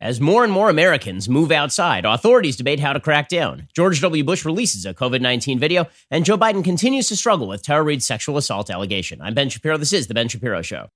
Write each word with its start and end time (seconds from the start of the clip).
as 0.00 0.20
more 0.20 0.44
and 0.44 0.52
more 0.52 0.70
Americans 0.70 1.28
move 1.28 1.52
outside. 1.52 2.04
Authorities 2.04 2.56
debate 2.56 2.80
how 2.80 2.92
to 2.92 3.00
crack 3.00 3.28
down. 3.28 3.68
George 3.74 4.00
W. 4.00 4.24
Bush 4.24 4.44
releases 4.44 4.86
a 4.86 4.94
COVID 4.94 5.20
19 5.20 5.58
video, 5.58 5.86
and 6.10 6.24
Joe 6.24 6.38
Biden 6.38 6.64
continues 6.64 7.08
to 7.08 7.16
struggle 7.16 7.46
with 7.46 7.62
Tara 7.62 7.82
Reade's 7.82 8.06
sexual 8.06 8.36
assault 8.36 8.70
allegation. 8.70 9.20
I'm 9.20 9.34
Ben 9.34 9.48
Shapiro. 9.48 9.76
This 9.76 9.92
is 9.92 10.06
The 10.06 10.14
Ben 10.14 10.28
Shapiro 10.28 10.62
Show. 10.62 10.88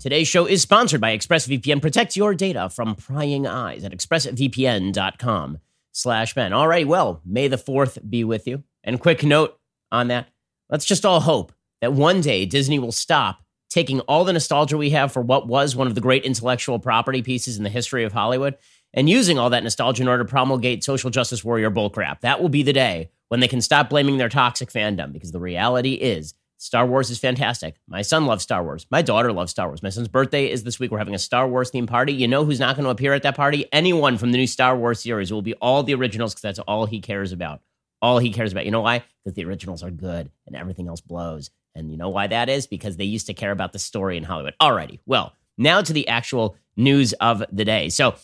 Today's 0.00 0.28
show 0.28 0.46
is 0.46 0.62
sponsored 0.62 1.00
by 1.00 1.16
ExpressVPN. 1.18 1.82
Protect 1.82 2.16
your 2.16 2.32
data 2.32 2.70
from 2.70 2.94
prying 2.94 3.46
eyes 3.48 3.82
at 3.82 3.92
expressvpn.com 3.92 5.58
slash 5.90 6.34
Ben. 6.34 6.52
All 6.52 6.68
right, 6.68 6.86
well, 6.86 7.20
may 7.26 7.48
the 7.48 7.56
4th 7.56 8.08
be 8.08 8.22
with 8.22 8.46
you. 8.46 8.62
And 8.84 9.00
quick 9.00 9.24
note 9.24 9.58
on 9.90 10.08
that, 10.08 10.28
let's 10.70 10.84
just 10.84 11.04
all 11.04 11.20
hope 11.20 11.52
that 11.80 11.92
one 11.92 12.20
day 12.20 12.46
Disney 12.46 12.78
will 12.78 12.92
stop 12.92 13.42
taking 13.70 14.00
all 14.00 14.24
the 14.24 14.32
nostalgia 14.32 14.76
we 14.76 14.90
have 14.90 15.12
for 15.12 15.22
what 15.22 15.46
was 15.46 15.76
one 15.76 15.86
of 15.86 15.94
the 15.94 16.00
great 16.00 16.24
intellectual 16.24 16.78
property 16.78 17.22
pieces 17.22 17.56
in 17.56 17.64
the 17.64 17.70
history 17.70 18.04
of 18.04 18.12
Hollywood 18.12 18.56
and 18.94 19.08
using 19.08 19.38
all 19.38 19.50
that 19.50 19.62
nostalgia 19.62 20.02
in 20.02 20.08
order 20.08 20.24
to 20.24 20.28
promulgate 20.28 20.82
social 20.82 21.10
justice 21.10 21.44
warrior 21.44 21.70
bullcrap. 21.70 22.20
That 22.20 22.40
will 22.40 22.48
be 22.48 22.62
the 22.62 22.72
day 22.72 23.10
when 23.28 23.40
they 23.40 23.48
can 23.48 23.60
stop 23.60 23.90
blaming 23.90 24.16
their 24.16 24.30
toxic 24.30 24.70
fandom 24.70 25.12
because 25.12 25.32
the 25.32 25.40
reality 25.40 25.92
is 25.94 26.34
Star 26.56 26.86
Wars 26.86 27.08
is 27.10 27.18
fantastic. 27.18 27.76
My 27.86 28.02
son 28.02 28.26
loves 28.26 28.42
Star 28.42 28.64
Wars. 28.64 28.86
My 28.90 29.00
daughter 29.00 29.32
loves 29.32 29.52
Star 29.52 29.68
Wars. 29.68 29.82
My 29.82 29.90
son's 29.90 30.08
birthday 30.08 30.50
is 30.50 30.64
this 30.64 30.80
week. 30.80 30.90
We're 30.90 30.98
having 30.98 31.14
a 31.14 31.18
Star 31.18 31.46
Wars 31.46 31.70
themed 31.70 31.86
party. 31.86 32.12
You 32.12 32.26
know 32.26 32.44
who's 32.44 32.58
not 32.58 32.74
going 32.74 32.84
to 32.84 32.90
appear 32.90 33.12
at 33.12 33.22
that 33.22 33.36
party? 33.36 33.66
Anyone 33.72 34.18
from 34.18 34.32
the 34.32 34.38
new 34.38 34.46
Star 34.46 34.76
Wars 34.76 35.00
series. 35.00 35.30
It 35.30 35.34
will 35.34 35.42
be 35.42 35.54
all 35.54 35.84
the 35.84 35.94
originals 35.94 36.34
because 36.34 36.42
that's 36.42 36.58
all 36.58 36.86
he 36.86 37.00
cares 37.00 37.30
about. 37.30 37.60
All 38.02 38.18
he 38.18 38.32
cares 38.32 38.50
about. 38.50 38.64
You 38.64 38.72
know 38.72 38.80
why? 38.80 39.04
Because 39.24 39.36
the 39.36 39.44
originals 39.44 39.84
are 39.84 39.90
good 39.90 40.30
and 40.46 40.56
everything 40.56 40.88
else 40.88 41.00
blows. 41.00 41.50
And 41.74 41.90
you 41.90 41.96
know 41.96 42.08
why 42.08 42.26
that 42.26 42.48
is? 42.48 42.66
Because 42.66 42.96
they 42.96 43.04
used 43.04 43.26
to 43.26 43.34
care 43.34 43.52
about 43.52 43.72
the 43.72 43.78
story 43.78 44.16
in 44.16 44.24
Hollywood. 44.24 44.54
Alrighty. 44.60 44.98
Well, 45.06 45.34
now 45.56 45.80
to 45.82 45.92
the 45.92 46.08
actual 46.08 46.56
news 46.76 47.12
of 47.14 47.42
the 47.52 47.64
day. 47.64 47.88
So 47.88 48.14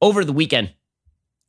over 0.00 0.24
the 0.24 0.32
weekend, 0.32 0.72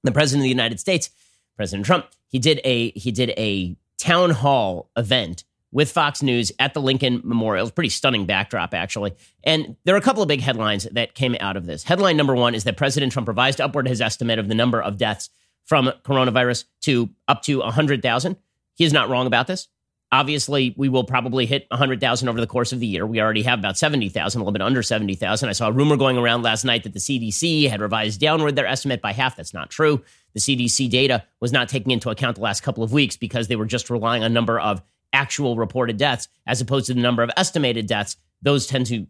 the 0.04 0.12
president 0.12 0.42
of 0.42 0.44
the 0.44 0.50
United 0.50 0.80
States, 0.80 1.10
President 1.56 1.86
Trump, 1.86 2.08
he 2.28 2.40
did 2.40 2.60
a 2.64 2.92
he 2.92 3.12
did 3.12 3.32
a 3.38 3.78
town 3.98 4.32
hall 4.32 4.90
event 4.98 5.44
with 5.72 5.92
Fox 5.92 6.22
News 6.22 6.52
at 6.60 6.74
the 6.74 6.82
Lincoln 6.82 7.22
Memorial. 7.24 7.70
Pretty 7.70 7.90
stunning 7.90 8.26
backdrop, 8.26 8.74
actually. 8.74 9.14
And 9.44 9.76
there 9.84 9.96
are 9.96 9.98
a 9.98 10.02
couple 10.02 10.22
of 10.24 10.28
big 10.28 10.42
headlines 10.42 10.88
that 10.92 11.16
came 11.16 11.36
out 11.40 11.58
of 11.58 11.66
this. 11.66 11.84
Headline 11.84 12.18
number 12.18 12.36
one 12.36 12.56
is 12.56 12.64
that 12.64 12.78
President 12.78 13.12
Trump 13.12 13.28
revised 13.28 13.60
upward 13.60 13.88
his 13.88 14.02
estimate 14.02 14.40
of 14.40 14.48
the 14.48 14.56
number 14.56 14.82
of 14.82 14.98
deaths 14.98 15.30
from 15.66 15.92
coronavirus 16.04 16.66
to 16.82 17.10
up 17.28 17.42
to 17.44 17.60
100,000. 17.60 18.38
He 18.76 18.86
is 18.86 18.94
not 18.94 19.10
wrong 19.10 19.28
about 19.28 19.48
this. 19.48 19.68
Obviously, 20.16 20.74
we 20.78 20.88
will 20.88 21.04
probably 21.04 21.46
hit 21.46 21.68
100,000 21.72 22.30
over 22.30 22.40
the 22.40 22.48
course 22.48 22.72
of 22.72 22.80
the 22.80 22.88
year. 22.88 23.06
We 23.06 23.20
already 23.20 23.44
have 23.44 23.60
about 23.60 23.78
70,000, 23.78 24.40
a 24.40 24.42
little 24.42 24.54
bit 24.54 24.62
under 24.62 24.82
70,000. 24.82 25.50
I 25.50 25.52
saw 25.52 25.68
a 25.68 25.74
rumor 25.74 25.98
going 25.98 26.18
around 26.18 26.42
last 26.42 26.64
night 26.64 26.84
that 26.84 26.94
the 26.94 27.00
CDC 27.00 27.70
had 27.70 27.82
revised 27.82 28.22
downward 28.22 28.56
their 28.56 28.66
estimate 28.66 29.02
by 29.02 29.12
half. 29.12 29.36
That's 29.36 29.54
not 29.54 29.70
true. 29.70 30.02
The 30.34 30.40
CDC 30.40 30.90
data 30.90 31.26
was 31.42 31.52
not 31.52 31.68
taking 31.68 31.92
into 31.92 32.10
account 32.12 32.38
the 32.38 32.44
last 32.44 32.64
couple 32.64 32.82
of 32.82 32.94
weeks 32.94 33.18
because 33.18 33.50
they 33.50 33.58
were 33.58 33.66
just 33.66 33.90
relying 33.90 34.24
on 34.24 34.32
number 34.32 34.58
of 34.58 34.82
actual 35.12 35.58
reported 35.58 35.98
deaths 35.98 36.30
as 36.48 36.62
opposed 36.62 36.86
to 36.86 36.94
the 36.94 37.02
number 37.02 37.22
of 37.22 37.30
estimated 37.36 37.86
deaths. 37.86 38.16
Those 38.42 38.68
tend 38.68 38.86
to 38.86 39.08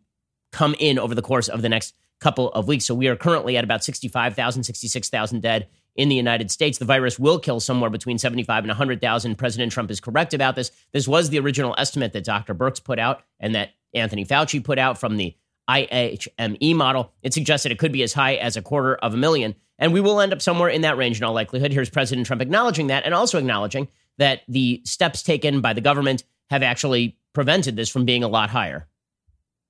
come 0.51 0.75
in 0.79 0.97
over 0.97 1.13
the 1.13 1.21
course 1.21 1.49
of 1.49 1.61
the 1.61 1.69
next 1.69 1.93
couple 2.19 2.51
of 2.53 2.67
weeks. 2.67 2.83
So 2.83 2.95
we 2.95 3.09
are 3.09 3.15
currently 3.15 3.57
at 3.57 3.63
about 3.63 3.83
65,000, 3.83 4.63
66,000 4.63 5.41
dead 5.41 5.67
in 5.95 6.09
the 6.09 6.15
United 6.15 6.51
States. 6.51 6.77
The 6.77 6.85
virus 6.85 7.17
will 7.17 7.39
kill 7.39 7.59
somewhere 7.59 7.89
between 7.89 8.17
75 8.17 8.63
and 8.63 8.69
100,000. 8.69 9.35
President 9.35 9.71
Trump 9.71 9.89
is 9.91 9.99
correct 9.99 10.33
about 10.33 10.55
this. 10.55 10.71
This 10.91 11.07
was 11.07 11.29
the 11.29 11.39
original 11.39 11.75
estimate 11.77 12.13
that 12.13 12.23
Dr. 12.23 12.53
Birx 12.53 12.83
put 12.83 12.99
out 12.99 13.23
and 13.39 13.55
that 13.55 13.71
Anthony 13.93 14.25
Fauci 14.25 14.63
put 14.63 14.77
out 14.77 14.97
from 14.97 15.17
the 15.17 15.35
IHME 15.69 16.75
model. 16.75 17.11
It 17.23 17.33
suggested 17.33 17.71
it 17.71 17.79
could 17.79 17.91
be 17.91 18.03
as 18.03 18.13
high 18.13 18.35
as 18.35 18.55
a 18.55 18.61
quarter 18.61 18.95
of 18.95 19.13
a 19.13 19.17
million. 19.17 19.55
And 19.79 19.93
we 19.93 20.01
will 20.01 20.21
end 20.21 20.33
up 20.33 20.41
somewhere 20.41 20.69
in 20.69 20.81
that 20.81 20.97
range 20.97 21.17
in 21.17 21.23
all 21.23 21.33
likelihood. 21.33 21.73
Here's 21.73 21.89
President 21.89 22.27
Trump 22.27 22.41
acknowledging 22.41 22.88
that 22.88 23.06
and 23.06 23.13
also 23.13 23.39
acknowledging 23.39 23.88
that 24.17 24.41
the 24.47 24.81
steps 24.85 25.23
taken 25.23 25.62
by 25.62 25.73
the 25.73 25.81
government 25.81 26.23
have 26.50 26.63
actually 26.63 27.17
prevented 27.33 27.75
this 27.75 27.89
from 27.89 28.06
being 28.06 28.23
a 28.23 28.27
lot 28.27 28.50
higher. 28.50 28.88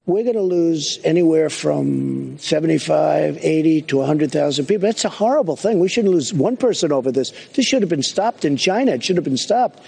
We're 0.08 0.24
going 0.24 0.36
to 0.36 0.42
lose 0.42 1.00
anywhere 1.04 1.50
from 1.50 2.38
75, 2.38 3.40
80 3.42 3.82
to 3.84 3.98
100,000 3.98 4.66
people. 4.68 4.88
That's 4.88 5.04
a 5.04 5.10
horrible 5.10 5.56
thing. 5.56 5.80
We 5.80 5.88
shouldn't 5.88 6.14
lose 6.14 6.32
one 6.32 6.58
person 6.58 6.92
over 6.92 7.12
this. 7.12 7.34
This 7.54 7.66
should 7.66 7.82
have 7.82 7.90
been 7.90 8.04
stopped 8.04 8.46
in 8.46 8.56
China. 8.56 8.92
It 8.92 9.04
should 9.04 9.16
have 9.16 9.24
been 9.24 9.36
stopped. 9.36 9.82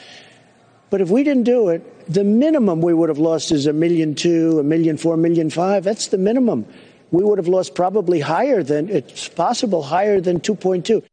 But 0.89 1.01
if 1.01 1.09
we 1.11 1.23
didn't 1.23 1.43
do 1.43 1.69
it, 1.69 2.11
the 2.11 2.23
minimum 2.23 2.81
we 2.81 2.95
would 2.95 3.09
have 3.09 3.19
lost 3.19 3.51
is 3.51 3.67
a 3.67 3.73
million 3.73 4.15
two, 4.15 4.57
a 4.59 4.63
million 4.63 4.97
four, 4.97 5.13
a 5.13 5.17
million 5.17 5.51
five. 5.51 5.83
That's 5.83 6.07
the 6.07 6.17
minimum. 6.17 6.65
We 7.11 7.23
would 7.23 7.37
have 7.37 7.47
lost 7.47 7.75
probably 7.75 8.19
higher 8.19 8.63
than, 8.63 8.89
it's 8.89 9.29
possible, 9.29 9.83
higher 9.83 10.19
than 10.19 10.39
2.2. 10.39 11.03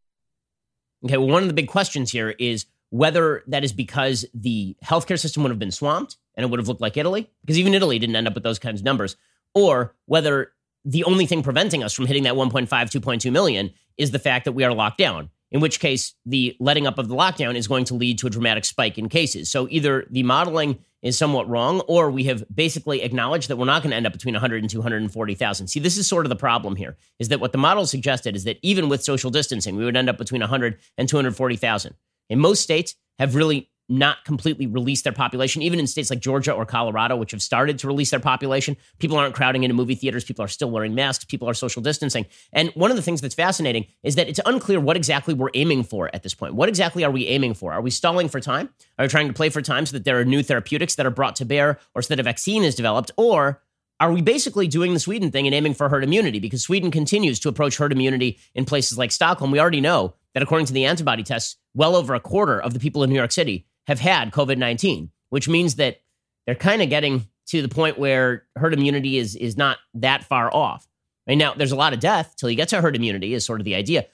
Okay, 1.04 1.16
well, 1.18 1.28
one 1.28 1.42
of 1.42 1.48
the 1.48 1.54
big 1.54 1.68
questions 1.68 2.10
here 2.10 2.30
is 2.38 2.64
whether 2.88 3.42
that 3.48 3.64
is 3.64 3.72
because 3.72 4.24
the 4.32 4.76
healthcare 4.82 5.20
system 5.20 5.42
would 5.42 5.50
have 5.50 5.58
been 5.58 5.70
swamped 5.70 6.16
and 6.36 6.44
it 6.44 6.50
would 6.50 6.60
have 6.60 6.68
looked 6.68 6.80
like 6.80 6.96
Italy, 6.96 7.30
because 7.42 7.58
even 7.58 7.74
Italy 7.74 7.98
didn't 7.98 8.16
end 8.16 8.26
up 8.26 8.34
with 8.34 8.42
those 8.42 8.58
kinds 8.58 8.80
of 8.80 8.84
numbers, 8.84 9.16
or 9.54 9.94
whether 10.06 10.52
the 10.84 11.04
only 11.04 11.26
thing 11.26 11.42
preventing 11.42 11.82
us 11.82 11.92
from 11.92 12.06
hitting 12.06 12.24
that 12.24 12.34
1.5, 12.34 12.68
2.2 12.68 13.32
million 13.32 13.70
is 13.96 14.10
the 14.10 14.18
fact 14.18 14.44
that 14.44 14.52
we 14.52 14.64
are 14.64 14.74
locked 14.74 14.98
down, 14.98 15.30
in 15.50 15.60
which 15.60 15.80
case 15.80 16.14
the 16.26 16.56
letting 16.58 16.86
up 16.86 16.98
of 16.98 17.08
the 17.08 17.14
lockdown 17.14 17.54
is 17.54 17.68
going 17.68 17.84
to 17.84 17.94
lead 17.94 18.18
to 18.18 18.26
a 18.26 18.30
dramatic 18.30 18.64
spike 18.64 18.98
in 18.98 19.08
cases. 19.08 19.50
So 19.50 19.68
either 19.70 20.06
the 20.10 20.24
modeling 20.24 20.78
is 21.00 21.16
somewhat 21.16 21.48
wrong, 21.48 21.80
or 21.82 22.10
we 22.10 22.24
have 22.24 22.44
basically 22.54 23.02
acknowledged 23.02 23.48
that 23.48 23.56
we're 23.56 23.66
not 23.66 23.82
going 23.82 23.90
to 23.90 23.96
end 23.96 24.06
up 24.06 24.12
between 24.12 24.34
100 24.34 24.62
and 24.62 24.70
240,000. 24.70 25.68
See, 25.68 25.78
this 25.78 25.96
is 25.96 26.06
sort 26.06 26.26
of 26.26 26.30
the 26.30 26.36
problem 26.36 26.76
here, 26.76 26.96
is 27.18 27.28
that 27.28 27.40
what 27.40 27.52
the 27.52 27.58
model 27.58 27.86
suggested 27.86 28.34
is 28.34 28.44
that 28.44 28.58
even 28.62 28.88
with 28.88 29.04
social 29.04 29.30
distancing, 29.30 29.76
we 29.76 29.84
would 29.84 29.96
end 29.96 30.08
up 30.08 30.18
between 30.18 30.40
100 30.40 30.78
and 30.98 31.08
240,000. 31.08 31.94
In 32.30 32.38
most 32.38 32.62
states 32.62 32.96
have 33.18 33.34
really 33.34 33.70
not 33.88 34.24
completely 34.24 34.66
released 34.66 35.04
their 35.04 35.12
population, 35.12 35.62
even 35.62 35.78
in 35.78 35.86
states 35.86 36.10
like 36.10 36.20
Georgia 36.20 36.52
or 36.52 36.64
Colorado, 36.64 37.16
which 37.16 37.32
have 37.32 37.42
started 37.42 37.78
to 37.78 37.86
release 37.86 38.10
their 38.10 38.20
population. 38.20 38.76
People 38.98 39.16
aren't 39.16 39.34
crowding 39.34 39.62
into 39.62 39.74
movie 39.74 39.94
theaters. 39.94 40.24
People 40.24 40.44
are 40.44 40.48
still 40.48 40.70
wearing 40.70 40.94
masks. 40.94 41.24
People 41.24 41.48
are 41.48 41.54
social 41.54 41.82
distancing. 41.82 42.24
And 42.52 42.70
one 42.70 42.90
of 42.90 42.96
the 42.96 43.02
things 43.02 43.20
that's 43.20 43.34
fascinating 43.34 43.86
is 44.02 44.14
that 44.14 44.28
it's 44.28 44.40
unclear 44.46 44.80
what 44.80 44.96
exactly 44.96 45.34
we're 45.34 45.50
aiming 45.54 45.84
for 45.84 46.10
at 46.14 46.22
this 46.22 46.34
point. 46.34 46.54
What 46.54 46.68
exactly 46.68 47.04
are 47.04 47.10
we 47.10 47.26
aiming 47.26 47.54
for? 47.54 47.72
Are 47.72 47.82
we 47.82 47.90
stalling 47.90 48.28
for 48.28 48.40
time? 48.40 48.70
Are 48.98 49.04
we 49.04 49.08
trying 49.08 49.28
to 49.28 49.34
play 49.34 49.50
for 49.50 49.60
time 49.60 49.84
so 49.84 49.92
that 49.96 50.04
there 50.04 50.18
are 50.18 50.24
new 50.24 50.42
therapeutics 50.42 50.94
that 50.94 51.06
are 51.06 51.10
brought 51.10 51.36
to 51.36 51.44
bear 51.44 51.78
or 51.94 52.02
so 52.02 52.14
that 52.14 52.20
a 52.20 52.22
vaccine 52.22 52.64
is 52.64 52.74
developed? 52.74 53.10
Or 53.16 53.60
are 54.00 54.12
we 54.12 54.22
basically 54.22 54.66
doing 54.66 54.94
the 54.94 55.00
Sweden 55.00 55.30
thing 55.30 55.46
and 55.46 55.54
aiming 55.54 55.74
for 55.74 55.88
herd 55.88 56.04
immunity? 56.04 56.40
Because 56.40 56.62
Sweden 56.62 56.90
continues 56.90 57.38
to 57.40 57.48
approach 57.48 57.76
herd 57.76 57.92
immunity 57.92 58.38
in 58.54 58.64
places 58.64 58.98
like 58.98 59.12
Stockholm. 59.12 59.50
We 59.50 59.60
already 59.60 59.80
know 59.80 60.14
that 60.32 60.42
according 60.42 60.66
to 60.66 60.72
the 60.72 60.84
antibody 60.84 61.22
tests, 61.22 61.56
well 61.74 61.94
over 61.96 62.14
a 62.14 62.20
quarter 62.20 62.60
of 62.60 62.72
the 62.72 62.80
people 62.80 63.02
in 63.02 63.10
New 63.10 63.16
York 63.16 63.32
City 63.32 63.66
have 63.86 64.00
had 64.00 64.32
COVID 64.32 64.58
19, 64.58 65.10
which 65.30 65.48
means 65.48 65.76
that 65.76 66.00
they're 66.46 66.54
kind 66.54 66.82
of 66.82 66.90
getting 66.90 67.28
to 67.46 67.62
the 67.62 67.68
point 67.68 67.98
where 67.98 68.44
herd 68.56 68.74
immunity 68.74 69.18
is, 69.18 69.36
is 69.36 69.56
not 69.56 69.78
that 69.94 70.24
far 70.24 70.54
off. 70.54 70.88
Right 71.26 71.38
now, 71.38 71.54
there's 71.54 71.72
a 71.72 71.76
lot 71.76 71.92
of 71.92 72.00
death 72.00 72.34
till 72.36 72.50
you 72.50 72.56
get 72.56 72.68
to 72.68 72.80
herd 72.80 72.96
immunity, 72.96 73.34
is 73.34 73.44
sort 73.44 73.60
of 73.60 73.64
the 73.64 73.74
idea. 73.74 74.06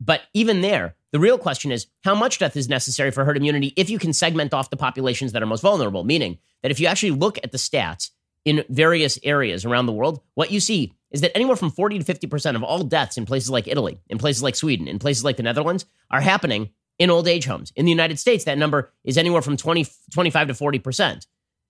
But 0.00 0.22
even 0.32 0.60
there, 0.60 0.94
the 1.12 1.18
real 1.18 1.38
question 1.38 1.72
is 1.72 1.86
how 2.04 2.14
much 2.14 2.38
death 2.38 2.56
is 2.56 2.68
necessary 2.68 3.10
for 3.10 3.24
herd 3.24 3.36
immunity 3.36 3.72
if 3.76 3.90
you 3.90 3.98
can 3.98 4.12
segment 4.12 4.54
off 4.54 4.70
the 4.70 4.76
populations 4.76 5.32
that 5.32 5.42
are 5.42 5.46
most 5.46 5.62
vulnerable? 5.62 6.04
Meaning 6.04 6.38
that 6.62 6.70
if 6.70 6.78
you 6.78 6.86
actually 6.86 7.12
look 7.12 7.38
at 7.42 7.52
the 7.52 7.58
stats 7.58 8.10
in 8.44 8.64
various 8.68 9.18
areas 9.22 9.64
around 9.64 9.86
the 9.86 9.92
world, 9.92 10.20
what 10.34 10.50
you 10.50 10.60
see 10.60 10.92
is 11.10 11.22
that 11.22 11.34
anywhere 11.34 11.56
from 11.56 11.70
40 11.70 12.00
to 12.00 12.14
50% 12.14 12.54
of 12.54 12.62
all 12.62 12.84
deaths 12.84 13.16
in 13.16 13.26
places 13.26 13.50
like 13.50 13.66
Italy, 13.66 13.98
in 14.08 14.18
places 14.18 14.42
like 14.42 14.54
Sweden, 14.54 14.86
in 14.86 14.98
places 14.98 15.24
like 15.24 15.36
the 15.36 15.42
Netherlands 15.42 15.86
are 16.10 16.20
happening 16.20 16.70
in 16.98 17.10
old 17.10 17.28
age 17.28 17.46
homes. 17.46 17.72
In 17.76 17.84
the 17.84 17.90
United 17.90 18.18
States, 18.18 18.44
that 18.44 18.58
number 18.58 18.92
is 19.04 19.18
anywhere 19.18 19.42
from 19.42 19.56
20, 19.56 19.86
25 20.12 20.48
to 20.48 20.54
40%. 20.54 21.26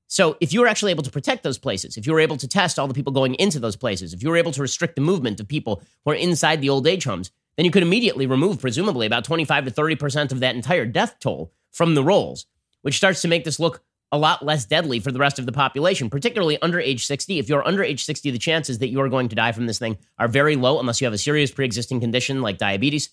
So 0.09 0.39
if 0.41 0.55
you 0.55 0.61
were 0.61 0.67
actually 0.67 0.91
able 0.91 1.03
to 1.03 1.11
protect 1.11 1.43
those 1.43 1.59
places, 1.59 1.99
if 1.99 2.07
you 2.07 2.15
were 2.15 2.21
able 2.21 2.39
to 2.39 2.49
test 2.49 2.79
all 2.79 2.89
the 2.89 2.95
people 2.95 3.13
going 3.13 3.35
into 3.35 3.61
those 3.61 3.77
places, 3.77 4.15
if 4.15 4.23
you 4.23 4.31
were 4.31 4.39
able 4.39 4.53
to 4.53 4.63
restrict 4.63 4.95
the 4.95 5.03
movement 5.03 5.39
of 5.39 5.47
people 5.47 5.83
who 6.05 6.13
are 6.13 6.15
inside 6.15 6.61
the 6.61 6.71
old 6.71 6.87
age 6.87 7.05
homes, 7.05 7.31
then 7.57 7.67
you 7.67 7.71
could 7.71 7.83
immediately 7.83 8.27
remove, 8.27 8.61
presumably, 8.61 9.07
about 9.07 9.25
25 9.25 9.67
to 9.67 9.71
30% 9.71 10.33
of 10.33 10.41
that 10.41 10.55
entire 10.55 10.87
death 10.87 11.17
toll 11.21 11.53
from 11.73 11.95
the 11.95 12.03
rolls, 12.03 12.47
which 12.83 12.97
starts 12.97 13.21
to 13.23 13.29
make 13.29 13.45
this 13.45 13.61
look 13.61 13.83
a 14.11 14.19
lot 14.19 14.43
less 14.43 14.65
deadly 14.65 15.01
for 15.01 15.13
the 15.13 15.19
rest 15.19 15.39
of 15.39 15.45
the 15.45 15.53
population, 15.53 16.09
particularly 16.09 16.61
under 16.63 16.81
age 16.81 17.05
60. 17.05 17.39
If 17.39 17.49
you're 17.49 17.67
under 17.67 17.83
age 17.83 18.05
60, 18.05 18.31
the 18.31 18.39
chances 18.39 18.79
that 18.79 18.89
you 18.89 19.01
are 19.01 19.09
going 19.11 19.29
to 19.29 19.37
die 19.37 19.53
from 19.53 19.67
this 19.67 19.79
thing 19.79 19.99
are 20.19 20.29
very 20.29 20.57
low 20.57 20.81
unless 20.81 21.01
you 21.01 21.05
have 21.05 21.13
a 21.13 21.19
serious 21.19 21.51
pre 21.51 21.67
existing 21.67 22.01
condition 22.01 22.41
like 22.41 22.57
diabetes. 22.57 23.11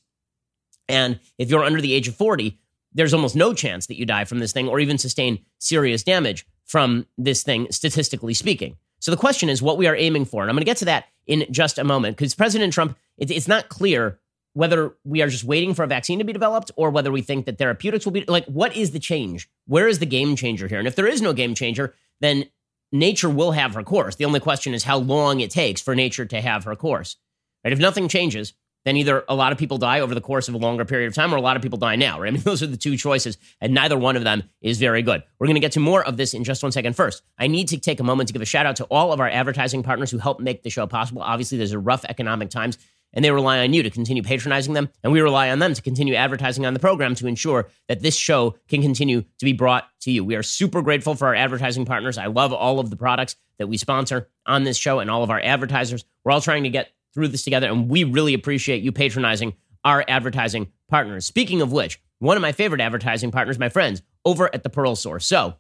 And 0.88 1.20
if 1.38 1.50
you're 1.50 1.64
under 1.64 1.82
the 1.82 1.94
age 1.94 2.08
of 2.08 2.16
40, 2.16 2.60
there's 2.94 3.14
almost 3.14 3.36
no 3.36 3.54
chance 3.54 3.88
that 3.88 3.98
you 3.98 4.06
die 4.06 4.26
from 4.26 4.40
this 4.40 4.54
thing 4.54 4.68
or 4.68 4.80
even 4.80 4.98
sustain 4.98 5.40
serious 5.60 6.04
damage 6.04 6.46
from 6.66 7.06
this 7.18 7.44
thing, 7.44 7.68
statistically 7.72 8.34
speaking. 8.34 8.78
So 9.00 9.12
the 9.12 9.18
question 9.18 9.50
is 9.50 9.62
what 9.62 9.78
we 9.78 9.88
are 9.88 9.96
aiming 9.96 10.26
for. 10.26 10.42
And 10.42 10.50
I'm 10.50 10.56
going 10.56 10.62
to 10.62 10.66
get 10.66 10.78
to 10.78 10.86
that 10.86 11.06
in 11.28 11.46
just 11.52 11.78
a 11.78 11.84
moment 11.84 12.18
because 12.18 12.34
President 12.34 12.74
Trump, 12.74 12.98
it's 13.18 13.48
not 13.48 13.70
clear 13.70 14.20
whether 14.54 14.96
we 15.04 15.22
are 15.22 15.28
just 15.28 15.44
waiting 15.44 15.74
for 15.74 15.84
a 15.84 15.88
vaccine 15.88 16.20
to 16.20 16.26
be 16.26 16.34
developed 16.34 16.72
or 16.78 16.90
whether 16.90 17.12
we 17.12 17.22
think 17.22 17.46
that 17.46 17.58
therapeutics 17.58 18.06
will 18.06 18.14
be 18.14 18.24
like 18.26 18.46
what 18.46 18.76
is 18.76 18.92
the 18.92 19.00
change 19.00 19.50
where 19.68 19.86
is 19.86 20.00
the 20.00 20.06
game 20.06 20.34
changer 20.38 20.70
here 20.70 20.80
and 20.80 20.88
if 20.88 20.96
there 20.96 21.08
is 21.08 21.22
no 21.22 21.34
game 21.34 21.54
changer 21.54 21.94
then 22.22 22.46
nature 22.92 23.30
will 23.30 23.52
have 23.52 23.74
her 23.74 23.84
course. 23.84 24.16
The 24.16 24.26
only 24.26 24.40
question 24.40 24.74
is 24.74 24.84
how 24.84 24.98
long 24.98 25.40
it 25.40 25.52
takes 25.52 25.82
for 25.82 25.96
nature 25.96 26.26
to 26.26 26.42
have 26.42 26.64
her 26.64 26.76
course. 26.76 27.18
Right? 27.64 27.74
If 27.74 27.80
nothing 27.80 28.08
changes, 28.08 28.54
then 28.86 28.98
either 28.98 29.24
a 29.28 29.36
lot 29.36 29.52
of 29.52 29.58
people 29.58 29.78
die 29.78 30.00
over 30.00 30.16
the 30.16 30.22
course 30.22 30.48
of 30.48 30.54
a 30.54 30.58
longer 30.58 30.86
period 30.86 31.08
of 31.08 31.14
time 31.14 31.34
or 31.34 31.38
a 31.38 31.42
lot 31.42 31.58
of 31.58 31.62
people 31.62 31.78
die 31.78 31.96
now, 31.96 32.22
right? 32.22 32.28
I 32.30 32.32
mean, 32.32 32.42
those 32.44 32.64
are 32.64 32.68
the 32.68 32.78
two 32.78 32.96
choices, 32.96 33.38
and 33.60 33.74
neither 33.74 33.98
one 33.98 34.16
of 34.16 34.24
them 34.24 34.44
is 34.62 34.80
very 34.80 35.02
good. 35.02 35.24
We're 35.40 35.48
going 35.48 35.56
to 35.56 35.62
get 35.62 35.74
to 35.74 35.80
more 35.80 36.04
of 36.06 36.18
this 36.18 36.34
in 36.34 36.44
just 36.44 36.64
one 36.64 36.72
second. 36.72 36.96
First, 36.96 37.24
I 37.38 37.48
need 37.48 37.68
to 37.70 37.78
take 37.78 38.00
a 38.00 38.04
moment 38.04 38.28
to 38.28 38.34
give 38.34 38.42
a 38.42 38.46
shout 38.46 38.66
out 38.66 38.78
to 38.78 38.86
all 38.86 39.12
of 39.12 39.20
our 39.20 39.30
advertising 39.30 39.84
partners 39.84 40.12
who 40.12 40.18
help 40.18 40.40
make 40.40 40.64
the 40.64 40.70
show 40.70 40.88
possible. 40.88 41.22
Obviously, 41.22 41.58
there's 41.58 41.72
a 41.72 41.80
rough 41.80 42.06
economic 42.06 42.50
times, 42.50 42.78
and 43.14 43.24
they 43.24 43.32
rely 43.32 43.60
on 43.60 43.74
you 43.74 43.82
to 43.82 43.90
continue 43.90 44.22
patronizing 44.22 44.74
them, 44.74 44.90
and 45.04 45.12
we 45.12 45.22
rely 45.22 45.50
on 45.50 45.60
them 45.60 45.74
to 45.74 45.82
continue 45.82 46.16
advertising 46.16 46.66
on 46.66 46.74
the 46.74 46.80
program 46.80 47.16
to 47.16 47.28
ensure 47.28 47.70
that 47.88 48.02
this 48.02 48.16
show 48.16 48.56
can 48.68 48.82
continue 48.82 49.22
to 49.22 49.46
be 49.46 49.54
brought 49.54 49.86
to 50.02 50.12
you. 50.12 50.24
We 50.24 50.36
are 50.36 50.44
super 50.44 50.82
grateful 50.82 51.16
for 51.16 51.28
our 51.28 51.36
advertising 51.36 51.86
partners. 51.86 52.18
I 52.18 52.28
love 52.28 52.54
all 52.54 52.80
of 52.80 52.90
the 52.90 52.98
products 52.98 53.36
that 53.58 53.68
we 53.68 53.78
sponsor 53.78 54.30
on 54.46 54.66
this 54.66 54.78
show 54.78 55.00
and 55.00 55.10
all 55.10 55.24
of 55.24 55.30
our 55.30 55.40
advertisers. 55.40 56.04
We're 56.24 56.34
all 56.34 56.42
trying 56.42 56.64
to 56.64 56.70
get 56.70 56.90
through 57.16 57.30
this 57.30 57.44
together, 57.44 57.68
and 57.68 57.90
we 57.90 58.04
really 58.04 58.36
appreciate 58.36 58.84
you 58.84 58.92
patronizing 58.92 59.54
our 59.84 60.06
advertising 60.08 60.68
partners. 60.88 61.26
Speaking 61.26 61.62
of 61.62 61.72
which, 61.72 62.00
one 62.20 62.38
of 62.38 62.42
my 62.42 62.52
favorite 62.52 62.82
advertising 62.82 63.32
partners, 63.32 63.58
my 63.58 63.70
friends, 63.70 64.04
over 64.24 64.54
at 64.54 64.62
the 64.62 64.70
Pearl 64.70 64.96
Source. 64.96 65.26
So, 65.26 65.56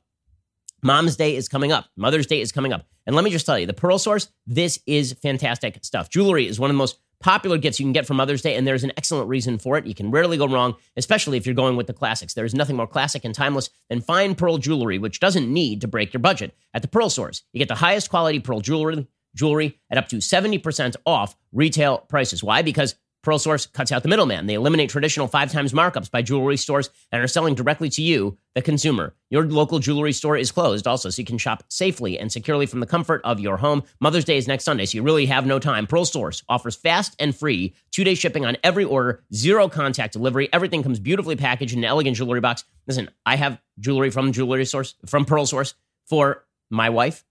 Mom's 0.83 1.15
Day 1.15 1.35
is 1.35 1.49
coming 1.49 1.71
up, 1.71 1.85
Mother's 1.95 2.27
Day 2.27 2.41
is 2.41 2.51
coming 2.51 2.73
up. 2.73 2.85
And 3.07 3.15
let 3.15 3.23
me 3.25 3.31
just 3.31 3.45
tell 3.45 3.57
you, 3.57 3.65
the 3.65 3.73
Pearl 3.73 3.97
Source, 3.97 4.29
this 4.45 4.79
is 4.85 5.13
fantastic 5.13 5.79
stuff. 5.83 6.09
Jewelry 6.09 6.47
is 6.47 6.59
one 6.59 6.69
of 6.69 6.75
the 6.75 6.79
most 6.79 6.99
popular 7.19 7.57
gifts 7.57 7.79
you 7.79 7.85
can 7.85 7.93
get 7.93 8.05
for 8.05 8.13
Mother's 8.13 8.41
Day, 8.41 8.55
and 8.55 8.67
there's 8.67 8.83
an 8.83 8.91
excellent 8.97 9.29
reason 9.29 9.57
for 9.57 9.77
it. 9.77 9.87
You 9.87 9.95
can 9.95 10.11
rarely 10.11 10.37
go 10.37 10.47
wrong, 10.47 10.75
especially 10.97 11.37
if 11.37 11.45
you're 11.45 11.55
going 11.55 11.75
with 11.75 11.87
the 11.87 11.93
classics. 11.93 12.33
There 12.33 12.45
is 12.45 12.53
nothing 12.53 12.75
more 12.75 12.87
classic 12.87 13.25
and 13.25 13.33
timeless 13.33 13.69
than 13.89 14.01
fine 14.01 14.35
pearl 14.35 14.57
jewelry, 14.57 14.97
which 14.97 15.19
doesn't 15.19 15.51
need 15.51 15.81
to 15.81 15.87
break 15.87 16.13
your 16.13 16.19
budget. 16.19 16.55
At 16.73 16.81
the 16.81 16.87
Pearl 16.87 17.09
Source, 17.09 17.43
you 17.53 17.59
get 17.59 17.67
the 17.67 17.75
highest 17.75 18.09
quality 18.09 18.39
pearl 18.39 18.59
jewelry 18.59 19.07
jewelry 19.35 19.79
at 19.91 19.97
up 19.97 20.07
to 20.09 20.17
70% 20.17 20.95
off 21.05 21.35
retail 21.51 21.99
prices. 21.99 22.43
Why? 22.43 22.61
Because 22.61 22.95
Pearl 23.25 23.39
Source 23.39 23.65
cuts 23.65 23.91
out 23.91 24.03
the 24.03 24.07
middleman. 24.07 24.45
They 24.45 24.53
eliminate 24.53 24.91
traditional 24.91 25.27
five 25.27 25.51
times 25.51 25.73
markups 25.73 26.11
by 26.11 26.21
jewelry 26.21 26.57
stores 26.57 26.91
and 27.11 27.23
are 27.23 27.27
selling 27.27 27.55
directly 27.55 27.89
to 27.89 28.03
you, 28.03 28.37
the 28.53 28.61
consumer. 28.61 29.15
Your 29.31 29.47
local 29.47 29.79
jewelry 29.79 30.11
store 30.11 30.37
is 30.37 30.51
closed 30.51 30.85
also, 30.85 31.09
so 31.09 31.19
you 31.19 31.25
can 31.25 31.39
shop 31.39 31.63
safely 31.67 32.19
and 32.19 32.31
securely 32.31 32.67
from 32.67 32.81
the 32.81 32.85
comfort 32.85 33.21
of 33.23 33.39
your 33.39 33.57
home. 33.57 33.81
Mother's 33.99 34.25
Day 34.25 34.37
is 34.37 34.47
next 34.47 34.63
Sunday, 34.63 34.85
so 34.85 34.97
you 34.97 35.01
really 35.01 35.25
have 35.25 35.47
no 35.47 35.57
time. 35.57 35.87
Pearl 35.87 36.05
Source 36.05 36.43
offers 36.47 36.75
fast 36.75 37.15
and 37.17 37.35
free 37.35 37.73
two 37.89 38.03
day 38.03 38.13
shipping 38.13 38.45
on 38.45 38.57
every 38.63 38.83
order, 38.83 39.23
zero 39.33 39.67
contact 39.69 40.13
delivery. 40.13 40.47
Everything 40.53 40.83
comes 40.83 40.99
beautifully 40.99 41.35
packaged 41.35 41.73
in 41.73 41.79
an 41.79 41.85
elegant 41.85 42.17
jewelry 42.17 42.41
box. 42.41 42.63
Listen, 42.85 43.09
I 43.25 43.37
have 43.37 43.59
jewelry 43.79 44.11
from 44.11 44.33
jewelry 44.33 44.65
source, 44.65 44.93
from 45.07 45.25
Pearl 45.25 45.47
Source 45.47 45.73
for 46.05 46.45
my 46.69 46.91
wife. 46.91 47.25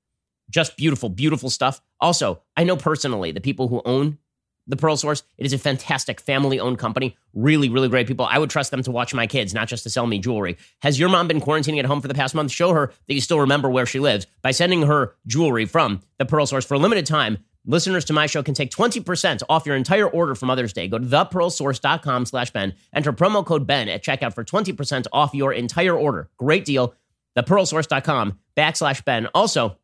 Just 0.51 0.77
beautiful, 0.77 1.09
beautiful 1.09 1.51
stuff. 1.51 1.81
Also, 2.05 2.43
I 2.55 2.65
know 2.65 2.77
personally 2.77 3.33
the 3.33 3.41
people 3.41 3.69
who 3.69 3.81
own 3.87 4.19
the 4.67 4.77
Pearl 4.77 4.97
Source. 4.97 5.23
It 5.39 5.47
is 5.47 5.55
a 5.55 5.59
fantastic 5.59 6.21
family 6.21 6.61
owned 6.61 6.79
company. 6.79 7.17
Really, 7.33 7.71
really 7.71 7.89
great 7.89 8.07
people. 8.07 8.27
I 8.27 8.39
would 8.39 8.51
trust 8.51 8.71
them 8.71 8.83
to 8.83 8.91
watch 8.91 9.15
my 9.15 9.27
kids, 9.27 9.55
not 9.55 9.69
just 9.69 9.85
to 9.85 9.91
sell 9.91 10.07
me 10.07 10.19
jewelry. 10.19 10.59
Has 10.83 11.01
your 11.01 11.09
mom 11.09 11.29
been 11.29 11.41
quarantining 11.41 11.79
at 11.79 11.87
home 11.87 12.03
for 12.03 12.09
the 12.09 12.15
past 12.15 12.35
month? 12.35 12.51
Show 12.51 12.75
her 12.75 12.93
that 13.09 13.15
you 13.15 13.23
still 13.23 13.41
remember 13.41 13.71
where 13.71 13.87
she 13.87 14.01
lives 14.01 14.27
by 14.43 14.51
sending 14.51 14.83
her 14.83 15.15
jewelry 15.27 15.65
from 15.65 16.03
the 16.19 16.27
Pearl 16.27 16.45
Source 16.45 16.67
for 16.67 16.75
a 16.75 16.79
limited 16.79 17.07
time. 17.07 17.39
Listeners 17.65 18.05
to 18.05 18.13
my 18.13 18.27
show 18.27 18.43
can 18.43 18.53
take 18.53 18.71
20% 18.71 19.43
off 19.49 19.65
your 19.65 19.75
entire 19.75 20.07
order 20.07 20.35
for 20.35 20.45
Mother's 20.45 20.75
Day. 20.75 20.89
Go 20.89 20.99
to 20.99 21.07
thepearlsource.com 21.07 22.27
slash 22.27 22.51
Ben. 22.51 22.75
Enter 22.95 23.15
promo 23.15 23.47
code 23.47 23.67
Ben 23.67 23.89
at 23.89 24.05
checkout 24.05 24.35
for 24.35 24.45
20% 24.45 25.07
off 25.11 25.33
your 25.33 25.55
entire 25.55 25.97
order. 25.97 26.29
Great 26.37 26.67
deal. 26.67 26.95
Thepearlsource.com 27.39 28.39
backslash 28.57 29.03
Ben. 29.07 29.29
Also, 29.35 29.79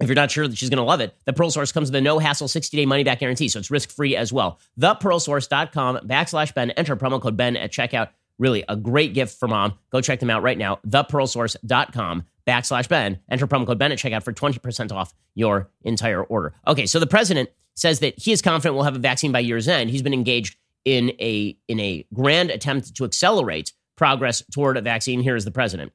if 0.00 0.08
you're 0.08 0.14
not 0.14 0.30
sure 0.30 0.46
that 0.46 0.56
she's 0.58 0.68
going 0.68 0.78
to 0.78 0.84
love 0.84 1.00
it, 1.00 1.16
the 1.24 1.32
Pearl 1.32 1.50
Source 1.50 1.72
comes 1.72 1.90
with 1.90 1.96
a 1.96 2.00
no 2.00 2.18
hassle 2.18 2.48
60 2.48 2.76
day 2.76 2.86
money 2.86 3.04
back 3.04 3.20
guarantee, 3.20 3.48
so 3.48 3.58
it's 3.58 3.70
risk 3.70 3.90
free 3.90 4.16
as 4.16 4.32
well. 4.32 4.58
ThePearlSource.com 4.78 6.00
backslash 6.04 6.54
Ben. 6.54 6.70
Enter 6.72 6.96
promo 6.96 7.20
code 7.20 7.36
Ben 7.36 7.56
at 7.56 7.72
checkout. 7.72 8.10
Really 8.38 8.64
a 8.68 8.76
great 8.76 9.14
gift 9.14 9.38
for 9.38 9.48
mom. 9.48 9.74
Go 9.90 10.00
check 10.00 10.20
them 10.20 10.28
out 10.28 10.42
right 10.42 10.58
now. 10.58 10.80
ThePearlSource.com 10.86 12.24
backslash 12.46 12.88
Ben. 12.88 13.18
Enter 13.30 13.46
promo 13.46 13.66
code 13.66 13.78
Ben 13.78 13.92
at 13.92 13.98
checkout 13.98 14.22
for 14.22 14.32
20% 14.32 14.92
off 14.92 15.14
your 15.34 15.70
entire 15.82 16.22
order. 16.22 16.54
Okay, 16.66 16.86
so 16.86 17.00
the 17.00 17.06
president 17.06 17.48
says 17.74 18.00
that 18.00 18.18
he 18.18 18.32
is 18.32 18.42
confident 18.42 18.74
we'll 18.74 18.84
have 18.84 18.96
a 18.96 19.00
vaccine 19.00 19.32
by 19.32 19.40
year's 19.40 19.68
end. 19.68 19.90
He's 19.90 20.02
been 20.02 20.14
engaged 20.14 20.56
in 20.84 21.10
a 21.20 21.56
in 21.68 21.80
a 21.80 22.06
grand 22.14 22.50
attempt 22.50 22.94
to 22.96 23.04
accelerate 23.04 23.72
progress 23.96 24.42
toward 24.52 24.76
a 24.76 24.82
vaccine. 24.82 25.20
Here 25.20 25.36
is 25.36 25.44
the 25.44 25.50
president. 25.50 25.92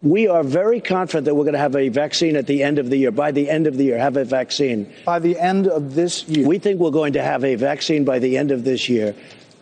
We 0.00 0.28
are 0.28 0.44
very 0.44 0.80
confident 0.80 1.24
that 1.24 1.34
we're 1.34 1.42
going 1.42 1.54
to 1.54 1.58
have 1.58 1.74
a 1.74 1.88
vaccine 1.88 2.36
at 2.36 2.46
the 2.46 2.62
end 2.62 2.78
of 2.78 2.88
the 2.88 2.96
year. 2.96 3.10
By 3.10 3.32
the 3.32 3.50
end 3.50 3.66
of 3.66 3.76
the 3.76 3.82
year, 3.82 3.98
have 3.98 4.16
a 4.16 4.24
vaccine. 4.24 4.92
By 5.04 5.18
the 5.18 5.36
end 5.36 5.66
of 5.66 5.96
this 5.96 6.22
year. 6.28 6.46
We 6.46 6.60
think 6.60 6.78
we're 6.78 6.92
going 6.92 7.14
to 7.14 7.22
have 7.22 7.42
a 7.44 7.56
vaccine 7.56 8.04
by 8.04 8.20
the 8.20 8.38
end 8.38 8.52
of 8.52 8.62
this 8.62 8.88
year. 8.88 9.16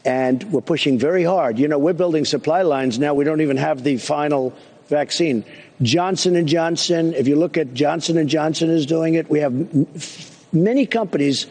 And 0.04 0.42
we're 0.52 0.60
pushing 0.60 0.98
very 0.98 1.24
hard. 1.24 1.58
You 1.58 1.68
know, 1.68 1.78
we're 1.78 1.94
building 1.94 2.26
supply 2.26 2.60
lines 2.62 2.98
now. 2.98 3.14
We 3.14 3.24
don't 3.24 3.40
even 3.40 3.56
have 3.56 3.82
the 3.82 3.96
final 3.96 4.52
vaccine. 4.88 5.42
Johnson 5.80 6.36
and 6.36 6.46
Johnson, 6.46 7.14
if 7.14 7.26
you 7.26 7.36
look 7.36 7.56
at 7.56 7.72
Johnson 7.72 8.18
and 8.18 8.28
Johnson 8.28 8.68
is 8.68 8.84
doing 8.84 9.14
it. 9.14 9.30
We 9.30 9.40
have 9.40 9.54
many 10.52 10.84
companies 10.84 11.46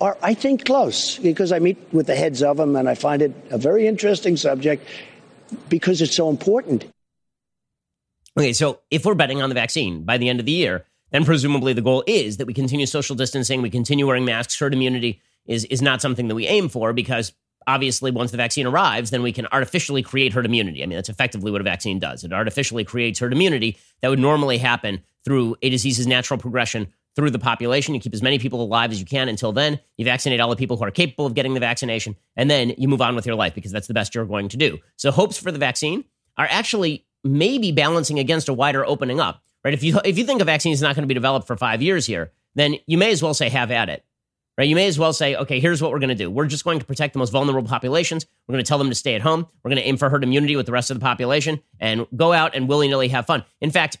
are, 0.00 0.18
I 0.20 0.34
think, 0.34 0.64
close 0.64 1.18
because 1.18 1.52
I 1.52 1.60
meet 1.60 1.78
with 1.92 2.08
the 2.08 2.16
heads 2.16 2.42
of 2.42 2.56
them 2.56 2.74
and 2.74 2.88
I 2.88 2.96
find 2.96 3.22
it 3.22 3.32
a 3.50 3.58
very 3.58 3.86
interesting 3.86 4.36
subject 4.36 4.88
because 5.68 6.02
it's 6.02 6.16
so 6.16 6.30
important. 6.30 6.91
Okay, 8.38 8.52
so 8.52 8.80
if 8.90 9.04
we're 9.04 9.14
betting 9.14 9.42
on 9.42 9.50
the 9.50 9.54
vaccine 9.54 10.04
by 10.04 10.16
the 10.18 10.28
end 10.28 10.40
of 10.40 10.46
the 10.46 10.52
year, 10.52 10.86
then 11.10 11.24
presumably 11.24 11.74
the 11.74 11.82
goal 11.82 12.02
is 12.06 12.38
that 12.38 12.46
we 12.46 12.54
continue 12.54 12.86
social 12.86 13.14
distancing, 13.14 13.60
we 13.60 13.70
continue 13.70 14.06
wearing 14.06 14.24
masks. 14.24 14.58
Herd 14.58 14.72
immunity 14.72 15.20
is 15.44 15.64
is 15.66 15.82
not 15.82 16.00
something 16.00 16.28
that 16.28 16.34
we 16.34 16.46
aim 16.46 16.68
for 16.68 16.92
because 16.92 17.32
obviously 17.66 18.10
once 18.10 18.30
the 18.30 18.36
vaccine 18.36 18.66
arrives, 18.66 19.10
then 19.10 19.22
we 19.22 19.32
can 19.32 19.46
artificially 19.52 20.02
create 20.02 20.32
herd 20.32 20.46
immunity. 20.46 20.82
I 20.82 20.86
mean, 20.86 20.96
that's 20.96 21.08
effectively 21.08 21.50
what 21.50 21.60
a 21.60 21.64
vaccine 21.64 21.98
does. 21.98 22.24
It 22.24 22.32
artificially 22.32 22.84
creates 22.84 23.18
herd 23.18 23.32
immunity 23.32 23.76
that 24.00 24.08
would 24.08 24.18
normally 24.18 24.58
happen 24.58 25.02
through 25.24 25.56
a 25.62 25.70
disease's 25.70 26.06
natural 26.06 26.38
progression 26.38 26.88
through 27.14 27.30
the 27.30 27.38
population. 27.38 27.94
You 27.94 28.00
keep 28.00 28.14
as 28.14 28.22
many 28.22 28.38
people 28.38 28.62
alive 28.62 28.90
as 28.90 28.98
you 28.98 29.06
can 29.06 29.28
until 29.28 29.52
then. 29.52 29.78
You 29.98 30.04
vaccinate 30.06 30.40
all 30.40 30.48
the 30.48 30.56
people 30.56 30.78
who 30.78 30.84
are 30.84 30.90
capable 30.90 31.26
of 31.26 31.34
getting 31.34 31.52
the 31.52 31.60
vaccination, 31.60 32.16
and 32.36 32.50
then 32.50 32.72
you 32.78 32.88
move 32.88 33.02
on 33.02 33.14
with 33.14 33.26
your 33.26 33.36
life 33.36 33.54
because 33.54 33.72
that's 33.72 33.86
the 33.86 33.94
best 33.94 34.14
you're 34.14 34.24
going 34.24 34.48
to 34.48 34.56
do. 34.56 34.78
So 34.96 35.10
hopes 35.10 35.36
for 35.36 35.52
the 35.52 35.58
vaccine 35.58 36.04
are 36.38 36.48
actually 36.48 37.04
maybe 37.24 37.72
balancing 37.72 38.18
against 38.18 38.48
a 38.48 38.54
wider 38.54 38.84
opening 38.84 39.20
up, 39.20 39.42
right? 39.64 39.74
If 39.74 39.82
you 39.82 40.00
if 40.04 40.18
you 40.18 40.24
think 40.24 40.40
a 40.40 40.44
vaccine 40.44 40.72
is 40.72 40.82
not 40.82 40.94
going 40.94 41.02
to 41.02 41.08
be 41.08 41.14
developed 41.14 41.46
for 41.46 41.56
five 41.56 41.82
years 41.82 42.06
here, 42.06 42.32
then 42.54 42.76
you 42.86 42.98
may 42.98 43.10
as 43.10 43.22
well 43.22 43.34
say 43.34 43.48
have 43.48 43.70
at 43.70 43.88
it, 43.88 44.04
right? 44.58 44.68
You 44.68 44.74
may 44.74 44.86
as 44.86 44.98
well 44.98 45.12
say, 45.12 45.34
okay, 45.36 45.60
here's 45.60 45.80
what 45.80 45.90
we're 45.90 45.98
going 45.98 46.08
to 46.08 46.14
do. 46.14 46.30
We're 46.30 46.46
just 46.46 46.64
going 46.64 46.78
to 46.78 46.84
protect 46.84 47.12
the 47.12 47.18
most 47.18 47.30
vulnerable 47.30 47.68
populations. 47.68 48.26
We're 48.46 48.54
going 48.54 48.64
to 48.64 48.68
tell 48.68 48.78
them 48.78 48.88
to 48.88 48.94
stay 48.94 49.14
at 49.14 49.22
home. 49.22 49.46
We're 49.62 49.70
going 49.70 49.82
to 49.82 49.88
aim 49.88 49.96
for 49.96 50.10
herd 50.10 50.24
immunity 50.24 50.56
with 50.56 50.66
the 50.66 50.72
rest 50.72 50.90
of 50.90 50.98
the 50.98 51.04
population 51.04 51.60
and 51.80 52.06
go 52.14 52.32
out 52.32 52.54
and 52.54 52.68
willy 52.68 52.88
nilly 52.88 53.08
have 53.08 53.26
fun. 53.26 53.44
In 53.60 53.70
fact, 53.70 53.98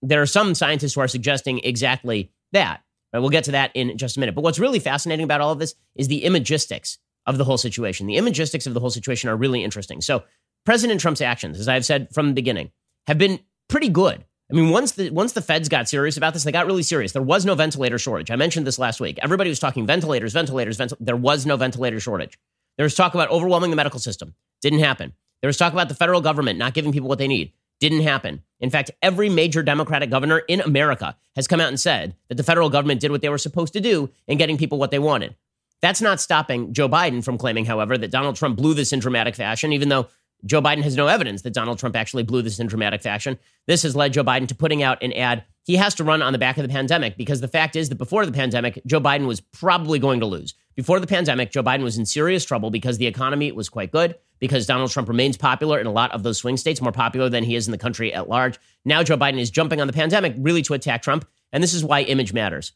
there 0.00 0.20
are 0.20 0.26
some 0.26 0.54
scientists 0.54 0.94
who 0.94 1.00
are 1.00 1.08
suggesting 1.08 1.60
exactly 1.60 2.32
that. 2.52 2.82
Right? 3.12 3.20
We'll 3.20 3.30
get 3.30 3.44
to 3.44 3.52
that 3.52 3.70
in 3.74 3.96
just 3.98 4.16
a 4.16 4.20
minute. 4.20 4.34
But 4.34 4.42
what's 4.42 4.58
really 4.58 4.78
fascinating 4.78 5.24
about 5.24 5.40
all 5.40 5.52
of 5.52 5.58
this 5.58 5.74
is 5.94 6.08
the 6.08 6.22
imagistics 6.22 6.98
of 7.26 7.38
the 7.38 7.44
whole 7.44 7.58
situation. 7.58 8.06
The 8.06 8.16
imagistics 8.16 8.66
of 8.66 8.74
the 8.74 8.80
whole 8.80 8.90
situation 8.90 9.30
are 9.30 9.36
really 9.36 9.62
interesting. 9.62 10.00
So 10.00 10.24
President 10.64 11.00
Trump's 11.00 11.20
actions, 11.20 11.58
as 11.58 11.68
I've 11.68 11.84
said 11.84 12.08
from 12.12 12.28
the 12.28 12.34
beginning, 12.34 12.70
have 13.06 13.18
been 13.18 13.40
pretty 13.68 13.88
good. 13.88 14.24
I 14.50 14.54
mean, 14.54 14.70
once 14.70 14.92
the 14.92 15.10
once 15.10 15.32
the 15.32 15.40
feds 15.40 15.68
got 15.68 15.88
serious 15.88 16.16
about 16.16 16.34
this, 16.34 16.44
they 16.44 16.52
got 16.52 16.66
really 16.66 16.82
serious. 16.82 17.12
There 17.12 17.22
was 17.22 17.46
no 17.46 17.54
ventilator 17.54 17.98
shortage. 17.98 18.30
I 18.30 18.36
mentioned 18.36 18.66
this 18.66 18.78
last 18.78 19.00
week. 19.00 19.18
Everybody 19.22 19.48
was 19.48 19.58
talking 19.58 19.86
ventilators, 19.86 20.34
ventilators, 20.34 20.76
ventilators. 20.76 21.06
There 21.06 21.16
was 21.16 21.46
no 21.46 21.56
ventilator 21.56 21.98
shortage. 21.98 22.38
There 22.76 22.84
was 22.84 22.94
talk 22.94 23.14
about 23.14 23.30
overwhelming 23.30 23.70
the 23.70 23.76
medical 23.76 23.98
system. 23.98 24.34
Didn't 24.60 24.80
happen. 24.80 25.14
There 25.40 25.48
was 25.48 25.56
talk 25.56 25.72
about 25.72 25.88
the 25.88 25.94
federal 25.94 26.20
government 26.20 26.58
not 26.58 26.74
giving 26.74 26.92
people 26.92 27.08
what 27.08 27.18
they 27.18 27.28
need. 27.28 27.52
Didn't 27.80 28.02
happen. 28.02 28.42
In 28.60 28.70
fact, 28.70 28.90
every 29.02 29.28
major 29.28 29.62
Democratic 29.62 30.10
governor 30.10 30.38
in 30.38 30.60
America 30.60 31.16
has 31.34 31.48
come 31.48 31.60
out 31.60 31.68
and 31.68 31.80
said 31.80 32.14
that 32.28 32.36
the 32.36 32.44
federal 32.44 32.70
government 32.70 33.00
did 33.00 33.10
what 33.10 33.22
they 33.22 33.28
were 33.28 33.38
supposed 33.38 33.72
to 33.72 33.80
do 33.80 34.10
in 34.28 34.38
getting 34.38 34.58
people 34.58 34.78
what 34.78 34.90
they 34.90 35.00
wanted. 35.00 35.34
That's 35.80 36.00
not 36.00 36.20
stopping 36.20 36.72
Joe 36.72 36.88
Biden 36.88 37.24
from 37.24 37.38
claiming, 37.38 37.64
however, 37.64 37.98
that 37.98 38.12
Donald 38.12 38.36
Trump 38.36 38.56
blew 38.56 38.72
this 38.72 38.92
in 38.92 39.00
dramatic 39.00 39.34
fashion, 39.34 39.72
even 39.72 39.88
though 39.88 40.08
Joe 40.44 40.60
Biden 40.60 40.82
has 40.82 40.96
no 40.96 41.06
evidence 41.06 41.42
that 41.42 41.52
Donald 41.52 41.78
Trump 41.78 41.94
actually 41.94 42.22
blew 42.22 42.42
this 42.42 42.58
in 42.58 42.66
dramatic 42.66 43.02
fashion. 43.02 43.38
This 43.66 43.82
has 43.82 43.94
led 43.94 44.12
Joe 44.12 44.24
Biden 44.24 44.48
to 44.48 44.54
putting 44.54 44.82
out 44.82 45.02
an 45.02 45.12
ad 45.12 45.44
he 45.64 45.76
has 45.76 45.94
to 45.94 46.04
run 46.04 46.22
on 46.22 46.32
the 46.32 46.38
back 46.38 46.58
of 46.58 46.62
the 46.62 46.68
pandemic 46.68 47.16
because 47.16 47.40
the 47.40 47.48
fact 47.48 47.76
is 47.76 47.88
that 47.88 47.94
before 47.94 48.26
the 48.26 48.32
pandemic, 48.32 48.82
Joe 48.84 49.00
Biden 49.00 49.26
was 49.26 49.40
probably 49.40 49.98
going 49.98 50.20
to 50.20 50.26
lose. 50.26 50.54
Before 50.74 50.98
the 50.98 51.06
pandemic, 51.06 51.52
Joe 51.52 51.62
Biden 51.62 51.84
was 51.84 51.98
in 51.98 52.06
serious 52.06 52.44
trouble 52.44 52.70
because 52.70 52.98
the 52.98 53.06
economy 53.06 53.52
was 53.52 53.68
quite 53.68 53.92
good, 53.92 54.16
because 54.40 54.66
Donald 54.66 54.90
Trump 54.90 55.08
remains 55.08 55.36
popular 55.36 55.78
in 55.78 55.86
a 55.86 55.92
lot 55.92 56.10
of 56.12 56.24
those 56.24 56.38
swing 56.38 56.56
states, 56.56 56.80
more 56.80 56.92
popular 56.92 57.28
than 57.28 57.44
he 57.44 57.54
is 57.54 57.68
in 57.68 57.72
the 57.72 57.78
country 57.78 58.12
at 58.12 58.28
large. 58.28 58.58
Now 58.84 59.02
Joe 59.04 59.16
Biden 59.16 59.38
is 59.38 59.50
jumping 59.50 59.80
on 59.80 59.86
the 59.86 59.92
pandemic 59.92 60.34
really 60.36 60.62
to 60.62 60.74
attack 60.74 61.02
Trump, 61.02 61.28
and 61.52 61.62
this 61.62 61.74
is 61.74 61.84
why 61.84 62.02
image 62.02 62.32
matters. 62.32 62.72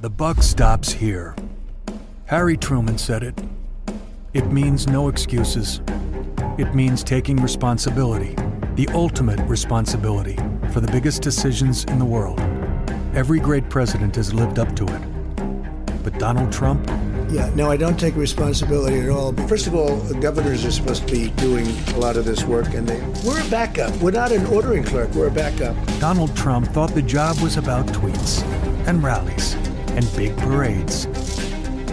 The 0.00 0.10
buck 0.10 0.42
stops 0.42 0.90
here. 0.90 1.36
Harry 2.26 2.56
Truman 2.56 2.98
said 2.98 3.22
it. 3.22 3.40
It 4.32 4.46
means 4.46 4.86
no 4.86 5.08
excuses. 5.08 5.80
It 6.60 6.74
means 6.74 7.02
taking 7.02 7.38
responsibility, 7.38 8.34
the 8.74 8.86
ultimate 8.92 9.40
responsibility, 9.48 10.36
for 10.74 10.82
the 10.82 10.92
biggest 10.92 11.22
decisions 11.22 11.84
in 11.84 11.98
the 11.98 12.04
world. 12.04 12.38
Every 13.14 13.40
great 13.40 13.70
president 13.70 14.14
has 14.16 14.34
lived 14.34 14.58
up 14.58 14.76
to 14.76 14.84
it. 14.84 16.04
But 16.04 16.18
Donald 16.18 16.52
Trump? 16.52 16.86
Yeah, 17.30 17.50
no, 17.54 17.70
I 17.70 17.78
don't 17.78 17.98
take 17.98 18.14
responsibility 18.14 19.00
at 19.00 19.08
all. 19.08 19.32
First 19.48 19.68
of 19.68 19.74
all, 19.74 19.96
the 19.96 20.20
governors 20.20 20.66
are 20.66 20.70
supposed 20.70 21.08
to 21.08 21.14
be 21.14 21.30
doing 21.30 21.66
a 21.94 21.98
lot 21.98 22.18
of 22.18 22.26
this 22.26 22.44
work, 22.44 22.74
and 22.74 22.86
they, 22.86 23.00
we're 23.26 23.40
a 23.40 23.50
backup. 23.50 23.96
We're 23.96 24.10
not 24.10 24.30
an 24.30 24.44
ordering 24.48 24.84
clerk, 24.84 25.14
we're 25.14 25.28
a 25.28 25.30
backup. 25.30 25.74
Donald 25.98 26.36
Trump 26.36 26.66
thought 26.66 26.90
the 26.94 27.00
job 27.00 27.40
was 27.40 27.56
about 27.56 27.86
tweets 27.86 28.42
and 28.86 29.02
rallies 29.02 29.54
and 29.96 30.06
big 30.14 30.36
parades. 30.36 31.06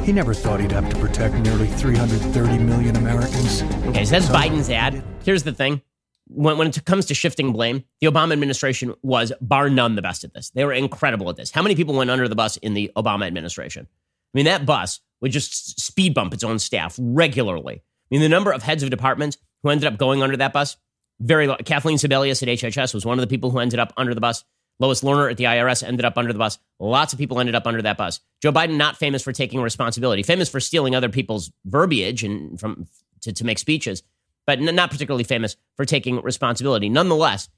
He 0.08 0.14
never 0.14 0.34
thought 0.34 0.62
he'd 0.62 0.72
have 0.72 0.90
to 0.90 0.96
protect 1.02 1.36
nearly 1.36 1.68
330 1.68 2.60
million 2.60 2.96
Americans. 2.96 3.62
Okay, 3.88 4.06
so 4.06 4.12
that's 4.12 4.28
Biden's 4.28 4.70
ad. 4.70 5.04
Here's 5.26 5.44
the 5.44 5.52
thing. 5.52 5.82
When, 6.28 6.58
when 6.58 6.70
it 6.70 6.86
comes 6.86 7.08
to 7.08 7.14
shifting 7.14 7.52
blame, 7.52 7.84
the 8.00 8.08
Obama 8.08 8.32
administration 8.32 8.94
was 9.02 9.34
bar 9.42 9.70
none 9.70 9.96
the 9.96 10.02
best 10.02 10.24
at 10.24 10.34
this. 10.34 10.50
They 10.52 10.64
were 10.64 10.72
incredible 10.72 11.30
at 11.30 11.36
this. 11.36 11.52
How 11.52 11.62
many 11.62 11.76
people 11.76 11.94
went 11.94 12.10
under 12.10 12.30
the 12.30 12.38
bus 12.38 12.56
in 12.56 12.74
the 12.74 12.90
Obama 12.96 13.28
administration? 13.28 13.86
I 13.92 14.30
mean, 14.34 14.46
that 14.46 14.66
bus 14.66 15.02
would 15.20 15.34
just 15.34 15.82
speed 15.82 16.14
bump 16.14 16.34
its 16.34 16.46
own 16.46 16.58
staff 16.60 16.96
regularly. 16.98 17.76
I 17.76 18.08
mean, 18.10 18.22
the 18.22 18.30
number 18.30 18.54
of 18.54 18.64
heads 18.64 18.84
of 18.84 18.90
departments 18.90 19.38
who 19.62 19.72
ended 19.72 19.92
up 19.92 19.98
going 19.98 20.24
under 20.24 20.38
that 20.38 20.54
bus, 20.54 20.78
very 21.20 21.48
low. 21.48 21.58
Kathleen 21.58 21.98
Sebelius 21.98 22.42
at 22.42 22.48
HHS 22.48 22.94
was 22.94 23.06
one 23.06 23.20
of 23.20 23.24
the 23.24 23.28
people 23.28 23.52
who 23.52 23.60
ended 23.60 23.80
up 23.80 23.92
under 23.98 24.16
the 24.16 24.22
bus. 24.22 24.46
Lois 24.79 25.01
Lerner 25.01 25.31
at 25.31 25.38
the 25.38 25.46
IRS 25.46 25.84
ended 25.84 26.05
up 26.05 26.17
under 26.17 26.31
the 26.31 26.39
bus. 26.39 26.60
Lots 26.79 27.13
of 27.13 27.19
people 27.19 27.39
ended 27.39 27.55
up 27.55 27.65
under 27.65 27.81
that 27.81 27.98
bus. 27.98 28.19
Joe 28.41 28.51
Biden 28.51 28.77
not 28.77 28.98
famous 28.98 29.24
for 29.24 29.34
taking 29.34 29.62
responsibility, 29.62 30.24
famous 30.24 30.50
for 30.50 30.60
stealing 30.60 30.96
other 30.96 31.10
people's 31.10 31.51
verbiage 31.65 32.24
and 32.24 32.60
from 32.60 32.88
to, 33.22 33.34
to 33.34 33.46
make 33.46 33.57
speeches, 33.57 34.03
but 34.46 34.60
not 34.60 34.91
particularly 34.91 35.24
famous 35.24 35.55
for 35.75 35.86
taking 35.86 36.22
responsibility. 36.22 36.89
Nonetheless, 36.89 37.50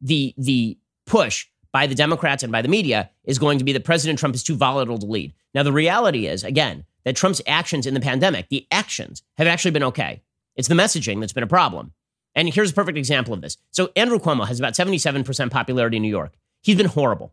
the 0.00 0.34
the 0.38 0.78
push 1.06 1.46
by 1.72 1.86
the 1.86 1.94
Democrats 1.94 2.42
and 2.42 2.52
by 2.52 2.62
the 2.62 2.68
media 2.68 3.10
is 3.24 3.38
going 3.38 3.58
to 3.58 3.64
be 3.64 3.72
that 3.72 3.84
President 3.84 4.18
Trump 4.18 4.34
is 4.34 4.42
too 4.42 4.56
volatile 4.56 4.98
to 4.98 5.06
lead. 5.06 5.34
Now, 5.54 5.62
the 5.62 5.72
reality 5.72 6.26
is, 6.26 6.44
again, 6.44 6.84
that 7.04 7.16
Trump's 7.16 7.42
actions 7.46 7.86
in 7.86 7.94
the 7.94 8.00
pandemic, 8.00 8.48
the 8.48 8.66
actions 8.70 9.22
have 9.36 9.46
actually 9.46 9.72
been 9.72 9.82
okay. 9.84 10.22
It's 10.56 10.68
the 10.68 10.74
messaging 10.74 11.20
that's 11.20 11.32
been 11.32 11.42
a 11.42 11.48
problem. 11.48 11.92
And 12.34 12.52
here's 12.52 12.70
a 12.70 12.74
perfect 12.74 12.98
example 12.98 13.34
of 13.34 13.40
this. 13.40 13.56
So 13.70 13.90
Andrew 13.96 14.18
Cuomo 14.18 14.46
has 14.46 14.58
about 14.58 14.74
77% 14.74 15.50
popularity 15.50 15.96
in 15.96 16.02
New 16.02 16.08
York. 16.08 16.34
He's 16.62 16.76
been 16.76 16.86
horrible. 16.86 17.32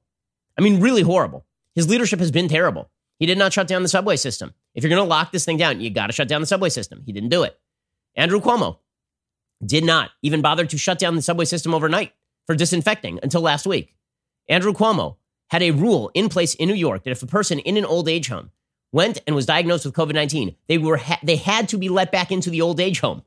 I 0.57 0.61
mean, 0.61 0.79
really 0.79 1.01
horrible. 1.01 1.45
His 1.73 1.89
leadership 1.89 2.19
has 2.19 2.31
been 2.31 2.47
terrible. 2.47 2.89
He 3.19 3.25
did 3.25 3.37
not 3.37 3.53
shut 3.53 3.67
down 3.67 3.83
the 3.83 3.89
subway 3.89 4.15
system. 4.15 4.53
If 4.73 4.83
you're 4.83 4.89
going 4.89 5.01
to 5.01 5.09
lock 5.09 5.31
this 5.31 5.45
thing 5.45 5.57
down, 5.57 5.81
you 5.81 5.89
got 5.89 6.07
to 6.07 6.13
shut 6.13 6.27
down 6.27 6.41
the 6.41 6.47
subway 6.47 6.69
system. 6.69 7.03
He 7.05 7.11
didn't 7.11 7.29
do 7.29 7.43
it. 7.43 7.57
Andrew 8.15 8.39
Cuomo 8.39 8.77
did 9.65 9.83
not 9.83 10.11
even 10.21 10.41
bother 10.41 10.65
to 10.65 10.77
shut 10.77 10.99
down 10.99 11.15
the 11.15 11.21
subway 11.21 11.45
system 11.45 11.73
overnight 11.73 12.13
for 12.45 12.55
disinfecting 12.55 13.19
until 13.23 13.41
last 13.41 13.65
week. 13.65 13.95
Andrew 14.47 14.73
Cuomo 14.73 15.17
had 15.49 15.63
a 15.63 15.71
rule 15.71 16.11
in 16.13 16.29
place 16.29 16.55
in 16.55 16.67
New 16.67 16.75
York 16.75 17.03
that 17.03 17.11
if 17.11 17.23
a 17.23 17.27
person 17.27 17.59
in 17.59 17.77
an 17.77 17.85
old 17.85 18.09
age 18.09 18.27
home 18.27 18.51
went 18.91 19.21
and 19.25 19.35
was 19.35 19.45
diagnosed 19.45 19.85
with 19.85 19.93
COVID 19.93 20.13
19, 20.13 20.55
they, 20.67 20.77
were 20.77 20.97
ha- 20.97 21.19
they 21.23 21.35
had 21.35 21.69
to 21.69 21.77
be 21.77 21.89
let 21.89 22.11
back 22.11 22.31
into 22.31 22.49
the 22.49 22.61
old 22.61 22.79
age 22.79 22.99
home, 22.99 23.23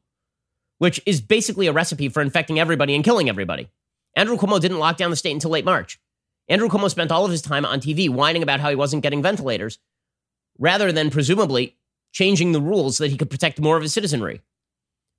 which 0.79 1.01
is 1.07 1.21
basically 1.21 1.67
a 1.67 1.73
recipe 1.73 2.09
for 2.09 2.23
infecting 2.23 2.59
everybody 2.59 2.95
and 2.95 3.05
killing 3.05 3.29
everybody. 3.29 3.69
Andrew 4.19 4.37
Cuomo 4.37 4.61
didn't 4.61 4.81
lock 4.81 4.97
down 4.97 5.11
the 5.11 5.17
state 5.17 5.31
until 5.31 5.53
late 5.53 5.65
March. 5.65 6.01
Andrew 6.49 6.69
Cuomo 6.69 6.91
spent 6.91 7.13
all 7.13 7.25
of 7.25 7.31
his 7.31 7.41
time 7.41 7.65
on 7.65 7.79
TV 7.79 8.11
whining 8.11 8.43
about 8.43 8.59
how 8.59 8.69
he 8.69 8.75
wasn't 8.75 9.05
getting 9.05 9.23
ventilators, 9.23 9.79
rather 10.59 10.91
than 10.91 11.09
presumably 11.09 11.77
changing 12.11 12.51
the 12.51 12.61
rules 12.61 12.97
so 12.97 13.05
that 13.05 13.13
he 13.13 13.17
could 13.17 13.31
protect 13.31 13.61
more 13.61 13.77
of 13.77 13.83
his 13.85 13.93
citizenry. 13.93 14.41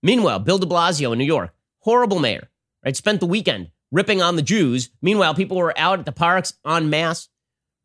Meanwhile, 0.04 0.40
Bill 0.40 0.58
de 0.58 0.66
Blasio 0.66 1.14
in 1.14 1.18
New 1.18 1.24
York, 1.24 1.54
horrible 1.80 2.20
mayor, 2.20 2.50
right, 2.84 2.94
spent 2.94 3.22
the 3.22 3.26
weekend 3.26 3.72
ripping 3.90 4.22
on 4.22 4.36
the 4.36 4.42
Jews. 4.42 4.90
Meanwhile, 5.02 5.34
people 5.34 5.56
were 5.56 5.80
out 5.80 6.00
at 6.00 6.06
the 6.06 6.12
parks 6.12 6.56
en 6.66 6.90
masse 6.90 7.30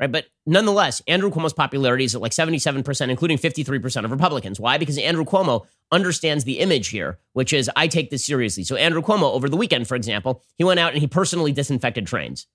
right? 0.01 0.11
But 0.11 0.27
nonetheless, 0.47 1.03
Andrew 1.07 1.31
Cuomo's 1.31 1.53
popularity 1.53 2.05
is 2.05 2.15
at 2.15 2.21
like 2.21 2.33
77%, 2.33 3.09
including 3.09 3.39
53% 3.39 4.05
of 4.05 4.11
Republicans. 4.11 4.59
Why? 4.59 4.79
Because 4.79 4.99
Andrew 4.99 5.25
Cuomo 5.25 5.67
understands 5.93 6.45
the 6.45 6.59
image 6.59 6.89
here, 6.89 7.19
which 7.33 7.53
is 7.53 7.71
I 7.77 7.87
take 7.87 8.11
this 8.11 8.25
seriously. 8.25 8.65
So 8.65 8.77
Andrew 8.77 9.03
Cuomo, 9.03 9.33
over 9.33 9.49
the 9.49 9.57
weekend, 9.57 9.87
for 9.87 9.95
example, 9.95 10.43
he 10.57 10.65
went 10.65 10.81
out 10.81 10.93
and 10.93 11.01
he 11.01 11.07
personally 11.07 11.53
disinfected 11.53 12.07
trains, 12.07 12.47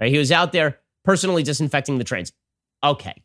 right? 0.00 0.10
He 0.10 0.18
was 0.18 0.32
out 0.32 0.52
there 0.52 0.78
personally 1.04 1.42
disinfecting 1.42 1.98
the 1.98 2.04
trains. 2.04 2.32
Okay. 2.82 3.22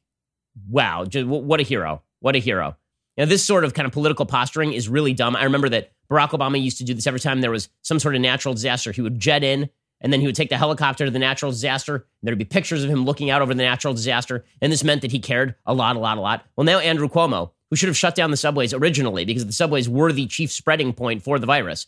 Wow. 0.70 1.06
What 1.06 1.60
a 1.60 1.64
hero. 1.64 2.02
What 2.20 2.36
a 2.36 2.40
hero. 2.40 2.76
Now, 3.18 3.26
this 3.26 3.46
sort 3.46 3.64
of 3.64 3.74
kind 3.74 3.86
of 3.86 3.94
political 3.94 4.26
posturing 4.26 4.74
is 4.74 4.90
really 4.90 5.14
dumb. 5.14 5.38
I 5.38 5.46
remember 5.46 5.70
that 5.70 5.92
Barack 6.12 6.32
Obama 6.32 6.62
used 6.62 6.80
to 6.80 6.84
do 6.84 6.94
this 6.94 7.08
every 7.08 7.22
time 7.22 7.40
there 7.40 7.52
was 7.52 7.70
some 7.82 8.00
sort 8.00 8.16
of 8.16 8.22
natural 8.22 8.54
disaster. 8.54 8.92
He 8.92 9.02
would 9.02 9.20
jet 9.20 9.44
in 9.44 9.70
and 10.02 10.12
then 10.12 10.20
he 10.20 10.26
would 10.26 10.36
take 10.36 10.50
the 10.50 10.58
helicopter 10.58 11.06
to 11.06 11.12
the 11.12 11.20
natural 11.20 11.52
disaster. 11.52 12.06
There'd 12.22 12.38
be 12.38 12.46
pictures 12.46 12.84
of 12.84 12.90
him 12.90 13.06
looking 13.06 13.30
out 13.30 13.42
over 13.42 13.54
the 13.54 13.64
natural 13.64 13.94
disaster. 13.94 14.46
And 14.62 14.72
this 14.72 14.84
meant 14.84 15.02
that 15.02 15.12
he 15.12 15.20
cared 15.20 15.56
a 15.66 15.74
lot, 15.74 15.96
a 15.96 16.00
lot, 16.00 16.18
a 16.18 16.22
lot. 16.22 16.46
Well, 16.56 16.66
now 16.66 16.80
Andrew 16.80 17.08
Cuomo, 17.08 17.52
who 17.70 17.76
should 17.76 17.90
have 17.90 17.98
shut 17.98 18.16
down 18.16 18.32
the 18.32 18.38
subways 18.38 18.74
originally 18.74 19.26
because 19.26 19.46
the 19.46 19.54
subways 19.54 19.90
were 19.90 20.12
the 20.12 20.28
chief 20.28 20.52
spreading 20.52 20.94
point 20.94 21.24
for 21.24 21.40
the 21.40 21.48
virus, 21.48 21.88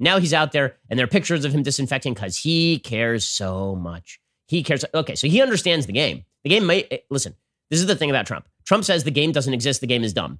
now 0.00 0.18
he's 0.18 0.34
out 0.34 0.52
there 0.52 0.76
and 0.90 0.98
there 0.98 1.04
are 1.04 1.08
pictures 1.08 1.44
of 1.44 1.52
him 1.52 1.62
disinfecting 1.62 2.14
because 2.14 2.38
he 2.38 2.78
cares 2.78 3.24
so 3.24 3.76
much. 3.76 4.20
He 4.46 4.62
cares. 4.62 4.84
Okay, 4.92 5.14
so 5.14 5.26
he 5.26 5.40
understands 5.40 5.86
the 5.86 5.92
game. 5.92 6.24
The 6.42 6.50
game 6.50 6.66
may, 6.66 6.86
eh, 6.90 6.98
listen, 7.10 7.34
this 7.70 7.80
is 7.80 7.86
the 7.86 7.96
thing 7.96 8.10
about 8.10 8.26
Trump. 8.26 8.46
Trump 8.64 8.84
says 8.84 9.04
the 9.04 9.10
game 9.10 9.32
doesn't 9.32 9.54
exist, 9.54 9.80
the 9.80 9.86
game 9.86 10.04
is 10.04 10.12
dumb. 10.12 10.38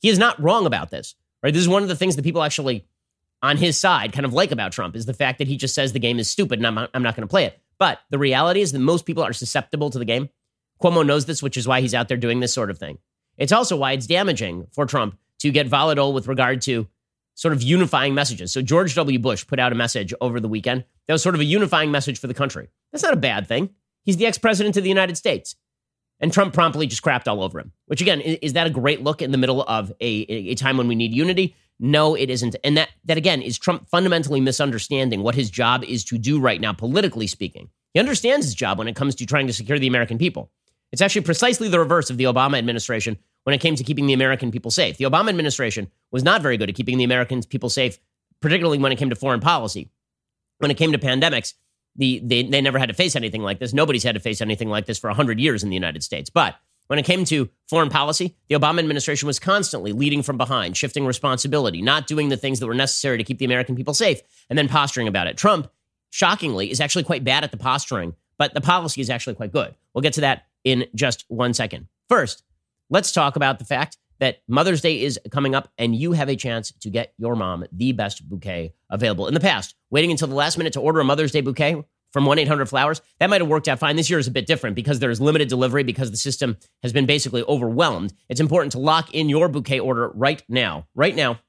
He 0.00 0.08
is 0.08 0.18
not 0.18 0.40
wrong 0.42 0.66
about 0.66 0.90
this, 0.90 1.14
right? 1.42 1.52
This 1.52 1.62
is 1.62 1.68
one 1.68 1.82
of 1.82 1.88
the 1.88 1.96
things 1.96 2.16
that 2.16 2.22
people 2.22 2.42
actually 2.42 2.86
on 3.42 3.56
his 3.56 3.78
side 3.78 4.12
kind 4.12 4.24
of 4.24 4.32
like 4.32 4.52
about 4.52 4.72
Trump 4.72 4.94
is 4.94 5.06
the 5.06 5.14
fact 5.14 5.38
that 5.38 5.48
he 5.48 5.56
just 5.56 5.74
says 5.74 5.92
the 5.92 5.98
game 5.98 6.18
is 6.18 6.30
stupid 6.30 6.58
and 6.58 6.66
I'm, 6.66 6.88
I'm 6.94 7.02
not 7.02 7.16
going 7.16 7.26
to 7.26 7.30
play 7.30 7.44
it. 7.44 7.58
But 7.78 8.00
the 8.10 8.18
reality 8.18 8.60
is 8.60 8.72
that 8.72 8.78
most 8.78 9.06
people 9.06 9.24
are 9.24 9.32
susceptible 9.32 9.90
to 9.90 9.98
the 9.98 10.04
game. 10.04 10.28
Cuomo 10.80 11.04
knows 11.04 11.26
this, 11.26 11.42
which 11.42 11.56
is 11.56 11.66
why 11.66 11.80
he's 11.80 11.94
out 11.94 12.08
there 12.08 12.16
doing 12.16 12.40
this 12.40 12.52
sort 12.52 12.70
of 12.70 12.78
thing. 12.78 12.98
It's 13.36 13.52
also 13.52 13.76
why 13.76 13.92
it's 13.92 14.06
damaging 14.06 14.66
for 14.72 14.86
Trump 14.86 15.18
to 15.40 15.50
get 15.50 15.66
volatile 15.66 16.12
with 16.12 16.28
regard 16.28 16.62
to 16.62 16.86
sort 17.34 17.54
of 17.54 17.62
unifying 17.62 18.14
messages. 18.14 18.52
So 18.52 18.62
George 18.62 18.94
W. 18.94 19.18
Bush 19.18 19.46
put 19.46 19.58
out 19.58 19.72
a 19.72 19.76
message 19.76 20.12
over 20.20 20.38
the 20.38 20.48
weekend 20.48 20.84
that 21.06 21.12
was 21.12 21.22
sort 21.22 21.34
of 21.34 21.40
a 21.40 21.44
unifying 21.44 21.90
message 21.90 22.18
for 22.18 22.26
the 22.26 22.34
country. 22.34 22.68
That's 22.92 23.02
not 23.02 23.14
a 23.14 23.16
bad 23.16 23.48
thing. 23.48 23.70
He's 24.04 24.16
the 24.16 24.26
ex 24.26 24.38
president 24.38 24.76
of 24.76 24.82
the 24.82 24.88
United 24.88 25.16
States. 25.16 25.56
And 26.20 26.32
Trump 26.32 26.54
promptly 26.54 26.86
just 26.86 27.02
crapped 27.02 27.26
all 27.26 27.42
over 27.42 27.58
him, 27.58 27.72
which 27.86 28.00
again, 28.00 28.20
is 28.20 28.52
that 28.52 28.68
a 28.68 28.70
great 28.70 29.02
look 29.02 29.22
in 29.22 29.32
the 29.32 29.38
middle 29.38 29.62
of 29.62 29.92
a, 30.00 30.06
a 30.06 30.54
time 30.54 30.76
when 30.76 30.86
we 30.86 30.94
need 30.94 31.12
unity? 31.12 31.56
No, 31.80 32.14
it 32.14 32.30
isn't. 32.30 32.56
And 32.62 32.76
that, 32.76 32.90
that 33.04 33.16
again 33.16 33.42
is 33.42 33.58
Trump 33.58 33.88
fundamentally 33.88 34.40
misunderstanding 34.40 35.22
what 35.22 35.34
his 35.34 35.50
job 35.50 35.84
is 35.84 36.04
to 36.04 36.18
do 36.18 36.38
right 36.38 36.60
now, 36.60 36.72
politically 36.72 37.26
speaking. 37.26 37.70
He 37.92 38.00
understands 38.00 38.46
his 38.46 38.54
job 38.54 38.78
when 38.78 38.88
it 38.88 38.96
comes 38.96 39.14
to 39.16 39.26
trying 39.26 39.46
to 39.48 39.52
secure 39.52 39.78
the 39.78 39.86
American 39.86 40.18
people. 40.18 40.50
It's 40.92 41.02
actually 41.02 41.22
precisely 41.22 41.68
the 41.68 41.78
reverse 41.78 42.10
of 42.10 42.18
the 42.18 42.24
Obama 42.24 42.58
administration 42.58 43.18
when 43.44 43.54
it 43.54 43.60
came 43.60 43.76
to 43.76 43.84
keeping 43.84 44.06
the 44.06 44.12
American 44.12 44.50
people 44.50 44.70
safe. 44.70 44.98
The 44.98 45.04
Obama 45.04 45.30
administration 45.30 45.90
was 46.10 46.22
not 46.22 46.42
very 46.42 46.56
good 46.56 46.68
at 46.68 46.74
keeping 46.74 46.98
the 46.98 47.04
American 47.04 47.42
people 47.42 47.70
safe, 47.70 47.98
particularly 48.40 48.78
when 48.78 48.92
it 48.92 48.98
came 48.98 49.10
to 49.10 49.16
foreign 49.16 49.40
policy. 49.40 49.90
When 50.58 50.70
it 50.70 50.76
came 50.76 50.92
to 50.92 50.98
pandemics, 50.98 51.54
the, 51.96 52.20
they, 52.24 52.42
they 52.44 52.60
never 52.60 52.78
had 52.78 52.88
to 52.88 52.94
face 52.94 53.16
anything 53.16 53.42
like 53.42 53.58
this. 53.58 53.72
Nobody's 53.72 54.04
had 54.04 54.14
to 54.14 54.20
face 54.20 54.40
anything 54.40 54.68
like 54.68 54.86
this 54.86 54.98
for 54.98 55.08
100 55.08 55.40
years 55.40 55.62
in 55.62 55.70
the 55.70 55.74
United 55.74 56.02
States. 56.02 56.30
But 56.30 56.54
when 56.88 56.98
it 56.98 57.04
came 57.04 57.24
to 57.26 57.48
foreign 57.68 57.88
policy, 57.88 58.36
the 58.48 58.54
Obama 58.54 58.80
administration 58.80 59.26
was 59.26 59.38
constantly 59.38 59.92
leading 59.92 60.22
from 60.22 60.36
behind, 60.36 60.76
shifting 60.76 61.06
responsibility, 61.06 61.80
not 61.80 62.06
doing 62.06 62.28
the 62.28 62.36
things 62.36 62.60
that 62.60 62.66
were 62.66 62.74
necessary 62.74 63.18
to 63.18 63.24
keep 63.24 63.38
the 63.38 63.44
American 63.44 63.76
people 63.76 63.94
safe, 63.94 64.20
and 64.50 64.58
then 64.58 64.68
posturing 64.68 65.08
about 65.08 65.26
it. 65.26 65.36
Trump, 65.36 65.70
shockingly, 66.10 66.70
is 66.70 66.80
actually 66.80 67.04
quite 67.04 67.24
bad 67.24 67.44
at 67.44 67.50
the 67.50 67.56
posturing, 67.56 68.14
but 68.38 68.54
the 68.54 68.60
policy 68.60 69.00
is 69.00 69.10
actually 69.10 69.34
quite 69.34 69.52
good. 69.52 69.74
We'll 69.94 70.02
get 70.02 70.14
to 70.14 70.20
that 70.22 70.46
in 70.64 70.86
just 70.94 71.24
one 71.28 71.54
second. 71.54 71.86
First, 72.08 72.42
let's 72.90 73.12
talk 73.12 73.36
about 73.36 73.58
the 73.58 73.64
fact 73.64 73.96
that 74.18 74.42
Mother's 74.46 74.80
Day 74.80 75.02
is 75.02 75.18
coming 75.30 75.54
up 75.54 75.68
and 75.78 75.96
you 75.96 76.12
have 76.12 76.28
a 76.28 76.36
chance 76.36 76.72
to 76.80 76.90
get 76.90 77.12
your 77.18 77.34
mom 77.34 77.64
the 77.72 77.92
best 77.92 78.28
bouquet 78.28 78.72
available. 78.88 79.26
In 79.26 79.34
the 79.34 79.40
past, 79.40 79.74
waiting 79.90 80.12
until 80.12 80.28
the 80.28 80.34
last 80.34 80.56
minute 80.58 80.74
to 80.74 80.80
order 80.80 81.00
a 81.00 81.04
Mother's 81.04 81.32
Day 81.32 81.40
bouquet 81.40 81.82
from 82.12 82.26
1 82.26 82.38
800 82.38 82.68
Flowers, 82.68 83.00
that 83.18 83.30
might 83.30 83.40
have 83.40 83.48
worked 83.48 83.68
out 83.68 83.78
fine. 83.78 83.96
This 83.96 84.10
year 84.10 84.18
is 84.18 84.28
a 84.28 84.32
bit 84.32 84.46
different 84.46 84.76
because 84.76 84.98
there's 84.98 85.20
limited 85.20 85.48
delivery 85.48 85.82
because 85.82 86.10
the 86.10 86.16
system 86.16 86.56
has 86.82 86.92
been 86.92 87.06
basically 87.06 87.42
overwhelmed. 87.44 88.12
It's 88.28 88.40
important 88.40 88.72
to 88.72 88.78
lock 88.78 89.12
in 89.12 89.28
your 89.28 89.48
bouquet 89.48 89.80
order 89.80 90.10
right 90.14 90.42
now. 90.48 90.86
Right 90.94 91.16
now, 91.16 91.40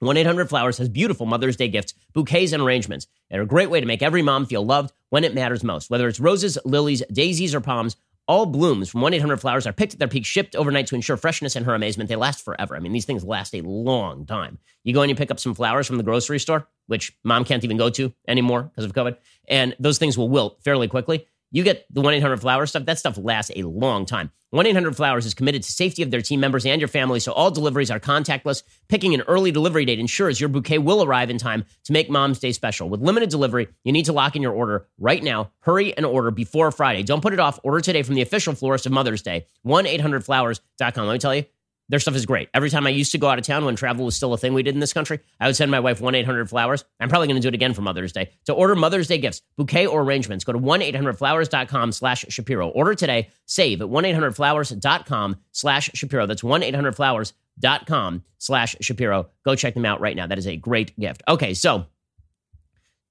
1 0.00 0.16
800 0.16 0.48
Flowers 0.48 0.78
has 0.78 0.88
beautiful 0.88 1.26
Mother's 1.26 1.56
Day 1.56 1.68
gifts, 1.68 1.94
bouquets, 2.12 2.52
and 2.52 2.62
arrangements. 2.62 3.08
They're 3.30 3.42
a 3.42 3.46
great 3.46 3.68
way 3.68 3.80
to 3.80 3.86
make 3.86 4.02
every 4.02 4.22
mom 4.22 4.46
feel 4.46 4.64
loved 4.64 4.92
when 5.10 5.24
it 5.24 5.34
matters 5.34 5.64
most. 5.64 5.90
Whether 5.90 6.06
it's 6.06 6.20
roses, 6.20 6.56
lilies, 6.64 7.02
daisies, 7.10 7.54
or 7.54 7.60
palms, 7.60 7.96
all 8.28 8.46
blooms 8.46 8.90
from 8.90 9.00
1 9.00 9.14
800 9.14 9.38
Flowers 9.38 9.66
are 9.66 9.72
picked 9.72 9.94
at 9.94 9.98
their 9.98 10.06
peak, 10.06 10.26
shipped 10.26 10.54
overnight 10.54 10.86
to 10.88 10.94
ensure 10.94 11.16
freshness 11.16 11.56
and 11.56 11.64
her 11.66 11.74
amazement. 11.74 12.08
They 12.08 12.16
last 12.16 12.44
forever. 12.44 12.76
I 12.76 12.78
mean, 12.78 12.92
these 12.92 13.06
things 13.06 13.24
last 13.24 13.54
a 13.54 13.62
long 13.62 14.26
time. 14.26 14.58
You 14.84 14.94
go 14.94 15.00
and 15.00 15.10
you 15.10 15.16
pick 15.16 15.30
up 15.30 15.40
some 15.40 15.54
flowers 15.54 15.86
from 15.86 15.96
the 15.96 16.02
grocery 16.02 16.38
store, 16.38 16.68
which 16.86 17.16
mom 17.24 17.44
can't 17.44 17.64
even 17.64 17.78
go 17.78 17.88
to 17.90 18.12
anymore 18.28 18.64
because 18.64 18.84
of 18.84 18.92
COVID, 18.92 19.16
and 19.48 19.74
those 19.80 19.98
things 19.98 20.18
will 20.18 20.28
wilt 20.28 20.62
fairly 20.62 20.86
quickly. 20.86 21.26
You 21.50 21.62
get 21.64 21.86
the 21.90 22.02
1 22.02 22.14
800 22.14 22.40
Flowers 22.40 22.70
stuff, 22.70 22.84
that 22.84 22.98
stuff 22.98 23.16
lasts 23.16 23.50
a 23.56 23.62
long 23.62 24.04
time. 24.04 24.30
1 24.50 24.66
800 24.66 24.96
Flowers 24.96 25.26
is 25.26 25.34
committed 25.34 25.62
to 25.62 25.72
safety 25.72 26.02
of 26.02 26.10
their 26.10 26.20
team 26.20 26.40
members 26.40 26.66
and 26.66 26.80
your 26.80 26.88
family, 26.88 27.20
so 27.20 27.32
all 27.32 27.50
deliveries 27.50 27.90
are 27.90 28.00
contactless. 28.00 28.62
Picking 28.88 29.14
an 29.14 29.22
early 29.22 29.50
delivery 29.50 29.84
date 29.84 29.98
ensures 29.98 30.40
your 30.40 30.48
bouquet 30.48 30.78
will 30.78 31.02
arrive 31.02 31.30
in 31.30 31.38
time 31.38 31.64
to 31.84 31.92
make 31.92 32.10
Mom's 32.10 32.38
Day 32.38 32.52
special. 32.52 32.88
With 32.88 33.00
limited 33.00 33.30
delivery, 33.30 33.68
you 33.84 33.92
need 33.92 34.06
to 34.06 34.12
lock 34.12 34.36
in 34.36 34.42
your 34.42 34.52
order 34.52 34.86
right 34.98 35.22
now. 35.22 35.50
Hurry 35.60 35.96
and 35.96 36.04
order 36.04 36.30
before 36.30 36.70
Friday. 36.70 37.02
Don't 37.02 37.22
put 37.22 37.32
it 37.32 37.40
off. 37.40 37.58
Order 37.62 37.80
today 37.80 38.02
from 38.02 38.14
the 38.14 38.22
official 38.22 38.54
florist 38.54 38.86
of 38.86 38.92
Mother's 38.92 39.22
Day, 39.22 39.46
1 39.62 39.84
800flowers.com. 39.84 41.06
Let 41.06 41.12
me 41.12 41.18
tell 41.18 41.34
you, 41.34 41.44
their 41.88 41.98
stuff 41.98 42.14
is 42.14 42.26
great. 42.26 42.48
Every 42.52 42.70
time 42.70 42.86
I 42.86 42.90
used 42.90 43.12
to 43.12 43.18
go 43.18 43.28
out 43.28 43.38
of 43.38 43.44
town 43.44 43.64
when 43.64 43.76
travel 43.76 44.04
was 44.04 44.14
still 44.14 44.32
a 44.32 44.38
thing 44.38 44.54
we 44.54 44.62
did 44.62 44.74
in 44.74 44.80
this 44.80 44.92
country, 44.92 45.20
I 45.40 45.46
would 45.46 45.56
send 45.56 45.70
my 45.70 45.80
wife 45.80 46.00
1 46.00 46.14
800 46.14 46.48
Flowers. 46.48 46.84
I'm 47.00 47.08
probably 47.08 47.28
going 47.28 47.36
to 47.36 47.42
do 47.42 47.48
it 47.48 47.54
again 47.54 47.74
for 47.74 47.82
Mother's 47.82 48.12
Day. 48.12 48.30
To 48.46 48.52
order 48.52 48.74
Mother's 48.74 49.08
Day 49.08 49.18
gifts, 49.18 49.42
bouquet 49.56 49.86
or 49.86 50.02
arrangements, 50.02 50.44
go 50.44 50.52
to 50.52 50.58
1 50.58 50.80
800flowers.com 50.80 51.92
slash 51.92 52.24
Shapiro. 52.28 52.68
Order 52.68 52.94
today. 52.94 53.30
Save 53.46 53.80
at 53.80 53.88
1 53.88 54.04
800flowers.com 54.04 55.36
slash 55.52 55.90
Shapiro. 55.94 56.26
That's 56.26 56.44
1 56.44 56.60
800flowers.com 56.62 58.24
slash 58.38 58.76
Shapiro. 58.80 59.28
Go 59.44 59.54
check 59.54 59.74
them 59.74 59.86
out 59.86 60.00
right 60.00 60.16
now. 60.16 60.26
That 60.26 60.38
is 60.38 60.46
a 60.46 60.56
great 60.56 60.98
gift. 60.98 61.22
Okay, 61.26 61.54
so 61.54 61.86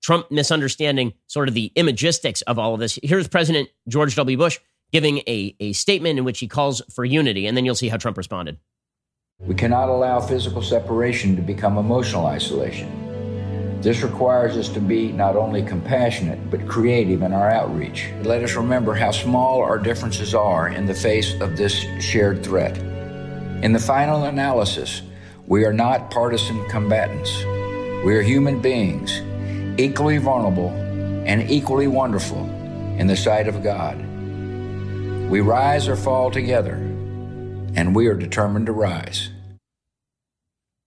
Trump 0.01 0.29
misunderstanding 0.31 1.13
sort 1.25 1.47
of 1.47 1.53
the 1.53 1.71
imagistics 1.75 2.43
of 2.43 2.59
all 2.59 2.73
of 2.73 2.79
this. 2.79 2.99
Here's 3.01 3.27
President 3.27 3.69
George 3.87 4.15
W. 4.15 4.37
Bush 4.37 4.59
giving 4.91 5.19
a, 5.27 5.55
a 5.59 5.73
statement 5.73 6.17
in 6.17 6.25
which 6.25 6.39
he 6.39 6.47
calls 6.47 6.81
for 6.93 7.05
unity, 7.05 7.47
and 7.47 7.55
then 7.55 7.65
you'll 7.65 7.75
see 7.75 7.89
how 7.89 7.97
Trump 7.97 8.17
responded. 8.17 8.57
We 9.39 9.53
cannot 9.53 9.89
allow 9.89 10.19
physical 10.19 10.61
separation 10.61 11.35
to 11.35 11.41
become 11.41 11.77
emotional 11.77 12.25
isolation. 12.25 13.07
This 13.81 14.01
requires 14.01 14.57
us 14.57 14.69
to 14.69 14.79
be 14.79 15.11
not 15.11 15.35
only 15.35 15.61
compassionate, 15.61 16.49
but 16.49 16.67
creative 16.67 17.21
in 17.21 17.31
our 17.31 17.51
outreach. 17.51 18.09
Let 18.23 18.43
us 18.43 18.55
remember 18.55 18.95
how 18.95 19.11
small 19.11 19.61
our 19.61 19.77
differences 19.77 20.33
are 20.33 20.69
in 20.69 20.87
the 20.87 20.95
face 20.95 21.39
of 21.39 21.55
this 21.55 21.85
shared 22.01 22.43
threat. 22.43 22.75
In 23.61 23.73
the 23.73 23.79
final 23.79 24.25
analysis, 24.25 25.03
we 25.45 25.63
are 25.63 25.73
not 25.73 26.09
partisan 26.09 26.67
combatants. 26.69 27.37
We 28.03 28.15
are 28.15 28.23
human 28.23 28.59
beings, 28.59 29.21
equally 29.79 30.17
vulnerable 30.17 30.69
and 31.27 31.49
equally 31.49 31.87
wonderful 31.87 32.43
in 32.97 33.05
the 33.05 33.15
sight 33.15 33.47
of 33.47 33.61
God. 33.61 34.06
We 35.29 35.41
rise 35.41 35.89
or 35.89 35.97
fall 35.97 36.31
together, 36.31 36.75
and 37.75 37.93
we 37.93 38.07
are 38.07 38.13
determined 38.13 38.67
to 38.67 38.71
rise. 38.71 39.29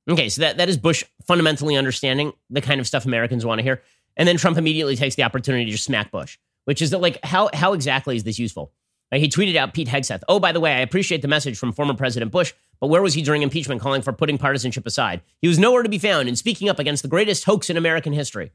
Okay, 0.08 0.30
so 0.30 0.40
that, 0.40 0.56
that 0.56 0.70
is 0.70 0.78
Bush 0.78 1.04
fundamentally 1.26 1.76
understanding 1.76 2.32
the 2.48 2.62
kind 2.62 2.80
of 2.80 2.86
stuff 2.86 3.04
Americans 3.04 3.44
want 3.44 3.58
to 3.58 3.62
hear. 3.62 3.82
And 4.16 4.26
then 4.26 4.38
Trump 4.38 4.56
immediately 4.56 4.96
takes 4.96 5.14
the 5.14 5.24
opportunity 5.24 5.66
to 5.66 5.70
just 5.70 5.84
smack 5.84 6.10
Bush, 6.10 6.38
which 6.64 6.80
is 6.80 6.88
that 6.90 7.02
like 7.02 7.22
how 7.22 7.50
how 7.52 7.74
exactly 7.74 8.16
is 8.16 8.24
this 8.24 8.38
useful? 8.38 8.72
Like 9.12 9.20
he 9.20 9.28
tweeted 9.28 9.56
out 9.56 9.74
Pete 9.74 9.88
Hegseth. 9.88 10.22
Oh, 10.26 10.40
by 10.40 10.52
the 10.52 10.60
way, 10.60 10.72
I 10.72 10.80
appreciate 10.80 11.20
the 11.20 11.28
message 11.28 11.58
from 11.58 11.72
former 11.72 11.94
President 11.94 12.32
Bush, 12.32 12.54
but 12.80 12.86
where 12.86 13.02
was 13.02 13.12
he 13.12 13.20
during 13.20 13.42
impeachment 13.42 13.82
calling 13.82 14.00
for 14.00 14.14
putting 14.14 14.38
partisanship 14.38 14.86
aside? 14.86 15.20
He 15.42 15.48
was 15.48 15.58
nowhere 15.58 15.82
to 15.82 15.88
be 15.90 15.98
found 15.98 16.30
in 16.30 16.36
speaking 16.36 16.70
up 16.70 16.78
against 16.78 17.02
the 17.02 17.08
greatest 17.08 17.44
hoax 17.44 17.68
in 17.68 17.76
American 17.76 18.14
history. 18.14 18.52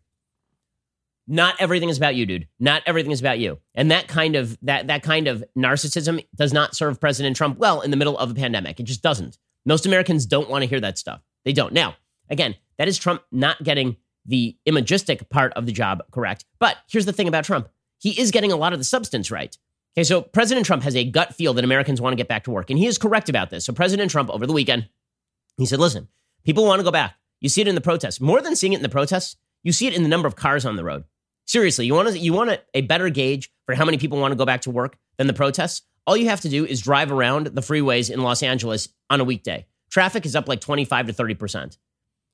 Not 1.27 1.55
everything 1.59 1.89
is 1.89 1.97
about 1.97 2.15
you, 2.15 2.25
dude. 2.25 2.47
Not 2.59 2.83
everything 2.85 3.11
is 3.11 3.19
about 3.19 3.39
you. 3.39 3.59
And 3.73 3.89
that 3.89 4.07
kind 4.07 4.35
of 4.35 4.57
that 4.61 4.87
that 4.87 5.01
kind 5.01 5.27
of 5.27 5.43
narcissism 5.57 6.25
does 6.35 6.53
not 6.53 6.75
serve 6.75 6.99
President 6.99 7.35
Trump 7.35 7.57
well 7.57 7.81
in 7.81 7.91
the 7.91 7.97
middle 7.97 8.17
of 8.17 8.31
a 8.31 8.35
pandemic. 8.35 8.79
It 8.79 8.83
just 8.83 9.01
doesn't. 9.01 9.37
Most 9.65 9.85
Americans 9.85 10.25
don't 10.25 10.49
want 10.49 10.63
to 10.63 10.67
hear 10.67 10.79
that 10.79 10.97
stuff. 10.97 11.21
They 11.43 11.53
don't. 11.53 11.73
Now, 11.73 11.95
again, 12.29 12.55
that 12.77 12.87
is 12.87 12.97
Trump 12.97 13.23
not 13.31 13.63
getting 13.63 13.97
the 14.25 14.55
imagistic 14.67 15.29
part 15.29 15.53
of 15.53 15.65
the 15.65 15.71
job 15.71 16.03
correct. 16.11 16.45
But 16.59 16.77
here's 16.87 17.05
the 17.05 17.13
thing 17.13 17.27
about 17.27 17.45
Trump. 17.45 17.69
He 17.99 18.19
is 18.19 18.31
getting 18.31 18.51
a 18.51 18.55
lot 18.55 18.73
of 18.73 18.79
the 18.79 18.85
substance 18.85 19.31
right. 19.31 19.57
Okay, 19.97 20.03
so 20.03 20.21
President 20.21 20.65
Trump 20.65 20.83
has 20.83 20.95
a 20.95 21.09
gut 21.09 21.33
feel 21.33 21.53
that 21.53 21.63
Americans 21.63 22.01
want 22.01 22.11
to 22.11 22.17
get 22.17 22.27
back 22.27 22.43
to 22.43 22.51
work, 22.51 22.69
and 22.69 22.77
he 22.77 22.85
is 22.85 22.97
correct 22.97 23.29
about 23.29 23.49
this. 23.49 23.65
So 23.65 23.73
President 23.73 24.11
Trump 24.11 24.29
over 24.29 24.45
the 24.45 24.53
weekend, 24.53 24.89
he 25.57 25.65
said, 25.65 25.79
"Listen, 25.79 26.09
people 26.43 26.65
want 26.65 26.79
to 26.79 26.83
go 26.83 26.91
back. 26.91 27.15
You 27.39 27.49
see 27.49 27.61
it 27.61 27.67
in 27.67 27.75
the 27.75 27.81
protests. 27.81 28.19
More 28.19 28.41
than 28.41 28.55
seeing 28.55 28.73
it 28.73 28.77
in 28.77 28.83
the 28.83 28.89
protests, 28.89 29.37
you 29.63 29.71
see 29.71 29.87
it 29.87 29.95
in 29.95 30.03
the 30.03 30.09
number 30.09 30.27
of 30.27 30.35
cars 30.35 30.65
on 30.65 30.75
the 30.75 30.83
road. 30.83 31.05
Seriously, 31.45 31.85
you 31.85 31.93
want 31.93 32.09
to, 32.09 32.17
you 32.17 32.33
want 32.33 32.49
a, 32.49 32.61
a 32.73 32.81
better 32.81 33.09
gauge 33.09 33.51
for 33.65 33.75
how 33.75 33.85
many 33.85 33.97
people 33.97 34.19
want 34.19 34.31
to 34.31 34.35
go 34.35 34.45
back 34.45 34.61
to 34.61 34.71
work 34.71 34.97
than 35.17 35.27
the 35.27 35.33
protests? 35.33 35.83
All 36.07 36.17
you 36.17 36.29
have 36.29 36.41
to 36.41 36.49
do 36.49 36.65
is 36.65 36.81
drive 36.81 37.11
around 37.11 37.47
the 37.47 37.61
freeways 37.61 38.11
in 38.11 38.21
Los 38.21 38.43
Angeles 38.43 38.89
on 39.09 39.21
a 39.21 39.23
weekday. 39.23 39.65
Traffic 39.89 40.25
is 40.25 40.35
up 40.35 40.47
like 40.47 40.61
25 40.61 41.07
to 41.07 41.13
30%. 41.13 41.77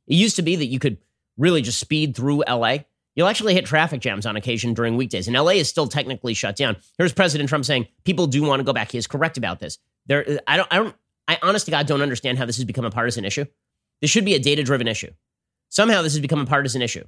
It 0.07 0.15
used 0.15 0.35
to 0.37 0.41
be 0.41 0.55
that 0.55 0.65
you 0.65 0.79
could 0.79 0.97
really 1.37 1.61
just 1.61 1.79
speed 1.79 2.15
through 2.15 2.43
LA. 2.47 2.79
You'll 3.15 3.27
actually 3.27 3.53
hit 3.53 3.65
traffic 3.65 4.01
jams 4.01 4.25
on 4.25 4.35
occasion 4.35 4.73
during 4.73 4.95
weekdays, 4.95 5.27
and 5.27 5.35
LA 5.35 5.51
is 5.51 5.67
still 5.67 5.87
technically 5.87 6.33
shut 6.33 6.55
down. 6.55 6.77
Here's 6.97 7.13
President 7.13 7.49
Trump 7.49 7.65
saying 7.65 7.87
people 8.03 8.27
do 8.27 8.41
want 8.43 8.61
to 8.61 8.63
go 8.63 8.73
back. 8.73 8.91
He 8.91 8.97
is 8.97 9.07
correct 9.07 9.37
about 9.37 9.59
this. 9.59 9.77
There, 10.07 10.39
I 10.47 10.57
don't, 10.57 10.67
I 10.71 10.77
don't, 10.77 10.95
I 11.27 11.37
honest 11.41 11.65
to 11.65 11.71
God 11.71 11.87
don't 11.87 12.01
understand 12.01 12.37
how 12.37 12.45
this 12.45 12.57
has 12.57 12.65
become 12.65 12.85
a 12.85 12.91
partisan 12.91 13.25
issue. 13.25 13.45
This 14.01 14.09
should 14.09 14.25
be 14.25 14.33
a 14.33 14.39
data 14.39 14.63
driven 14.63 14.87
issue. 14.87 15.11
Somehow 15.69 16.01
this 16.01 16.13
has 16.13 16.21
become 16.21 16.39
a 16.39 16.45
partisan 16.45 16.81
issue. 16.81 17.05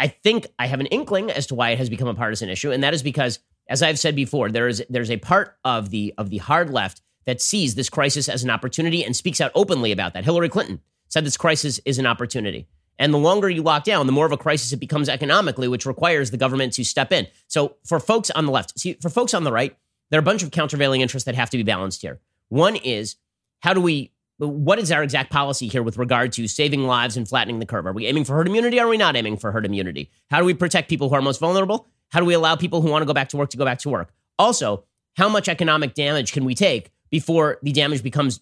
I 0.00 0.08
think 0.08 0.46
I 0.58 0.66
have 0.66 0.80
an 0.80 0.86
inkling 0.86 1.30
as 1.30 1.46
to 1.48 1.54
why 1.54 1.70
it 1.70 1.78
has 1.78 1.90
become 1.90 2.08
a 2.08 2.14
partisan 2.14 2.48
issue, 2.48 2.72
and 2.72 2.82
that 2.82 2.94
is 2.94 3.02
because, 3.02 3.38
as 3.68 3.82
I've 3.82 3.98
said 3.98 4.16
before, 4.16 4.50
there 4.50 4.66
is 4.66 4.82
there's 4.88 5.10
a 5.10 5.18
part 5.18 5.58
of 5.62 5.90
the 5.90 6.14
of 6.16 6.30
the 6.30 6.38
hard 6.38 6.70
left 6.70 7.02
that 7.26 7.42
sees 7.42 7.74
this 7.74 7.90
crisis 7.90 8.26
as 8.26 8.42
an 8.42 8.48
opportunity 8.48 9.04
and 9.04 9.14
speaks 9.14 9.42
out 9.42 9.52
openly 9.54 9.92
about 9.92 10.14
that. 10.14 10.24
Hillary 10.24 10.48
Clinton 10.48 10.80
said 11.08 11.26
this 11.26 11.36
crisis 11.36 11.80
is 11.84 11.98
an 11.98 12.06
opportunity. 12.06 12.66
And 12.98 13.12
the 13.12 13.18
longer 13.18 13.48
you 13.48 13.62
lock 13.62 13.84
down, 13.84 14.06
the 14.06 14.12
more 14.12 14.26
of 14.26 14.32
a 14.32 14.38
crisis 14.38 14.72
it 14.72 14.80
becomes 14.80 15.08
economically, 15.08 15.68
which 15.68 15.86
requires 15.86 16.30
the 16.30 16.36
government 16.36 16.72
to 16.74 16.84
step 16.84 17.12
in. 17.12 17.26
So 17.46 17.76
for 17.84 18.00
folks 18.00 18.30
on 18.30 18.46
the 18.46 18.52
left, 18.52 18.78
see, 18.78 18.94
for 18.94 19.10
folks 19.10 19.34
on 19.34 19.44
the 19.44 19.52
right, 19.52 19.76
there 20.10 20.18
are 20.18 20.20
a 20.20 20.24
bunch 20.24 20.42
of 20.42 20.50
countervailing 20.50 21.02
interests 21.02 21.26
that 21.26 21.34
have 21.34 21.50
to 21.50 21.56
be 21.56 21.62
balanced 21.62 22.02
here. 22.02 22.20
One 22.48 22.76
is 22.76 23.16
how 23.60 23.74
do 23.74 23.80
we 23.80 24.12
what 24.48 24.78
is 24.78 24.90
our 24.90 25.02
exact 25.02 25.30
policy 25.30 25.68
here 25.68 25.82
with 25.82 25.98
regard 25.98 26.32
to 26.32 26.48
saving 26.48 26.84
lives 26.84 27.16
and 27.16 27.28
flattening 27.28 27.58
the 27.58 27.66
curve? 27.66 27.86
Are 27.86 27.92
we 27.92 28.06
aiming 28.06 28.24
for 28.24 28.34
herd 28.34 28.48
immunity? 28.48 28.80
Or 28.80 28.86
are 28.86 28.88
we 28.88 28.96
not 28.96 29.16
aiming 29.16 29.36
for 29.36 29.52
herd 29.52 29.66
immunity? 29.66 30.10
How 30.30 30.38
do 30.38 30.46
we 30.46 30.54
protect 30.54 30.88
people 30.88 31.08
who 31.08 31.14
are 31.14 31.22
most 31.22 31.40
vulnerable? 31.40 31.86
How 32.08 32.20
do 32.20 32.26
we 32.26 32.34
allow 32.34 32.56
people 32.56 32.80
who 32.80 32.90
want 32.90 33.02
to 33.02 33.06
go 33.06 33.12
back 33.12 33.28
to 33.30 33.36
work 33.36 33.50
to 33.50 33.56
go 33.56 33.64
back 33.64 33.78
to 33.80 33.90
work? 33.90 34.12
Also, 34.38 34.84
how 35.16 35.28
much 35.28 35.48
economic 35.48 35.94
damage 35.94 36.32
can 36.32 36.44
we 36.44 36.54
take 36.54 36.90
before 37.10 37.58
the 37.62 37.72
damage 37.72 38.02
becomes 38.02 38.40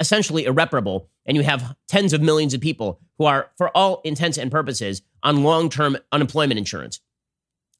essentially 0.00 0.44
irreparable 0.44 1.08
and 1.24 1.36
you 1.36 1.42
have 1.42 1.76
tens 1.86 2.12
of 2.12 2.20
millions 2.20 2.54
of 2.54 2.60
people 2.60 3.00
who 3.18 3.24
are, 3.24 3.50
for 3.56 3.76
all 3.76 4.00
intents 4.04 4.38
and 4.38 4.50
purposes, 4.50 5.02
on 5.22 5.44
long 5.44 5.68
term 5.68 5.96
unemployment 6.10 6.58
insurance? 6.58 7.00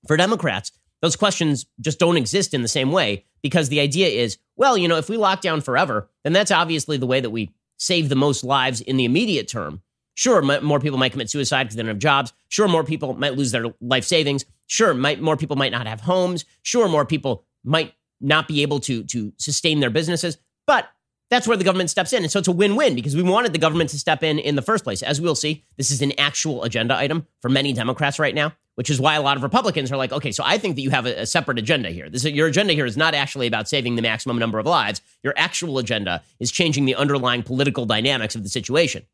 For 0.06 0.16
Democrats, 0.16 0.70
those 1.02 1.16
questions 1.16 1.66
just 1.80 1.98
don't 1.98 2.16
exist 2.16 2.54
in 2.54 2.62
the 2.62 2.68
same 2.68 2.90
way 2.90 3.24
because 3.42 3.68
the 3.68 3.80
idea 3.80 4.08
is, 4.08 4.38
well, 4.56 4.76
you 4.76 4.88
know, 4.88 4.96
if 4.96 5.08
we 5.08 5.16
lock 5.16 5.40
down 5.40 5.60
forever, 5.60 6.08
then 6.24 6.32
that's 6.32 6.50
obviously 6.50 6.96
the 6.96 7.06
way 7.06 7.20
that 7.20 7.30
we 7.30 7.50
save 7.76 8.08
the 8.08 8.16
most 8.16 8.42
lives 8.42 8.80
in 8.80 8.96
the 8.96 9.04
immediate 9.04 9.48
term. 9.48 9.82
Sure, 10.14 10.42
more 10.42 10.80
people 10.80 10.98
might 10.98 11.12
commit 11.12 11.30
suicide 11.30 11.64
because 11.64 11.76
they 11.76 11.82
don't 11.82 11.90
have 11.90 11.98
jobs. 11.98 12.32
Sure, 12.48 12.66
more 12.66 12.82
people 12.82 13.14
might 13.14 13.36
lose 13.36 13.52
their 13.52 13.66
life 13.80 14.04
savings. 14.04 14.44
Sure, 14.66 14.92
might, 14.92 15.20
more 15.20 15.36
people 15.36 15.54
might 15.54 15.70
not 15.70 15.86
have 15.86 16.00
homes. 16.00 16.44
Sure, 16.62 16.88
more 16.88 17.06
people 17.06 17.44
might 17.62 17.94
not 18.20 18.48
be 18.48 18.62
able 18.62 18.80
to, 18.80 19.04
to 19.04 19.32
sustain 19.38 19.78
their 19.78 19.90
businesses. 19.90 20.36
But 20.66 20.88
that's 21.30 21.46
where 21.46 21.56
the 21.56 21.64
government 21.64 21.90
steps 21.90 22.12
in. 22.12 22.22
And 22.22 22.32
so 22.32 22.38
it's 22.38 22.48
a 22.48 22.52
win 22.52 22.76
win 22.76 22.94
because 22.94 23.14
we 23.14 23.22
wanted 23.22 23.52
the 23.52 23.58
government 23.58 23.90
to 23.90 23.98
step 23.98 24.22
in 24.22 24.38
in 24.38 24.56
the 24.56 24.62
first 24.62 24.84
place. 24.84 25.02
As 25.02 25.20
we'll 25.20 25.34
see, 25.34 25.64
this 25.76 25.90
is 25.90 26.02
an 26.02 26.12
actual 26.18 26.64
agenda 26.64 26.96
item 26.96 27.26
for 27.40 27.48
many 27.48 27.72
Democrats 27.72 28.18
right 28.18 28.34
now 28.34 28.54
which 28.78 28.90
is 28.90 29.00
why 29.00 29.16
a 29.16 29.20
lot 29.20 29.36
of 29.36 29.42
Republicans 29.42 29.90
are 29.90 29.96
like, 29.96 30.12
okay, 30.12 30.30
so 30.30 30.44
I 30.46 30.56
think 30.56 30.76
that 30.76 30.82
you 30.82 30.90
have 30.90 31.04
a, 31.04 31.22
a 31.22 31.26
separate 31.26 31.58
agenda 31.58 31.90
here. 31.90 32.08
This, 32.08 32.22
your 32.24 32.46
agenda 32.46 32.74
here 32.74 32.86
is 32.86 32.96
not 32.96 33.12
actually 33.12 33.48
about 33.48 33.68
saving 33.68 33.96
the 33.96 34.02
maximum 34.02 34.38
number 34.38 34.60
of 34.60 34.66
lives. 34.66 35.00
Your 35.24 35.34
actual 35.36 35.78
agenda 35.78 36.22
is 36.38 36.52
changing 36.52 36.84
the 36.84 36.94
underlying 36.94 37.42
political 37.42 37.86
dynamics 37.86 38.36
of 38.36 38.44
the 38.44 38.48
situation. 38.48 39.04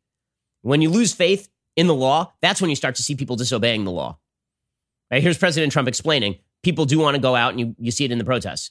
When 0.61 0.83
you 0.83 0.91
lose 0.91 1.15
faith 1.15 1.49
in 1.75 1.87
the 1.87 1.95
law, 1.95 2.33
that's 2.43 2.61
when 2.61 2.69
you 2.69 2.75
start 2.75 2.93
to 2.97 3.01
see 3.01 3.15
people 3.15 3.37
disobeying 3.37 3.85
the 3.85 3.91
law. 3.91 4.19
Right, 5.09 5.23
here's 5.23 5.39
President 5.39 5.73
Trump 5.73 5.87
explaining 5.87 6.37
people 6.61 6.85
do 6.85 6.99
want 6.99 7.15
to 7.15 7.21
go 7.21 7.35
out, 7.35 7.49
and 7.49 7.59
you, 7.59 7.75
you 7.79 7.89
see 7.89 8.05
it 8.05 8.11
in 8.11 8.19
the 8.19 8.23
protests. 8.23 8.69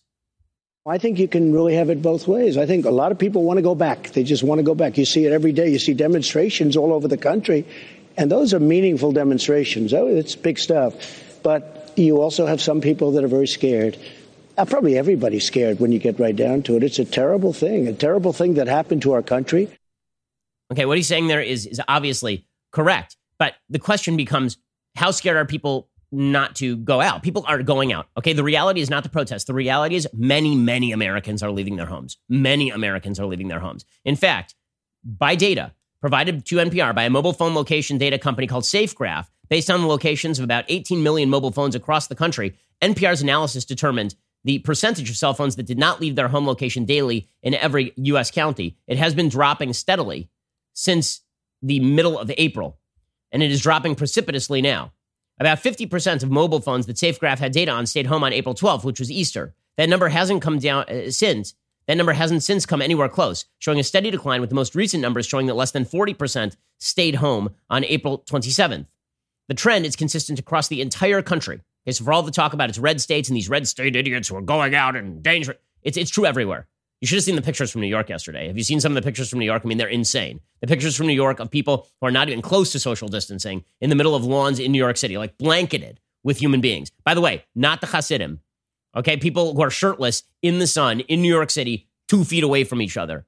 I 0.87 0.99
think 0.99 1.18
you 1.18 1.29
can 1.29 1.53
really 1.53 1.75
have 1.77 1.88
it 1.88 2.03
both 2.03 2.29
ways. 2.29 2.59
I 2.59 2.66
think 2.66 2.85
a 2.85 2.90
lot 2.90 3.11
of 3.11 3.18
people 3.18 3.42
want 3.42 3.57
to 3.57 3.62
go 3.62 3.75
back. 3.75 4.11
They 4.11 4.23
just 4.23 4.42
want 4.42 4.59
to 4.59 4.62
go 4.62 4.75
back. 4.75 4.99
You 4.99 5.07
see 5.07 5.25
it 5.25 5.33
every 5.33 5.53
day. 5.53 5.70
You 5.70 5.79
see 5.79 5.94
demonstrations 5.94 6.77
all 6.77 6.92
over 6.92 7.09
the 7.09 7.16
country. 7.16 7.66
And 8.18 8.31
those 8.31 8.53
are 8.53 8.61
meaningful 8.61 9.11
demonstrations. 9.12 9.94
Oh, 9.94 10.07
it's 10.07 10.37
big 10.37 10.59
stuff. 10.59 10.94
But 11.42 11.92
you 11.97 12.20
also 12.20 12.44
have 12.44 12.61
some 12.61 12.83
people 12.83 13.12
that 13.12 13.25
are 13.25 13.29
very 13.29 13.47
scared. 13.47 13.97
Uh, 14.59 14.66
probably 14.66 14.99
everybody's 14.99 15.47
scared 15.47 15.81
when 15.81 15.90
you 15.90 15.99
get 15.99 16.20
right 16.20 16.37
down 16.37 16.62
to 16.64 16.77
it. 16.77 16.83
It's 16.83 16.99
a 16.99 17.05
terrible 17.05 17.55
thing, 17.55 17.88
a 17.88 17.94
terrible 17.94 18.35
thing 18.35 18.55
that 18.55 18.66
happened 18.68 19.03
to 19.03 19.12
our 19.12 19.23
country. 19.23 19.70
Okay, 20.70 20.85
what 20.85 20.99
he's 20.99 21.09
saying 21.09 21.29
there 21.29 21.40
is, 21.40 21.66
is 21.66 21.81
obviously 21.88 22.47
correct. 22.73 23.16
But 23.38 23.55
the 23.70 23.79
question 23.79 24.18
becomes 24.18 24.59
how 24.97 25.12
scared 25.12 25.38
are 25.38 25.44
people 25.47 25.88
not 26.14 26.57
to 26.57 26.77
go 26.77 27.00
out? 27.00 27.22
People 27.22 27.44
are 27.46 27.62
going 27.62 27.92
out. 27.92 28.07
Okay, 28.16 28.33
the 28.33 28.44
reality 28.44 28.81
is 28.81 28.90
not 28.90 29.03
the 29.03 29.09
protest. 29.09 29.46
The 29.46 29.55
reality 29.55 29.96
is 29.96 30.09
many, 30.12 30.55
many 30.55 30.92
Americans 30.92 31.42
are 31.42 31.50
leaving 31.50 31.77
their 31.77 31.87
homes. 31.87 32.18
Many 32.29 32.70
Americans 32.70 33.20
are 33.20 33.27
leaving 33.27 33.48
their 33.48 33.61
homes. 33.61 33.85
In 34.05 34.16
fact, 34.16 34.55
by 35.05 35.35
data, 35.35 35.72
provided 36.00 36.44
to 36.46 36.57
NPR 36.57 36.94
by 36.94 37.05
a 37.05 37.11
mobile 37.11 37.33
phone 37.33 37.55
location 37.55 37.98
data 37.98 38.18
company 38.18 38.46
called 38.46 38.64
SafeGraph, 38.64 39.27
Based 39.48 39.70
on 39.70 39.81
the 39.81 39.87
locations 39.87 40.38
of 40.38 40.44
about 40.44 40.64
18 40.68 41.03
million 41.03 41.29
mobile 41.29 41.53
phones 41.53 41.74
across 41.74 42.07
the 42.07 42.14
country, 42.14 42.57
NPR's 42.81 43.22
analysis 43.22 43.64
determined 43.64 44.14
the 44.42 44.59
percentage 44.61 45.09
of 45.11 45.16
cell 45.16 45.35
phones 45.35 45.57
that 45.57 45.66
did 45.66 45.79
not 45.79 46.00
leave 46.00 46.16
their 46.16 46.29
home 46.29 46.46
location 46.46 46.85
daily 46.85 47.29
in 47.42 47.55
every 47.55 47.92
U.S. 47.96 48.31
county. 48.31 48.77
It 48.87 48.98
has 48.98 49.14
been 49.14 49.29
dropping 49.29 49.72
steadily 49.72 50.29
since 50.72 51.20
the 51.62 51.81
middle 51.81 52.18
of 52.18 52.31
April, 52.37 52.79
and 53.33 53.42
it 53.42 53.50
is 53.50 53.61
dropping 53.61 53.94
precipitously 53.94 54.61
now. 54.61 54.92
About 55.40 55.59
50% 55.59 56.23
of 56.23 56.31
mobile 56.31 56.61
phones 56.61 56.87
that 56.87 56.97
SafeGraph 56.97 57.38
had 57.38 57.53
data 57.53 57.73
on 57.73 57.87
stayed 57.87 58.07
home 58.07 58.23
on 58.23 58.33
April 58.33 58.55
12th, 58.55 58.85
which 58.85 59.01
was 59.01 59.11
Easter. 59.11 59.55
That 59.77 59.88
number 59.88 60.09
hasn't 60.09 60.42
come 60.42 60.59
down 60.59 60.85
uh, 60.85 61.11
since. 61.11 61.55
That 61.88 61.97
number 61.97 62.12
hasn't 62.12 62.42
since 62.42 62.64
come 62.64 62.81
anywhere 62.81 63.09
close, 63.09 63.44
showing 63.59 63.81
a 63.81 63.85
steady 63.85 64.11
decline, 64.11 64.40
with 64.40 64.49
the 64.49 64.57
most 64.57 64.75
recent 64.75 65.03
numbers 65.03 65.27
showing 65.27 65.47
that 65.47 65.55
less 65.55 65.73
than 65.73 65.85
40% 65.85 66.57
stayed 66.79 67.16
home 67.16 67.51
on 67.68 67.85
April 67.85 68.20
27th. 68.20 68.87
The 69.49 69.55
trend 69.55 69.85
is 69.85 69.97
consistent 69.97 70.38
across 70.38 70.68
the 70.68 70.81
entire 70.81 71.20
country. 71.20 71.61
Okay, 71.85 71.92
so 71.92 72.05
for 72.05 72.12
all 72.12 72.23
the 72.23 72.31
talk 72.31 72.55
about 72.55 72.70
it's 72.70 72.79
red 72.79 73.01
states 73.01 73.29
and 73.29 73.37
these 73.37 73.51
red 73.51 73.68
state 73.68 73.97
idiots 73.97 74.29
who 74.29 74.37
are 74.37 74.42
going 74.42 74.75
out 74.75 74.97
and 74.97 75.23
danger, 75.23 75.57
it's, 75.83 75.99
it's 75.99 76.11
true 76.11 76.25
everywhere. 76.25 76.66
You 77.04 77.06
should 77.06 77.16
have 77.16 77.24
seen 77.24 77.36
the 77.36 77.42
pictures 77.42 77.70
from 77.70 77.82
New 77.82 77.86
York 77.86 78.08
yesterday. 78.08 78.46
Have 78.46 78.56
you 78.56 78.64
seen 78.64 78.80
some 78.80 78.92
of 78.92 78.94
the 78.94 79.06
pictures 79.06 79.28
from 79.28 79.38
New 79.38 79.44
York? 79.44 79.60
I 79.62 79.68
mean, 79.68 79.76
they're 79.76 79.88
insane. 79.88 80.40
The 80.62 80.66
pictures 80.66 80.96
from 80.96 81.06
New 81.06 81.12
York 81.12 81.38
of 81.38 81.50
people 81.50 81.86
who 82.00 82.06
are 82.06 82.10
not 82.10 82.30
even 82.30 82.40
close 82.40 82.72
to 82.72 82.78
social 82.78 83.08
distancing 83.08 83.62
in 83.82 83.90
the 83.90 83.94
middle 83.94 84.14
of 84.14 84.24
lawns 84.24 84.58
in 84.58 84.72
New 84.72 84.78
York 84.78 84.96
City, 84.96 85.18
like 85.18 85.36
blanketed 85.36 86.00
with 86.22 86.38
human 86.38 86.62
beings. 86.62 86.90
By 87.04 87.12
the 87.12 87.20
way, 87.20 87.44
not 87.54 87.82
the 87.82 87.88
Hasidim. 87.88 88.40
Okay, 88.96 89.18
people 89.18 89.54
who 89.54 89.60
are 89.60 89.68
shirtless 89.68 90.22
in 90.40 90.60
the 90.60 90.66
sun 90.66 91.00
in 91.00 91.20
New 91.20 91.28
York 91.28 91.50
City, 91.50 91.90
two 92.08 92.24
feet 92.24 92.42
away 92.42 92.64
from 92.64 92.80
each 92.80 92.96
other. 92.96 93.26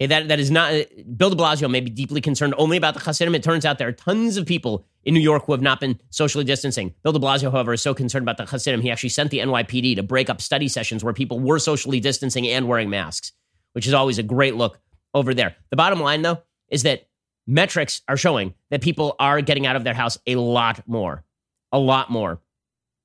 Okay, 0.00 0.08
that, 0.08 0.26
that 0.26 0.40
is 0.40 0.50
not, 0.50 0.72
Bill 1.16 1.30
de 1.30 1.36
Blasio 1.36 1.70
may 1.70 1.78
be 1.78 1.90
deeply 1.90 2.20
concerned 2.20 2.54
only 2.58 2.76
about 2.76 2.94
the 2.94 3.00
Hasidim. 3.00 3.36
It 3.36 3.44
turns 3.44 3.64
out 3.64 3.78
there 3.78 3.86
are 3.86 3.92
tons 3.92 4.36
of 4.36 4.44
people 4.44 4.87
in 5.08 5.14
New 5.14 5.20
York 5.20 5.46
who 5.46 5.52
have 5.52 5.62
not 5.62 5.80
been 5.80 5.98
socially 6.10 6.44
distancing. 6.44 6.94
Bill 7.02 7.14
de 7.14 7.18
Blasio, 7.18 7.50
however, 7.50 7.72
is 7.72 7.80
so 7.80 7.94
concerned 7.94 8.24
about 8.24 8.36
the 8.36 8.44
Hasidim, 8.44 8.82
he 8.82 8.90
actually 8.90 9.08
sent 9.08 9.30
the 9.30 9.38
NYPD 9.38 9.96
to 9.96 10.02
break 10.02 10.28
up 10.28 10.42
study 10.42 10.68
sessions 10.68 11.02
where 11.02 11.14
people 11.14 11.40
were 11.40 11.58
socially 11.58 11.98
distancing 11.98 12.46
and 12.46 12.68
wearing 12.68 12.90
masks, 12.90 13.32
which 13.72 13.86
is 13.86 13.94
always 13.94 14.18
a 14.18 14.22
great 14.22 14.54
look 14.54 14.78
over 15.14 15.32
there. 15.32 15.56
The 15.70 15.76
bottom 15.76 15.98
line, 15.98 16.20
though, 16.20 16.42
is 16.68 16.82
that 16.82 17.08
metrics 17.46 18.02
are 18.06 18.18
showing 18.18 18.52
that 18.68 18.82
people 18.82 19.16
are 19.18 19.40
getting 19.40 19.64
out 19.64 19.76
of 19.76 19.84
their 19.84 19.94
house 19.94 20.18
a 20.26 20.36
lot 20.36 20.86
more, 20.86 21.24
a 21.72 21.78
lot 21.78 22.10
more. 22.10 22.42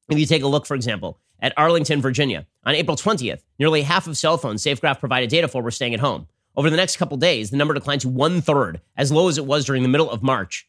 If 0.10 0.20
you 0.20 0.26
take 0.26 0.44
a 0.44 0.48
look, 0.48 0.66
for 0.66 0.76
example, 0.76 1.22
at 1.40 1.54
Arlington, 1.56 2.02
Virginia, 2.02 2.46
on 2.66 2.76
April 2.76 2.98
20th, 2.98 3.44
nearly 3.60 3.82
half 3.82 4.08
of 4.08 4.18
cell 4.18 4.38
phones 4.38 4.62
SafeGraph 4.62 5.00
provided 5.00 5.30
data 5.30 5.48
for 5.48 5.64
were 5.64 5.72
staying 5.72 5.94
at 5.94 6.02
home. 6.02 6.28
Over 6.58 6.70
the 6.70 6.76
next 6.76 6.98
couple 6.98 7.16
days, 7.16 7.50
the 7.50 7.56
number 7.56 7.74
declined 7.74 8.02
to 8.02 8.10
one 8.10 8.42
third, 8.42 8.82
as 8.98 9.10
low 9.10 9.30
as 9.30 9.38
it 9.38 9.46
was 9.46 9.64
during 9.64 9.84
the 9.84 9.90
middle 9.90 10.12
of 10.12 10.22
March. 10.22 10.68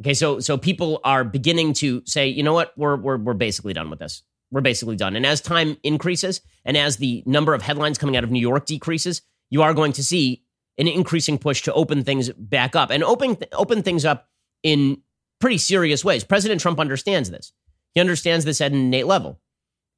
Okay, 0.00 0.14
so 0.14 0.40
so 0.40 0.58
people 0.58 1.00
are 1.04 1.24
beginning 1.24 1.72
to 1.74 2.02
say, 2.04 2.28
you 2.28 2.42
know 2.42 2.52
what, 2.52 2.72
we're 2.76 2.96
we're 2.96 3.16
we're 3.16 3.34
basically 3.34 3.72
done 3.72 3.88
with 3.90 3.98
this. 3.98 4.22
We're 4.50 4.60
basically 4.60 4.96
done. 4.96 5.16
And 5.16 5.26
as 5.26 5.40
time 5.40 5.76
increases, 5.82 6.40
and 6.64 6.76
as 6.76 6.98
the 6.98 7.22
number 7.26 7.54
of 7.54 7.62
headlines 7.62 7.98
coming 7.98 8.16
out 8.16 8.24
of 8.24 8.30
New 8.30 8.40
York 8.40 8.66
decreases, 8.66 9.22
you 9.50 9.62
are 9.62 9.74
going 9.74 9.92
to 9.92 10.04
see 10.04 10.44
an 10.78 10.86
increasing 10.86 11.38
push 11.38 11.62
to 11.62 11.72
open 11.72 12.04
things 12.04 12.30
back 12.30 12.76
up 12.76 12.90
and 12.90 13.02
open 13.02 13.38
open 13.52 13.82
things 13.82 14.04
up 14.04 14.28
in 14.62 15.00
pretty 15.40 15.58
serious 15.58 16.04
ways. 16.04 16.24
President 16.24 16.60
Trump 16.60 16.78
understands 16.78 17.30
this. 17.30 17.52
He 17.94 18.00
understands 18.00 18.44
this 18.44 18.60
at 18.60 18.72
an 18.72 18.78
innate 18.78 19.06
level. 19.06 19.40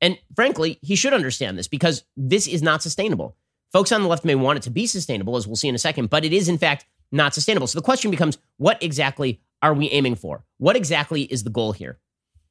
And 0.01 0.17
frankly, 0.37 0.79
he 0.83 0.95
should 0.95 1.13
understand 1.13 1.59
this 1.59 1.67
because 1.67 2.05
this 2.17 2.47
is 2.47 2.63
not 2.63 2.83
sustainable. 2.83 3.37
Folks 3.73 3.93
on 3.93 4.03
the 4.03 4.09
left 4.09 4.25
may 4.25 4.37
want 4.37 4.59
it 4.59 4.63
to 4.63 4.71
be 4.71 4.87
sustainable, 4.87 5.37
as 5.37 5.47
we'll 5.47 5.57
see 5.57 5.69
in 5.69 5.75
a 5.75 5.79
second, 5.79 6.09
but 6.09 6.25
it 6.25 6.33
is, 6.33 6.49
in 6.49 6.57
fact, 6.57 6.87
not 7.11 7.35
sustainable. 7.35 7.67
So 7.67 7.79
the 7.79 7.85
question 7.85 8.11
becomes 8.11 8.39
what 8.57 8.83
exactly 8.83 9.41
are 9.63 9.75
we 9.75 9.91
aiming 9.91 10.17
for? 10.17 10.45
What 10.59 10.77
exactly 10.77 11.23
is 11.23 11.45
the 11.45 11.51
goal 11.51 11.73
here? 11.73 11.99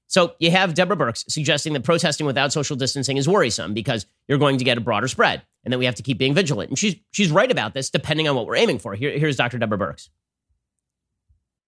So 0.08 0.36
you 0.40 0.52
have 0.52 0.74
Deborah 0.74 0.96
Birx 0.96 1.30
suggesting 1.30 1.74
that 1.74 1.84
protesting 1.84 2.26
without 2.26 2.54
social 2.54 2.78
distancing 2.78 3.18
is 3.18 3.28
worrisome 3.28 3.74
because 3.74 4.06
you're 4.28 4.38
going 4.38 4.58
to 4.58 4.64
get 4.64 4.78
a 4.78 4.82
broader 4.82 5.08
spread 5.08 5.42
and 5.66 5.74
that 5.74 5.78
we 5.78 5.86
have 5.86 5.96
to 5.96 6.04
keep 6.04 6.18
being 6.18 6.34
vigilant. 6.34 6.70
And 6.70 6.80
she's, 6.80 6.96
she's 7.12 7.30
right 7.30 7.52
about 7.52 7.74
this, 7.74 7.90
depending 7.90 8.28
on 8.28 8.36
what 8.36 8.46
we're 8.46 8.56
aiming 8.56 8.80
for. 8.80 8.96
Here, 8.96 9.18
here's 9.18 9.36
Dr. 9.36 9.58
Deborah 9.58 9.78
Birx. 9.78 10.10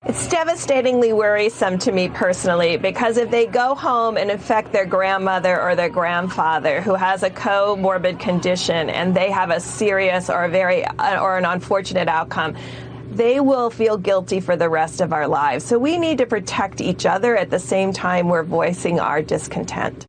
It's 0.05 0.29
devastatingly 0.29 1.11
worrisome 1.11 1.77
to 1.79 1.91
me 1.91 2.07
personally 2.07 2.77
because 2.77 3.17
if 3.17 3.29
they 3.31 3.45
go 3.45 3.75
home 3.75 4.15
and 4.15 4.31
infect 4.31 4.71
their 4.71 4.85
grandmother 4.85 5.61
or 5.61 5.75
their 5.75 5.89
grandfather 5.89 6.79
who 6.79 6.95
has 6.95 7.21
a 7.21 7.29
comorbid 7.29 8.17
condition 8.17 8.89
and 8.89 9.13
they 9.13 9.29
have 9.29 9.49
a 9.49 9.59
serious 9.59 10.29
or 10.29 10.45
a 10.45 10.49
very 10.49 10.85
uh, 10.85 11.19
or 11.19 11.37
an 11.37 11.43
unfortunate 11.43 12.07
outcome, 12.07 12.55
they 13.19 13.41
will 13.41 13.69
feel 13.69 13.97
guilty 13.97 14.39
for 14.39 14.55
the 14.55 14.69
rest 14.69 15.01
of 15.01 15.11
our 15.11 15.27
lives. 15.27 15.65
So 15.65 15.77
we 15.77 15.97
need 15.97 16.19
to 16.19 16.25
protect 16.25 16.79
each 16.79 17.05
other 17.05 17.35
at 17.35 17.49
the 17.49 17.59
same 17.59 17.91
time 17.91 18.29
we're 18.29 18.43
voicing 18.43 18.97
our 18.97 19.21
discontent. 19.21 20.05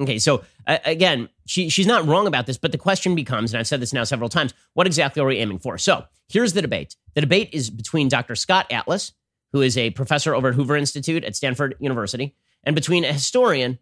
Okay, 0.00 0.20
so 0.20 0.44
uh, 0.68 0.78
again, 0.84 1.28
she, 1.44 1.68
she's 1.68 1.88
not 1.88 2.06
wrong 2.06 2.28
about 2.28 2.46
this, 2.46 2.56
but 2.56 2.70
the 2.70 2.78
question 2.78 3.16
becomes, 3.16 3.52
and 3.52 3.58
I've 3.58 3.66
said 3.66 3.80
this 3.80 3.92
now 3.92 4.04
several 4.04 4.28
times, 4.28 4.54
what 4.74 4.86
exactly 4.86 5.20
are 5.20 5.26
we 5.26 5.38
aiming 5.38 5.58
for? 5.58 5.76
So 5.76 6.04
here's 6.28 6.52
the 6.52 6.62
debate. 6.62 6.94
The 7.14 7.20
debate 7.20 7.50
is 7.52 7.68
between 7.68 8.08
Dr. 8.08 8.36
Scott 8.36 8.70
Atlas, 8.70 9.12
who 9.52 9.60
is 9.60 9.76
a 9.76 9.90
professor 9.90 10.36
over 10.36 10.50
at 10.50 10.54
Hoover 10.54 10.76
Institute 10.76 11.24
at 11.24 11.34
Stanford 11.34 11.74
University, 11.80 12.36
and 12.62 12.76
between 12.76 13.04
a 13.04 13.12
historian 13.12 13.80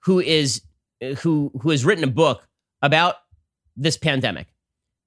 who 0.00 0.20
is 0.20 0.60
who 1.20 1.50
who 1.62 1.70
has 1.70 1.84
written 1.84 2.04
a 2.04 2.08
book 2.08 2.46
about 2.82 3.16
this 3.74 3.96
pandemic. 3.96 4.48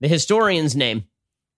The 0.02 0.08
historian's 0.08 0.76
name 0.76 1.04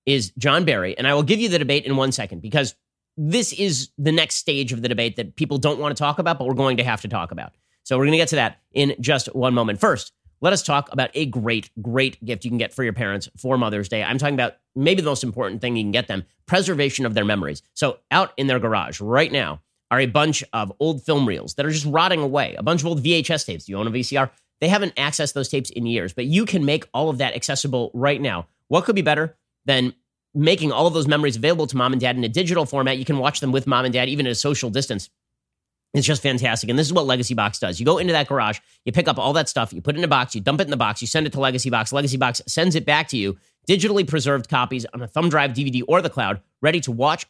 is 0.05 0.31
John 0.37 0.65
Barry, 0.65 0.97
and 0.97 1.07
I 1.07 1.13
will 1.13 1.23
give 1.23 1.39
you 1.39 1.49
the 1.49 1.59
debate 1.59 1.85
in 1.85 1.95
one 1.95 2.11
second 2.11 2.41
because 2.41 2.75
this 3.17 3.53
is 3.53 3.89
the 3.97 4.11
next 4.11 4.35
stage 4.35 4.71
of 4.71 4.81
the 4.81 4.87
debate 4.87 5.17
that 5.17 5.35
people 5.35 5.57
don't 5.57 5.79
want 5.79 5.95
to 5.95 6.01
talk 6.01 6.19
about, 6.19 6.39
but 6.39 6.47
we're 6.47 6.53
going 6.53 6.77
to 6.77 6.83
have 6.83 7.01
to 7.01 7.07
talk 7.07 7.31
about. 7.31 7.53
So 7.83 7.97
we're 7.97 8.05
going 8.05 8.13
to 8.13 8.17
get 8.17 8.29
to 8.29 8.35
that 8.37 8.59
in 8.71 8.95
just 8.99 9.33
one 9.35 9.53
moment. 9.53 9.79
First, 9.79 10.13
let 10.41 10.53
us 10.53 10.63
talk 10.63 10.91
about 10.93 11.09
a 11.15 11.25
great, 11.25 11.69
great 11.81 12.23
gift 12.23 12.45
you 12.45 12.51
can 12.51 12.57
get 12.57 12.73
for 12.73 12.83
your 12.83 12.93
parents 12.93 13.29
for 13.37 13.57
Mother's 13.57 13.89
Day. 13.89 14.03
I'm 14.03 14.17
talking 14.17 14.35
about 14.35 14.55
maybe 14.75 15.01
the 15.01 15.09
most 15.09 15.23
important 15.23 15.59
thing 15.59 15.75
you 15.75 15.83
can 15.83 15.91
get 15.91 16.07
them 16.07 16.23
preservation 16.45 17.05
of 17.05 17.13
their 17.13 17.25
memories. 17.25 17.61
So, 17.73 17.99
out 18.09 18.31
in 18.37 18.47
their 18.47 18.59
garage 18.59 19.01
right 19.01 19.31
now 19.31 19.61
are 19.91 19.99
a 19.99 20.05
bunch 20.05 20.43
of 20.53 20.71
old 20.79 21.03
film 21.03 21.27
reels 21.27 21.55
that 21.55 21.65
are 21.65 21.71
just 21.71 21.85
rotting 21.85 22.21
away, 22.21 22.55
a 22.55 22.63
bunch 22.63 22.81
of 22.81 22.87
old 22.87 23.03
VHS 23.03 23.45
tapes. 23.45 23.67
You 23.67 23.77
own 23.77 23.87
a 23.87 23.91
VCR? 23.91 24.29
They 24.61 24.67
haven't 24.67 24.95
accessed 24.95 25.33
those 25.33 25.49
tapes 25.49 25.69
in 25.69 25.85
years, 25.85 26.13
but 26.13 26.25
you 26.25 26.45
can 26.45 26.65
make 26.65 26.87
all 26.93 27.09
of 27.09 27.17
that 27.17 27.35
accessible 27.35 27.91
right 27.93 28.21
now. 28.21 28.47
What 28.67 28.85
could 28.85 28.95
be 28.95 29.01
better 29.01 29.35
than 29.65 29.93
making 30.33 30.71
all 30.71 30.87
of 30.87 30.93
those 30.93 31.07
memories 31.07 31.35
available 31.35 31.67
to 31.67 31.77
mom 31.77 31.93
and 31.93 32.01
dad 32.01 32.15
in 32.17 32.23
a 32.23 32.29
digital 32.29 32.65
format? 32.65 32.97
You 32.97 33.05
can 33.05 33.17
watch 33.17 33.39
them 33.39 33.51
with 33.51 33.67
mom 33.67 33.85
and 33.85 33.93
dad, 33.93 34.09
even 34.09 34.25
at 34.25 34.31
a 34.31 34.35
social 34.35 34.69
distance. 34.69 35.09
It's 35.93 36.05
just 36.05 36.21
fantastic. 36.21 36.69
And 36.69 36.77
this 36.77 36.85
is 36.85 36.93
what 36.93 37.07
Legacy 37.07 37.33
Box 37.33 37.57
does. 37.57 37.79
You 37.79 37.85
go 37.85 37.97
into 37.97 38.13
that 38.13 38.27
garage, 38.27 38.59
you 38.85 38.91
pick 38.91 39.07
up 39.07 39.17
all 39.17 39.33
that 39.33 39.49
stuff, 39.49 39.73
you 39.73 39.81
put 39.81 39.95
it 39.95 39.97
in 39.97 40.03
a 40.03 40.07
box, 40.07 40.35
you 40.35 40.41
dump 40.41 40.61
it 40.61 40.65
in 40.65 40.69
the 40.69 40.77
box, 40.77 41.01
you 41.01 41.07
send 41.07 41.25
it 41.25 41.33
to 41.33 41.39
Legacy 41.39 41.71
Box. 41.71 41.91
Legacy 41.91 42.17
Box 42.17 42.41
sends 42.45 42.75
it 42.75 42.85
back 42.85 43.07
to 43.07 43.17
you, 43.17 43.37
digitally 43.67 44.07
preserved 44.07 44.49
copies 44.49 44.85
on 44.93 45.01
a 45.01 45.07
thumb 45.07 45.29
drive, 45.29 45.51
DVD, 45.51 45.81
or 45.87 46.01
the 46.01 46.09
cloud, 46.09 46.41
ready 46.61 46.79
to 46.81 46.91
watch, 46.91 47.25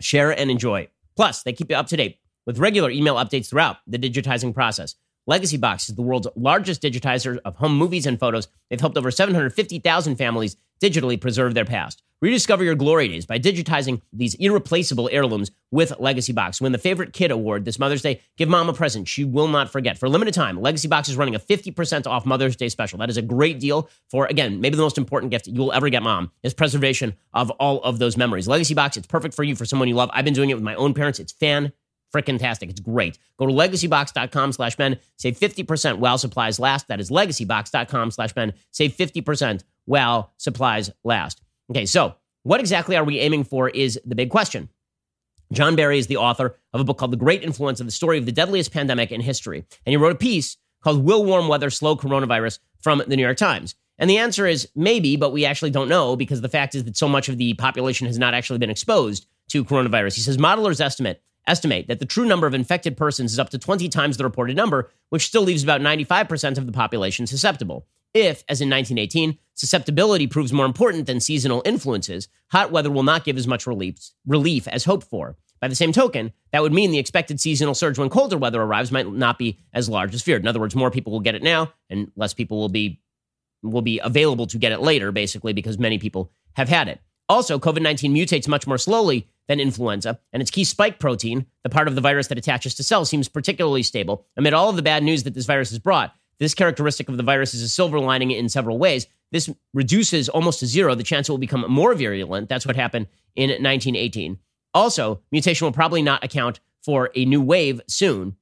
share, 0.00 0.30
and 0.30 0.50
enjoy. 0.50 0.88
Plus, 1.14 1.42
they 1.42 1.52
keep 1.52 1.70
you 1.70 1.76
up 1.76 1.88
to 1.88 1.96
date 1.96 2.18
with 2.46 2.58
regular 2.58 2.90
email 2.90 3.16
updates 3.16 3.50
throughout 3.50 3.78
the 3.86 3.98
digitizing 3.98 4.54
process. 4.54 4.94
Legacy 5.26 5.56
Box 5.58 5.88
is 5.88 5.96
the 5.96 6.02
world's 6.02 6.28
largest 6.36 6.80
digitizer 6.80 7.38
of 7.44 7.56
home 7.56 7.76
movies 7.76 8.06
and 8.06 8.18
photos. 8.18 8.48
They've 8.70 8.80
helped 8.80 8.96
over 8.96 9.10
750,000 9.10 10.16
families 10.16 10.56
digitally 10.82 11.20
preserve 11.20 11.54
their 11.54 11.64
past. 11.64 12.02
Rediscover 12.22 12.64
your 12.64 12.74
glory 12.74 13.08
days 13.08 13.26
by 13.26 13.38
digitizing 13.38 14.00
these 14.10 14.34
irreplaceable 14.36 15.10
heirlooms 15.12 15.50
with 15.70 15.92
Legacy 15.98 16.32
Box. 16.32 16.62
Win 16.62 16.72
the 16.72 16.78
Favorite 16.78 17.12
Kid 17.12 17.30
Award 17.30 17.66
this 17.66 17.78
Mother's 17.78 18.00
Day. 18.00 18.22
Give 18.38 18.48
mom 18.48 18.70
a 18.70 18.72
present 18.72 19.06
she 19.06 19.22
will 19.22 19.48
not 19.48 19.70
forget. 19.70 19.98
For 19.98 20.06
a 20.06 20.08
limited 20.08 20.32
time, 20.32 20.58
Legacy 20.58 20.88
Box 20.88 21.10
is 21.10 21.16
running 21.16 21.34
a 21.34 21.38
50% 21.38 22.06
off 22.06 22.24
Mother's 22.24 22.56
Day 22.56 22.70
special. 22.70 22.98
That 22.98 23.10
is 23.10 23.18
a 23.18 23.22
great 23.22 23.60
deal 23.60 23.90
for, 24.10 24.24
again, 24.26 24.62
maybe 24.62 24.76
the 24.76 24.82
most 24.82 24.96
important 24.96 25.30
gift 25.30 25.46
you 25.46 25.60
will 25.60 25.72
ever 25.72 25.90
get 25.90 26.02
mom 26.02 26.30
is 26.42 26.54
preservation 26.54 27.14
of 27.34 27.50
all 27.52 27.82
of 27.82 27.98
those 27.98 28.16
memories. 28.16 28.48
Legacy 28.48 28.72
Box, 28.72 28.96
it's 28.96 29.06
perfect 29.06 29.34
for 29.34 29.44
you, 29.44 29.54
for 29.54 29.66
someone 29.66 29.86
you 29.86 29.94
love. 29.94 30.08
I've 30.14 30.24
been 30.24 30.32
doing 30.32 30.48
it 30.48 30.54
with 30.54 30.64
my 30.64 30.74
own 30.74 30.94
parents. 30.94 31.20
It's 31.20 31.32
fan 31.32 31.72
freaking 32.14 32.38
tastic. 32.38 32.70
It's 32.70 32.80
great. 32.80 33.18
Go 33.38 33.46
to 33.46 33.52
legacybox.com 33.52 34.52
slash 34.52 34.76
Ben. 34.76 34.98
Save 35.16 35.38
50% 35.38 35.98
while 35.98 36.18
supplies 36.18 36.58
last. 36.58 36.88
That 36.88 37.00
is 37.00 37.10
legacybox.com 37.10 38.10
slash 38.10 38.32
Ben. 38.32 38.54
Save 38.70 38.96
50% 38.96 39.62
while 39.86 40.32
supplies 40.36 40.90
last. 41.02 41.40
Okay, 41.70 41.86
so 41.86 42.14
what 42.42 42.60
exactly 42.60 42.96
are 42.96 43.04
we 43.04 43.18
aiming 43.18 43.44
for 43.44 43.68
is 43.68 43.98
the 44.04 44.14
big 44.14 44.30
question. 44.30 44.68
John 45.52 45.76
Barry 45.76 45.98
is 45.98 46.06
the 46.08 46.16
author 46.16 46.56
of 46.72 46.80
a 46.80 46.84
book 46.84 46.98
called 46.98 47.12
The 47.12 47.16
Great 47.16 47.42
Influenza 47.42 47.82
of 47.82 47.86
the 47.86 47.92
story 47.92 48.18
of 48.18 48.26
the 48.26 48.32
deadliest 48.32 48.72
pandemic 48.72 49.10
in 49.10 49.20
history. 49.20 49.58
And 49.58 49.92
he 49.92 49.96
wrote 49.96 50.12
a 50.12 50.16
piece 50.16 50.56
called 50.82 51.04
Will 51.04 51.24
Warm 51.24 51.48
Weather 51.48 51.70
Slow 51.70 51.96
Coronavirus 51.96 52.58
from 52.80 53.02
the 53.06 53.16
New 53.16 53.22
York 53.22 53.36
Times. 53.36 53.74
And 53.98 54.10
the 54.10 54.18
answer 54.18 54.46
is 54.46 54.68
maybe, 54.74 55.16
but 55.16 55.32
we 55.32 55.44
actually 55.46 55.70
don't 55.70 55.88
know 55.88 56.16
because 56.16 56.40
the 56.40 56.48
fact 56.48 56.74
is 56.74 56.84
that 56.84 56.96
so 56.96 57.08
much 57.08 57.28
of 57.28 57.38
the 57.38 57.54
population 57.54 58.06
has 58.06 58.18
not 58.18 58.34
actually 58.34 58.58
been 58.58 58.70
exposed 58.70 59.26
to 59.48 59.64
coronavirus. 59.64 60.16
He 60.16 60.20
says 60.20 60.36
modelers 60.36 60.80
estimate 60.80 61.22
estimate 61.46 61.86
that 61.88 61.98
the 61.98 62.06
true 62.06 62.26
number 62.26 62.46
of 62.46 62.54
infected 62.54 62.96
persons 62.96 63.32
is 63.32 63.38
up 63.38 63.50
to 63.50 63.58
20 63.58 63.88
times 63.88 64.16
the 64.16 64.24
reported 64.24 64.56
number, 64.56 64.90
which 65.10 65.26
still 65.26 65.42
leaves 65.42 65.62
about 65.62 65.80
95% 65.80 66.58
of 66.58 66.66
the 66.66 66.72
population 66.72 67.26
susceptible. 67.26 67.86
If, 68.16 68.44
as 68.48 68.62
in 68.62 68.70
1918, 68.70 69.36
susceptibility 69.52 70.26
proves 70.26 70.50
more 70.50 70.64
important 70.64 71.06
than 71.06 71.20
seasonal 71.20 71.60
influences, 71.66 72.28
hot 72.50 72.72
weather 72.72 72.90
will 72.90 73.02
not 73.02 73.24
give 73.24 73.36
as 73.36 73.46
much 73.46 73.66
relief, 73.66 73.98
relief 74.26 74.66
as 74.68 74.86
hoped 74.86 75.06
for. 75.06 75.36
By 75.60 75.68
the 75.68 75.74
same 75.74 75.92
token, 75.92 76.32
that 76.50 76.62
would 76.62 76.72
mean 76.72 76.92
the 76.92 76.98
expected 76.98 77.42
seasonal 77.42 77.74
surge 77.74 77.98
when 77.98 78.08
colder 78.08 78.38
weather 78.38 78.62
arrives 78.62 78.90
might 78.90 79.06
not 79.06 79.38
be 79.38 79.58
as 79.74 79.90
large 79.90 80.14
as 80.14 80.22
feared. 80.22 80.40
In 80.40 80.48
other 80.48 80.60
words, 80.60 80.74
more 80.74 80.90
people 80.90 81.12
will 81.12 81.20
get 81.20 81.34
it 81.34 81.42
now 81.42 81.74
and 81.90 82.10
less 82.16 82.32
people 82.32 82.56
will 82.58 82.70
be 82.70 83.02
will 83.62 83.82
be 83.82 83.98
available 83.98 84.46
to 84.46 84.58
get 84.58 84.72
it 84.72 84.80
later 84.80 85.12
basically 85.12 85.52
because 85.52 85.78
many 85.78 85.98
people 85.98 86.32
have 86.54 86.70
had 86.70 86.88
it. 86.88 87.00
Also, 87.28 87.58
COVID-19 87.58 88.12
mutates 88.12 88.48
much 88.48 88.66
more 88.66 88.78
slowly 88.78 89.28
than 89.46 89.60
influenza, 89.60 90.20
and 90.32 90.40
its 90.40 90.50
key 90.50 90.64
spike 90.64 90.98
protein, 90.98 91.44
the 91.64 91.68
part 91.68 91.88
of 91.88 91.94
the 91.94 92.00
virus 92.00 92.28
that 92.28 92.38
attaches 92.38 92.74
to 92.76 92.82
cells, 92.82 93.10
seems 93.10 93.28
particularly 93.28 93.82
stable. 93.82 94.24
Amid 94.36 94.54
all 94.54 94.70
of 94.70 94.76
the 94.76 94.82
bad 94.82 95.02
news 95.02 95.24
that 95.24 95.34
this 95.34 95.46
virus 95.46 95.70
has 95.70 95.78
brought, 95.78 96.14
this 96.38 96.54
characteristic 96.54 97.08
of 97.08 97.16
the 97.16 97.22
virus 97.22 97.54
is 97.54 97.62
a 97.62 97.68
silver 97.68 97.98
lining 97.98 98.30
in 98.30 98.48
several 98.48 98.78
ways. 98.78 99.06
This 99.32 99.50
reduces 99.74 100.28
almost 100.28 100.60
to 100.60 100.66
zero 100.66 100.94
the 100.94 101.02
chance 101.02 101.28
it 101.28 101.32
will 101.32 101.38
become 101.38 101.64
more 101.68 101.94
virulent. 101.94 102.48
That's 102.48 102.66
what 102.66 102.76
happened 102.76 103.06
in 103.34 103.50
1918. 103.50 104.38
Also, 104.74 105.22
mutation 105.32 105.64
will 105.64 105.72
probably 105.72 106.02
not 106.02 106.22
account 106.22 106.60
for 106.82 107.10
a 107.14 107.24
new 107.24 107.40
wave 107.40 107.80
soon. 107.88 108.36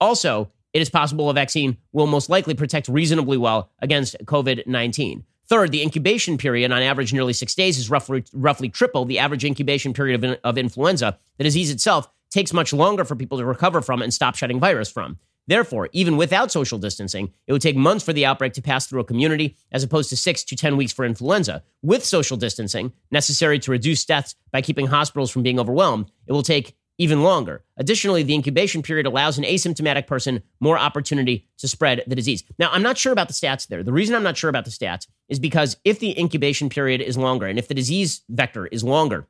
Also, 0.00 0.50
it 0.72 0.80
is 0.80 0.88
possible 0.88 1.28
a 1.28 1.34
vaccine 1.34 1.76
will 1.92 2.06
most 2.06 2.30
likely 2.30 2.54
protect 2.54 2.88
reasonably 2.88 3.36
well 3.36 3.70
against 3.80 4.16
COVID 4.24 4.66
19. 4.66 5.24
Third, 5.48 5.72
the 5.72 5.82
incubation 5.82 6.38
period, 6.38 6.70
on 6.70 6.80
average 6.80 7.12
nearly 7.12 7.32
six 7.32 7.56
days, 7.56 7.76
is 7.76 7.90
roughly, 7.90 8.22
roughly 8.32 8.68
triple 8.68 9.04
the 9.04 9.18
average 9.18 9.44
incubation 9.44 9.92
period 9.92 10.22
of, 10.22 10.38
of 10.44 10.56
influenza. 10.56 11.18
The 11.38 11.44
disease 11.44 11.72
itself 11.72 12.08
takes 12.30 12.52
much 12.52 12.72
longer 12.72 13.04
for 13.04 13.16
people 13.16 13.38
to 13.38 13.44
recover 13.44 13.82
from 13.82 14.00
and 14.00 14.14
stop 14.14 14.36
shedding 14.36 14.60
virus 14.60 14.90
from. 14.90 15.18
Therefore, 15.46 15.88
even 15.92 16.16
without 16.16 16.52
social 16.52 16.78
distancing, 16.78 17.32
it 17.46 17.52
would 17.52 17.62
take 17.62 17.76
months 17.76 18.04
for 18.04 18.12
the 18.12 18.24
outbreak 18.26 18.52
to 18.52 18.62
pass 18.62 18.86
through 18.86 19.00
a 19.00 19.04
community, 19.04 19.56
as 19.72 19.82
opposed 19.82 20.10
to 20.10 20.16
six 20.16 20.44
to 20.44 20.56
10 20.56 20.76
weeks 20.76 20.92
for 20.92 21.04
influenza. 21.04 21.62
With 21.82 22.04
social 22.04 22.36
distancing, 22.36 22.92
necessary 23.10 23.58
to 23.60 23.70
reduce 23.70 24.04
deaths 24.04 24.36
by 24.52 24.62
keeping 24.62 24.86
hospitals 24.86 25.30
from 25.30 25.42
being 25.42 25.58
overwhelmed, 25.58 26.10
it 26.26 26.32
will 26.32 26.42
take 26.42 26.76
even 27.00 27.22
longer. 27.22 27.64
Additionally, 27.78 28.22
the 28.22 28.34
incubation 28.34 28.82
period 28.82 29.06
allows 29.06 29.38
an 29.38 29.44
asymptomatic 29.44 30.06
person 30.06 30.42
more 30.60 30.78
opportunity 30.78 31.48
to 31.56 31.66
spread 31.66 32.04
the 32.06 32.14
disease. 32.14 32.44
Now, 32.58 32.68
I'm 32.72 32.82
not 32.82 32.98
sure 32.98 33.10
about 33.10 33.28
the 33.28 33.34
stats 33.34 33.66
there. 33.66 33.82
The 33.82 33.92
reason 33.92 34.14
I'm 34.14 34.22
not 34.22 34.36
sure 34.36 34.50
about 34.50 34.66
the 34.66 34.70
stats 34.70 35.06
is 35.30 35.38
because 35.38 35.78
if 35.82 35.98
the 35.98 36.18
incubation 36.20 36.68
period 36.68 37.00
is 37.00 37.16
longer 37.16 37.46
and 37.46 37.58
if 37.58 37.68
the 37.68 37.74
disease 37.74 38.20
vector 38.28 38.66
is 38.66 38.84
longer 38.84 39.26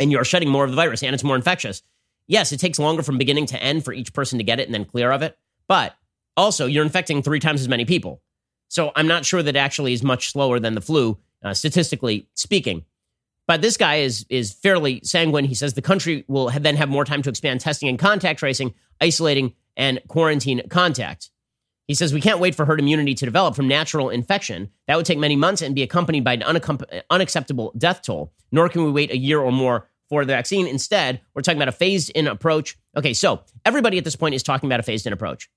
and 0.00 0.10
you're 0.10 0.24
shedding 0.24 0.48
more 0.48 0.64
of 0.64 0.70
the 0.70 0.76
virus 0.76 1.04
and 1.04 1.14
it's 1.14 1.22
more 1.22 1.36
infectious, 1.36 1.84
yes, 2.26 2.52
it 2.52 2.58
takes 2.58 2.78
longer 2.78 3.02
from 3.02 3.18
beginning 3.18 3.46
to 3.46 3.62
end 3.62 3.84
for 3.84 3.92
each 3.92 4.12
person 4.12 4.38
to 4.38 4.44
get 4.44 4.60
it 4.60 4.66
and 4.66 4.74
then 4.74 4.84
clear 4.84 5.10
of 5.12 5.22
it. 5.22 5.36
But 5.68 5.94
also, 6.36 6.66
you're 6.66 6.84
infecting 6.84 7.22
three 7.22 7.40
times 7.40 7.60
as 7.60 7.68
many 7.68 7.84
people. 7.84 8.20
So 8.68 8.92
I'm 8.96 9.06
not 9.06 9.24
sure 9.24 9.42
that 9.42 9.56
actually 9.56 9.92
is 9.92 10.02
much 10.02 10.32
slower 10.32 10.58
than 10.58 10.74
the 10.74 10.80
flu, 10.80 11.18
uh, 11.42 11.54
statistically 11.54 12.28
speaking. 12.34 12.84
But 13.46 13.60
this 13.60 13.76
guy 13.76 13.96
is 13.96 14.24
is 14.30 14.52
fairly 14.52 15.00
sanguine. 15.04 15.44
He 15.44 15.54
says 15.54 15.74
the 15.74 15.82
country 15.82 16.24
will 16.28 16.48
have 16.48 16.62
then 16.62 16.76
have 16.76 16.88
more 16.88 17.04
time 17.04 17.22
to 17.22 17.30
expand 17.30 17.60
testing 17.60 17.88
and 17.88 17.98
contact 17.98 18.38
tracing, 18.38 18.74
isolating 19.00 19.52
and 19.76 20.00
quarantine 20.08 20.62
contact. 20.70 21.30
He 21.86 21.94
says 21.94 22.14
we 22.14 22.22
can't 22.22 22.40
wait 22.40 22.54
for 22.54 22.64
herd 22.64 22.80
immunity 22.80 23.14
to 23.14 23.26
develop 23.26 23.54
from 23.54 23.68
natural 23.68 24.08
infection. 24.08 24.70
That 24.86 24.96
would 24.96 25.04
take 25.04 25.18
many 25.18 25.36
months 25.36 25.60
and 25.60 25.74
be 25.74 25.82
accompanied 25.82 26.24
by 26.24 26.34
an 26.34 27.02
unacceptable 27.10 27.74
death 27.76 28.00
toll. 28.02 28.32
Nor 28.50 28.70
can 28.70 28.84
we 28.84 28.90
wait 28.90 29.10
a 29.10 29.18
year 29.18 29.40
or 29.40 29.52
more 29.52 29.88
for 30.14 30.24
the 30.24 30.32
vaccine. 30.32 30.66
Instead, 30.66 31.20
we're 31.34 31.42
talking 31.42 31.58
about 31.58 31.68
a 31.68 31.72
phased 31.72 32.10
in 32.10 32.28
approach. 32.28 32.78
Okay, 32.96 33.12
so 33.12 33.40
everybody 33.64 33.98
at 33.98 34.04
this 34.04 34.14
point 34.14 34.34
is 34.34 34.42
talking 34.44 34.68
about 34.68 34.78
a 34.78 34.84
phased 34.84 35.06
in 35.06 35.12
approach, 35.12 35.50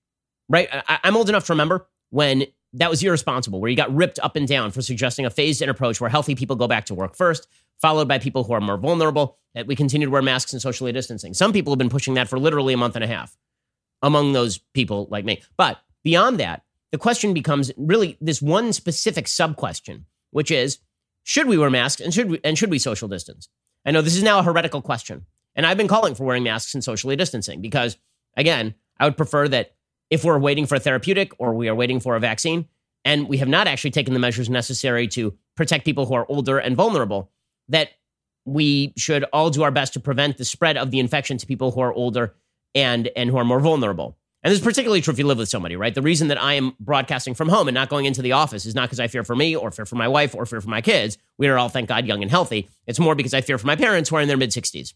right? 0.50 0.68
I, 0.72 1.00
I'm 1.04 1.16
old 1.16 1.30
enough 1.30 1.46
to 1.46 1.54
remember 1.54 1.88
when 2.10 2.46
that 2.74 2.90
was 2.90 3.04
irresponsible, 3.04 3.62
where 3.62 3.70
you 3.70 3.78
got 3.78 3.94
ripped 3.96 4.20
up 4.24 4.36
and 4.36 4.48
down 4.48 4.72
for 4.72 4.82
suggesting 4.82 5.26
a 5.26 5.30
phased 5.30 5.62
in 5.62 5.70
approach 5.70 6.02
where 6.02 6.10
healthy 6.10 6.34
people 6.34 6.56
go 6.56 6.68
back 6.68 6.86
to 6.86 6.96
work 6.96 7.16
first, 7.16 7.48
followed 7.80 8.08
by 8.08 8.18
people 8.18 8.44
who 8.44 8.54
are 8.54 8.60
more 8.60 8.78
vulnerable, 8.78 9.38
that 9.54 9.68
we 9.68 9.76
continue 9.76 10.08
to 10.08 10.12
wear 10.12 10.24
masks 10.24 10.54
and 10.54 10.62
socially 10.62 10.92
distancing. 10.92 11.36
Some 11.36 11.54
people 11.54 11.72
have 11.72 11.78
been 11.78 11.90
pushing 11.90 12.16
that 12.16 12.28
for 12.28 12.40
literally 12.40 12.74
a 12.74 12.78
month 12.78 12.96
and 12.96 13.04
a 13.04 13.08
half 13.08 13.38
among 14.02 14.34
those 14.34 14.58
people 14.74 15.08
like 15.12 15.24
me. 15.24 15.44
But 15.56 15.78
beyond 16.04 16.40
that, 16.40 16.64
the 16.92 16.98
question 16.98 17.34
becomes 17.34 17.72
really 17.78 18.18
this 18.20 18.42
one 18.42 18.74
specific 18.74 19.28
sub 19.28 19.56
question, 19.56 20.06
which 20.32 20.50
is 20.50 20.80
should 21.24 21.48
we 21.48 21.58
wear 21.60 21.70
masks 21.70 22.02
and 22.02 22.12
should 22.12 22.32
we, 22.32 22.40
and 22.44 22.58
should 22.58 22.72
we 22.72 22.80
social 22.80 23.08
distance? 23.08 23.50
I 23.88 23.92
know 23.92 24.02
this 24.02 24.18
is 24.18 24.24
now 24.24 24.40
a 24.40 24.44
heretical 24.44 24.82
question. 24.82 25.26
And 25.56 25.66
I've 25.66 25.78
been 25.78 25.88
calling 25.88 26.14
for 26.14 26.26
wearing 26.26 26.44
masks 26.44 26.74
and 26.74 26.84
socially 26.84 27.16
distancing 27.16 27.62
because, 27.62 27.98
again, 28.36 28.76
I 29.00 29.06
would 29.06 29.16
prefer 29.16 29.48
that 29.48 29.76
if 30.10 30.26
we're 30.26 30.38
waiting 30.38 30.66
for 30.68 30.76
a 30.76 30.80
therapeutic 30.80 31.32
or 31.40 31.54
we 31.54 31.70
are 31.70 31.76
waiting 31.76 32.02
for 32.02 32.18
a 32.18 32.20
vaccine 32.20 32.68
and 33.06 33.30
we 33.30 33.38
have 33.38 33.48
not 33.48 33.66
actually 33.66 33.92
taken 33.92 34.14
the 34.14 34.20
measures 34.20 34.50
necessary 34.50 35.08
to 35.08 35.34
protect 35.56 35.86
people 35.86 36.06
who 36.06 36.16
are 36.16 36.26
older 36.30 36.60
and 36.60 36.76
vulnerable, 36.76 37.32
that 37.70 37.92
we 38.44 38.94
should 38.98 39.24
all 39.32 39.50
do 39.50 39.64
our 39.64 39.72
best 39.72 39.94
to 39.94 40.02
prevent 40.02 40.38
the 40.38 40.46
spread 40.46 40.76
of 40.78 40.92
the 40.92 41.00
infection 41.00 41.38
to 41.38 41.48
people 41.48 41.72
who 41.72 41.80
are 41.80 41.94
older 41.94 42.36
and 42.76 43.10
and 43.16 43.30
who 43.30 43.38
are 43.38 43.46
more 43.46 43.62
vulnerable. 43.62 44.17
And 44.44 44.52
this 44.52 44.60
is 44.60 44.64
particularly 44.64 45.02
true 45.02 45.12
if 45.12 45.20
you 45.20 45.26
live 45.26 45.40
with 45.40 45.50
somebody, 45.50 45.76
right? 45.76 45.94
The 45.94 46.02
reason 46.02 46.28
that 46.28 46.42
I 46.42 46.54
am 46.54 46.76
broadcasting 46.80 47.34
from 47.34 47.50
home 47.50 47.68
and 47.68 47.76
not 47.76 47.90
going 47.90 48.06
into 48.06 48.22
the 48.22 48.34
office 48.34 48.66
is 48.66 48.76
not 48.76 48.84
because 48.84 49.00
I 49.00 49.08
fear 49.08 49.24
for 49.24 49.36
me 49.36 49.56
or 49.56 49.72
fear 49.72 49.86
for 49.86 49.96
my 49.96 50.08
wife 50.08 50.36
or 50.36 50.46
fear 50.46 50.62
for 50.62 50.70
my 50.70 50.82
kids. 50.82 51.18
We 51.38 51.48
are 51.48 51.58
all, 51.58 51.70
thank 51.70 51.90
God, 51.90 52.06
young 52.06 52.22
and 52.22 52.30
healthy. 52.30 52.70
It's 52.86 53.00
more 53.00 53.16
because 53.16 53.34
I 53.34 53.42
fear 53.42 53.58
for 53.58 53.68
my 53.68 53.76
parents 53.76 54.10
who 54.10 54.16
are 54.16 54.22
in 54.22 54.28
their 54.28 54.38
mid 54.38 54.52
60s. 54.52 54.94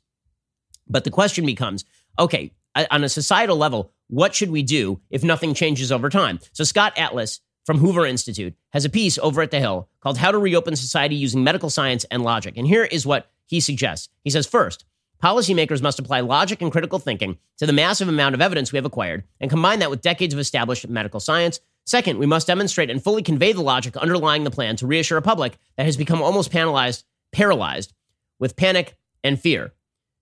But 0.88 1.04
the 1.04 1.12
question 1.12 1.46
becomes 1.46 1.86
okay, 2.20 2.52
on 2.76 3.04
a 3.04 3.10
societal 3.10 3.58
level, 3.58 3.92
what 4.08 4.36
should 4.36 4.52
we 4.52 4.64
do 4.64 5.00
if 5.10 5.24
nothing 5.24 5.54
changes 5.54 5.92
over 5.92 6.10
time? 6.10 6.40
So, 6.52 6.64
Scott 6.64 6.94
Atlas 6.98 7.40
from 7.66 7.78
Hoover 7.78 8.06
Institute 8.06 8.56
has 8.72 8.86
a 8.86 8.90
piece 8.90 9.18
over 9.20 9.42
at 9.42 9.52
The 9.52 9.60
Hill 9.60 9.88
called 10.02 10.18
How 10.18 10.32
to 10.32 10.38
Reopen 10.38 10.76
Society 10.76 11.16
Using 11.16 11.44
Medical 11.44 11.70
Science 11.70 12.06
and 12.12 12.24
Logic. 12.24 12.56
And 12.58 12.68
here 12.68 12.84
is 12.84 13.06
what 13.06 13.30
he 13.46 13.60
suggests. 13.60 14.10
He 14.24 14.30
says, 14.30 14.48
first, 14.48 14.86
policymakers 15.22 15.82
must 15.82 16.00
apply 16.00 16.22
logic 16.22 16.62
and 16.62 16.72
critical 16.72 17.00
thinking 17.00 17.38
to 17.58 17.66
the 17.66 17.74
massive 17.74 18.08
amount 18.08 18.36
of 18.36 18.42
evidence 18.42 18.72
we 18.72 18.78
have 18.78 18.86
acquired 18.86 19.24
and 19.40 19.50
combine 19.50 19.80
that 19.80 19.90
with 19.90 20.02
decades 20.02 20.34
of 20.34 20.40
established 20.40 20.88
medical 20.88 21.20
science. 21.20 21.60
Second, 21.86 22.20
we 22.20 22.26
must 22.26 22.48
demonstrate 22.48 22.90
and 22.90 23.04
fully 23.04 23.24
convey 23.24 23.54
the 23.54 23.62
logic 23.62 23.98
underlying 23.98 24.44
the 24.44 24.52
plan 24.52 24.76
to 24.78 24.88
reassure 24.88 25.18
a 25.18 25.22
public 25.22 25.58
that 25.78 25.86
has 25.86 25.98
become 25.98 26.22
almost 26.22 26.52
paralyzed, 26.52 27.06
paralyzed 27.32 27.94
with 28.40 28.56
panic 28.56 28.96
and 29.24 29.40
fear. 29.40 29.74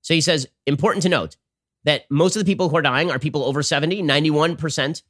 So 0.01 0.13
he 0.13 0.21
says, 0.21 0.47
important 0.65 1.03
to 1.03 1.09
note 1.09 1.37
that 1.83 2.05
most 2.09 2.35
of 2.35 2.43
the 2.43 2.49
people 2.49 2.69
who 2.69 2.77
are 2.77 2.81
dying 2.81 3.11
are 3.11 3.19
people 3.19 3.43
over 3.43 3.63
70, 3.63 4.01
91% 4.03 5.01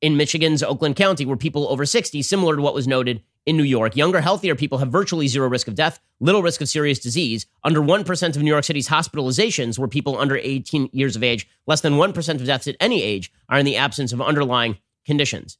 in 0.00 0.16
Michigan's 0.16 0.62
Oakland 0.62 0.96
County 0.96 1.24
were 1.24 1.36
people 1.36 1.68
over 1.68 1.86
60, 1.86 2.22
similar 2.22 2.56
to 2.56 2.62
what 2.62 2.74
was 2.74 2.88
noted 2.88 3.22
in 3.46 3.56
New 3.56 3.62
York. 3.62 3.96
Younger, 3.96 4.20
healthier 4.20 4.54
people 4.54 4.78
have 4.78 4.88
virtually 4.88 5.26
zero 5.26 5.48
risk 5.48 5.68
of 5.68 5.74
death, 5.74 6.00
little 6.20 6.42
risk 6.42 6.60
of 6.60 6.68
serious 6.68 6.98
disease. 6.98 7.46
Under 7.64 7.80
1% 7.80 8.36
of 8.36 8.42
New 8.42 8.50
York 8.50 8.64
City's 8.64 8.88
hospitalizations 8.88 9.78
were 9.78 9.88
people 9.88 10.18
under 10.18 10.36
18 10.36 10.90
years 10.92 11.16
of 11.16 11.22
age. 11.22 11.48
Less 11.66 11.80
than 11.80 11.94
1% 11.94 12.34
of 12.34 12.44
deaths 12.44 12.68
at 12.68 12.76
any 12.80 13.02
age 13.02 13.32
are 13.48 13.58
in 13.58 13.66
the 13.66 13.76
absence 13.76 14.12
of 14.12 14.22
underlying 14.22 14.78
conditions. 15.04 15.58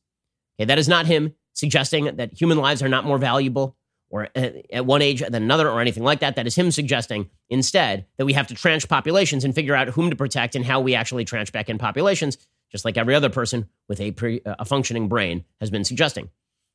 Okay, 0.59 0.67
that 0.67 0.79
is 0.79 0.89
not 0.89 1.07
him 1.07 1.35
suggesting 1.55 2.17
that 2.17 2.39
human 2.39 2.59
lives 2.59 2.83
are 2.83 2.89
not 2.89 3.05
more 3.05 3.19
valuable 3.19 3.77
or 4.11 4.29
uh, 4.37 4.51
at 4.73 4.87
one 4.87 5.03
age 5.03 5.21
than 5.21 5.43
another 5.43 5.69
or 5.69 5.81
anything 5.81 6.05
like 6.05 6.21
that. 6.21 6.37
That 6.37 6.47
is 6.47 6.55
him 6.55 6.71
suggesting 6.71 7.31
instead 7.49 8.07
that 8.19 8.27
we 8.27 8.35
have 8.35 8.47
to 8.49 8.55
tranche 8.55 8.89
populations 8.89 9.45
and 9.45 9.55
figure 9.55 9.75
out 9.75 9.89
whom 9.89 10.11
to 10.11 10.17
protect 10.17 10.55
and 10.55 10.65
how 10.65 10.81
we 10.81 10.95
actually 10.95 11.25
tranche 11.25 11.51
back 11.51 11.69
in 11.69 11.79
populations 11.79 12.39
just 12.73 12.85
like 12.87 12.97
every 12.97 13.15
other 13.15 13.29
person 13.29 13.69
with 13.89 14.01
a, 14.01 14.11
pre, 14.13 14.41
uh, 14.45 14.57
a 14.59 14.65
functioning 14.65 15.07
brain 15.07 15.45
has 15.61 15.71
been 15.71 15.85
suggesting. 15.85 16.31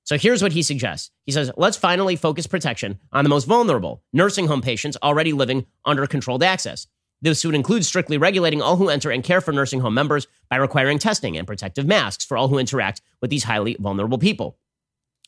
So 0.08 0.18
here's 0.18 0.42
what 0.42 0.54
he 0.54 0.64
suggests. 0.64 1.12
He 1.26 1.34
says, 1.34 1.52
let's 1.58 1.76
finally 1.76 2.16
focus 2.16 2.48
protection 2.48 2.98
on 3.12 3.26
the 3.26 3.30
most 3.30 3.44
vulnerable, 3.44 4.02
nursing 4.14 4.48
home 4.48 4.62
patients 4.62 4.96
already 5.04 5.34
living 5.34 5.66
under 5.84 6.08
controlled 6.08 6.44
access. 6.44 6.88
This 7.22 7.44
would 7.44 7.54
include 7.54 7.84
strictly 7.84 8.18
regulating 8.18 8.62
all 8.62 8.78
who 8.78 8.88
enter 8.88 9.12
and 9.12 9.22
care 9.22 9.42
for 9.42 9.52
nursing 9.52 9.82
home 9.82 9.96
members 9.96 10.26
by 10.50 10.56
requiring 10.56 10.98
testing 10.98 11.36
and 11.36 11.46
protective 11.46 11.86
masks 11.86 12.24
for 12.24 12.38
all 12.38 12.48
who 12.48 12.58
interact 12.58 13.02
with 13.20 13.30
these 13.30 13.44
highly 13.44 13.76
vulnerable 13.82 14.18
people. 14.18 14.58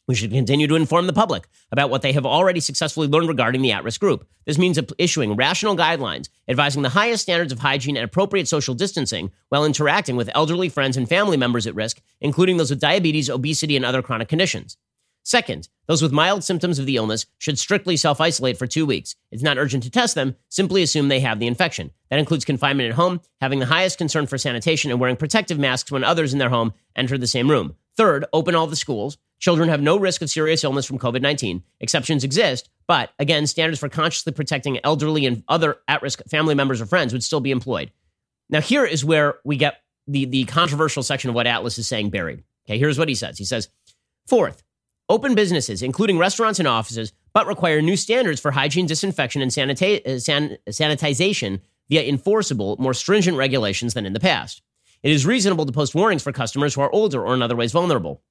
We 0.09 0.15
should 0.15 0.31
continue 0.31 0.65
to 0.65 0.73
inform 0.73 1.05
the 1.05 1.13
public 1.13 1.47
about 1.71 1.91
what 1.91 2.01
they 2.01 2.13
have 2.13 2.25
already 2.25 2.61
successfully 2.61 3.07
learned 3.07 3.27
regarding 3.27 3.61
the 3.61 3.73
at 3.73 3.83
risk 3.83 4.01
group. 4.01 4.27
This 4.43 4.57
means 4.57 4.79
issuing 4.97 5.35
rational 5.35 5.77
guidelines 5.77 6.29
advising 6.47 6.81
the 6.81 6.89
highest 6.89 7.21
standards 7.21 7.51
of 7.51 7.59
hygiene 7.59 7.95
and 7.95 8.03
appropriate 8.03 8.47
social 8.47 8.73
distancing 8.73 9.29
while 9.49 9.65
interacting 9.65 10.15
with 10.15 10.31
elderly 10.33 10.67
friends 10.67 10.97
and 10.97 11.07
family 11.07 11.37
members 11.37 11.67
at 11.67 11.75
risk, 11.75 12.01
including 12.21 12.57
those 12.57 12.71
with 12.71 12.79
diabetes, 12.79 13.29
obesity, 13.29 13.75
and 13.75 13.85
other 13.85 14.01
chronic 14.01 14.27
conditions. 14.27 14.77
Second, 15.21 15.69
those 15.85 16.01
with 16.01 16.11
mild 16.11 16.43
symptoms 16.43 16.79
of 16.79 16.87
the 16.87 16.95
illness 16.95 17.27
should 17.37 17.59
strictly 17.59 17.95
self 17.95 18.19
isolate 18.19 18.57
for 18.57 18.65
two 18.65 18.87
weeks. 18.87 19.13
It's 19.31 19.43
not 19.43 19.59
urgent 19.59 19.83
to 19.83 19.91
test 19.91 20.15
them, 20.15 20.35
simply 20.49 20.81
assume 20.81 21.09
they 21.09 21.19
have 21.19 21.37
the 21.37 21.45
infection. 21.45 21.91
That 22.09 22.17
includes 22.17 22.45
confinement 22.45 22.89
at 22.89 22.95
home, 22.95 23.21
having 23.41 23.59
the 23.59 23.67
highest 23.67 23.99
concern 23.99 24.25
for 24.25 24.39
sanitation, 24.39 24.89
and 24.89 24.99
wearing 24.99 25.17
protective 25.17 25.59
masks 25.59 25.91
when 25.91 26.03
others 26.03 26.33
in 26.33 26.39
their 26.39 26.49
home 26.49 26.73
enter 26.95 27.15
the 27.15 27.27
same 27.27 27.47
room. 27.47 27.75
Third, 27.99 28.23
open 28.31 28.55
all 28.55 28.65
the 28.65 28.77
schools. 28.77 29.17
Children 29.39 29.67
have 29.67 29.81
no 29.81 29.99
risk 29.99 30.21
of 30.21 30.29
serious 30.29 30.63
illness 30.63 30.85
from 30.85 30.99
COVID 30.99 31.21
19. 31.21 31.61
Exceptions 31.81 32.23
exist, 32.23 32.69
but 32.87 33.09
again, 33.19 33.45
standards 33.45 33.77
for 33.77 33.89
consciously 33.89 34.31
protecting 34.31 34.79
elderly 34.85 35.25
and 35.25 35.43
other 35.49 35.79
at 35.85 36.01
risk 36.01 36.21
family 36.29 36.55
members 36.55 36.79
or 36.79 36.85
friends 36.85 37.11
would 37.11 37.25
still 37.25 37.41
be 37.41 37.51
employed. 37.51 37.91
Now, 38.49 38.61
here 38.61 38.85
is 38.85 39.03
where 39.03 39.39
we 39.43 39.57
get 39.57 39.81
the, 40.07 40.23
the 40.23 40.45
controversial 40.45 41.03
section 41.03 41.27
of 41.27 41.35
what 41.35 41.45
Atlas 41.45 41.77
is 41.77 41.89
saying 41.89 42.09
buried. 42.11 42.41
Okay, 42.65 42.79
here's 42.79 42.97
what 42.97 43.09
he 43.09 43.15
says. 43.15 43.37
He 43.37 43.43
says, 43.43 43.67
Fourth, 44.27 44.63
open 45.09 45.35
businesses, 45.35 45.83
including 45.83 46.17
restaurants 46.17 46.59
and 46.59 46.69
offices, 46.69 47.11
but 47.33 47.47
require 47.47 47.81
new 47.81 47.97
standards 47.97 48.39
for 48.39 48.51
hygiene, 48.51 48.85
disinfection, 48.85 49.41
and 49.41 49.51
sanita- 49.51 50.21
san- 50.21 50.57
sanitization 50.69 51.59
via 51.89 52.03
enforceable, 52.03 52.77
more 52.79 52.93
stringent 52.93 53.35
regulations 53.35 53.93
than 53.93 54.05
in 54.05 54.13
the 54.13 54.21
past. 54.21 54.61
It 55.01 55.11
is 55.11 55.25
reasonable 55.25 55.65
to 55.65 55.71
post 55.71 55.95
warnings 55.95 56.23
for 56.23 56.31
customers 56.31 56.73
who 56.73 56.81
are 56.81 56.91
older 56.91 57.25
or 57.25 57.33
in 57.33 57.41
other 57.41 57.55
ways 57.55 57.71
vulnerable. 57.71 58.21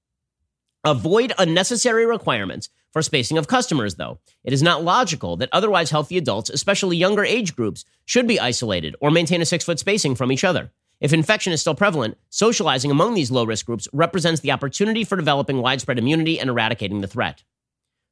Avoid 0.84 1.32
unnecessary 1.38 2.06
requirements 2.06 2.68
for 2.92 3.02
spacing 3.02 3.38
of 3.38 3.48
customers, 3.48 3.96
though. 3.96 4.18
It 4.44 4.52
is 4.52 4.62
not 4.62 4.84
logical 4.84 5.36
that 5.38 5.48
otherwise 5.52 5.90
healthy 5.90 6.18
adults, 6.18 6.50
especially 6.50 6.96
younger 6.96 7.24
age 7.24 7.56
groups, 7.56 7.84
should 8.04 8.26
be 8.26 8.38
isolated 8.38 8.96
or 9.00 9.10
maintain 9.10 9.42
a 9.42 9.46
six 9.46 9.64
foot 9.64 9.78
spacing 9.78 10.14
from 10.14 10.30
each 10.30 10.44
other. 10.44 10.70
If 11.00 11.12
infection 11.12 11.52
is 11.52 11.60
still 11.60 11.74
prevalent, 11.74 12.18
socializing 12.28 12.90
among 12.90 13.14
these 13.14 13.30
low 13.30 13.44
risk 13.44 13.66
groups 13.66 13.88
represents 13.92 14.40
the 14.40 14.52
opportunity 14.52 15.04
for 15.04 15.16
developing 15.16 15.62
widespread 15.62 15.98
immunity 15.98 16.40
and 16.40 16.50
eradicating 16.50 17.00
the 17.00 17.06
threat. 17.06 17.44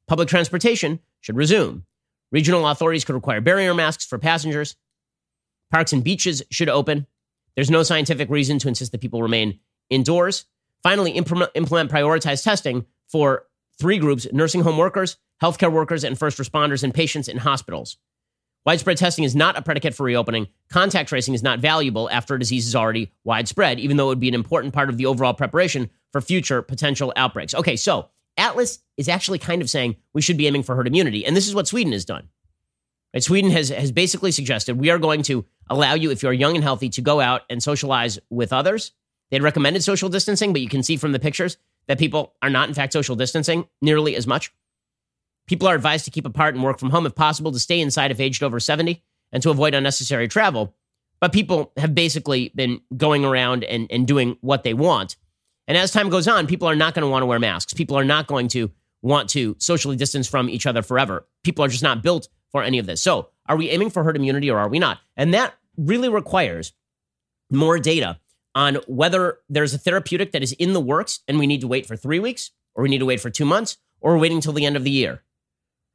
Public 0.07 0.29
transportation 0.29 0.99
should 1.19 1.35
resume. 1.35 1.85
Regional 2.31 2.67
authorities 2.67 3.03
could 3.05 3.15
require 3.15 3.41
barrier 3.41 3.73
masks 3.73 4.05
for 4.05 4.17
passengers. 4.17 4.75
Parks 5.71 5.93
and 5.93 6.03
beaches 6.03 6.41
should 6.49 6.69
open. 6.69 7.07
There's 7.57 7.71
no 7.71 7.81
scientific 7.81 8.29
reason 8.29 8.59
to 8.59 8.67
insist 8.67 8.91
that 8.91 9.01
people 9.01 9.23
remain 9.23 9.59
indoors. 9.89 10.45
Finally, 10.83 11.11
implement, 11.11 11.91
prioritized 11.91 12.43
testing 12.43 12.85
for 13.07 13.47
three 13.79 13.97
groups 13.97 14.27
nursing 14.31 14.61
home 14.61 14.77
workers, 14.77 15.17
healthcare 15.41 15.71
workers, 15.71 16.03
and 16.03 16.19
first 16.19 16.37
responders 16.37 16.83
and 16.83 16.93
patients 16.93 17.27
in 17.27 17.37
hospitals. 17.37 17.97
Widespread 18.63 18.97
testing 18.97 19.23
is 19.23 19.35
not 19.35 19.57
a 19.57 19.63
predicate 19.63 19.95
for 19.95 20.03
reopening. 20.03 20.47
Contact 20.69 21.09
tracing 21.09 21.33
is 21.33 21.41
not 21.41 21.59
valuable 21.59 22.09
after 22.11 22.35
a 22.35 22.39
disease 22.39 22.67
is 22.67 22.75
already 22.75 23.11
widespread, 23.23 23.79
even 23.79 23.97
though 23.97 24.05
it 24.05 24.09
would 24.09 24.19
be 24.19 24.27
an 24.27 24.35
important 24.35 24.73
part 24.73 24.89
of 24.89 24.97
the 24.97 25.07
overall 25.07 25.33
preparation 25.33 25.89
for 26.11 26.21
future 26.21 26.61
potential 26.61 27.11
outbreaks. 27.15 27.55
Okay, 27.55 27.75
so 27.75 28.09
Atlas 28.37 28.79
is 28.97 29.09
actually 29.09 29.39
kind 29.39 29.63
of 29.63 29.69
saying 29.69 29.95
we 30.13 30.21
should 30.21 30.37
be 30.37 30.45
aiming 30.45 30.61
for 30.61 30.75
herd 30.75 30.85
immunity, 30.85 31.25
and 31.25 31.35
this 31.35 31.47
is 31.47 31.55
what 31.55 31.67
Sweden 31.67 31.93
has 31.93 32.05
done. 32.05 32.29
Right? 33.13 33.23
Sweden 33.23 33.51
has, 33.51 33.69
has 33.69 33.91
basically 33.91 34.31
suggested 34.31 34.79
we 34.79 34.89
are 34.89 34.99
going 34.99 35.23
to 35.23 35.45
allow 35.69 35.93
you, 35.93 36.11
if 36.11 36.23
you're 36.23 36.33
young 36.33 36.55
and 36.55 36.63
healthy, 36.63 36.89
to 36.89 37.01
go 37.01 37.19
out 37.19 37.41
and 37.49 37.61
socialize 37.61 38.19
with 38.29 38.53
others. 38.53 38.91
They'd 39.31 39.43
recommended 39.43 39.83
social 39.83 40.09
distancing, 40.09 40.53
but 40.53 40.61
you 40.61 40.69
can 40.69 40.83
see 40.83 40.97
from 40.97 41.11
the 41.11 41.19
pictures 41.19 41.57
that 41.87 41.99
people 41.99 42.33
are 42.41 42.49
not, 42.49 42.67
in 42.67 42.73
fact, 42.73 42.93
social 42.93 43.15
distancing 43.15 43.67
nearly 43.81 44.15
as 44.15 44.27
much. 44.27 44.53
People 45.47 45.67
are 45.67 45.75
advised 45.75 46.05
to 46.05 46.11
keep 46.11 46.25
apart 46.25 46.55
and 46.55 46.63
work 46.63 46.79
from 46.79 46.89
home 46.89 47.05
if 47.05 47.15
possible, 47.15 47.51
to 47.51 47.59
stay 47.59 47.79
inside 47.79 48.11
if 48.11 48.19
aged 48.19 48.43
over 48.43 48.59
70, 48.59 49.01
and 49.31 49.41
to 49.43 49.49
avoid 49.49 49.73
unnecessary 49.73 50.27
travel. 50.27 50.75
But 51.19 51.33
people 51.33 51.71
have 51.77 51.95
basically 51.95 52.51
been 52.53 52.81
going 52.95 53.25
around 53.25 53.63
and, 53.63 53.87
and 53.89 54.07
doing 54.07 54.37
what 54.41 54.63
they 54.63 54.73
want. 54.73 55.15
And 55.67 55.77
as 55.77 55.91
time 55.91 56.09
goes 56.09 56.27
on, 56.27 56.47
people 56.47 56.67
are 56.67 56.75
not 56.75 56.93
going 56.93 57.03
to 57.03 57.09
want 57.09 57.23
to 57.23 57.27
wear 57.27 57.39
masks. 57.39 57.73
People 57.73 57.97
are 57.97 58.05
not 58.05 58.27
going 58.27 58.47
to 58.49 58.71
want 59.01 59.29
to 59.29 59.55
socially 59.59 59.95
distance 59.95 60.27
from 60.27 60.49
each 60.49 60.65
other 60.65 60.81
forever. 60.81 61.25
People 61.43 61.65
are 61.65 61.69
just 61.69 61.83
not 61.83 62.03
built 62.03 62.29
for 62.51 62.63
any 62.63 62.79
of 62.79 62.85
this. 62.85 63.01
So, 63.01 63.29
are 63.47 63.55
we 63.55 63.69
aiming 63.69 63.91
for 63.91 64.03
herd 64.03 64.15
immunity 64.15 64.49
or 64.49 64.57
are 64.57 64.69
we 64.69 64.79
not? 64.79 64.99
And 65.15 65.33
that 65.33 65.55
really 65.77 66.09
requires 66.09 66.73
more 67.49 67.79
data 67.79 68.19
on 68.55 68.75
whether 68.87 69.39
there's 69.47 69.73
a 69.73 69.77
therapeutic 69.77 70.31
that 70.31 70.43
is 70.43 70.51
in 70.53 70.73
the 70.73 70.81
works 70.81 71.21
and 71.27 71.39
we 71.39 71.47
need 71.47 71.61
to 71.61 71.67
wait 71.67 71.85
for 71.85 71.95
three 71.95 72.19
weeks 72.19 72.51
or 72.75 72.83
we 72.83 72.89
need 72.89 72.97
to 72.97 73.05
wait 73.05 73.21
for 73.21 73.29
two 73.29 73.45
months 73.45 73.77
or 74.01 74.13
we're 74.13 74.19
waiting 74.19 74.37
until 74.37 74.53
the 74.53 74.65
end 74.65 74.75
of 74.75 74.83
the 74.83 74.91
year. 74.91 75.23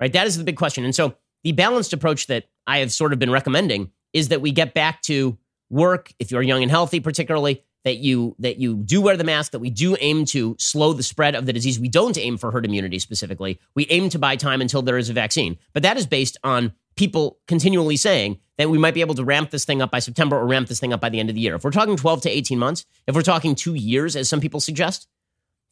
Right? 0.00 0.12
That 0.12 0.26
is 0.26 0.38
the 0.38 0.44
big 0.44 0.56
question. 0.56 0.84
And 0.84 0.94
so 0.94 1.16
the 1.44 1.52
balanced 1.52 1.92
approach 1.92 2.28
that 2.28 2.44
I 2.66 2.78
have 2.78 2.92
sort 2.92 3.12
of 3.12 3.18
been 3.18 3.30
recommending 3.30 3.90
is 4.12 4.28
that 4.28 4.40
we 4.40 4.52
get 4.52 4.74
back 4.74 5.02
to 5.02 5.36
work 5.70 6.12
if 6.18 6.30
you're 6.30 6.42
young 6.42 6.62
and 6.62 6.70
healthy, 6.70 7.00
particularly 7.00 7.64
that 7.84 7.98
you 7.98 8.36
that 8.38 8.58
you 8.58 8.76
do 8.76 9.00
wear 9.00 9.16
the 9.16 9.24
mask, 9.24 9.52
that 9.52 9.58
we 9.58 9.70
do 9.70 9.96
aim 10.00 10.24
to 10.26 10.56
slow 10.58 10.92
the 10.92 11.02
spread 11.02 11.34
of 11.34 11.46
the 11.46 11.52
disease. 11.52 11.80
We 11.80 11.88
don't 11.88 12.16
aim 12.16 12.38
for 12.38 12.50
herd 12.50 12.64
immunity 12.64 12.98
specifically. 12.98 13.58
We 13.74 13.86
aim 13.90 14.08
to 14.10 14.18
buy 14.18 14.36
time 14.36 14.60
until 14.60 14.82
there 14.82 14.98
is 14.98 15.10
a 15.10 15.12
vaccine. 15.12 15.58
But 15.72 15.82
that 15.82 15.96
is 15.96 16.06
based 16.06 16.36
on 16.44 16.72
people 16.96 17.38
continually 17.48 17.96
saying 17.96 18.38
that 18.58 18.70
we 18.70 18.78
might 18.78 18.94
be 18.94 19.00
able 19.00 19.14
to 19.14 19.24
ramp 19.24 19.50
this 19.50 19.64
thing 19.64 19.82
up 19.82 19.90
by 19.90 19.98
September 19.98 20.36
or 20.36 20.46
ramp 20.46 20.68
this 20.68 20.78
thing 20.78 20.92
up 20.92 21.00
by 21.00 21.08
the 21.08 21.18
end 21.18 21.28
of 21.28 21.34
the 21.34 21.40
year. 21.40 21.56
If 21.56 21.64
we're 21.64 21.70
talking 21.70 21.96
12 21.96 22.22
to 22.22 22.30
18 22.30 22.58
months, 22.58 22.84
if 23.06 23.14
we're 23.14 23.22
talking 23.22 23.54
two 23.54 23.74
years, 23.74 24.14
as 24.14 24.28
some 24.28 24.40
people 24.40 24.60
suggest, 24.60 25.08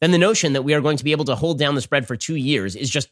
then 0.01 0.11
the 0.11 0.17
notion 0.17 0.53
that 0.53 0.63
we 0.63 0.73
are 0.73 0.81
going 0.81 0.97
to 0.97 1.03
be 1.03 1.11
able 1.11 1.25
to 1.25 1.35
hold 1.35 1.59
down 1.59 1.75
the 1.75 1.81
spread 1.81 2.07
for 2.07 2.15
two 2.15 2.35
years 2.35 2.75
is 2.75 2.89
just 2.89 3.09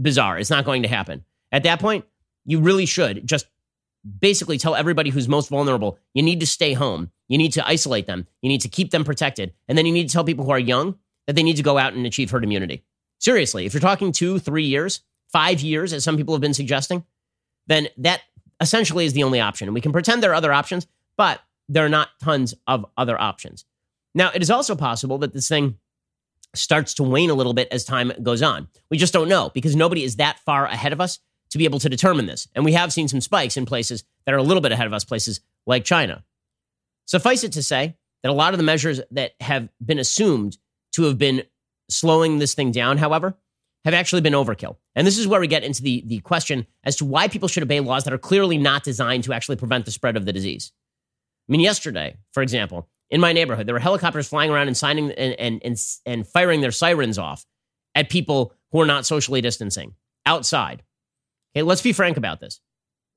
bizarre. 0.00 0.38
It's 0.38 0.50
not 0.50 0.64
going 0.64 0.82
to 0.82 0.88
happen. 0.88 1.24
At 1.52 1.64
that 1.64 1.80
point, 1.80 2.04
you 2.46 2.60
really 2.60 2.86
should 2.86 3.26
just 3.26 3.46
basically 4.18 4.58
tell 4.58 4.74
everybody 4.74 5.10
who's 5.10 5.28
most 5.28 5.50
vulnerable 5.50 5.98
you 6.14 6.22
need 6.22 6.40
to 6.40 6.46
stay 6.46 6.72
home. 6.72 7.10
You 7.28 7.38
need 7.38 7.52
to 7.52 7.66
isolate 7.66 8.06
them. 8.06 8.26
You 8.42 8.48
need 8.48 8.62
to 8.62 8.68
keep 8.68 8.90
them 8.90 9.04
protected. 9.04 9.52
And 9.68 9.76
then 9.76 9.86
you 9.86 9.92
need 9.92 10.08
to 10.08 10.12
tell 10.12 10.24
people 10.24 10.44
who 10.44 10.50
are 10.50 10.58
young 10.58 10.98
that 11.26 11.34
they 11.34 11.42
need 11.42 11.56
to 11.56 11.62
go 11.62 11.78
out 11.78 11.92
and 11.92 12.06
achieve 12.06 12.30
herd 12.30 12.44
immunity. 12.44 12.84
Seriously, 13.18 13.66
if 13.66 13.74
you're 13.74 13.80
talking 13.80 14.12
two, 14.12 14.38
three 14.38 14.64
years, 14.64 15.02
five 15.32 15.60
years, 15.60 15.92
as 15.92 16.02
some 16.02 16.16
people 16.16 16.34
have 16.34 16.40
been 16.40 16.54
suggesting, 16.54 17.04
then 17.66 17.88
that 17.98 18.22
essentially 18.60 19.04
is 19.04 19.12
the 19.12 19.22
only 19.22 19.40
option. 19.40 19.68
And 19.68 19.74
we 19.74 19.80
can 19.80 19.92
pretend 19.92 20.22
there 20.22 20.32
are 20.32 20.34
other 20.34 20.52
options, 20.52 20.86
but 21.16 21.40
there 21.68 21.84
are 21.84 21.90
not 21.90 22.08
tons 22.22 22.54
of 22.66 22.84
other 22.96 23.20
options. 23.20 23.64
Now, 24.14 24.30
it 24.34 24.42
is 24.42 24.50
also 24.50 24.74
possible 24.74 25.18
that 25.18 25.32
this 25.32 25.48
thing 25.48 25.78
starts 26.54 26.94
to 26.94 27.04
wane 27.04 27.30
a 27.30 27.34
little 27.34 27.54
bit 27.54 27.68
as 27.70 27.84
time 27.84 28.12
goes 28.22 28.42
on. 28.42 28.66
We 28.90 28.98
just 28.98 29.12
don't 29.12 29.28
know 29.28 29.50
because 29.54 29.76
nobody 29.76 30.02
is 30.02 30.16
that 30.16 30.40
far 30.40 30.66
ahead 30.66 30.92
of 30.92 31.00
us 31.00 31.20
to 31.50 31.58
be 31.58 31.64
able 31.64 31.78
to 31.80 31.88
determine 31.88 32.26
this. 32.26 32.48
And 32.54 32.64
we 32.64 32.72
have 32.72 32.92
seen 32.92 33.08
some 33.08 33.20
spikes 33.20 33.56
in 33.56 33.66
places 33.66 34.04
that 34.24 34.34
are 34.34 34.38
a 34.38 34.42
little 34.42 34.60
bit 34.60 34.72
ahead 34.72 34.86
of 34.86 34.92
us, 34.92 35.04
places 35.04 35.40
like 35.66 35.84
China. 35.84 36.24
Suffice 37.06 37.44
it 37.44 37.52
to 37.52 37.62
say 37.62 37.96
that 38.22 38.30
a 38.30 38.34
lot 38.34 38.54
of 38.54 38.58
the 38.58 38.64
measures 38.64 39.00
that 39.10 39.32
have 39.40 39.68
been 39.84 39.98
assumed 39.98 40.58
to 40.92 41.04
have 41.04 41.18
been 41.18 41.42
slowing 41.88 42.38
this 42.38 42.54
thing 42.54 42.70
down, 42.70 42.98
however, 42.98 43.36
have 43.84 43.94
actually 43.94 44.20
been 44.20 44.34
overkill. 44.34 44.76
And 44.94 45.06
this 45.06 45.18
is 45.18 45.26
where 45.26 45.40
we 45.40 45.46
get 45.46 45.64
into 45.64 45.82
the, 45.82 46.04
the 46.06 46.20
question 46.20 46.66
as 46.84 46.96
to 46.96 47.04
why 47.04 47.28
people 47.28 47.48
should 47.48 47.62
obey 47.62 47.80
laws 47.80 48.04
that 48.04 48.12
are 48.12 48.18
clearly 48.18 48.58
not 48.58 48.84
designed 48.84 49.24
to 49.24 49.32
actually 49.32 49.56
prevent 49.56 49.86
the 49.86 49.90
spread 49.90 50.16
of 50.16 50.26
the 50.26 50.32
disease. 50.32 50.72
I 51.48 51.52
mean, 51.52 51.60
yesterday, 51.60 52.16
for 52.32 52.42
example, 52.42 52.88
in 53.08 53.20
my 53.20 53.32
neighborhood, 53.32 53.66
there 53.66 53.74
were 53.74 53.80
helicopters 53.80 54.28
flying 54.28 54.50
around 54.50 54.68
and 54.68 54.76
signing 54.76 55.10
and, 55.12 55.34
and, 55.38 55.60
and, 55.64 55.76
and 56.06 56.26
firing 56.26 56.60
their 56.60 56.70
sirens 56.70 57.18
off 57.18 57.44
at 57.94 58.08
people 58.08 58.54
who 58.70 58.80
are 58.80 58.86
not 58.86 59.06
socially 59.06 59.40
distancing 59.40 59.94
outside. 60.26 60.82
Okay, 61.54 61.62
let's 61.62 61.82
be 61.82 61.92
frank 61.92 62.16
about 62.16 62.40
this. 62.40 62.60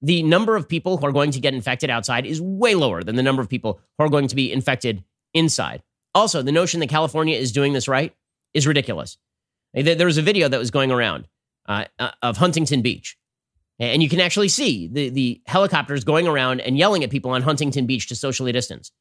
The 0.02 0.24
number 0.24 0.56
of 0.56 0.68
people 0.68 0.98
who 0.98 1.06
are 1.06 1.12
going 1.12 1.32
to 1.32 1.40
get 1.40 1.54
infected 1.54 1.90
outside 1.90 2.26
is 2.26 2.42
way 2.42 2.76
lower 2.76 3.04
than 3.04 3.16
the 3.16 3.24
number 3.24 3.42
of 3.42 3.50
people 3.50 3.80
who 3.98 4.06
are 4.06 4.10
going 4.10 4.28
to 4.28 4.36
be 4.36 4.52
infected 4.52 5.04
inside. 5.34 5.82
Also, 6.14 6.42
the 6.42 6.52
notion 6.52 6.80
that 6.80 6.90
California 6.90 7.38
is 7.38 7.52
doing 7.52 7.74
this 7.74 7.88
right 7.88 8.14
is 8.54 8.68
ridiculous. 8.68 9.18
There 9.74 10.06
was 10.06 10.18
a 10.18 10.22
video 10.22 10.48
that 10.50 10.60
was 10.60 10.72
going 10.72 10.92
around 10.92 11.28
uh, 11.68 11.86
uh, 11.98 12.12
of 12.22 12.38
Huntington 12.38 12.82
Beach. 12.82 13.18
And 13.80 14.04
you 14.04 14.10
can 14.10 14.20
actually 14.20 14.50
see 14.50 14.88
the, 14.88 15.10
the 15.10 15.42
helicopters 15.48 16.04
going 16.04 16.28
around 16.28 16.62
and 16.62 16.78
yelling 16.78 17.04
at 17.04 17.10
people 17.10 17.32
on 17.32 17.42
Huntington 17.42 17.88
Beach 17.88 18.08
to 18.10 18.16
socially 18.16 18.52
distance. 18.52 18.92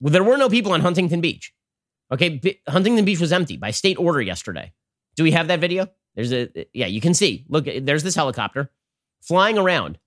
Well, 0.00 0.12
there 0.12 0.24
were 0.24 0.36
no 0.36 0.48
people 0.48 0.72
on 0.72 0.80
Huntington 0.80 1.20
Beach. 1.20 1.52
Okay, 2.10 2.30
B- 2.30 2.60
Huntington 2.68 3.04
Beach 3.04 3.20
was 3.20 3.32
empty 3.32 3.56
by 3.56 3.70
state 3.70 3.98
order 3.98 4.20
yesterday. 4.20 4.72
Do 5.14 5.22
we 5.22 5.30
have 5.30 5.46
that 5.48 5.60
video? 5.60 5.88
There's 6.14 6.32
a, 6.32 6.48
yeah, 6.72 6.86
you 6.86 7.00
can 7.00 7.14
see. 7.14 7.44
Look, 7.48 7.66
there's 7.80 8.02
this 8.02 8.14
helicopter 8.14 8.70
flying 9.22 9.58
around. 9.58 9.98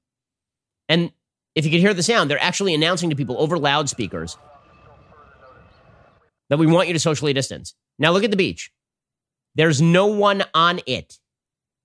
And 0.90 1.12
if 1.56 1.66
you 1.66 1.72
could 1.72 1.80
hear 1.80 1.94
the 1.94 2.04
sound, 2.04 2.30
they're 2.30 2.42
actually 2.42 2.74
announcing 2.74 3.10
to 3.10 3.16
people 3.16 3.40
over 3.40 3.58
loudspeakers 3.58 4.38
that 6.50 6.60
we 6.60 6.68
want 6.68 6.88
you 6.88 6.94
to 6.94 7.00
socially 7.00 7.34
distance. 7.34 7.74
Now 7.98 8.12
look 8.12 8.24
at 8.24 8.32
the 8.32 8.38
beach. 8.38 8.72
There's 9.56 9.82
no 9.82 10.08
one 10.08 10.44
on 10.54 10.82
it. 10.86 11.20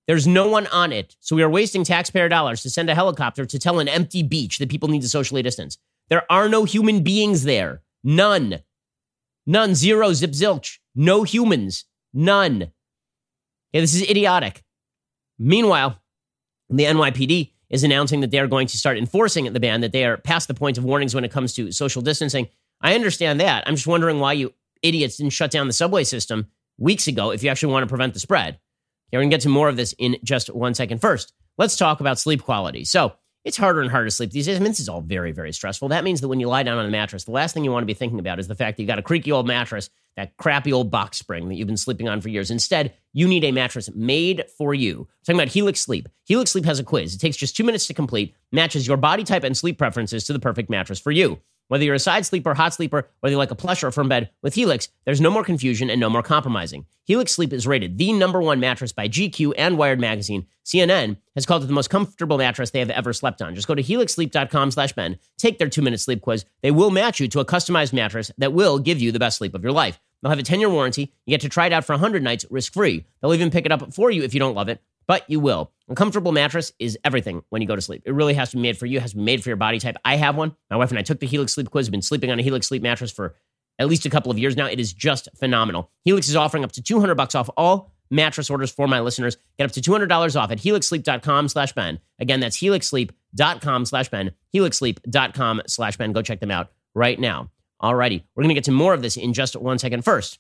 There's 0.07 0.27
no 0.27 0.49
one 0.49 0.67
on 0.69 0.91
it. 0.91 1.17
So 1.21 1.37
we 1.37 1.43
are 1.43 1.51
wasting 1.51 1.85
taxpayer 1.85 2.31
dollars 2.31 2.63
to 2.63 2.71
send 2.71 2.89
a 2.89 2.95
helicopter 2.95 3.45
to 3.45 3.59
tell 3.59 3.79
an 3.79 3.89
empty 3.89 4.23
beach 4.23 4.59
that 4.59 4.71
people 4.71 4.89
need 4.89 5.03
to 5.03 5.09
socially 5.09 5.43
distance. 5.43 5.77
There 6.09 6.31
are 6.33 6.49
no 6.49 6.65
human 6.65 7.03
beings 7.03 7.45
there. 7.45 7.83
None. 8.03 8.61
None. 9.47 9.75
Zero. 9.75 10.15
Zip 10.15 10.31
zilch. 10.31 10.79
No 10.95 11.25
humans. 11.25 11.85
None. 12.15 12.73
Yeah, 13.73 13.81
this 13.81 13.95
is 13.95 14.09
idiotic. 14.09 14.65
Meanwhile, 15.39 16.01
the 16.71 16.85
NYPD 16.85 17.53
is 17.71 17.85
announcing 17.85 18.21
that 18.21 18.31
they 18.31 18.39
are 18.39 18.47
going 18.47 18.67
to 18.67 18.79
start 18.79 18.99
enforcing 18.99 19.53
the 19.53 19.61
ban, 19.61 19.83
that 19.83 19.93
they 19.93 20.05
are 20.05 20.17
past 20.17 20.49
the 20.49 20.55
point 20.55 20.79
of 20.79 20.85
warnings 20.85 21.15
when 21.15 21.25
it 21.25 21.31
comes 21.31 21.53
to 21.55 21.71
social 21.71 22.03
distancing. 22.03 22.49
I 22.81 22.95
understand 22.95 23.41
that. 23.41 23.65
I'm 23.67 23.75
just 23.75 23.87
wondering 23.87 24.21
why 24.21 24.33
you 24.35 24.55
idiots 24.83 25.17
didn't 25.17 25.33
shut 25.33 25.51
down 25.51 25.67
the 25.67 25.73
subway 25.73 26.05
system 26.05 26.47
weeks 26.79 27.07
ago 27.09 27.31
if 27.31 27.43
you 27.43 27.51
actually 27.51 27.73
want 27.73 27.83
to 27.83 27.89
prevent 27.89 28.15
the 28.15 28.21
spread. 28.21 28.55
Okay, 28.55 29.17
we're 29.17 29.21
going 29.21 29.31
to 29.31 29.35
get 29.35 29.43
to 29.43 29.49
more 29.49 29.69
of 29.69 29.77
this 29.77 29.95
in 29.99 30.17
just 30.23 30.49
one 30.55 30.75
second. 30.75 31.01
First, 31.01 31.33
let's 31.57 31.77
talk 31.77 32.01
about 32.01 32.19
sleep 32.19 32.43
quality. 32.43 32.85
So, 32.85 33.15
it's 33.45 33.57
harder 33.57 33.81
and 33.81 33.91
harder 33.91 34.09
to 34.09 34.11
sleep 34.11 34.31
these 34.31 34.47
days. 34.47 34.57
I 34.57 34.61
mean, 34.61 34.73
this 34.73 34.81
is 34.81 34.89
all 34.89 35.01
very, 35.01 35.33
very 35.33 35.53
stressful. 35.53 35.89
That 35.89 36.05
means 36.05 36.21
that 36.21 36.29
when 36.29 36.41
you 36.41 36.49
lie 36.49 36.65
down 36.65 36.77
on 36.77 36.85
a 36.85 36.91
mattress, 36.91 37.25
the 37.25 37.31
last 37.31 37.55
thing 37.55 37.65
you 37.65 37.73
want 37.73 37.83
to 37.83 37.87
be 37.87 37.95
thinking 37.95 38.19
about 38.19 38.39
is 38.39 38.49
the 38.49 38.55
fact 38.55 38.77
that 38.77 38.83
you 38.83 38.87
got 38.87 38.99
a 38.99 39.03
creaky 39.03 39.33
old 39.33 39.47
mattress, 39.47 39.89
that 40.19 40.37
crappy 40.37 40.73
old 40.73 40.91
box 40.91 41.17
spring 41.17 41.49
that 41.49 41.55
you've 41.55 41.69
been 41.69 41.77
sleeping 41.77 42.09
on 42.09 42.21
for 42.21 42.29
years. 42.29 42.51
Instead, 42.51 42.93
you 43.13 43.29
need 43.29 43.45
a 43.45 43.53
mattress 43.53 43.89
made 43.95 44.45
for 44.59 44.75
you. 44.75 45.03
I'm 45.03 45.07
talking 45.25 45.41
about 45.41 45.53
Helix 45.53 45.81
Sleep. 45.81 46.09
Helix 46.25 46.51
Sleep 46.51 46.65
has 46.65 46.81
a 46.81 46.85
quiz. 46.85 47.15
It 47.15 47.19
takes 47.19 47.37
just 47.37 47.57
two 47.57 47.63
minutes 47.63 47.87
to 47.87 47.95
complete, 47.95 48.35
matches 48.51 48.85
your 48.85 48.97
body 48.97 49.23
type 49.23 49.45
and 49.45 49.57
sleep 49.57 49.79
preferences 49.79 50.25
to 50.25 50.33
the 50.33 50.41
perfect 50.41 50.71
mattress 50.71 50.99
for 50.99 51.13
you. 51.13 51.41
Whether 51.69 51.85
you're 51.85 51.95
a 51.95 52.01
side 52.01 52.27
sleeper, 52.27 52.55
hot 52.55 52.75
sleeper, 52.75 53.09
whether 53.21 53.33
you 53.33 53.39
like 53.39 53.53
a 53.53 53.55
plush 53.55 53.85
or 53.85 53.89
a 53.89 53.93
firm 53.93 54.09
bed, 54.09 54.31
with 54.43 54.55
Helix, 54.55 54.89
there's 55.05 55.21
no 55.21 55.31
more 55.31 55.45
confusion 55.45 55.89
and 55.89 56.01
no 56.01 56.11
more 56.11 56.23
compromising. 56.23 56.87
Helix 57.05 57.33
Sleep 57.33 57.53
is 57.53 57.67
rated 57.67 57.97
the 57.97 58.13
number 58.13 58.41
one 58.41 58.59
mattress 58.59 58.93
by 58.93 59.09
GQ 59.09 59.53
and 59.57 59.79
Wired 59.79 60.01
Magazine. 60.01 60.47
CNN 60.65 61.19
has 61.35 61.47
called 61.47 61.63
it 61.63 61.67
the 61.67 61.73
most 61.73 61.91
comfortable 61.91 62.39
mattress 62.39 62.71
they 62.71 62.81
have 62.81 62.91
ever 62.91 63.13
slept 63.13 63.41
on. 63.41 63.55
Just 63.55 63.69
go 63.69 63.75
to 63.75 63.83
helixsleep.com 63.83 64.71
slash 64.73 64.93
Ben, 64.95 65.19
take 65.39 65.59
their 65.59 65.69
two-minute 65.69 66.01
sleep 66.01 66.23
quiz. 66.23 66.45
They 66.63 66.71
will 66.71 66.91
match 66.91 67.21
you 67.21 67.29
to 67.29 67.41
a 67.41 67.45
customized 67.45 67.93
mattress 67.93 68.31
that 68.39 68.53
will 68.53 68.79
give 68.79 68.99
you 68.99 69.13
the 69.13 69.19
best 69.19 69.39
sleep 69.39 69.55
of 69.55 69.63
your 69.63 69.73
life. 69.73 70.01
They'll 70.23 70.31
have 70.31 70.39
a 70.39 70.43
10-year 70.43 70.69
warranty. 70.71 71.13
You 71.27 71.33
get 71.33 71.43
to 71.43 71.49
try 71.49 71.67
it 71.67 71.73
out 71.73 71.85
for 71.85 71.93
100 71.93 72.23
nights 72.23 72.45
risk-free. 72.51 73.07
They'll 73.21 73.35
even 73.35 73.51
pick 73.51 73.67
it 73.67 73.73
up 73.73 73.93
for 73.95 74.11
you 74.11 74.23
if 74.23 74.35
you 74.35 74.41
don't 74.41 74.55
love 74.55 74.69
it 74.69 74.81
but 75.09 75.29
you 75.29 75.41
will. 75.41 75.73
A 75.89 75.95
comfortable 75.95 76.31
mattress 76.31 76.71
is 76.79 76.97
everything 77.03 77.43
when 77.49 77.63
you 77.63 77.67
go 77.67 77.75
to 77.75 77.83
sleep. 77.83 78.03
It 78.05 78.13
really 78.13 78.35
has 78.35 78.51
to 78.51 78.57
be 78.57 78.63
made 78.63 78.79
for 78.79 78.87
you, 78.87 79.01
has 79.01 79.13
to 79.13 79.17
be 79.17 79.23
made 79.23 79.43
for 79.43 79.49
your 79.49 79.57
body 79.57 79.81
type. 79.81 79.97
I 80.05 80.17
have 80.17 80.37
one. 80.37 80.55
My 80.71 80.77
wife 80.77 80.91
and 80.91 80.99
I 80.99 81.03
took 81.03 81.19
the 81.19 81.27
Helix 81.27 81.55
Sleep 81.55 81.71
Quiz. 81.71 81.89
We've 81.89 81.93
been 81.93 82.03
sleeping 82.03 82.31
on 82.31 82.39
a 82.39 82.43
Helix 82.43 82.69
Sleep 82.69 82.83
mattress 82.83 83.11
for 83.11 83.35
at 83.79 83.89
least 83.89 84.05
a 84.05 84.11
couple 84.11 84.31
of 84.31 84.39
years 84.39 84.55
now. 84.55 84.67
It 84.67 84.79
is 84.79 84.93
just 84.93 85.29
phenomenal. 85.37 85.91
Helix 86.05 86.29
is 86.29 86.37
offering 86.37 86.63
up 86.63 86.73
to 86.73 86.83
200 86.83 87.15
bucks 87.15 87.35
off 87.35 87.49
all 87.57 87.95
mattress 88.11 88.51
orders 88.51 88.71
for 88.71 88.87
my 88.87 89.01
listeners. 89.01 89.39
Get 89.57 89.65
up 89.65 89.73
to 89.73 89.81
$200 89.81 90.41
off 90.41 90.51
at 90.51 90.59
helixsleep.com 90.59 91.49
slash 91.49 91.73
Ben. 91.73 92.01
Again, 92.19 92.41
that's 92.41 92.59
helixsleep.com 92.59 93.87
slash 93.87 94.09
Ben. 94.11 94.33
Helixsleep.com 94.55 95.63
slash 95.67 95.97
Ben. 95.97 96.13
Go 96.13 96.21
check 96.21 96.41
them 96.41 96.51
out 96.51 96.71
right 96.95 97.19
now. 97.19 97.51
Alrighty, 97.83 98.25
we're 98.35 98.43
going 98.43 98.49
to 98.49 98.55
get 98.55 98.65
to 98.65 98.73
more 98.73 98.95
of 98.95 99.03
this 99.03 99.17
in 99.17 99.33
just 99.33 99.55
one 99.57 99.79
second. 99.79 100.05
First, 100.05 100.39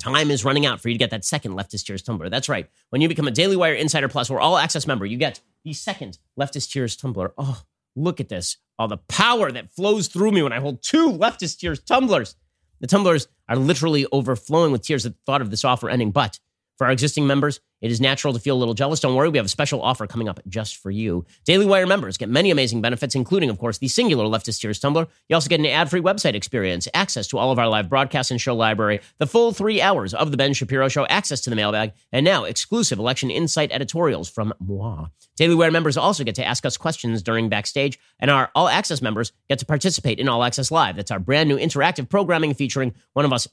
Time 0.00 0.30
is 0.30 0.44
running 0.44 0.64
out 0.64 0.80
for 0.80 0.88
you 0.88 0.94
to 0.94 0.98
get 0.98 1.10
that 1.10 1.24
second 1.24 1.52
Leftist 1.52 1.84
Tears 1.84 2.02
tumbler. 2.02 2.30
That's 2.30 2.48
right. 2.48 2.68
When 2.90 3.02
you 3.02 3.08
become 3.08 3.28
a 3.28 3.32
Daily 3.32 3.56
Wire 3.56 3.74
Insider 3.74 4.08
Plus 4.08 4.30
or 4.30 4.40
All 4.40 4.56
Access 4.56 4.86
member, 4.86 5.04
you 5.04 5.18
get 5.18 5.40
the 5.64 5.74
second 5.74 6.18
Leftist 6.38 6.72
Tears 6.72 6.96
tumbler. 6.96 7.34
Oh, 7.36 7.62
look 7.94 8.18
at 8.18 8.28
this. 8.28 8.56
All 8.78 8.88
the 8.88 8.96
power 8.96 9.52
that 9.52 9.70
flows 9.70 10.08
through 10.08 10.32
me 10.32 10.42
when 10.42 10.52
I 10.52 10.60
hold 10.60 10.82
two 10.82 11.10
Leftist 11.12 11.58
Tears 11.58 11.78
tumblers. 11.78 12.36
The 12.80 12.86
tumblers 12.86 13.28
are 13.48 13.56
literally 13.56 14.06
overflowing 14.10 14.72
with 14.72 14.82
tears 14.82 15.06
at 15.06 15.12
the 15.12 15.18
thought 15.26 15.42
of 15.42 15.50
this 15.50 15.64
offer 15.64 15.90
ending. 15.90 16.10
But 16.10 16.40
for 16.78 16.86
our 16.86 16.92
existing 16.92 17.26
members, 17.26 17.60
it 17.82 17.90
is 17.90 18.00
natural 18.00 18.32
to 18.32 18.38
feel 18.38 18.56
a 18.56 18.58
little 18.58 18.74
jealous. 18.74 19.00
Don't 19.00 19.14
worry, 19.14 19.28
we 19.28 19.38
have 19.38 19.46
a 19.46 19.50
special 19.50 19.82
offer 19.82 20.06
coming 20.06 20.28
up 20.28 20.40
just 20.48 20.76
for 20.76 20.90
you. 20.90 21.26
Daily 21.44 21.66
Wire 21.66 21.86
members 21.86 22.16
get 22.16 22.28
many 22.28 22.50
amazing 22.50 22.80
benefits, 22.80 23.14
including, 23.14 23.50
of 23.50 23.58
course, 23.58 23.78
the 23.78 23.88
singular 23.88 24.24
Leftist 24.24 24.60
Tears 24.60 24.78
Tumbler. 24.78 25.08
You 25.28 25.34
also 25.34 25.48
get 25.48 25.60
an 25.60 25.66
ad 25.66 25.90
free 25.90 26.00
website 26.00 26.34
experience, 26.34 26.88
access 26.94 27.26
to 27.28 27.38
all 27.38 27.50
of 27.50 27.58
our 27.58 27.68
live 27.68 27.90
broadcasts 27.90 28.30
and 28.30 28.40
show 28.40 28.54
library, 28.54 29.00
the 29.18 29.26
full 29.26 29.52
three 29.52 29.82
hours 29.82 30.14
of 30.14 30.30
The 30.30 30.36
Ben 30.36 30.54
Shapiro 30.54 30.88
Show, 30.88 31.06
access 31.06 31.40
to 31.42 31.50
the 31.50 31.56
mailbag, 31.56 31.92
and 32.12 32.24
now 32.24 32.44
exclusive 32.44 32.98
election 32.98 33.30
insight 33.30 33.72
editorials 33.72 34.30
from 34.30 34.54
moi. 34.60 35.08
Daily 35.36 35.56
Wire 35.56 35.72
members 35.72 35.96
also 35.96 36.22
get 36.22 36.36
to 36.36 36.46
ask 36.46 36.64
us 36.64 36.76
questions 36.76 37.22
during 37.22 37.48
backstage, 37.48 37.98
and 38.20 38.30
our 38.30 38.50
All 38.54 38.68
Access 38.68 39.02
members 39.02 39.32
get 39.48 39.58
to 39.58 39.66
participate 39.66 40.20
in 40.20 40.28
All 40.28 40.44
Access 40.44 40.70
Live. 40.70 40.94
That's 40.94 41.10
our 41.10 41.18
brand 41.18 41.48
new 41.48 41.56
interactive 41.56 42.08
programming 42.08 42.54
featuring 42.54 42.94
one 43.14 43.24
of 43.24 43.32
us, 43.32 43.48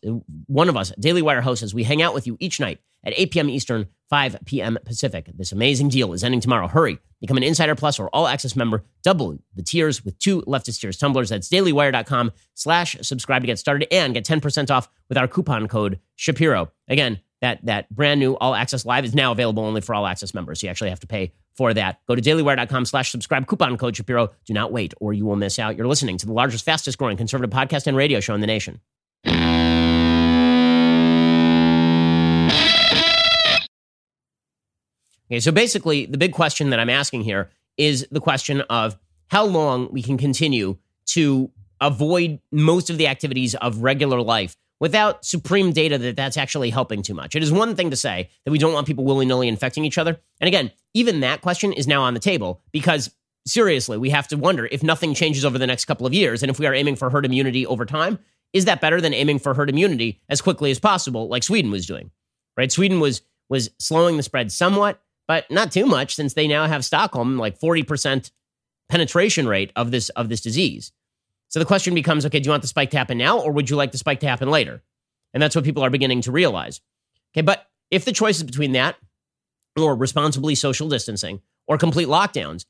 one 0.46 0.70
of 0.70 0.78
us, 0.78 0.92
Daily 1.00 1.24
Wire 1.24 1.42
hosts, 1.42 1.64
as 1.64 1.74
we 1.74 1.84
hang 1.84 2.02
out 2.02 2.14
with 2.14 2.28
you 2.28 2.38
each 2.40 2.60
night 2.60 2.80
at 3.04 3.14
8 3.16 3.32
p.m. 3.32 3.50
Eastern, 3.50 3.88
5 4.10 4.38
p.m. 4.46 4.78
Pacific. 4.86 5.30
This 5.36 5.52
amazing 5.52 5.90
deal 5.90 6.14
is 6.14 6.24
ending 6.24 6.42
tomorrow. 6.42 6.68
Hurry. 6.68 7.00
Become 7.22 7.38
an 7.38 7.44
Insider 7.44 7.76
Plus 7.76 8.00
or 8.00 8.10
All 8.10 8.28
Access 8.28 8.56
member. 8.56 8.84
Double 9.04 9.38
the 9.56 9.64
tiers 9.64 10.04
with 10.04 10.18
two 10.20 10.42
Leftist 10.44 10.80
Tears 10.80 10.98
tumblers. 10.98 11.30
That's 11.30 11.50
dailywire.com 11.50 12.32
slash 12.56 12.96
subscribe 13.02 13.42
to 13.44 13.48
get 13.48 13.60
started 13.60 13.88
and 13.94 14.14
get 14.14 14.26
10% 14.26 14.72
off 14.72 14.90
with 15.10 15.18
our 15.18 15.28
coupon 15.28 15.68
code 15.68 16.00
Shapiro. 16.16 16.72
Again, 16.88 17.20
that, 17.42 17.64
that 17.66 17.90
brand 17.94 18.20
new 18.20 18.36
All 18.38 18.56
Access 18.56 18.86
Live 18.86 19.06
is 19.06 19.14
now 19.14 19.32
available 19.32 19.64
only 19.64 19.82
for 19.82 19.94
All 19.94 20.08
Access 20.08 20.34
members. 20.34 20.64
You 20.64 20.70
actually 20.70 20.90
have 20.90 21.00
to 21.02 21.08
pay 21.08 21.34
for 21.56 21.74
that. 21.74 22.00
Go 22.08 22.16
to 22.16 22.22
dailywire.com 22.22 22.86
slash 22.86 23.12
subscribe, 23.12 23.48
coupon 23.48 23.78
code 23.78 23.96
Shapiro. 23.96 24.32
Do 24.46 24.54
not 24.54 24.72
wait 24.72 24.94
or 25.00 25.14
you 25.14 25.26
will 25.26 25.36
miss 25.36 25.60
out. 25.60 25.76
You're 25.78 25.88
listening 25.88 26.18
to 26.18 26.26
the 26.26 26.34
largest, 26.34 26.66
fastest 26.66 26.98
growing 26.98 27.18
conservative 27.18 27.54
podcast 27.54 27.86
and 27.86 27.98
radio 27.98 28.20
show 28.20 28.34
in 28.34 28.42
the 28.42 28.48
nation. 28.48 28.80
Okay, 35.32 35.40
so 35.40 35.52
basically, 35.52 36.06
the 36.06 36.18
big 36.18 36.34
question 36.34 36.72
that 36.72 36.80
I'm 36.80 36.90
asking 36.90 37.24
here 37.24 37.50
is 37.78 38.08
the 38.12 38.20
question 38.20 38.62
of 38.62 38.98
how 39.28 39.46
long 39.46 39.90
we 39.92 40.02
can 40.02 40.18
continue 40.18 40.78
to 41.08 41.52
avoid 41.82 42.40
most 42.52 42.90
of 42.90 42.98
the 42.98 43.08
activities 43.08 43.56
of 43.56 43.80
regular 43.84 44.22
life 44.22 44.56
without 44.80 45.26
supreme 45.26 45.72
data 45.72 45.98
that 45.98 46.16
that's 46.16 46.38
actually 46.38 46.70
helping 46.70 47.02
too 47.02 47.14
much. 47.14 47.36
It 47.36 47.44
is 47.44 47.52
one 47.52 47.76
thing 47.76 47.90
to 47.90 47.96
say 47.96 48.30
that 48.46 48.52
we 48.52 48.58
don't 48.58 48.74
want 48.74 48.88
people 48.88 49.04
willy 49.04 49.26
nilly 49.26 49.48
infecting 49.48 49.86
each 49.86 49.98
other. 49.98 50.20
And 50.40 50.48
again, 50.48 50.72
even 50.94 51.20
that 51.20 51.42
question 51.42 51.74
is 51.74 51.88
now 51.88 52.02
on 52.02 52.14
the 52.14 52.20
table 52.20 52.62
because 52.72 53.14
seriously, 53.46 53.98
we 53.98 54.10
have 54.10 54.28
to 54.30 54.38
wonder 54.38 54.68
if 54.72 54.84
nothing 54.84 55.14
changes 55.14 55.46
over 55.46 55.58
the 55.58 55.68
next 55.68 55.86
couple 55.86 56.08
of 56.08 56.14
years 56.14 56.44
and 56.44 56.50
if 56.50 56.60
we 56.60 56.66
are 56.66 56.74
aiming 56.74 56.96
for 56.96 57.10
herd 57.10 57.26
immunity 57.26 57.66
over 57.66 57.86
time, 57.86 58.20
is 58.54 58.66
that 58.66 58.82
better 58.82 59.00
than 59.00 59.14
aiming 59.14 59.40
for 59.40 59.54
herd 59.54 59.70
immunity 59.70 60.22
as 60.28 60.42
quickly 60.42 60.72
as 60.72 60.80
possible, 60.80 61.28
like 61.28 61.44
Sweden 61.44 61.72
was 61.72 61.86
doing? 61.86 62.12
Right? 62.58 62.72
Sweden 62.72 63.00
was 63.00 63.22
was 63.50 63.72
slowing 63.80 64.18
the 64.18 64.24
spread 64.24 64.52
somewhat 64.52 65.02
but 65.30 65.50
not 65.52 65.72
too 65.72 65.86
much 65.86 66.16
since 66.16 66.34
they 66.34 66.48
now 66.48 66.66
have 66.66 66.84
Stockholm 66.84 67.38
like 67.38 67.60
40% 67.60 68.32
penetration 68.90 69.48
rate 69.48 69.72
of 69.76 69.92
this 69.92 70.10
of 70.10 70.28
this 70.28 70.42
disease. 70.42 70.92
So 71.50 71.60
the 71.60 71.66
question 71.66 71.94
becomes, 71.94 72.26
okay, 72.26 72.40
do 72.40 72.48
you 72.48 72.52
want 72.52 72.64
the 72.64 72.68
spike 72.68 72.90
to 72.90 72.98
happen 72.98 73.20
now 73.20 73.40
or 73.40 73.52
would 73.52 73.70
you 73.70 73.76
like 73.76 73.92
the 73.92 74.00
spike 74.00 74.22
to 74.22 74.28
happen 74.28 74.50
later? 74.50 74.82
And 75.32 75.42
that's 75.42 75.56
what 75.56 75.64
people 75.64 75.84
are 75.84 75.92
beginning 75.92 76.22
to 76.22 76.32
realize. 76.32 76.82
Okay, 77.32 77.44
but 77.44 77.68
if 77.92 78.06
the 78.06 78.12
choice 78.12 78.38
is 78.38 78.44
between 78.44 78.72
that 78.72 78.96
or 79.80 79.96
responsibly 79.96 80.56
social 80.56 80.90
distancing 80.90 81.42
or 81.68 81.78
complete 81.78 82.08
lockdowns, 82.08 82.66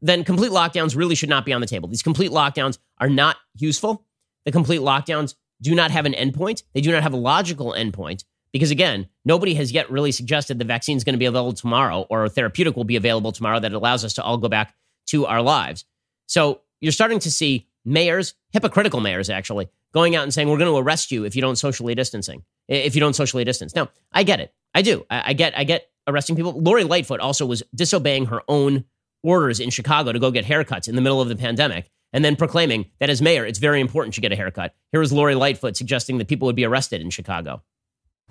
then 0.00 0.22
complete 0.22 0.52
lockdowns 0.52 0.94
really 0.94 1.16
should 1.16 1.28
not 1.28 1.44
be 1.44 1.52
on 1.52 1.60
the 1.60 1.66
table. 1.66 1.88
These 1.88 2.04
complete 2.04 2.30
lockdowns 2.30 2.78
are 2.98 3.10
not 3.10 3.38
useful. 3.56 4.04
The 4.44 4.52
complete 4.52 4.82
lockdowns 4.82 5.34
do 5.60 5.74
not 5.74 5.90
have 5.90 6.06
an 6.06 6.12
endpoint. 6.12 6.62
They 6.74 6.80
do 6.80 6.92
not 6.92 7.02
have 7.02 7.12
a 7.12 7.16
logical 7.16 7.72
endpoint. 7.72 8.22
Because 8.52 8.70
again, 8.70 9.08
nobody 9.24 9.54
has 9.54 9.72
yet 9.72 9.90
really 9.90 10.12
suggested 10.12 10.58
the 10.58 10.64
vaccine 10.64 10.96
is 10.96 11.04
going 11.04 11.14
to 11.14 11.18
be 11.18 11.26
available 11.26 11.52
tomorrow 11.52 12.06
or 12.08 12.24
a 12.24 12.30
therapeutic 12.30 12.76
will 12.76 12.84
be 12.84 12.96
available 12.96 13.32
tomorrow 13.32 13.60
that 13.60 13.72
allows 13.72 14.04
us 14.04 14.14
to 14.14 14.22
all 14.22 14.38
go 14.38 14.48
back 14.48 14.74
to 15.08 15.26
our 15.26 15.42
lives. 15.42 15.84
So 16.26 16.62
you're 16.80 16.92
starting 16.92 17.18
to 17.20 17.30
see 17.30 17.68
mayors, 17.84 18.34
hypocritical 18.50 19.00
mayors 19.00 19.30
actually, 19.30 19.68
going 19.92 20.16
out 20.16 20.22
and 20.22 20.32
saying, 20.32 20.48
we're 20.48 20.58
going 20.58 20.72
to 20.72 20.78
arrest 20.78 21.10
you 21.10 21.24
if 21.24 21.34
you 21.34 21.42
don't 21.42 21.56
socially 21.56 21.94
distancing, 21.94 22.42
if 22.68 22.94
you 22.94 23.00
don't 23.00 23.14
socially 23.14 23.44
distance. 23.44 23.74
Now, 23.74 23.88
I 24.12 24.22
get 24.22 24.40
it. 24.40 24.54
I 24.74 24.82
do. 24.82 25.06
I, 25.10 25.30
I 25.30 25.32
get, 25.32 25.56
I 25.56 25.64
get 25.64 25.88
arresting 26.06 26.36
people. 26.36 26.52
Lori 26.52 26.84
Lightfoot 26.84 27.20
also 27.20 27.46
was 27.46 27.62
disobeying 27.74 28.26
her 28.26 28.42
own 28.48 28.84
orders 29.22 29.60
in 29.60 29.70
Chicago 29.70 30.12
to 30.12 30.18
go 30.18 30.30
get 30.30 30.44
haircuts 30.44 30.88
in 30.88 30.94
the 30.94 31.00
middle 31.00 31.20
of 31.20 31.28
the 31.28 31.36
pandemic 31.36 31.90
and 32.12 32.24
then 32.24 32.36
proclaiming 32.36 32.86
that 33.00 33.10
as 33.10 33.20
mayor, 33.20 33.44
it's 33.44 33.58
very 33.58 33.80
important 33.80 34.14
she 34.14 34.20
get 34.20 34.32
a 34.32 34.36
haircut. 34.36 34.74
Here 34.92 35.00
was 35.00 35.12
Lori 35.12 35.34
Lightfoot 35.34 35.76
suggesting 35.76 36.18
that 36.18 36.28
people 36.28 36.46
would 36.46 36.56
be 36.56 36.64
arrested 36.64 37.00
in 37.00 37.10
Chicago. 37.10 37.62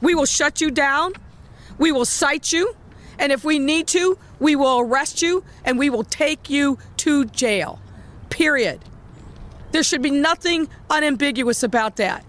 We 0.01 0.13
will 0.13 0.25
shut 0.25 0.61
you 0.61 0.69
down. 0.69 1.13
We 1.77 1.91
will 1.91 2.05
cite 2.05 2.51
you. 2.51 2.75
And 3.19 3.31
if 3.31 3.43
we 3.43 3.57
need 3.57 3.87
to, 3.87 4.17
we 4.39 4.55
will 4.55 4.79
arrest 4.79 5.21
you 5.21 5.43
and 5.65 5.79
we 5.79 5.89
will 5.89 6.03
take 6.03 6.49
you 6.49 6.77
to 6.97 7.25
jail. 7.25 7.79
Period. 8.29 8.79
There 9.71 9.83
should 9.83 10.01
be 10.01 10.11
nothing 10.11 10.69
unambiguous 10.89 11.63
about 11.63 11.95
that. 11.95 12.23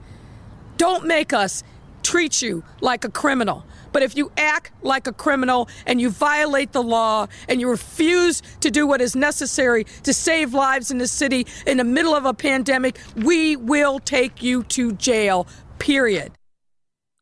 Don't 0.76 1.06
make 1.06 1.32
us 1.32 1.62
treat 2.02 2.40
you 2.40 2.64
like 2.80 3.04
a 3.04 3.10
criminal. 3.10 3.64
But 3.92 4.02
if 4.02 4.16
you 4.16 4.32
act 4.36 4.70
like 4.82 5.06
a 5.06 5.12
criminal 5.12 5.68
and 5.86 6.00
you 6.00 6.10
violate 6.10 6.72
the 6.72 6.82
law 6.82 7.26
and 7.48 7.60
you 7.60 7.68
refuse 7.68 8.42
to 8.60 8.70
do 8.70 8.86
what 8.86 9.00
is 9.00 9.14
necessary 9.16 9.84
to 10.04 10.14
save 10.14 10.54
lives 10.54 10.90
in 10.90 10.98
the 10.98 11.08
city 11.08 11.46
in 11.66 11.78
the 11.78 11.84
middle 11.84 12.14
of 12.14 12.24
a 12.24 12.34
pandemic, 12.34 12.98
we 13.16 13.56
will 13.56 13.98
take 13.98 14.42
you 14.42 14.62
to 14.64 14.92
jail. 14.92 15.46
Period. 15.78 16.37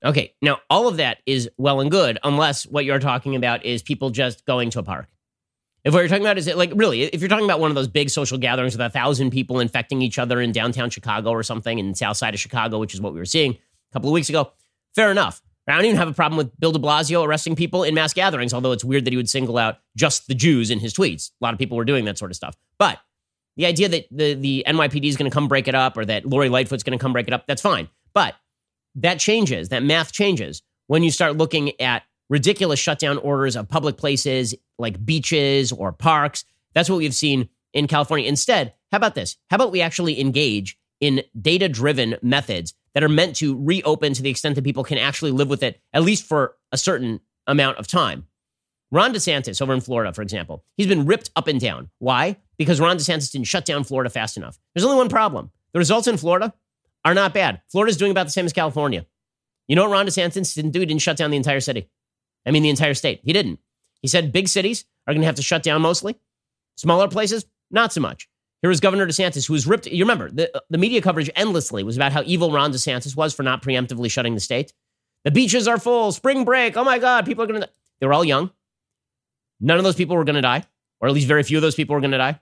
Okay, 0.04 0.34
now 0.42 0.58
all 0.68 0.88
of 0.88 0.98
that 0.98 1.18
is 1.26 1.48
well 1.56 1.80
and 1.80 1.90
good, 1.90 2.18
unless 2.22 2.64
what 2.64 2.84
you're 2.84 2.98
talking 2.98 3.34
about 3.34 3.64
is 3.64 3.82
people 3.82 4.10
just 4.10 4.44
going 4.44 4.70
to 4.70 4.78
a 4.78 4.82
park. 4.82 5.08
If 5.84 5.94
what 5.94 6.00
you're 6.00 6.08
talking 6.08 6.24
about 6.24 6.36
is 6.36 6.48
it 6.48 6.56
like 6.56 6.72
really, 6.74 7.02
if 7.02 7.20
you're 7.20 7.28
talking 7.28 7.44
about 7.44 7.60
one 7.60 7.70
of 7.70 7.76
those 7.76 7.88
big 7.88 8.10
social 8.10 8.38
gatherings 8.38 8.76
with 8.76 8.84
a 8.84 8.90
thousand 8.90 9.30
people 9.30 9.60
infecting 9.60 10.02
each 10.02 10.18
other 10.18 10.40
in 10.40 10.52
downtown 10.52 10.90
Chicago 10.90 11.30
or 11.30 11.42
something 11.42 11.78
in 11.78 11.90
the 11.90 11.96
south 11.96 12.16
side 12.16 12.34
of 12.34 12.40
Chicago, 12.40 12.78
which 12.78 12.92
is 12.92 13.00
what 13.00 13.12
we 13.12 13.20
were 13.20 13.24
seeing 13.24 13.52
a 13.52 13.92
couple 13.92 14.08
of 14.08 14.12
weeks 14.12 14.28
ago, 14.28 14.52
fair 14.94 15.10
enough. 15.10 15.42
I 15.68 15.74
don't 15.74 15.84
even 15.84 15.96
have 15.96 16.08
a 16.08 16.12
problem 16.12 16.36
with 16.38 16.58
Bill 16.60 16.72
de 16.72 16.78
Blasio 16.78 17.24
arresting 17.24 17.56
people 17.56 17.82
in 17.82 17.94
mass 17.94 18.12
gatherings, 18.12 18.54
although 18.54 18.72
it's 18.72 18.84
weird 18.84 19.04
that 19.04 19.12
he 19.12 19.16
would 19.16 19.28
single 19.28 19.58
out 19.58 19.78
just 19.96 20.28
the 20.28 20.34
Jews 20.34 20.70
in 20.70 20.78
his 20.78 20.94
tweets. 20.94 21.30
A 21.40 21.44
lot 21.44 21.54
of 21.54 21.58
people 21.58 21.76
were 21.76 21.84
doing 21.84 22.04
that 22.04 22.18
sort 22.18 22.30
of 22.30 22.36
stuff. 22.36 22.56
But 22.78 22.98
the 23.56 23.66
idea 23.66 23.88
that 23.88 24.06
the, 24.10 24.34
the 24.34 24.64
NYPD 24.66 25.04
is 25.04 25.16
going 25.16 25.30
to 25.30 25.34
come 25.34 25.48
break 25.48 25.66
it 25.66 25.74
up 25.74 25.96
or 25.96 26.04
that 26.04 26.24
Lori 26.24 26.48
Lightfoot's 26.48 26.84
going 26.84 26.96
to 26.96 27.02
come 27.02 27.12
break 27.12 27.26
it 27.26 27.32
up, 27.32 27.46
that's 27.46 27.62
fine. 27.62 27.88
But 28.14 28.34
that 28.96 29.18
changes, 29.18 29.68
that 29.70 29.82
math 29.82 30.12
changes 30.12 30.62
when 30.86 31.02
you 31.02 31.10
start 31.10 31.36
looking 31.36 31.78
at 31.80 32.02
ridiculous 32.28 32.80
shutdown 32.80 33.18
orders 33.18 33.56
of 33.56 33.68
public 33.68 33.96
places 33.96 34.54
like 34.78 35.04
beaches 35.04 35.72
or 35.72 35.92
parks. 35.92 36.44
That's 36.74 36.90
what 36.90 36.98
we've 36.98 37.14
seen 37.14 37.48
in 37.72 37.86
California. 37.86 38.28
Instead, 38.28 38.74
how 38.90 38.96
about 38.96 39.14
this? 39.14 39.36
How 39.50 39.56
about 39.56 39.72
we 39.72 39.80
actually 39.80 40.20
engage 40.20 40.78
in 41.00 41.22
data 41.40 41.68
driven 41.68 42.16
methods 42.22 42.74
that 42.94 43.04
are 43.04 43.08
meant 43.08 43.36
to 43.36 43.62
reopen 43.62 44.14
to 44.14 44.22
the 44.22 44.30
extent 44.30 44.54
that 44.54 44.64
people 44.64 44.84
can 44.84 44.98
actually 44.98 45.30
live 45.30 45.48
with 45.48 45.62
it, 45.62 45.80
at 45.92 46.02
least 46.02 46.24
for 46.24 46.56
a 46.72 46.78
certain 46.78 47.20
amount 47.46 47.78
of 47.78 47.86
time? 47.86 48.26
Ron 48.90 49.12
DeSantis 49.12 49.60
over 49.60 49.72
in 49.72 49.80
Florida, 49.80 50.12
for 50.12 50.22
example, 50.22 50.64
he's 50.76 50.86
been 50.86 51.06
ripped 51.06 51.30
up 51.36 51.48
and 51.48 51.60
down. 51.60 51.90
Why? 51.98 52.36
because 52.58 52.80
Ron 52.80 52.96
DeSantis 52.96 53.30
didn't 53.30 53.46
shut 53.46 53.64
down 53.64 53.84
Florida 53.84 54.10
fast 54.10 54.36
enough. 54.36 54.58
There's 54.74 54.84
only 54.84 54.96
one 54.96 55.08
problem. 55.08 55.50
The 55.72 55.78
results 55.78 56.06
in 56.06 56.16
Florida 56.16 56.54
are 57.06 57.14
not 57.14 57.32
bad. 57.32 57.62
Florida's 57.70 57.96
doing 57.96 58.10
about 58.10 58.24
the 58.26 58.32
same 58.32 58.46
as 58.46 58.52
California. 58.52 59.06
You 59.68 59.76
know 59.76 59.84
what 59.84 59.92
Ron 59.92 60.06
DeSantis 60.06 60.54
didn't 60.56 60.72
do? 60.72 60.80
He 60.80 60.86
didn't 60.86 61.02
shut 61.02 61.16
down 61.16 61.30
the 61.30 61.36
entire 61.36 61.60
city. 61.60 61.88
I 62.44 62.50
mean, 62.50 62.64
the 62.64 62.68
entire 62.68 62.94
state. 62.94 63.20
He 63.22 63.32
didn't. 63.32 63.60
He 64.02 64.08
said 64.08 64.32
big 64.32 64.48
cities 64.48 64.84
are 65.06 65.14
going 65.14 65.22
to 65.22 65.26
have 65.26 65.36
to 65.36 65.42
shut 65.42 65.62
down 65.62 65.82
mostly. 65.82 66.18
Smaller 66.76 67.06
places, 67.06 67.46
not 67.70 67.92
so 67.92 68.00
much. 68.00 68.28
Here 68.60 68.68
was 68.68 68.80
Governor 68.80 69.06
DeSantis, 69.06 69.46
who 69.46 69.52
was 69.52 69.68
ripped. 69.68 69.86
You 69.86 70.02
remember, 70.02 70.32
the, 70.32 70.54
uh, 70.56 70.60
the 70.68 70.78
media 70.78 71.00
coverage 71.00 71.30
endlessly 71.36 71.84
was 71.84 71.94
about 71.94 72.10
how 72.10 72.24
evil 72.26 72.50
Ron 72.50 72.72
DeSantis 72.72 73.16
was 73.16 73.32
for 73.32 73.44
not 73.44 73.62
preemptively 73.62 74.10
shutting 74.10 74.34
the 74.34 74.40
state. 74.40 74.72
The 75.22 75.30
beaches 75.30 75.68
are 75.68 75.78
full, 75.78 76.10
spring 76.10 76.44
break. 76.44 76.76
Oh 76.76 76.82
my 76.82 76.98
God, 76.98 77.24
people 77.24 77.44
are 77.44 77.46
going 77.46 77.60
to. 77.60 77.68
They 78.00 78.06
were 78.08 78.14
all 78.14 78.24
young. 78.24 78.50
None 79.60 79.78
of 79.78 79.84
those 79.84 79.94
people 79.94 80.16
were 80.16 80.24
going 80.24 80.34
to 80.34 80.42
die, 80.42 80.64
or 81.00 81.06
at 81.06 81.14
least 81.14 81.28
very 81.28 81.44
few 81.44 81.58
of 81.58 81.62
those 81.62 81.76
people 81.76 81.94
were 81.94 82.00
going 82.00 82.10
to 82.10 82.18
die. 82.18 82.40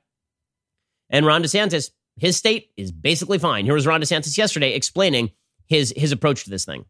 And 1.11 1.27
Ron 1.27 1.43
DeSantis, 1.43 1.91
his 2.17 2.37
state 2.37 2.71
is 2.77 2.93
basically 2.93 3.39
fine. 3.39 3.65
Here 3.65 3.75
was 3.75 3.87
Ron 3.87 4.01
DeSantis 4.01 4.37
yesterday 4.37 4.75
explaining 4.75 5.31
his, 5.67 5.93
his 5.97 6.13
approach 6.13 6.45
to 6.45 6.51
this 6.51 6.65
thing. 6.65 6.85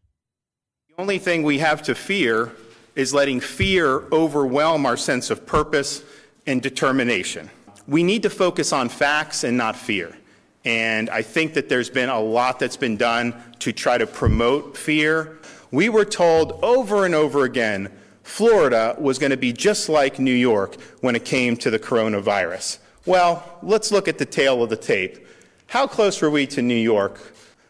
The 0.89 1.01
only 1.01 1.19
thing 1.19 1.43
we 1.43 1.59
have 1.59 1.81
to 1.83 1.95
fear 1.95 2.51
is 2.95 3.13
letting 3.13 3.39
fear 3.39 4.03
overwhelm 4.11 4.85
our 4.85 4.97
sense 4.97 5.29
of 5.29 5.45
purpose 5.45 6.03
and 6.47 6.61
determination. 6.61 7.49
We 7.87 8.03
need 8.03 8.23
to 8.23 8.29
focus 8.29 8.71
on 8.71 8.89
facts 8.89 9.43
and 9.43 9.57
not 9.57 9.75
fear. 9.75 10.15
And 10.63 11.09
I 11.09 11.21
think 11.21 11.53
that 11.53 11.69
there's 11.69 11.89
been 11.89 12.09
a 12.09 12.19
lot 12.19 12.59
that's 12.59 12.77
been 12.77 12.97
done 12.97 13.35
to 13.59 13.71
try 13.71 13.97
to 13.97 14.07
promote 14.07 14.77
fear. 14.77 15.37
We 15.71 15.89
were 15.89 16.05
told 16.05 16.59
over 16.63 17.05
and 17.05 17.13
over 17.13 17.43
again 17.43 17.91
Florida 18.23 18.95
was 18.97 19.19
going 19.19 19.29
to 19.29 19.37
be 19.37 19.53
just 19.53 19.87
like 19.87 20.17
New 20.17 20.33
York 20.33 20.75
when 21.01 21.15
it 21.15 21.25
came 21.25 21.55
to 21.57 21.69
the 21.69 21.77
coronavirus. 21.77 22.79
Well, 23.05 23.59
let's 23.61 23.91
look 23.91 24.07
at 24.07 24.17
the 24.17 24.25
tail 24.25 24.63
of 24.63 24.69
the 24.69 24.75
tape. 24.75 25.25
How 25.67 25.85
close 25.87 26.21
were 26.21 26.29
we 26.29 26.47
to 26.47 26.61
New 26.61 26.75
York? 26.75 27.17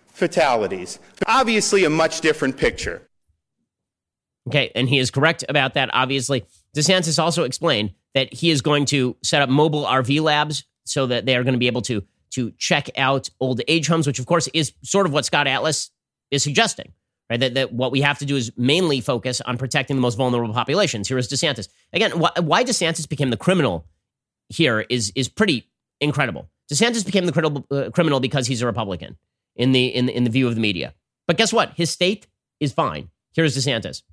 Fatalities. 0.07 0.99
Obviously, 1.27 1.83
a 1.83 1.89
much 1.89 2.21
different 2.21 2.57
picture. 2.57 3.01
Okay, 4.47 4.71
and 4.75 4.87
he 4.87 4.99
is 4.99 5.11
correct 5.11 5.43
about 5.49 5.73
that, 5.73 5.89
obviously. 5.93 6.45
DeSantis 6.75 7.21
also 7.21 7.43
explained 7.43 7.93
that 8.13 8.33
he 8.33 8.49
is 8.49 8.61
going 8.61 8.85
to 8.85 9.17
set 9.23 9.41
up 9.41 9.49
mobile 9.49 9.83
RV 9.83 10.21
labs 10.21 10.63
so 10.85 11.07
that 11.07 11.25
they 11.25 11.35
are 11.35 11.43
going 11.43 11.53
to 11.53 11.59
be 11.59 11.67
able 11.67 11.81
to, 11.81 12.03
to 12.31 12.51
check 12.57 12.89
out 12.97 13.29
old 13.39 13.61
age 13.67 13.87
homes, 13.87 14.07
which, 14.07 14.19
of 14.19 14.25
course, 14.25 14.47
is 14.53 14.73
sort 14.83 15.05
of 15.05 15.11
what 15.11 15.25
Scott 15.25 15.47
Atlas 15.47 15.91
is 16.31 16.43
suggesting. 16.43 16.93
Right, 17.27 17.39
that, 17.39 17.55
that 17.55 17.73
what 17.73 17.91
we 17.91 18.01
have 18.01 18.19
to 18.19 18.25
do 18.25 18.35
is 18.35 18.51
mainly 18.55 19.01
focus 19.01 19.41
on 19.41 19.57
protecting 19.57 19.95
the 19.95 20.01
most 20.01 20.13
vulnerable 20.13 20.53
populations. 20.53 21.07
Here 21.07 21.17
is 21.17 21.27
DeSantis. 21.27 21.67
Again, 21.91 22.19
why, 22.19 22.29
why 22.39 22.63
DeSantis 22.63 23.09
became 23.09 23.31
the 23.31 23.37
criminal 23.37 23.87
here 24.49 24.85
is 24.89 25.11
is 25.15 25.27
pretty 25.27 25.69
incredible. 26.01 26.49
DeSantis 26.71 27.05
became 27.05 27.25
the 27.25 27.31
criminal, 27.31 27.65
uh, 27.71 27.89
criminal 27.91 28.19
because 28.19 28.47
he's 28.47 28.61
a 28.61 28.65
Republican 28.65 29.17
in 29.55 29.71
the 29.71 29.87
in 29.87 30.09
in 30.09 30.23
the 30.23 30.29
view 30.29 30.47
of 30.47 30.55
the 30.55 30.61
media. 30.61 30.93
But 31.27 31.37
guess 31.37 31.53
what? 31.53 31.73
His 31.75 31.89
state 31.89 32.27
is 32.59 32.73
fine. 32.73 33.09
Here's 33.33 33.57
DeSantis. 33.57 34.03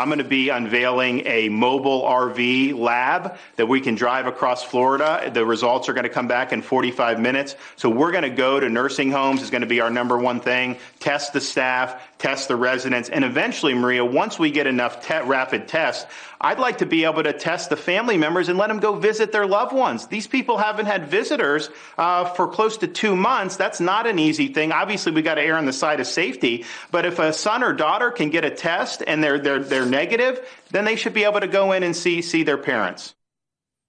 I'm 0.00 0.08
going 0.08 0.16
to 0.16 0.24
be 0.24 0.48
unveiling 0.48 1.26
a 1.26 1.50
mobile 1.50 2.04
RV 2.04 2.74
lab 2.74 3.36
that 3.56 3.66
we 3.66 3.82
can 3.82 3.96
drive 3.96 4.26
across 4.26 4.62
Florida. 4.62 5.30
The 5.30 5.44
results 5.44 5.90
are 5.90 5.92
going 5.92 6.04
to 6.04 6.08
come 6.08 6.26
back 6.26 6.54
in 6.54 6.62
45 6.62 7.20
minutes. 7.20 7.54
So 7.76 7.90
we're 7.90 8.10
going 8.10 8.22
to 8.22 8.30
go 8.30 8.58
to 8.58 8.70
nursing 8.70 9.10
homes 9.10 9.42
is 9.42 9.50
going 9.50 9.60
to 9.60 9.66
be 9.66 9.82
our 9.82 9.90
number 9.90 10.16
one 10.16 10.40
thing. 10.40 10.78
Test 11.00 11.34
the 11.34 11.40
staff, 11.42 12.02
test 12.16 12.48
the 12.48 12.56
residents, 12.56 13.10
and 13.10 13.26
eventually, 13.26 13.74
Maria, 13.74 14.02
once 14.02 14.38
we 14.38 14.50
get 14.50 14.66
enough 14.66 15.06
te- 15.06 15.20
rapid 15.20 15.68
tests, 15.68 16.06
I'd 16.42 16.58
like 16.58 16.78
to 16.78 16.86
be 16.86 17.04
able 17.04 17.22
to 17.22 17.34
test 17.34 17.68
the 17.68 17.76
family 17.76 18.16
members 18.16 18.48
and 18.48 18.56
let 18.56 18.68
them 18.68 18.78
go 18.78 18.94
visit 18.94 19.30
their 19.30 19.46
loved 19.46 19.74
ones. 19.74 20.06
These 20.06 20.26
people 20.26 20.56
haven't 20.56 20.86
had 20.86 21.08
visitors 21.08 21.68
uh, 21.98 22.24
for 22.24 22.48
close 22.48 22.78
to 22.78 22.86
two 22.86 23.14
months. 23.14 23.56
That's 23.56 23.78
not 23.78 24.06
an 24.06 24.18
easy 24.18 24.48
thing. 24.48 24.72
Obviously, 24.72 25.12
we 25.12 25.20
got 25.20 25.34
to 25.34 25.42
err 25.42 25.58
on 25.58 25.66
the 25.66 25.72
side 25.74 26.00
of 26.00 26.06
safety. 26.06 26.64
But 26.90 27.04
if 27.04 27.18
a 27.18 27.34
son 27.34 27.62
or 27.62 27.74
daughter 27.74 28.10
can 28.10 28.30
get 28.30 28.46
a 28.46 28.50
test 28.50 29.02
and 29.06 29.22
they're 29.22 29.38
they're 29.38 29.62
they're 29.62 29.84
negative, 29.90 30.48
then 30.70 30.84
they 30.84 30.96
should 30.96 31.12
be 31.12 31.24
able 31.24 31.40
to 31.40 31.48
go 31.48 31.72
in 31.72 31.82
and 31.82 31.94
see 31.94 32.22
see 32.22 32.42
their 32.42 32.58
parents. 32.58 33.14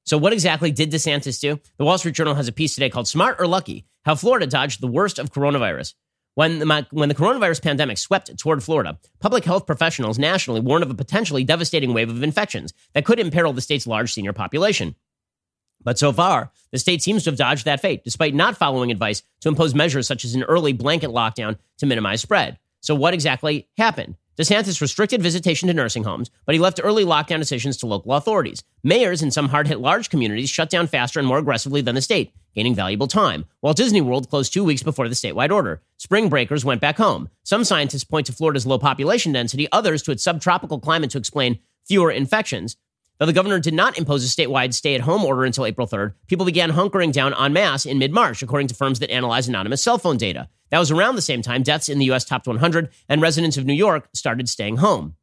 So, 0.05 0.17
what 0.17 0.33
exactly 0.33 0.71
did 0.71 0.91
DeSantis 0.91 1.39
do? 1.39 1.59
The 1.77 1.85
Wall 1.85 1.97
Street 1.97 2.15
Journal 2.15 2.35
has 2.35 2.47
a 2.47 2.51
piece 2.51 2.73
today 2.73 2.89
called 2.89 3.07
"Smart 3.07 3.39
or 3.39 3.47
Lucky: 3.47 3.85
How 4.03 4.15
Florida 4.15 4.47
Dodged 4.47 4.81
the 4.81 4.87
Worst 4.87 5.19
of 5.19 5.31
Coronavirus." 5.31 5.93
When 6.35 6.59
the, 6.59 6.87
when 6.91 7.09
the 7.09 7.15
coronavirus 7.15 7.61
pandemic 7.61 7.97
swept 7.97 8.35
toward 8.37 8.63
Florida, 8.63 8.97
public 9.19 9.43
health 9.43 9.65
professionals 9.65 10.17
nationally 10.17 10.61
warned 10.61 10.83
of 10.83 10.89
a 10.89 10.95
potentially 10.95 11.43
devastating 11.43 11.93
wave 11.93 12.09
of 12.09 12.23
infections 12.23 12.73
that 12.93 13.03
could 13.03 13.19
imperil 13.19 13.51
the 13.51 13.59
state's 13.59 13.85
large 13.85 14.13
senior 14.13 14.31
population. 14.31 14.95
But 15.83 15.99
so 15.99 16.13
far, 16.13 16.51
the 16.71 16.79
state 16.79 17.01
seems 17.01 17.23
to 17.23 17.31
have 17.31 17.37
dodged 17.37 17.65
that 17.65 17.81
fate, 17.81 18.03
despite 18.03 18.33
not 18.33 18.55
following 18.55 18.91
advice 18.91 19.23
to 19.41 19.49
impose 19.49 19.75
measures 19.75 20.07
such 20.07 20.23
as 20.23 20.35
an 20.35 20.43
early 20.43 20.73
blanket 20.73 21.09
lockdown 21.09 21.57
to 21.79 21.85
minimize 21.85 22.21
spread. 22.21 22.59
So, 22.81 22.95
what 22.95 23.13
exactly 23.13 23.67
happened? 23.77 24.15
DeSantis 24.41 24.81
restricted 24.81 25.21
visitation 25.21 25.67
to 25.67 25.73
nursing 25.73 26.03
homes, 26.03 26.31
but 26.45 26.55
he 26.55 26.59
left 26.59 26.81
early 26.83 27.05
lockdown 27.05 27.37
decisions 27.37 27.77
to 27.77 27.85
local 27.85 28.13
authorities. 28.13 28.63
Mayors 28.83 29.21
in 29.21 29.29
some 29.29 29.49
hard 29.49 29.67
hit 29.67 29.79
large 29.79 30.09
communities 30.09 30.49
shut 30.49 30.71
down 30.71 30.87
faster 30.87 31.19
and 31.19 31.27
more 31.27 31.37
aggressively 31.37 31.81
than 31.81 31.93
the 31.93 32.01
state, 32.01 32.33
gaining 32.55 32.73
valuable 32.73 33.07
time. 33.07 33.45
while 33.59 33.75
Disney 33.75 34.01
World 34.01 34.29
closed 34.29 34.51
two 34.51 34.63
weeks 34.63 34.81
before 34.81 35.07
the 35.07 35.13
statewide 35.13 35.51
order. 35.51 35.83
Spring 35.97 36.27
breakers 36.27 36.65
went 36.65 36.81
back 36.81 36.97
home. 36.97 37.29
Some 37.43 37.63
scientists 37.63 38.03
point 38.03 38.25
to 38.25 38.33
Florida's 38.33 38.65
low 38.65 38.79
population 38.79 39.31
density, 39.31 39.67
others 39.71 40.01
to 40.03 40.11
its 40.11 40.23
subtropical 40.23 40.79
climate 40.79 41.11
to 41.11 41.19
explain 41.19 41.59
fewer 41.85 42.09
infections. 42.09 42.77
Though 43.19 43.27
the 43.27 43.33
governor 43.33 43.59
did 43.59 43.75
not 43.75 43.99
impose 43.99 44.25
a 44.25 44.27
statewide 44.27 44.73
stay 44.73 44.95
at 44.95 45.01
home 45.01 45.23
order 45.23 45.45
until 45.45 45.67
April 45.67 45.85
3rd, 45.85 46.15
people 46.25 46.47
began 46.47 46.71
hunkering 46.71 47.11
down 47.11 47.35
en 47.39 47.53
masse 47.53 47.85
in 47.85 47.99
mid 47.99 48.11
March, 48.11 48.41
according 48.41 48.69
to 48.69 48.75
firms 48.75 48.97
that 48.97 49.11
analyze 49.11 49.47
anonymous 49.47 49.83
cell 49.83 49.99
phone 49.99 50.17
data. 50.17 50.49
That 50.71 50.79
was 50.79 50.89
around 50.89 51.15
the 51.15 51.21
same 51.21 51.41
time 51.41 51.63
deaths 51.63 51.89
in 51.89 51.99
the 51.99 52.05
U.S. 52.05 52.25
topped 52.25 52.47
100 52.47 52.89
and 53.09 53.21
residents 53.21 53.57
of 53.57 53.65
New 53.65 53.73
York 53.73 54.09
started 54.13 54.49
staying 54.49 54.77
home. 54.77 55.15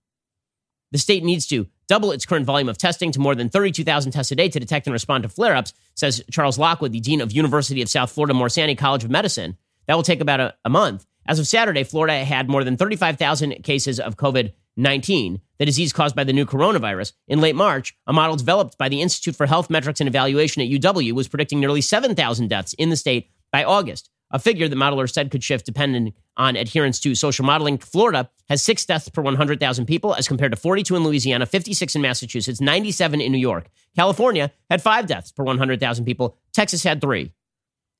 The 0.92 0.98
state 0.98 1.24
needs 1.24 1.46
to 1.48 1.66
double 1.88 2.12
its 2.12 2.26
current 2.26 2.46
volume 2.46 2.68
of 2.68 2.78
testing 2.78 3.12
to 3.12 3.20
more 3.20 3.34
than 3.34 3.48
32,000 3.48 4.12
tests 4.12 4.32
a 4.32 4.36
day 4.36 4.48
to 4.48 4.60
detect 4.60 4.86
and 4.86 4.92
respond 4.92 5.22
to 5.22 5.28
flare 5.28 5.56
ups, 5.56 5.72
says 5.94 6.22
Charles 6.30 6.58
Lockwood, 6.58 6.92
the 6.92 7.00
dean 7.00 7.20
of 7.20 7.32
University 7.32 7.82
of 7.82 7.88
South 7.88 8.12
Florida 8.12 8.34
Morsani 8.34 8.76
College 8.76 9.04
of 9.04 9.10
Medicine. 9.10 9.56
That 9.86 9.94
will 9.94 10.02
take 10.02 10.20
about 10.20 10.40
a, 10.40 10.54
a 10.64 10.70
month. 10.70 11.06
As 11.26 11.38
of 11.38 11.46
Saturday, 11.46 11.84
Florida 11.84 12.24
had 12.24 12.48
more 12.48 12.64
than 12.64 12.76
35,000 12.76 13.62
cases 13.62 13.98
of 13.98 14.16
COVID 14.16 14.52
19, 14.76 15.40
the 15.58 15.66
disease 15.66 15.92
caused 15.92 16.14
by 16.14 16.22
the 16.22 16.32
new 16.32 16.46
coronavirus. 16.46 17.12
In 17.26 17.40
late 17.40 17.56
March, 17.56 17.96
a 18.06 18.12
model 18.12 18.36
developed 18.36 18.78
by 18.78 18.88
the 18.88 19.02
Institute 19.02 19.34
for 19.34 19.46
Health 19.46 19.68
Metrics 19.70 20.00
and 20.00 20.06
Evaluation 20.06 20.62
at 20.62 20.68
UW 20.68 21.12
was 21.12 21.26
predicting 21.26 21.58
nearly 21.58 21.80
7,000 21.80 22.46
deaths 22.48 22.74
in 22.74 22.88
the 22.88 22.96
state 22.96 23.28
by 23.50 23.64
August 23.64 24.08
a 24.30 24.38
figure 24.38 24.68
that 24.68 24.76
modelers 24.76 25.12
said 25.12 25.30
could 25.30 25.42
shift 25.42 25.64
depending 25.66 26.12
on 26.36 26.56
adherence 26.56 27.00
to 27.00 27.14
social 27.14 27.44
modeling. 27.44 27.78
Florida 27.78 28.30
has 28.48 28.62
six 28.62 28.84
deaths 28.84 29.08
per 29.08 29.22
100,000 29.22 29.86
people, 29.86 30.14
as 30.14 30.28
compared 30.28 30.52
to 30.52 30.56
42 30.56 30.96
in 30.96 31.04
Louisiana, 31.04 31.46
56 31.46 31.94
in 31.94 32.02
Massachusetts, 32.02 32.60
97 32.60 33.20
in 33.20 33.32
New 33.32 33.38
York. 33.38 33.68
California 33.96 34.52
had 34.70 34.82
five 34.82 35.06
deaths 35.06 35.32
per 35.32 35.42
100,000 35.44 36.04
people. 36.04 36.36
Texas 36.52 36.82
had 36.84 37.00
three. 37.00 37.32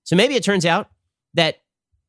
So 0.05 0.17
maybe 0.17 0.35
it 0.35 0.45
turns 0.45 0.65
out 0.65 0.91
that 1.35 1.63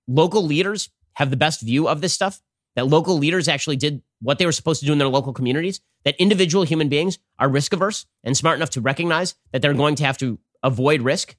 local 0.08 0.44
leaders 0.44 0.90
have 1.14 1.30
the 1.30 1.38
best 1.38 1.62
view 1.62 1.88
of 1.88 2.02
this 2.02 2.14
stuff, 2.14 2.42
that 2.76 2.88
local 2.88 3.18
leaders 3.18 3.48
actually 3.48 3.76
did 3.76 4.02
what 4.22 4.38
they 4.38 4.46
were 4.46 4.52
supposed 4.52 4.80
to 4.82 4.86
do 4.86 4.94
in 4.94 5.00
their 5.00 5.08
local 5.08 5.34
communities, 5.34 5.82
that 6.04 6.16
individual 6.18 6.64
human 6.64 6.90
beings 6.90 7.20
are 7.38 7.50
risk 7.50 7.74
averse 7.74 8.06
and 8.24 8.36
smart 8.38 8.58
enough 8.58 8.70
to 8.72 8.82
recognize 8.82 9.36
that 9.52 9.62
they're 9.62 9.74
going 9.74 9.96
to 9.96 10.06
have 10.06 10.18
to 10.18 10.40
avoid 10.64 11.02
risk 11.02 11.36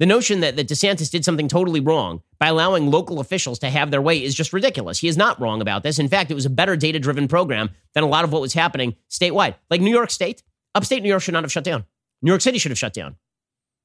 the 0.00 0.06
notion 0.06 0.40
that, 0.40 0.56
that 0.56 0.68
DeSantis 0.68 1.10
did 1.10 1.24
something 1.24 1.48
totally 1.48 1.80
wrong 1.80 2.20
by 2.38 2.48
allowing 2.48 2.90
local 2.90 3.20
officials 3.20 3.58
to 3.60 3.70
have 3.70 3.90
their 3.90 4.02
way 4.02 4.22
is 4.22 4.34
just 4.34 4.52
ridiculous. 4.52 4.98
He 4.98 5.08
is 5.08 5.16
not 5.16 5.40
wrong 5.40 5.60
about 5.60 5.82
this. 5.82 5.98
In 5.98 6.08
fact, 6.08 6.30
it 6.30 6.34
was 6.34 6.46
a 6.46 6.50
better 6.50 6.76
data 6.76 6.98
driven 6.98 7.28
program 7.28 7.70
than 7.94 8.02
a 8.02 8.08
lot 8.08 8.24
of 8.24 8.32
what 8.32 8.42
was 8.42 8.52
happening 8.52 8.96
statewide. 9.08 9.54
Like 9.70 9.80
New 9.80 9.92
York 9.92 10.10
State, 10.10 10.42
upstate 10.74 11.02
New 11.02 11.08
York 11.08 11.22
should 11.22 11.34
not 11.34 11.44
have 11.44 11.52
shut 11.52 11.64
down. 11.64 11.84
New 12.22 12.30
York 12.30 12.40
City 12.40 12.58
should 12.58 12.70
have 12.70 12.78
shut 12.78 12.92
down. 12.92 13.16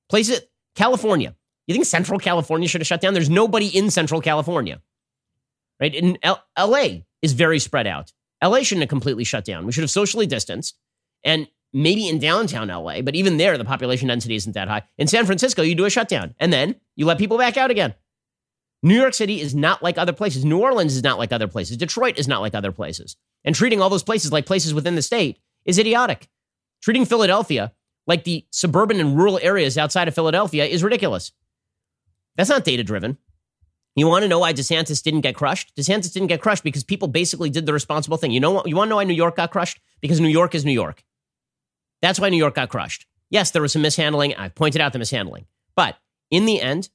Places, 0.10 0.42
California. 0.76 1.36
You 1.68 1.74
think 1.74 1.86
Central 1.86 2.20
California 2.20 2.68
should 2.68 2.82
have 2.82 2.88
shut 2.88 3.02
down? 3.02 3.14
There's 3.14 3.30
nobody 3.30 3.68
in 3.68 3.92
Central 3.92 4.22
California, 4.22 4.82
right? 5.80 5.94
In 5.94 6.18
L- 6.24 6.44
LA 6.58 7.02
is 7.22 7.34
very 7.34 7.60
spread 7.60 7.86
out. 7.86 8.12
LA 8.44 8.64
shouldn't 8.64 8.82
have 8.82 8.90
completely 8.90 9.24
shut 9.24 9.46
down. 9.46 9.68
We 9.68 9.72
should 9.72 9.84
have 9.84 9.92
socially 9.92 10.26
distanced. 10.26 10.76
And 11.24 11.48
maybe 11.74 12.08
in 12.08 12.20
downtown 12.20 12.68
LA, 12.68 13.02
but 13.02 13.16
even 13.16 13.38
there, 13.38 13.58
the 13.58 13.66
population 13.66 14.08
density 14.08 14.36
isn't 14.36 14.54
that 14.54 14.68
high. 14.68 14.84
In 14.98 15.08
San 15.08 15.26
Francisco, 15.26 15.62
you 15.62 15.76
do 15.76 15.86
a 15.86 15.90
shutdown 15.90 16.36
and 16.40 16.52
then 16.52 16.76
you 16.96 17.06
let 17.06 17.18
people 17.18 17.38
back 17.38 17.58
out 17.58 17.72
again. 17.72 17.94
New 18.82 18.96
York 18.96 19.14
City 19.14 19.42
is 19.42 19.54
not 19.54 19.84
like 19.84 19.98
other 19.98 20.14
places. 20.14 20.46
New 20.46 20.60
Orleans 20.60 20.96
is 20.96 21.04
not 21.04 21.18
like 21.18 21.34
other 21.34 21.48
places. 21.48 21.78
Detroit 21.78 22.18
is 22.18 22.28
not 22.28 22.42
like 22.42 22.56
other 22.56 22.72
places. 22.72 23.18
And 23.44 23.54
treating 23.54 23.82
all 23.82 23.90
those 23.90 24.04
places 24.04 24.32
like 24.32 24.46
places 24.46 24.74
within 24.74 24.96
the 24.96 25.02
state 25.02 25.40
is 25.66 25.78
idiotic. 25.78 26.30
Treating 26.82 27.06
Philadelphia 27.06 27.74
like 28.08 28.24
the 28.24 28.46
suburban 28.52 29.00
and 29.00 29.18
rural 29.18 29.40
areas 29.42 29.78
outside 29.78 30.08
of 30.08 30.16
Philadelphia 30.16 30.66
is 30.66 30.84
ridiculous. 30.84 31.32
That's 32.36 32.50
not 32.50 32.64
data 32.64 32.84
driven. 32.84 33.18
You 33.96 34.08
want 34.08 34.24
to 34.24 34.30
know 34.30 34.40
why 34.40 34.54
DeSantis 34.54 35.04
didn't 35.04 35.22
get 35.22 35.36
crushed? 35.36 35.76
DeSantis 35.76 36.14
didn't 36.14 36.30
get 36.30 36.42
crushed 36.42 36.64
because 36.64 36.84
people 36.84 37.08
basically 37.08 37.50
did 37.50 37.66
the 37.66 37.74
responsible 37.74 38.18
thing. 38.18 38.32
You 38.32 38.40
know 38.40 38.52
what? 38.52 38.68
You 38.68 38.76
want 38.76 38.88
to 38.88 38.90
know 38.92 38.96
why 38.96 39.04
New 39.04 39.14
York 39.14 39.36
got 39.36 39.52
crushed? 39.52 39.82
Because 40.02 40.20
New 40.22 40.30
York 40.30 40.56
is 40.56 40.64
New 40.64 40.72
York. 40.72 41.04
That's 42.02 42.20
why 42.20 42.30
New 42.30 42.38
York 42.38 42.56
got 42.56 42.70
crushed. 42.70 43.06
Yes, 43.30 43.52
there 43.52 43.62
was 43.62 43.74
some 43.74 43.82
mishandling. 43.82 44.36
I've 44.36 44.56
pointed 44.56 44.82
out 44.82 44.94
the 44.94 45.00
mishandling. 45.00 45.46
But 45.76 45.98
in 46.32 46.46
the 46.46 46.62
end, 46.62 46.90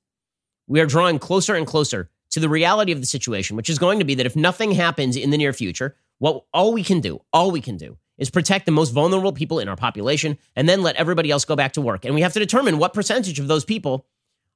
we 0.66 0.80
are 0.80 0.86
drawing 0.86 1.18
closer 1.18 1.54
and 1.54 1.66
closer 1.66 2.10
to 2.30 2.40
the 2.40 2.48
reality 2.48 2.92
of 2.92 3.00
the 3.00 3.06
situation, 3.06 3.56
which 3.56 3.70
is 3.70 3.78
going 3.78 3.98
to 4.00 4.04
be 4.04 4.14
that 4.16 4.26
if 4.26 4.34
nothing 4.34 4.72
happens 4.72 5.16
in 5.16 5.30
the 5.30 5.38
near 5.38 5.52
future, 5.52 5.96
what 6.18 6.44
all 6.52 6.72
we 6.72 6.82
can 6.82 7.00
do, 7.00 7.20
all 7.32 7.50
we 7.50 7.60
can 7.60 7.76
do 7.76 7.96
is 8.18 8.30
protect 8.30 8.66
the 8.66 8.72
most 8.72 8.90
vulnerable 8.90 9.32
people 9.32 9.58
in 9.58 9.68
our 9.68 9.76
population 9.76 10.38
and 10.56 10.68
then 10.68 10.82
let 10.82 10.96
everybody 10.96 11.30
else 11.30 11.44
go 11.44 11.56
back 11.56 11.72
to 11.72 11.80
work. 11.80 12.04
And 12.04 12.14
we 12.14 12.22
have 12.22 12.32
to 12.32 12.38
determine 12.38 12.78
what 12.78 12.94
percentage 12.94 13.38
of 13.38 13.48
those 13.48 13.64
people 13.64 14.06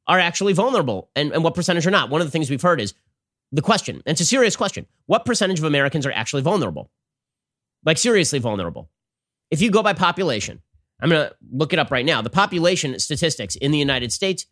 are 0.06 0.18
actually 0.18 0.52
vulnerable 0.52 1.10
and, 1.14 1.32
and 1.32 1.44
what 1.44 1.54
percentage 1.54 1.86
are 1.86 1.90
not. 1.90 2.10
One 2.10 2.20
of 2.20 2.26
the 2.26 2.30
things 2.30 2.50
we've 2.50 2.62
heard 2.62 2.80
is 2.80 2.94
the 3.52 3.62
question, 3.62 3.96
and 3.96 4.12
it's 4.12 4.20
a 4.20 4.26
serious 4.26 4.56
question 4.56 4.86
what 5.06 5.24
percentage 5.24 5.58
of 5.58 5.64
Americans 5.64 6.06
are 6.06 6.12
actually 6.12 6.42
vulnerable? 6.42 6.90
Like, 7.84 7.98
seriously 7.98 8.38
vulnerable. 8.38 8.90
If 9.50 9.62
you 9.62 9.70
go 9.70 9.82
by 9.82 9.92
population, 9.92 10.60
I'm 11.00 11.08
going 11.08 11.28
to 11.28 11.34
look 11.52 11.72
it 11.72 11.78
up 11.78 11.90
right 11.90 12.04
now. 12.04 12.22
The 12.22 12.30
population 12.30 12.98
statistics 12.98 13.56
in 13.56 13.70
the 13.70 13.78
United 13.78 14.12
States 14.12 14.46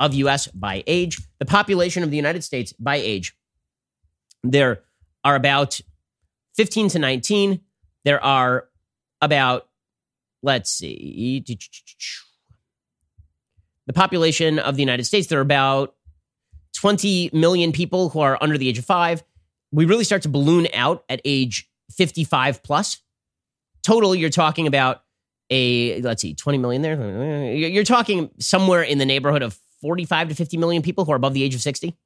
of 0.00 0.14
US 0.14 0.46
by 0.48 0.84
age, 0.86 1.18
the 1.38 1.46
population 1.46 2.02
of 2.02 2.10
the 2.10 2.16
United 2.16 2.44
States 2.44 2.72
by 2.74 2.96
age, 2.96 3.34
there 4.42 4.82
are 5.24 5.34
about 5.34 5.80
15 6.56 6.90
to 6.90 6.98
19. 6.98 7.60
There 8.04 8.22
are 8.22 8.68
about, 9.20 9.68
let's 10.42 10.70
see, 10.70 11.44
the 13.86 13.92
population 13.92 14.58
of 14.58 14.76
the 14.76 14.82
United 14.82 15.04
States, 15.04 15.26
there 15.28 15.38
are 15.38 15.42
about 15.42 15.94
20 16.74 17.30
million 17.32 17.72
people 17.72 18.10
who 18.10 18.20
are 18.20 18.38
under 18.40 18.58
the 18.58 18.68
age 18.68 18.78
of 18.78 18.84
five. 18.84 19.24
We 19.72 19.84
really 19.84 20.04
start 20.04 20.22
to 20.22 20.28
balloon 20.28 20.68
out 20.74 21.04
at 21.08 21.20
age 21.24 21.68
55 21.92 22.62
plus. 22.62 22.98
Total, 23.82 24.14
you're 24.14 24.30
talking 24.30 24.66
about 24.66 25.02
a, 25.50 26.00
let's 26.02 26.22
see, 26.22 26.34
20 26.34 26.58
million 26.58 26.82
there. 26.82 27.52
You're 27.54 27.84
talking 27.84 28.30
somewhere 28.38 28.82
in 28.82 28.98
the 28.98 29.06
neighborhood 29.06 29.42
of 29.42 29.58
45 29.80 30.30
to 30.30 30.34
50 30.34 30.56
million 30.56 30.82
people 30.82 31.04
who 31.04 31.12
are 31.12 31.16
above 31.16 31.34
the 31.34 31.42
age 31.42 31.54
of 31.54 31.62
60 31.62 31.96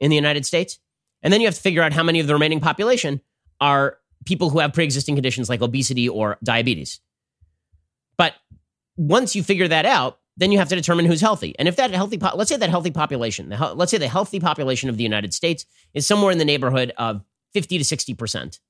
in 0.00 0.10
the 0.10 0.16
United 0.16 0.46
States. 0.46 0.78
And 1.22 1.32
then 1.32 1.40
you 1.40 1.46
have 1.46 1.54
to 1.54 1.60
figure 1.60 1.82
out 1.82 1.92
how 1.92 2.02
many 2.02 2.20
of 2.20 2.26
the 2.26 2.32
remaining 2.32 2.60
population 2.60 3.20
are 3.60 3.98
people 4.24 4.50
who 4.50 4.58
have 4.58 4.72
pre 4.72 4.84
existing 4.84 5.14
conditions 5.14 5.48
like 5.48 5.62
obesity 5.62 6.08
or 6.08 6.38
diabetes. 6.42 7.00
But 8.16 8.34
once 8.96 9.36
you 9.36 9.42
figure 9.42 9.68
that 9.68 9.86
out, 9.86 10.18
then 10.36 10.52
you 10.52 10.58
have 10.58 10.68
to 10.68 10.76
determine 10.76 11.04
who's 11.04 11.20
healthy. 11.20 11.54
And 11.58 11.66
if 11.66 11.76
that 11.76 11.90
healthy, 11.90 12.18
po- 12.18 12.36
let's 12.36 12.48
say 12.48 12.56
that 12.56 12.70
healthy 12.70 12.92
population, 12.92 13.54
let's 13.74 13.90
say 13.90 13.98
the 13.98 14.08
healthy 14.08 14.38
population 14.38 14.88
of 14.88 14.96
the 14.96 15.02
United 15.02 15.34
States 15.34 15.66
is 15.94 16.06
somewhere 16.06 16.30
in 16.30 16.38
the 16.38 16.44
neighborhood 16.44 16.92
of 16.96 17.22
50 17.54 17.78
to 17.78 17.84
60%. 17.84 18.60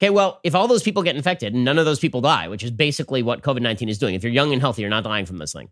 Okay, 0.00 0.10
well, 0.10 0.40
if 0.42 0.54
all 0.54 0.66
those 0.66 0.82
people 0.82 1.02
get 1.02 1.14
infected 1.14 1.52
and 1.52 1.62
none 1.62 1.78
of 1.78 1.84
those 1.84 1.98
people 1.98 2.22
die, 2.22 2.48
which 2.48 2.64
is 2.64 2.70
basically 2.70 3.22
what 3.22 3.42
COVID 3.42 3.60
19 3.60 3.88
is 3.88 3.98
doing, 3.98 4.14
if 4.14 4.22
you're 4.22 4.32
young 4.32 4.52
and 4.52 4.60
healthy, 4.60 4.80
you're 4.80 4.90
not 4.90 5.04
dying 5.04 5.26
from 5.26 5.38
this 5.38 5.52
thing, 5.52 5.68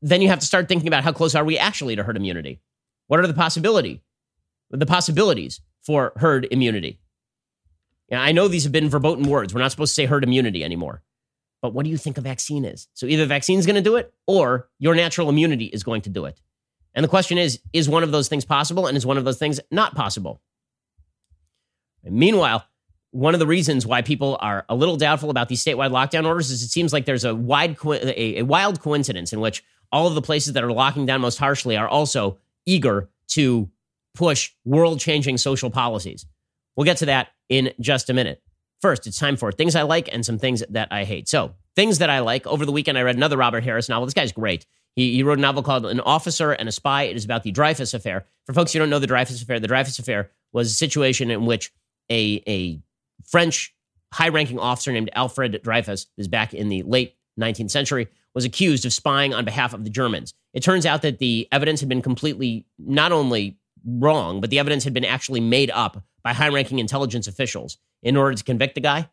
then 0.00 0.22
you 0.22 0.28
have 0.28 0.38
to 0.38 0.46
start 0.46 0.68
thinking 0.68 0.86
about 0.86 1.02
how 1.02 1.12
close 1.12 1.34
are 1.34 1.44
we 1.44 1.58
actually 1.58 1.96
to 1.96 2.04
herd 2.04 2.16
immunity? 2.16 2.60
What 3.08 3.20
are 3.20 3.26
the 3.26 3.34
possibility, 3.34 4.02
the 4.70 4.86
possibilities 4.86 5.60
for 5.82 6.12
herd 6.16 6.46
immunity? 6.50 7.00
Yeah, 8.08 8.22
I 8.22 8.32
know 8.32 8.46
these 8.46 8.64
have 8.64 8.72
been 8.72 8.88
verboten 8.88 9.28
words. 9.28 9.52
We're 9.52 9.62
not 9.62 9.72
supposed 9.72 9.92
to 9.92 10.02
say 10.02 10.06
herd 10.06 10.22
immunity 10.22 10.62
anymore. 10.62 11.02
But 11.60 11.72
what 11.72 11.84
do 11.84 11.90
you 11.90 11.96
think 11.96 12.18
a 12.18 12.20
vaccine 12.20 12.64
is? 12.64 12.88
So 12.92 13.06
either 13.06 13.24
vaccine 13.24 13.58
is 13.58 13.66
going 13.66 13.76
to 13.76 13.82
do 13.82 13.96
it 13.96 14.12
or 14.26 14.68
your 14.78 14.94
natural 14.94 15.30
immunity 15.30 15.64
is 15.64 15.82
going 15.82 16.02
to 16.02 16.10
do 16.10 16.26
it. 16.26 16.38
And 16.94 17.02
the 17.02 17.08
question 17.08 17.38
is, 17.38 17.60
is 17.72 17.88
one 17.88 18.02
of 18.02 18.12
those 18.12 18.28
things 18.28 18.44
possible 18.44 18.86
and 18.86 18.96
is 18.96 19.06
one 19.06 19.16
of 19.16 19.24
those 19.24 19.38
things 19.38 19.58
not 19.70 19.94
possible? 19.94 20.42
And 22.04 22.14
meanwhile, 22.14 22.66
one 23.14 23.32
of 23.32 23.38
the 23.38 23.46
reasons 23.46 23.86
why 23.86 24.02
people 24.02 24.36
are 24.40 24.64
a 24.68 24.74
little 24.74 24.96
doubtful 24.96 25.30
about 25.30 25.48
these 25.48 25.64
statewide 25.64 25.92
lockdown 25.92 26.26
orders 26.26 26.50
is 26.50 26.64
it 26.64 26.68
seems 26.68 26.92
like 26.92 27.04
there's 27.04 27.24
a 27.24 27.32
wide 27.32 27.76
a, 27.84 28.40
a 28.40 28.42
wild 28.42 28.80
coincidence 28.80 29.32
in 29.32 29.38
which 29.38 29.62
all 29.92 30.08
of 30.08 30.16
the 30.16 30.22
places 30.22 30.54
that 30.54 30.64
are 30.64 30.72
locking 30.72 31.06
down 31.06 31.20
most 31.20 31.38
harshly 31.38 31.76
are 31.76 31.86
also 31.86 32.38
eager 32.66 33.08
to 33.28 33.70
push 34.16 34.50
world-changing 34.64 35.38
social 35.38 35.70
policies. 35.70 36.26
We'll 36.74 36.86
get 36.86 36.96
to 36.98 37.06
that 37.06 37.28
in 37.48 37.72
just 37.78 38.10
a 38.10 38.14
minute. 38.14 38.42
First, 38.82 39.06
it's 39.06 39.18
time 39.18 39.36
for 39.36 39.52
things 39.52 39.76
I 39.76 39.82
like 39.82 40.08
and 40.12 40.26
some 40.26 40.40
things 40.40 40.64
that 40.70 40.88
I 40.90 41.04
hate. 41.04 41.28
So, 41.28 41.54
things 41.76 41.98
that 41.98 42.10
I 42.10 42.18
like. 42.18 42.48
Over 42.48 42.66
the 42.66 42.72
weekend, 42.72 42.98
I 42.98 43.02
read 43.02 43.16
another 43.16 43.36
Robert 43.36 43.62
Harris 43.62 43.88
novel. 43.88 44.06
This 44.06 44.14
guy's 44.14 44.32
great. 44.32 44.66
He, 44.96 45.14
he 45.14 45.22
wrote 45.22 45.38
a 45.38 45.40
novel 45.40 45.62
called 45.62 45.86
An 45.86 46.00
Officer 46.00 46.50
and 46.50 46.68
a 46.68 46.72
Spy. 46.72 47.04
It 47.04 47.16
is 47.16 47.24
about 47.24 47.44
the 47.44 47.52
Dreyfus 47.52 47.94
Affair. 47.94 48.26
For 48.46 48.52
folks 48.52 48.72
who 48.72 48.80
don't 48.80 48.90
know 48.90 48.98
the 48.98 49.06
Dreyfus 49.06 49.40
Affair, 49.40 49.60
the 49.60 49.68
Dreyfus 49.68 50.00
Affair 50.00 50.30
was 50.52 50.70
a 50.70 50.74
situation 50.74 51.30
in 51.30 51.46
which 51.46 51.72
a, 52.10 52.42
a 52.48 52.80
French 53.26 53.74
high 54.12 54.28
ranking 54.28 54.58
officer 54.58 54.92
named 54.92 55.10
Alfred 55.14 55.60
Dreyfus, 55.62 56.06
this 56.16 56.24
is 56.24 56.28
back 56.28 56.54
in 56.54 56.68
the 56.68 56.82
late 56.82 57.16
19th 57.38 57.70
century, 57.70 58.08
was 58.34 58.44
accused 58.44 58.84
of 58.84 58.92
spying 58.92 59.34
on 59.34 59.44
behalf 59.44 59.74
of 59.74 59.84
the 59.84 59.90
Germans. 59.90 60.34
It 60.52 60.62
turns 60.62 60.86
out 60.86 61.02
that 61.02 61.18
the 61.18 61.48
evidence 61.50 61.80
had 61.80 61.88
been 61.88 62.02
completely 62.02 62.66
not 62.78 63.12
only 63.12 63.58
wrong, 63.84 64.40
but 64.40 64.50
the 64.50 64.58
evidence 64.58 64.84
had 64.84 64.94
been 64.94 65.04
actually 65.04 65.40
made 65.40 65.70
up 65.70 66.02
by 66.22 66.32
high 66.32 66.48
ranking 66.48 66.78
intelligence 66.78 67.26
officials 67.26 67.78
in 68.02 68.16
order 68.16 68.36
to 68.36 68.44
convict 68.44 68.74
the 68.74 68.80
guy. 68.80 69.08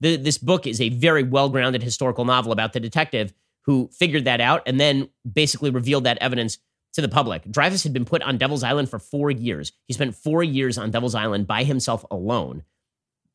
The, 0.00 0.16
this 0.16 0.38
book 0.38 0.66
is 0.66 0.80
a 0.80 0.90
very 0.90 1.22
well 1.22 1.48
grounded 1.48 1.82
historical 1.82 2.24
novel 2.24 2.52
about 2.52 2.72
the 2.72 2.80
detective 2.80 3.32
who 3.62 3.88
figured 3.92 4.24
that 4.24 4.40
out 4.40 4.62
and 4.66 4.78
then 4.78 5.08
basically 5.30 5.70
revealed 5.70 6.04
that 6.04 6.18
evidence 6.20 6.58
to 6.94 7.02
the 7.02 7.08
public. 7.08 7.50
Dreyfus 7.50 7.82
had 7.82 7.92
been 7.92 8.04
put 8.04 8.22
on 8.22 8.38
Devil's 8.38 8.62
Island 8.62 8.88
for 8.88 8.98
four 8.98 9.30
years. 9.30 9.72
He 9.86 9.94
spent 9.94 10.14
four 10.14 10.42
years 10.42 10.78
on 10.78 10.90
Devil's 10.90 11.14
Island 11.14 11.46
by 11.46 11.64
himself 11.64 12.04
alone, 12.10 12.62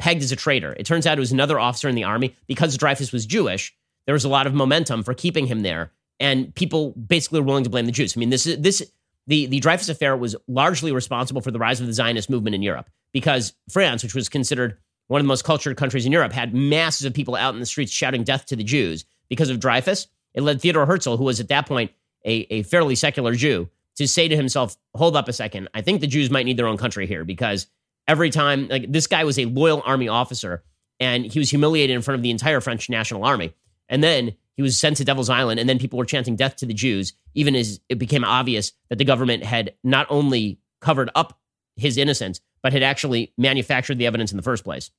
pegged 0.01 0.23
as 0.23 0.31
a 0.31 0.35
traitor. 0.35 0.75
It 0.77 0.85
turns 0.87 1.05
out 1.05 1.17
it 1.17 1.21
was 1.21 1.31
another 1.31 1.59
officer 1.59 1.87
in 1.87 1.93
the 1.93 2.03
army. 2.03 2.35
Because 2.47 2.75
Dreyfus 2.75 3.11
was 3.11 3.25
Jewish, 3.25 3.73
there 4.07 4.13
was 4.13 4.25
a 4.25 4.29
lot 4.29 4.47
of 4.47 4.53
momentum 4.53 5.03
for 5.03 5.13
keeping 5.13 5.45
him 5.45 5.61
there. 5.61 5.91
And 6.19 6.53
people 6.55 6.91
basically 6.91 7.39
were 7.39 7.45
willing 7.45 7.63
to 7.63 7.69
blame 7.69 7.85
the 7.85 7.91
Jews. 7.91 8.17
I 8.17 8.19
mean, 8.19 8.31
this 8.31 8.47
is 8.47 8.59
this 8.59 8.91
the, 9.27 9.45
the 9.45 9.59
Dreyfus 9.59 9.89
affair 9.89 10.17
was 10.17 10.35
largely 10.47 10.91
responsible 10.91 11.41
for 11.41 11.51
the 11.51 11.59
rise 11.59 11.79
of 11.79 11.85
the 11.85 11.93
Zionist 11.93 12.29
movement 12.29 12.55
in 12.55 12.63
Europe 12.63 12.89
because 13.13 13.53
France, 13.69 14.01
which 14.01 14.15
was 14.15 14.27
considered 14.27 14.77
one 15.07 15.21
of 15.21 15.25
the 15.25 15.29
most 15.29 15.43
cultured 15.43 15.77
countries 15.77 16.05
in 16.05 16.11
Europe, 16.11 16.33
had 16.33 16.53
masses 16.53 17.05
of 17.05 17.13
people 17.13 17.35
out 17.35 17.53
in 17.53 17.59
the 17.59 17.65
streets 17.67 17.91
shouting 17.91 18.23
death 18.23 18.47
to 18.47 18.55
the 18.55 18.63
Jews 18.63 19.05
because 19.29 19.49
of 19.49 19.59
Dreyfus. 19.59 20.07
It 20.33 20.41
led 20.41 20.61
Theodore 20.61 20.87
Herzl, 20.87 21.17
who 21.17 21.25
was 21.25 21.39
at 21.39 21.49
that 21.49 21.67
point 21.67 21.91
a, 22.25 22.47
a 22.49 22.63
fairly 22.63 22.95
secular 22.95 23.35
Jew, 23.35 23.69
to 23.97 24.07
say 24.07 24.27
to 24.27 24.35
himself, 24.35 24.77
hold 24.95 25.15
up 25.15 25.27
a 25.27 25.33
second, 25.33 25.69
I 25.75 25.81
think 25.81 26.01
the 26.01 26.07
Jews 26.07 26.31
might 26.31 26.45
need 26.45 26.57
their 26.57 26.67
own 26.67 26.77
country 26.77 27.05
here 27.05 27.23
because 27.23 27.67
every 28.07 28.29
time, 28.29 28.67
like 28.67 28.91
this 28.91 29.07
guy 29.07 29.23
was 29.23 29.37
a 29.39 29.45
loyal 29.45 29.81
army 29.85 30.07
officer 30.07 30.63
and 30.99 31.25
he 31.25 31.39
was 31.39 31.49
humiliated 31.49 31.95
in 31.95 32.01
front 32.01 32.15
of 32.15 32.21
the 32.21 32.29
entire 32.29 32.61
French 32.61 32.89
national 32.89 33.23
army. 33.23 33.53
And 33.89 34.03
then 34.03 34.35
he 34.55 34.61
was 34.61 34.79
sent 34.79 34.97
to 34.97 35.05
Devil's 35.05 35.29
Island, 35.29 35.59
and 35.59 35.67
then 35.67 35.79
people 35.79 35.97
were 35.97 36.05
chanting 36.05 36.35
death 36.35 36.57
to 36.57 36.65
the 36.65 36.73
Jews, 36.73 37.13
even 37.33 37.55
as 37.55 37.79
it 37.89 37.95
became 37.95 38.23
obvious 38.23 38.73
that 38.89 38.97
the 38.97 39.05
government 39.05 39.43
had 39.43 39.73
not 39.83 40.07
only 40.09 40.59
covered 40.81 41.09
up 41.15 41.39
his 41.75 41.97
innocence, 41.97 42.39
but 42.61 42.73
had 42.73 42.83
actually 42.83 43.33
manufactured 43.37 43.97
the 43.97 44.05
evidence 44.05 44.31
in 44.31 44.37
the 44.37 44.43
first 44.43 44.63
place. 44.63 44.91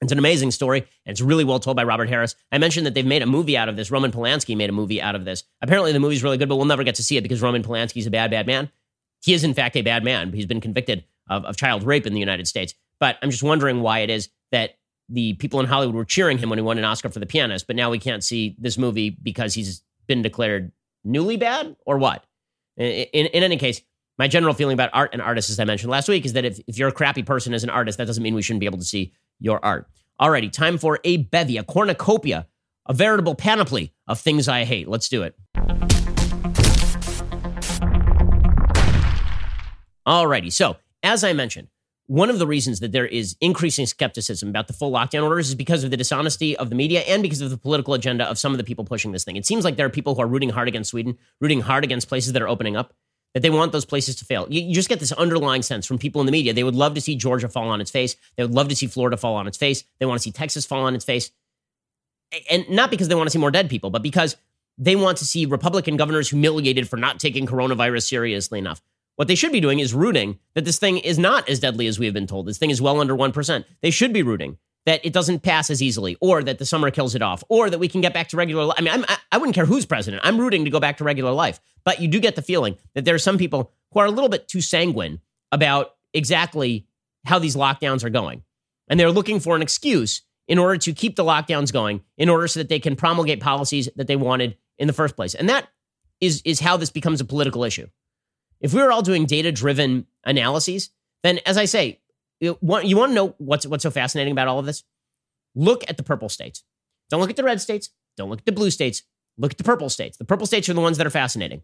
It's 0.00 0.12
an 0.12 0.18
amazing 0.18 0.50
story, 0.52 0.80
and 0.80 1.12
it's 1.12 1.20
really 1.20 1.44
well 1.44 1.58
told 1.58 1.76
by 1.76 1.84
Robert 1.84 2.08
Harris. 2.08 2.36
I 2.52 2.58
mentioned 2.58 2.86
that 2.86 2.94
they've 2.94 3.06
made 3.06 3.22
a 3.22 3.26
movie 3.26 3.56
out 3.56 3.68
of 3.68 3.76
this. 3.76 3.90
Roman 3.90 4.12
Polanski 4.12 4.56
made 4.56 4.70
a 4.70 4.72
movie 4.72 5.00
out 5.00 5.14
of 5.14 5.24
this. 5.24 5.44
Apparently, 5.62 5.92
the 5.92 6.00
movie's 6.00 6.22
really 6.22 6.36
good, 6.36 6.48
but 6.48 6.56
we'll 6.56 6.66
never 6.66 6.84
get 6.84 6.96
to 6.96 7.02
see 7.02 7.16
it 7.16 7.22
because 7.22 7.42
Roman 7.42 7.62
Polanski's 7.62 8.06
a 8.06 8.10
bad, 8.10 8.30
bad 8.30 8.46
man. 8.46 8.70
He 9.22 9.32
is, 9.34 9.44
in 9.44 9.54
fact, 9.54 9.76
a 9.76 9.82
bad 9.82 10.04
man. 10.04 10.32
He's 10.32 10.46
been 10.46 10.60
convicted 10.60 11.04
of, 11.28 11.44
of 11.44 11.56
child 11.56 11.82
rape 11.82 12.06
in 12.06 12.14
the 12.14 12.20
United 12.20 12.46
States. 12.48 12.74
But 13.00 13.16
I'm 13.22 13.30
just 13.30 13.42
wondering 13.42 13.80
why 13.80 14.00
it 14.00 14.10
is 14.10 14.28
that 14.52 14.76
the 15.08 15.34
people 15.34 15.60
in 15.60 15.66
Hollywood 15.66 15.94
were 15.94 16.04
cheering 16.04 16.38
him 16.38 16.48
when 16.48 16.58
he 16.58 16.62
won 16.62 16.78
an 16.78 16.84
Oscar 16.84 17.08
for 17.08 17.20
The 17.20 17.26
Pianist, 17.26 17.66
but 17.66 17.76
now 17.76 17.90
we 17.90 17.98
can't 17.98 18.24
see 18.24 18.56
this 18.58 18.78
movie 18.78 19.10
because 19.10 19.54
he's 19.54 19.82
been 20.06 20.22
declared 20.22 20.72
newly 21.04 21.36
bad 21.36 21.76
or 21.84 21.98
what? 21.98 22.24
In, 22.76 22.86
in, 22.86 23.26
in 23.26 23.42
any 23.42 23.56
case, 23.56 23.82
my 24.16 24.28
general 24.28 24.54
feeling 24.54 24.74
about 24.74 24.90
art 24.92 25.10
and 25.12 25.20
artists, 25.20 25.50
as 25.50 25.58
I 25.58 25.64
mentioned 25.64 25.90
last 25.90 26.08
week, 26.08 26.24
is 26.24 26.34
that 26.34 26.44
if, 26.44 26.60
if 26.66 26.78
you're 26.78 26.88
a 26.88 26.92
crappy 26.92 27.22
person 27.22 27.52
as 27.52 27.64
an 27.64 27.70
artist, 27.70 27.98
that 27.98 28.06
doesn't 28.06 28.22
mean 28.22 28.34
we 28.34 28.42
shouldn't 28.42 28.60
be 28.60 28.66
able 28.66 28.78
to 28.78 28.84
see 28.84 29.12
your 29.40 29.62
art. 29.64 29.88
Alrighty, 30.20 30.50
time 30.50 30.78
for 30.78 31.00
a 31.04 31.18
bevy, 31.18 31.56
a 31.56 31.64
cornucopia, 31.64 32.46
a 32.86 32.94
veritable 32.94 33.34
panoply 33.34 33.92
of 34.06 34.20
things 34.20 34.48
I 34.48 34.64
hate. 34.64 34.88
Let's 34.88 35.08
do 35.08 35.22
it. 35.24 35.34
Alrighty, 40.06 40.52
so 40.52 40.76
as 41.04 41.22
I 41.22 41.32
mentioned, 41.32 41.68
one 42.06 42.28
of 42.28 42.38
the 42.38 42.46
reasons 42.46 42.80
that 42.80 42.92
there 42.92 43.06
is 43.06 43.36
increasing 43.40 43.86
skepticism 43.86 44.48
about 44.48 44.66
the 44.66 44.72
full 44.72 44.92
lockdown 44.92 45.22
orders 45.22 45.48
is 45.48 45.54
because 45.54 45.84
of 45.84 45.90
the 45.90 45.96
dishonesty 45.96 46.56
of 46.56 46.68
the 46.68 46.76
media 46.76 47.00
and 47.00 47.22
because 47.22 47.40
of 47.40 47.50
the 47.50 47.56
political 47.56 47.94
agenda 47.94 48.24
of 48.28 48.38
some 48.38 48.52
of 48.52 48.58
the 48.58 48.64
people 48.64 48.84
pushing 48.84 49.12
this 49.12 49.24
thing. 49.24 49.36
It 49.36 49.46
seems 49.46 49.64
like 49.64 49.76
there 49.76 49.86
are 49.86 49.90
people 49.90 50.14
who 50.14 50.20
are 50.20 50.26
rooting 50.26 50.50
hard 50.50 50.68
against 50.68 50.90
Sweden, 50.90 51.16
rooting 51.40 51.62
hard 51.62 51.84
against 51.84 52.08
places 52.08 52.32
that 52.32 52.42
are 52.42 52.48
opening 52.48 52.76
up 52.76 52.92
that 53.32 53.40
they 53.40 53.50
want 53.50 53.72
those 53.72 53.84
places 53.84 54.16
to 54.16 54.24
fail. 54.24 54.46
You, 54.48 54.62
you, 54.62 54.74
just 54.74 54.88
get 54.88 55.00
this 55.00 55.12
underlying 55.12 55.62
sense 55.62 55.86
from 55.86 55.98
people 55.98 56.20
in 56.20 56.26
the 56.26 56.32
media. 56.32 56.52
They 56.52 56.62
would 56.62 56.76
love 56.76 56.94
to 56.94 57.00
see 57.00 57.16
Georgia 57.16 57.48
fall 57.48 57.68
on 57.68 57.80
its 57.80 57.90
face. 57.90 58.16
They 58.36 58.44
would 58.44 58.54
love 58.54 58.68
to 58.68 58.76
see 58.76 58.86
Florida 58.86 59.16
fall 59.16 59.34
on 59.34 59.48
its 59.48 59.58
face. 59.58 59.82
They 59.98 60.06
want 60.06 60.20
to 60.20 60.22
see 60.22 60.30
Texas 60.30 60.64
fall 60.64 60.84
on 60.84 60.94
its 60.94 61.04
face. 61.04 61.30
And 62.50 62.68
not 62.70 62.90
because 62.90 63.08
they 63.08 63.14
want 63.14 63.26
to 63.26 63.30
see 63.30 63.38
more 63.38 63.50
dead 63.50 63.68
people, 63.68 63.90
but 63.90 64.02
because 64.02 64.36
they 64.78 64.94
want 64.94 65.18
to 65.18 65.24
see 65.24 65.46
Republican 65.46 65.96
governors 65.96 66.30
humiliated 66.30 66.88
for 66.88 66.96
not 66.96 67.18
taking 67.18 67.46
coronavirus 67.46 68.08
seriously 68.08 68.58
enough. 68.58 68.80
What 69.16 69.28
they 69.28 69.34
should 69.34 69.52
be 69.52 69.60
doing 69.60 69.78
is 69.78 69.94
rooting 69.94 70.38
that 70.54 70.64
this 70.64 70.78
thing 70.78 70.98
is 70.98 71.18
not 71.18 71.48
as 71.48 71.60
deadly 71.60 71.86
as 71.86 71.98
we 71.98 72.06
have 72.06 72.14
been 72.14 72.26
told. 72.26 72.46
This 72.46 72.58
thing 72.58 72.70
is 72.70 72.82
well 72.82 73.00
under 73.00 73.14
1%. 73.14 73.64
They 73.80 73.90
should 73.90 74.12
be 74.12 74.22
rooting 74.22 74.58
that 74.86 75.04
it 75.04 75.12
doesn't 75.12 75.42
pass 75.42 75.70
as 75.70 75.82
easily, 75.82 76.16
or 76.20 76.42
that 76.42 76.58
the 76.58 76.66
summer 76.66 76.90
kills 76.90 77.14
it 77.14 77.22
off, 77.22 77.42
or 77.48 77.70
that 77.70 77.78
we 77.78 77.88
can 77.88 78.00
get 78.00 78.12
back 78.12 78.28
to 78.28 78.36
regular. 78.36 78.64
life. 78.64 78.76
I 78.78 78.82
mean, 78.82 78.92
I'm, 78.92 79.04
I, 79.08 79.16
I 79.32 79.38
wouldn't 79.38 79.54
care 79.54 79.64
who's 79.64 79.86
president. 79.86 80.22
I'm 80.24 80.38
rooting 80.38 80.64
to 80.64 80.70
go 80.70 80.78
back 80.78 80.98
to 80.98 81.04
regular 81.04 81.30
life, 81.30 81.58
but 81.84 82.00
you 82.00 82.08
do 82.08 82.20
get 82.20 82.36
the 82.36 82.42
feeling 82.42 82.76
that 82.94 83.04
there 83.04 83.14
are 83.14 83.20
some 83.20 83.38
people 83.38 83.72
who 83.92 84.00
are 84.00 84.06
a 84.06 84.10
little 84.10 84.28
bit 84.28 84.46
too 84.46 84.60
sanguine 84.60 85.20
about 85.52 85.94
exactly 86.12 86.86
how 87.24 87.38
these 87.38 87.56
lockdowns 87.56 88.04
are 88.04 88.10
going, 88.10 88.42
and 88.88 89.00
they're 89.00 89.10
looking 89.10 89.40
for 89.40 89.56
an 89.56 89.62
excuse 89.62 90.22
in 90.46 90.58
order 90.58 90.76
to 90.76 90.92
keep 90.92 91.16
the 91.16 91.24
lockdowns 91.24 91.72
going, 91.72 92.02
in 92.18 92.28
order 92.28 92.46
so 92.46 92.60
that 92.60 92.68
they 92.68 92.78
can 92.78 92.94
promulgate 92.94 93.40
policies 93.40 93.88
that 93.96 94.06
they 94.06 94.16
wanted 94.16 94.58
in 94.76 94.86
the 94.86 94.92
first 94.92 95.16
place, 95.16 95.34
and 95.34 95.48
that 95.48 95.68
is 96.20 96.42
is 96.44 96.60
how 96.60 96.76
this 96.76 96.90
becomes 96.90 97.22
a 97.22 97.24
political 97.24 97.64
issue. 97.64 97.86
If 98.64 98.72
we 98.72 98.80
were 98.80 98.90
all 98.90 99.02
doing 99.02 99.26
data 99.26 99.52
driven 99.52 100.06
analyses, 100.24 100.88
then 101.22 101.38
as 101.44 101.58
I 101.58 101.66
say, 101.66 102.00
you 102.40 102.56
want, 102.62 102.86
to 102.86 103.08
know 103.08 103.34
what's 103.36 103.66
what's 103.66 103.82
so 103.82 103.90
fascinating 103.90 104.32
about 104.32 104.48
all 104.48 104.58
of 104.58 104.64
this? 104.64 104.84
Look 105.54 105.84
at 105.86 105.98
the 105.98 106.02
purple 106.02 106.30
states. 106.30 106.64
Don't 107.10 107.20
look 107.20 107.28
at 107.28 107.36
the 107.36 107.44
red 107.44 107.60
states. 107.60 107.90
Don't 108.16 108.30
look 108.30 108.38
at 108.38 108.46
the 108.46 108.52
blue 108.52 108.70
states. 108.70 109.02
Look 109.36 109.52
at 109.52 109.58
the 109.58 109.64
purple 109.64 109.90
states. 109.90 110.16
The 110.16 110.24
purple 110.24 110.46
states 110.46 110.66
are 110.70 110.72
the 110.72 110.80
ones 110.80 110.96
that 110.96 111.06
are 111.06 111.10
fascinating. 111.10 111.60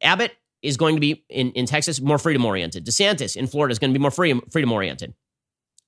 Abbott 0.00 0.30
is 0.62 0.76
going 0.76 0.94
to 0.94 1.00
be 1.00 1.24
in, 1.28 1.50
in 1.52 1.66
Texas 1.66 2.00
more 2.00 2.18
freedom 2.18 2.44
oriented. 2.44 2.86
DeSantis 2.86 3.34
in 3.34 3.48
Florida 3.48 3.72
is 3.72 3.80
going 3.80 3.92
to 3.92 3.98
be 3.98 4.00
more 4.00 4.12
freedom 4.12 4.42
freedom 4.48 4.70
oriented. 4.70 5.14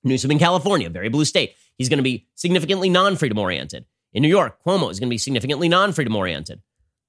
Newsom 0.03 0.31
in 0.31 0.39
California, 0.39 0.89
very 0.89 1.07
blue 1.07 1.23
state, 1.23 1.55
he's 1.77 1.87
going 1.87 1.99
to 1.99 2.03
be 2.03 2.27
significantly 2.35 2.89
non 2.89 3.15
freedom 3.15 3.39
oriented. 3.39 3.85
In 4.11 4.21
New 4.21 4.27
York, 4.27 4.59
Cuomo 4.67 4.91
is 4.91 4.99
going 4.99 5.07
to 5.07 5.13
be 5.13 5.17
significantly 5.17 5.69
non 5.69 5.93
freedom 5.93 6.13
oriented. 6.13 6.61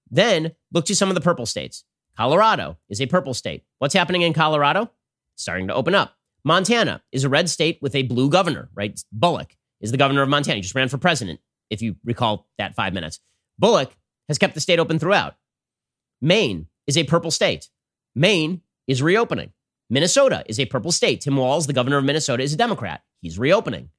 Then 0.08 0.52
look 0.70 0.86
to 0.86 0.94
some 0.94 1.08
of 1.08 1.16
the 1.16 1.20
purple 1.20 1.44
states. 1.44 1.82
Colorado 2.16 2.78
is 2.88 3.00
a 3.00 3.06
purple 3.06 3.34
state. 3.34 3.64
What's 3.78 3.94
happening 3.94 4.22
in 4.22 4.32
Colorado? 4.32 4.90
Starting 5.36 5.68
to 5.68 5.74
open 5.74 5.94
up. 5.94 6.14
Montana 6.44 7.02
is 7.12 7.24
a 7.24 7.28
red 7.28 7.50
state 7.50 7.78
with 7.82 7.94
a 7.94 8.02
blue 8.02 8.30
governor, 8.30 8.70
right? 8.74 8.98
Bullock 9.12 9.54
is 9.80 9.90
the 9.90 9.98
governor 9.98 10.22
of 10.22 10.28
Montana. 10.28 10.56
He 10.56 10.62
just 10.62 10.74
ran 10.74 10.88
for 10.88 10.96
president, 10.96 11.40
if 11.68 11.82
you 11.82 11.96
recall 12.04 12.48
that 12.56 12.74
five 12.74 12.94
minutes. 12.94 13.20
Bullock 13.58 13.94
has 14.28 14.38
kept 14.38 14.54
the 14.54 14.60
state 14.60 14.78
open 14.78 14.98
throughout. 14.98 15.34
Maine 16.22 16.68
is 16.86 16.96
a 16.96 17.04
purple 17.04 17.30
state. 17.30 17.68
Maine 18.14 18.62
is 18.86 19.02
reopening. 19.02 19.52
Minnesota 19.90 20.42
is 20.46 20.58
a 20.58 20.66
purple 20.66 20.92
state. 20.92 21.20
Tim 21.20 21.36
Walz, 21.36 21.66
the 21.66 21.72
governor 21.72 21.98
of 21.98 22.04
Minnesota, 22.04 22.42
is 22.42 22.54
a 22.54 22.56
Democrat. 22.56 23.02
He's 23.20 23.38
reopening. 23.38 23.90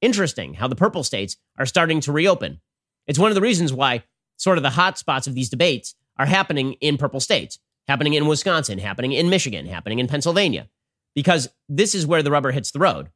Interesting 0.00 0.54
how 0.54 0.68
the 0.68 0.76
purple 0.76 1.02
states 1.02 1.36
are 1.58 1.66
starting 1.66 2.00
to 2.02 2.12
reopen. 2.12 2.60
It's 3.08 3.18
one 3.18 3.30
of 3.30 3.34
the 3.34 3.40
reasons 3.40 3.72
why 3.72 4.04
sort 4.36 4.58
of 4.58 4.62
the 4.62 4.70
hot 4.70 4.96
spots 4.96 5.26
of 5.26 5.34
these 5.34 5.48
debates 5.48 5.94
are 6.18 6.26
happening 6.26 6.74
in 6.74 6.98
purple 6.98 7.20
states, 7.20 7.58
happening 7.86 8.14
in 8.14 8.26
Wisconsin, 8.26 8.78
happening 8.78 9.12
in 9.12 9.30
Michigan, 9.30 9.66
happening 9.66 9.98
in 9.98 10.08
Pennsylvania 10.08 10.68
because 11.14 11.48
this 11.68 11.96
is 11.96 12.06
where 12.06 12.22
the 12.22 12.30
rubber 12.30 12.52
hits 12.52 12.70
the 12.70 12.78
road. 12.78 13.08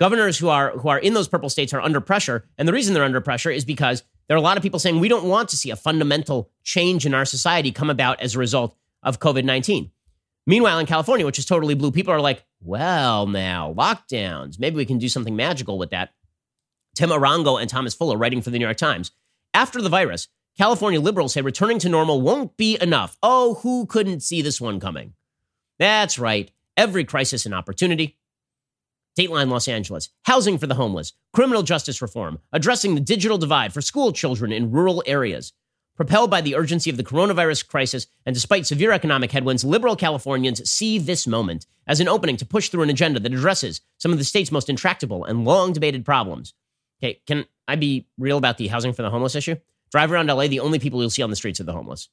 Governors 0.00 0.38
who 0.38 0.48
are 0.48 0.72
who 0.72 0.88
are 0.88 0.98
in 0.98 1.14
those 1.14 1.28
purple 1.28 1.48
states 1.48 1.72
are 1.72 1.80
under 1.80 2.00
pressure, 2.00 2.44
and 2.56 2.66
the 2.66 2.72
reason 2.72 2.94
they're 2.94 3.04
under 3.04 3.20
pressure 3.20 3.50
is 3.50 3.64
because 3.64 4.02
there 4.26 4.36
are 4.36 4.38
a 4.38 4.42
lot 4.42 4.56
of 4.56 4.62
people 4.62 4.78
saying 4.78 4.98
we 4.98 5.08
don't 5.08 5.28
want 5.28 5.48
to 5.50 5.56
see 5.56 5.70
a 5.70 5.76
fundamental 5.76 6.50
change 6.64 7.06
in 7.06 7.14
our 7.14 7.24
society 7.24 7.72
come 7.72 7.88
about 7.88 8.20
as 8.20 8.34
a 8.34 8.38
result 8.38 8.76
of 9.02 9.20
COVID 9.20 9.44
19. 9.44 9.90
Meanwhile, 10.46 10.78
in 10.78 10.86
California, 10.86 11.26
which 11.26 11.38
is 11.38 11.46
totally 11.46 11.74
blue, 11.74 11.92
people 11.92 12.12
are 12.12 12.20
like, 12.20 12.44
well, 12.60 13.26
now, 13.26 13.74
lockdowns. 13.76 14.58
Maybe 14.58 14.76
we 14.76 14.86
can 14.86 14.98
do 14.98 15.08
something 15.08 15.36
magical 15.36 15.78
with 15.78 15.90
that. 15.90 16.14
Tim 16.96 17.10
Arango 17.10 17.60
and 17.60 17.70
Thomas 17.70 17.94
Fuller 17.94 18.16
writing 18.16 18.40
for 18.40 18.50
the 18.50 18.58
New 18.58 18.64
York 18.64 18.76
Times. 18.76 19.10
After 19.54 19.80
the 19.80 19.88
virus, 19.88 20.26
California 20.58 21.00
liberals 21.00 21.34
say 21.34 21.40
returning 21.40 21.78
to 21.78 21.88
normal 21.88 22.20
won't 22.20 22.56
be 22.56 22.76
enough. 22.80 23.16
Oh, 23.22 23.54
who 23.62 23.86
couldn't 23.86 24.24
see 24.24 24.42
this 24.42 24.60
one 24.60 24.80
coming? 24.80 25.14
That's 25.78 26.18
right 26.18 26.50
every 26.76 27.04
crisis 27.04 27.46
an 27.46 27.52
opportunity. 27.52 28.16
Dateline 29.18 29.50
Los 29.50 29.68
Angeles, 29.68 30.10
housing 30.24 30.58
for 30.58 30.66
the 30.66 30.76
homeless, 30.76 31.12
criminal 31.32 31.62
justice 31.62 32.02
reform, 32.02 32.38
addressing 32.52 32.94
the 32.94 33.00
digital 33.00 33.38
divide 33.38 33.72
for 33.72 33.80
school 33.80 34.12
children 34.12 34.52
in 34.52 34.70
rural 34.70 35.02
areas. 35.06 35.52
Propelled 35.96 36.30
by 36.30 36.40
the 36.40 36.54
urgency 36.54 36.90
of 36.90 36.96
the 36.96 37.04
coronavirus 37.04 37.66
crisis 37.66 38.06
and 38.26 38.34
despite 38.34 38.66
severe 38.66 38.92
economic 38.92 39.32
headwinds, 39.32 39.64
liberal 39.64 39.96
Californians 39.96 40.68
see 40.68 40.98
this 40.98 41.26
moment 41.26 41.66
as 41.86 41.98
an 42.00 42.08
opening 42.08 42.36
to 42.36 42.46
push 42.46 42.68
through 42.68 42.82
an 42.82 42.90
agenda 42.90 43.18
that 43.18 43.32
addresses 43.32 43.80
some 43.98 44.12
of 44.12 44.18
the 44.18 44.24
state's 44.24 44.52
most 44.52 44.68
intractable 44.68 45.24
and 45.24 45.44
long 45.44 45.72
debated 45.72 46.04
problems. 46.04 46.54
Okay, 47.00 47.20
can 47.26 47.46
I 47.66 47.74
be 47.74 48.08
real 48.18 48.38
about 48.38 48.58
the 48.58 48.68
housing 48.68 48.92
for 48.92 49.02
the 49.02 49.10
homeless 49.10 49.34
issue? 49.34 49.56
Drive 49.90 50.12
around 50.12 50.26
LA, 50.26 50.48
the 50.48 50.60
only 50.60 50.78
people 50.78 51.00
you'll 51.00 51.10
see 51.10 51.22
on 51.22 51.30
the 51.30 51.36
streets 51.36 51.60
are 51.60 51.64
the 51.64 51.72
homeless. 51.72 52.08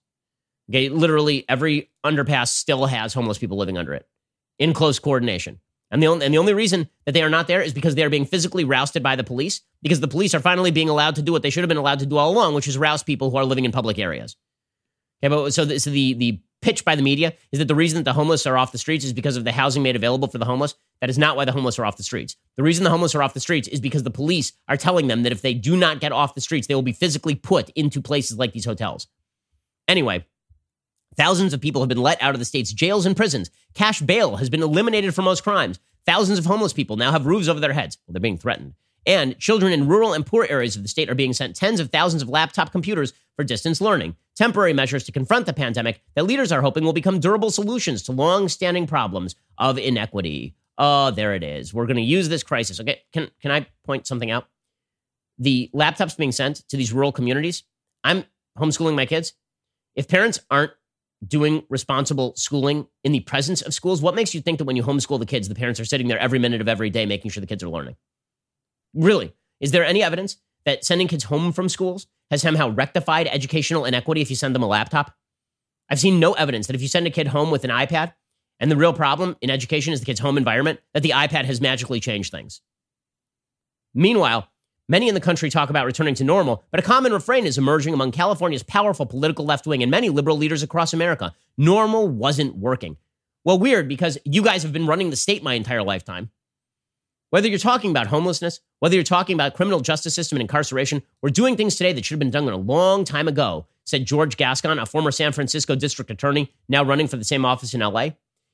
Okay, 0.69 0.89
literally 0.89 1.45
every 1.47 1.91
underpass 2.03 2.49
still 2.49 2.86
has 2.86 3.13
homeless 3.13 3.38
people 3.38 3.57
living 3.57 3.78
under 3.78 3.93
it 3.93 4.07
in 4.57 4.73
close 4.73 4.99
coordination. 4.99 5.59
And 5.91 6.01
the, 6.01 6.07
only, 6.07 6.26
and 6.26 6.34
the 6.34 6.39
only 6.39 6.53
reason 6.53 6.89
that 7.05 7.11
they 7.11 7.21
are 7.21 7.30
not 7.30 7.47
there 7.47 7.61
is 7.61 7.73
because 7.73 7.93
they 7.93 8.03
are 8.03 8.09
being 8.09 8.26
physically 8.26 8.63
rousted 8.63 9.03
by 9.03 9.15
the 9.15 9.23
police, 9.23 9.61
because 9.84 9.99
the 9.99 10.07
police 10.07 10.34
are 10.34 10.39
finally 10.39 10.71
being 10.71 10.89
allowed 10.89 11.15
to 11.15 11.21
do 11.21 11.32
what 11.32 11.43
they 11.43 11.51
should 11.51 11.61
have 11.61 11.69
been 11.69 11.78
allowed 11.78 11.99
to 11.99 12.07
do 12.07 12.17
all 12.17 12.32
along, 12.32 12.55
which 12.55 12.67
is 12.67 12.78
rouse 12.78 13.03
people 13.03 13.30
who 13.30 13.38
are 13.38 13.45
living 13.45 13.65
in 13.65 13.71
public 13.71 13.99
areas. 13.99 14.36
Okay, 15.23 15.30
but 15.30 15.53
so, 15.53 15.63
the, 15.63 15.80
so 15.80 15.91
the, 15.91 16.13
the 16.15 16.41
pitch 16.66 16.84
by 16.84 16.95
the 16.95 17.03
media 17.03 17.34
is 17.51 17.59
that 17.59 17.68
the 17.68 17.76
reason 17.76 17.97
that 17.97 18.05
the 18.05 18.13
homeless 18.13 18.47
are 18.47 18.57
off 18.57 18.72
the 18.72 18.80
streets 18.80 19.05
is 19.05 19.13
because 19.13 19.38
of 19.38 19.43
the 19.43 19.51
housing 19.51 19.84
made 19.84 19.95
available 19.95 20.28
for 20.28 20.39
the 20.39 20.45
homeless. 20.45 20.74
That 20.99 21.11
is 21.11 21.18
not 21.18 21.36
why 21.36 21.45
the 21.45 21.51
homeless 21.51 21.78
are 21.78 21.86
off 21.86 21.95
the 21.95 22.03
streets. 22.03 22.36
The 22.57 22.63
reason 22.63 22.84
the 22.84 22.89
homeless 22.89 23.13
are 23.13 23.22
off 23.22 23.36
the 23.36 23.39
streets 23.39 23.68
is 23.68 23.80
because 23.80 24.01
the 24.01 24.09
police 24.09 24.51
are 24.68 24.76
telling 24.76 25.05
them 25.05 25.22
that 25.24 25.32
if 25.32 25.43
they 25.43 25.53
do 25.53 25.78
not 25.78 25.99
get 25.99 26.11
off 26.11 26.34
the 26.34 26.41
streets, 26.41 26.66
they 26.66 26.74
will 26.74 26.82
be 26.82 26.91
physically 26.91 27.36
put 27.36 27.70
into 27.76 28.01
places 28.01 28.39
like 28.39 28.51
these 28.51 28.66
hotels. 28.66 29.07
Anyway, 29.88 30.26
Thousands 31.18 31.53
of 31.53 31.61
people 31.61 31.82
have 31.82 31.88
been 31.88 32.01
let 32.01 32.22
out 32.22 32.36
of 32.36 32.39
the 32.39 32.45
state's 32.45 32.74
jails 32.74 33.05
and 33.05 33.16
prisons. 33.16 33.49
Cash 33.74 34.01
bail 34.01 34.36
has 34.36 34.49
been 34.49 34.61
eliminated 34.61 35.16
for 35.16 35.22
most 35.22 35.43
crimes. 35.43 35.80
Thousands 36.05 36.39
of 36.39 36.45
homeless 36.45 36.74
people 36.74 36.97
now 36.97 37.11
have 37.11 37.26
roofs 37.26 37.47
over 37.47 37.59
their 37.59 37.74
heads. 37.74 37.97
Well, 38.05 38.13
they're 38.13 38.20
being 38.20 38.38
threatened. 38.38 38.74
And 39.05 39.38
children 39.39 39.72
in 39.72 39.88
rural 39.88 40.13
and 40.13 40.26
poor 40.26 40.45
areas 40.49 40.76
of 40.76 40.84
the 40.84 40.89
state 40.89 41.09
are 41.09 41.16
being 41.16 41.34
sent 41.34 41.55
tens 41.55 41.80
of 41.80 41.89
thousands 41.89 42.22
of 42.22 42.30
laptop 42.30 42.72
computers 42.72 43.13
for 43.36 43.43
distance 43.43 43.80
learning. 43.80 44.16
Temporary 44.36 44.74
measures 44.74 45.04
to 45.06 45.12
confront 45.12 45.46
the 45.46 45.54
pandemic 45.54 46.02
that 46.16 46.26
leaders 46.26 46.52
are 46.52 46.62
hoping 46.62 46.84
will 46.84 46.94
become 46.94 47.20
durable 47.20 47.52
solutions 47.52 48.04
to 48.04 48.12
long-standing 48.12 48.86
problems 48.86 49.36
of 49.58 49.78
inequity. 49.78 50.56
Oh, 50.78 51.12
there 51.12 51.34
it 51.34 51.44
is. 51.44 51.74
We're 51.74 51.86
going 51.86 51.96
to 51.98 52.02
use 52.02 52.28
this 52.28 52.44
crisis. 52.44 52.80
Okay, 52.80 53.02
can 53.14 53.30
can 53.42 53.52
I 53.52 53.68
point 53.86 54.08
something 54.08 54.30
out? 54.30 54.48
The 55.38 55.70
laptops 55.74 56.18
being 56.18 56.34
sent 56.34 56.68
to 56.70 56.78
these 56.78 56.92
rural 56.92 57.12
communities. 57.12 57.64
I'm 58.04 58.26
homeschooling 58.58 58.96
my 58.96 59.06
kids. 59.06 59.34
If 59.96 60.08
parents 60.10 60.40
aren't 60.52 60.72
doing 61.26 61.64
responsible 61.70 62.34
schooling 62.36 62.88
in 63.04 63.12
the 63.12 63.22
presence 63.22 63.62
of 63.62 63.74
schools? 63.74 64.02
What 64.02 64.16
makes 64.16 64.34
you 64.34 64.42
think 64.42 64.58
that 64.58 64.66
when 64.66 64.76
you 64.76 64.84
homeschool 64.84 65.20
the 65.20 65.26
kids, 65.26 65.48
the 65.48 65.56
parents 65.56 65.80
are 65.80 65.86
sitting 65.86 66.08
there 66.08 66.20
every 66.20 66.40
minute 66.40 66.62
of 66.62 66.68
every 66.68 66.90
day 66.90 67.06
making 67.06 67.32
sure 67.32 67.42
the 67.42 67.48
kids 67.48 67.64
are 67.64 67.70
learning? 67.70 67.96
Really? 68.94 69.34
Is 69.60 69.72
there 69.72 69.86
any 69.86 70.04
evidence 70.04 70.38
that 70.66 70.86
sending 70.86 71.07
kids 71.07 71.26
home 71.26 71.51
from 71.51 71.70
schools 71.70 72.07
has 72.32 72.41
somehow 72.41 72.70
rectified 72.70 73.28
educational 73.28 73.86
inequity 73.86 74.22
if 74.22 74.30
you 74.30 74.36
send 74.36 74.55
them 74.55 74.63
a 74.63 74.68
laptop? 74.68 75.13
I've 75.89 75.99
seen 75.99 76.20
no 76.20 76.34
evidence 76.34 76.68
that 76.68 76.76
if 76.76 76.82
you 76.82 76.88
send 76.88 77.07
a 77.07 77.11
kid 77.11 77.28
home 77.28 77.51
with 77.51 77.63
an 77.63 77.70
iPad, 77.70 78.13
and 78.59 78.72
the 78.72 78.78
real 78.78 78.93
problem 78.93 79.36
in 79.41 79.49
education 79.49 79.93
is 79.93 79.99
the 79.99 80.05
kid's 80.05 80.20
home 80.20 80.38
environment, 80.38 80.80
that 80.93 81.03
the 81.03 81.09
iPad 81.09 81.45
has 81.45 81.59
magically 81.59 81.99
changed 81.99 82.32
things. 82.32 82.61
Meanwhile, 83.93 84.49
Many 84.88 85.07
in 85.07 85.16
the 85.16 85.22
country 85.22 85.49
talk 85.49 85.72
about 85.72 85.88
returning 85.88 86.13
to 86.16 86.24
normal, 86.24 86.63
but 86.70 86.80
a 86.80 86.84
common 86.84 87.11
refrain 87.11 87.47
is 87.47 87.57
emerging 87.57 87.95
among 87.95 88.11
California's 88.11 88.61
powerful 88.61 89.07
political 89.07 89.43
left 89.43 89.66
wing 89.66 89.82
and 89.82 89.89
many 89.89 90.09
liberal 90.09 90.38
leaders 90.38 90.61
across 90.61 90.93
America. 90.93 91.34
Normal 91.57 92.07
wasn't 92.07 92.55
working. 92.55 92.97
Well, 93.43 93.57
weird 93.57 93.88
because 93.88 94.20
you 94.26 94.43
guys 94.43 94.61
have 94.61 94.74
been 94.74 94.86
running 94.86 95.09
the 95.09 95.16
state 95.16 95.41
my 95.41 95.55
entire 95.55 95.82
lifetime. 95.82 96.30
Whether 97.32 97.47
you're 97.47 97.59
talking 97.59 97.91
about 97.91 98.07
homelessness, 98.07 98.59
whether 98.80 98.95
you're 98.95 99.03
talking 99.03 99.34
about 99.34 99.55
criminal 99.55 99.80
justice 99.82 100.13
system 100.13 100.38
and 100.38 100.41
incarceration, 100.41 101.01
we're 101.21 101.30
doing 101.30 101.57
things 101.57 101.76
today 101.76 101.91
that 101.93 102.05
should 102.05 102.15
have 102.15 102.19
been 102.19 102.32
done 102.32 102.47
a 102.47 102.55
long 102.55 103.03
time 103.03 103.28
ago, 103.28 103.65
said 103.84 104.05
George 104.05 104.38
Gascon, 104.38 104.80
a 104.80 104.86
former 104.86 105.11
San 105.11 105.32
Francisco 105.32 105.76
district 105.76 106.11
attorney, 106.11 106.53
now 106.69 106.84
running 106.84 107.07
for 107.07 107.17
the 107.17 107.23
same 107.23 107.45
office 107.45 107.73
in 107.73 107.82
LA. 107.82 108.09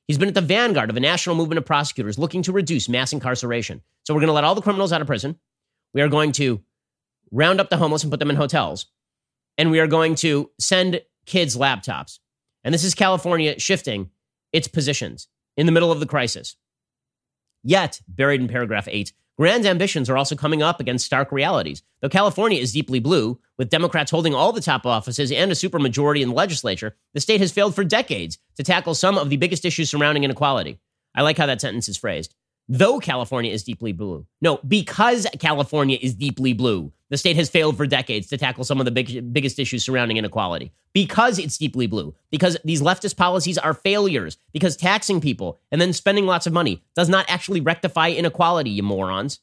He's 0.08 0.18
been 0.18 0.28
at 0.28 0.34
the 0.34 0.40
vanguard 0.40 0.90
of 0.90 0.96
a 0.96 1.00
national 1.00 1.36
movement 1.36 1.58
of 1.58 1.64
prosecutors 1.64 2.18
looking 2.18 2.42
to 2.42 2.52
reduce 2.52 2.88
mass 2.88 3.12
incarceration. 3.12 3.82
So 4.04 4.14
we're 4.14 4.20
going 4.20 4.28
to 4.28 4.34
let 4.34 4.44
all 4.44 4.54
the 4.54 4.62
criminals 4.62 4.92
out 4.92 5.00
of 5.00 5.06
prison. 5.06 5.38
We 5.94 6.02
are 6.02 6.08
going 6.08 6.32
to 6.32 6.60
round 7.30 7.60
up 7.60 7.70
the 7.70 7.76
homeless 7.76 8.02
and 8.02 8.10
put 8.10 8.18
them 8.18 8.30
in 8.30 8.36
hotels. 8.36 8.86
And 9.58 9.70
we 9.70 9.80
are 9.80 9.86
going 9.86 10.14
to 10.16 10.50
send 10.58 11.02
kids 11.26 11.56
laptops. 11.56 12.18
And 12.64 12.74
this 12.74 12.84
is 12.84 12.94
California 12.94 13.58
shifting 13.58 14.10
its 14.52 14.66
positions 14.66 15.28
in 15.56 15.66
the 15.66 15.72
middle 15.72 15.92
of 15.92 16.00
the 16.00 16.06
crisis. 16.06 16.56
Yet, 17.62 18.00
buried 18.08 18.40
in 18.40 18.48
paragraph 18.48 18.88
eight, 18.90 19.12
grand 19.36 19.66
ambitions 19.66 20.10
are 20.10 20.16
also 20.16 20.34
coming 20.34 20.62
up 20.62 20.80
against 20.80 21.06
stark 21.06 21.30
realities. 21.30 21.82
Though 22.00 22.08
California 22.08 22.60
is 22.60 22.72
deeply 22.72 22.98
blue, 22.98 23.40
with 23.56 23.70
Democrats 23.70 24.10
holding 24.10 24.34
all 24.34 24.52
the 24.52 24.60
top 24.60 24.84
offices 24.84 25.30
and 25.30 25.50
a 25.50 25.54
supermajority 25.54 26.22
in 26.22 26.30
the 26.30 26.34
legislature, 26.34 26.96
the 27.14 27.20
state 27.20 27.40
has 27.40 27.52
failed 27.52 27.74
for 27.74 27.84
decades 27.84 28.38
to 28.56 28.64
tackle 28.64 28.94
some 28.94 29.16
of 29.16 29.30
the 29.30 29.36
biggest 29.36 29.64
issues 29.64 29.90
surrounding 29.90 30.24
inequality. 30.24 30.80
I 31.14 31.22
like 31.22 31.38
how 31.38 31.46
that 31.46 31.60
sentence 31.60 31.88
is 31.88 31.96
phrased 31.96 32.34
though 32.72 32.98
California 32.98 33.52
is 33.52 33.62
deeply 33.62 33.92
blue. 33.92 34.26
No, 34.40 34.58
because 34.66 35.26
California 35.38 35.98
is 36.00 36.14
deeply 36.14 36.54
blue, 36.54 36.90
the 37.10 37.18
state 37.18 37.36
has 37.36 37.50
failed 37.50 37.76
for 37.76 37.86
decades 37.86 38.28
to 38.28 38.38
tackle 38.38 38.64
some 38.64 38.80
of 38.80 38.86
the 38.86 38.90
big, 38.90 39.30
biggest 39.30 39.58
issues 39.58 39.84
surrounding 39.84 40.16
inequality. 40.16 40.72
Because 40.94 41.38
it's 41.38 41.58
deeply 41.58 41.86
blue, 41.86 42.14
because 42.30 42.56
these 42.64 42.80
leftist 42.80 43.18
policies 43.18 43.58
are 43.58 43.74
failures, 43.74 44.38
because 44.54 44.74
taxing 44.74 45.20
people 45.20 45.60
and 45.70 45.82
then 45.82 45.92
spending 45.92 46.24
lots 46.24 46.46
of 46.46 46.54
money 46.54 46.82
does 46.96 47.10
not 47.10 47.26
actually 47.28 47.60
rectify 47.60 48.08
inequality, 48.08 48.70
you 48.70 48.82
morons. 48.82 49.40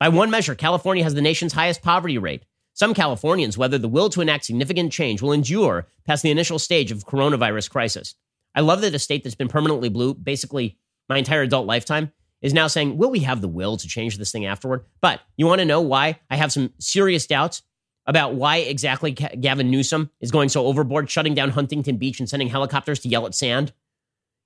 By 0.00 0.08
one 0.08 0.30
measure, 0.30 0.56
California 0.56 1.04
has 1.04 1.14
the 1.14 1.22
nation's 1.22 1.52
highest 1.52 1.82
poverty 1.82 2.18
rate. 2.18 2.42
Some 2.72 2.94
Californians, 2.94 3.58
whether 3.58 3.78
the 3.78 3.88
will 3.88 4.10
to 4.10 4.22
enact 4.22 4.46
significant 4.46 4.92
change 4.92 5.22
will 5.22 5.32
endure 5.32 5.86
past 6.04 6.24
the 6.24 6.32
initial 6.32 6.58
stage 6.58 6.90
of 6.90 7.06
coronavirus 7.06 7.70
crisis. 7.70 8.16
I 8.56 8.60
love 8.62 8.80
that 8.80 8.94
a 8.94 8.98
state 8.98 9.22
that's 9.22 9.36
been 9.36 9.46
permanently 9.46 9.88
blue, 9.88 10.14
basically 10.14 10.78
my 11.08 11.18
entire 11.18 11.42
adult 11.42 11.66
lifetime, 11.66 12.10
is 12.42 12.54
now 12.54 12.66
saying, 12.66 12.96
will 12.96 13.10
we 13.10 13.20
have 13.20 13.40
the 13.40 13.48
will 13.48 13.76
to 13.76 13.88
change 13.88 14.16
this 14.16 14.32
thing 14.32 14.46
afterward? 14.46 14.84
But 15.00 15.20
you 15.36 15.46
want 15.46 15.60
to 15.60 15.64
know 15.64 15.80
why 15.80 16.20
I 16.30 16.36
have 16.36 16.52
some 16.52 16.72
serious 16.78 17.26
doubts 17.26 17.62
about 18.06 18.34
why 18.34 18.58
exactly 18.58 19.12
Gavin 19.12 19.70
Newsom 19.70 20.10
is 20.20 20.30
going 20.30 20.48
so 20.48 20.66
overboard, 20.66 21.10
shutting 21.10 21.34
down 21.34 21.50
Huntington 21.50 21.96
Beach 21.96 22.18
and 22.18 22.28
sending 22.28 22.48
helicopters 22.48 23.00
to 23.00 23.08
yell 23.08 23.26
at 23.26 23.34
sand? 23.34 23.72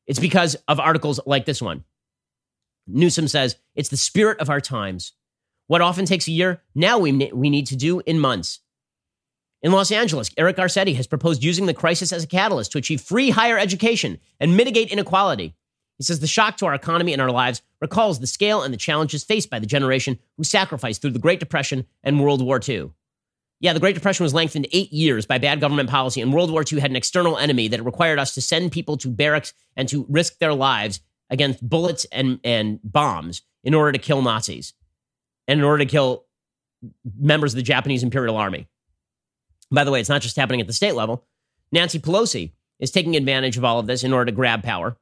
It's 0.06 0.18
because 0.18 0.56
of 0.68 0.80
articles 0.80 1.20
like 1.24 1.46
this 1.46 1.62
one. 1.62 1.84
Newsom 2.86 3.28
says, 3.28 3.56
it's 3.74 3.88
the 3.88 3.96
spirit 3.96 4.38
of 4.40 4.50
our 4.50 4.60
times. 4.60 5.12
What 5.66 5.80
often 5.80 6.04
takes 6.04 6.28
a 6.28 6.32
year, 6.32 6.60
now 6.74 6.98
we, 6.98 7.30
we 7.32 7.48
need 7.48 7.66
to 7.68 7.76
do 7.76 8.00
in 8.00 8.18
months. 8.18 8.60
In 9.62 9.72
Los 9.72 9.90
Angeles, 9.90 10.30
Eric 10.36 10.58
Garcetti 10.58 10.94
has 10.96 11.06
proposed 11.06 11.42
using 11.42 11.64
the 11.64 11.72
crisis 11.72 12.12
as 12.12 12.24
a 12.24 12.26
catalyst 12.26 12.72
to 12.72 12.78
achieve 12.78 13.00
free 13.00 13.30
higher 13.30 13.58
education 13.58 14.18
and 14.38 14.58
mitigate 14.58 14.90
inequality. 14.90 15.54
He 15.98 16.04
says 16.04 16.20
the 16.20 16.26
shock 16.26 16.56
to 16.56 16.66
our 16.66 16.74
economy 16.74 17.12
and 17.12 17.22
our 17.22 17.30
lives 17.30 17.62
recalls 17.80 18.18
the 18.18 18.26
scale 18.26 18.62
and 18.62 18.72
the 18.72 18.78
challenges 18.78 19.24
faced 19.24 19.50
by 19.50 19.58
the 19.58 19.66
generation 19.66 20.18
who 20.36 20.44
sacrificed 20.44 21.00
through 21.00 21.12
the 21.12 21.18
Great 21.18 21.40
Depression 21.40 21.86
and 22.02 22.20
World 22.20 22.42
War 22.42 22.60
II. 22.66 22.90
Yeah, 23.60 23.72
the 23.72 23.80
Great 23.80 23.94
Depression 23.94 24.24
was 24.24 24.34
lengthened 24.34 24.66
eight 24.72 24.92
years 24.92 25.24
by 25.24 25.38
bad 25.38 25.60
government 25.60 25.88
policy, 25.88 26.20
and 26.20 26.32
World 26.32 26.50
War 26.50 26.64
II 26.70 26.80
had 26.80 26.90
an 26.90 26.96
external 26.96 27.38
enemy 27.38 27.68
that 27.68 27.84
required 27.84 28.18
us 28.18 28.34
to 28.34 28.42
send 28.42 28.72
people 28.72 28.96
to 28.98 29.08
barracks 29.08 29.54
and 29.76 29.88
to 29.88 30.04
risk 30.08 30.38
their 30.38 30.52
lives 30.52 31.00
against 31.30 31.66
bullets 31.66 32.04
and, 32.12 32.40
and 32.44 32.80
bombs 32.82 33.42
in 33.62 33.72
order 33.72 33.92
to 33.92 33.98
kill 33.98 34.20
Nazis 34.20 34.74
and 35.48 35.60
in 35.60 35.64
order 35.64 35.84
to 35.84 35.90
kill 35.90 36.26
members 37.18 37.54
of 37.54 37.56
the 37.56 37.62
Japanese 37.62 38.02
Imperial 38.02 38.36
Army. 38.36 38.66
By 39.70 39.84
the 39.84 39.90
way, 39.90 40.00
it's 40.00 40.08
not 40.08 40.22
just 40.22 40.36
happening 40.36 40.60
at 40.60 40.66
the 40.66 40.72
state 40.72 40.94
level. 40.94 41.24
Nancy 41.72 41.98
Pelosi 41.98 42.52
is 42.78 42.90
taking 42.90 43.16
advantage 43.16 43.56
of 43.56 43.64
all 43.64 43.78
of 43.78 43.86
this 43.86 44.04
in 44.04 44.12
order 44.12 44.26
to 44.26 44.32
grab 44.32 44.62
power. 44.62 44.96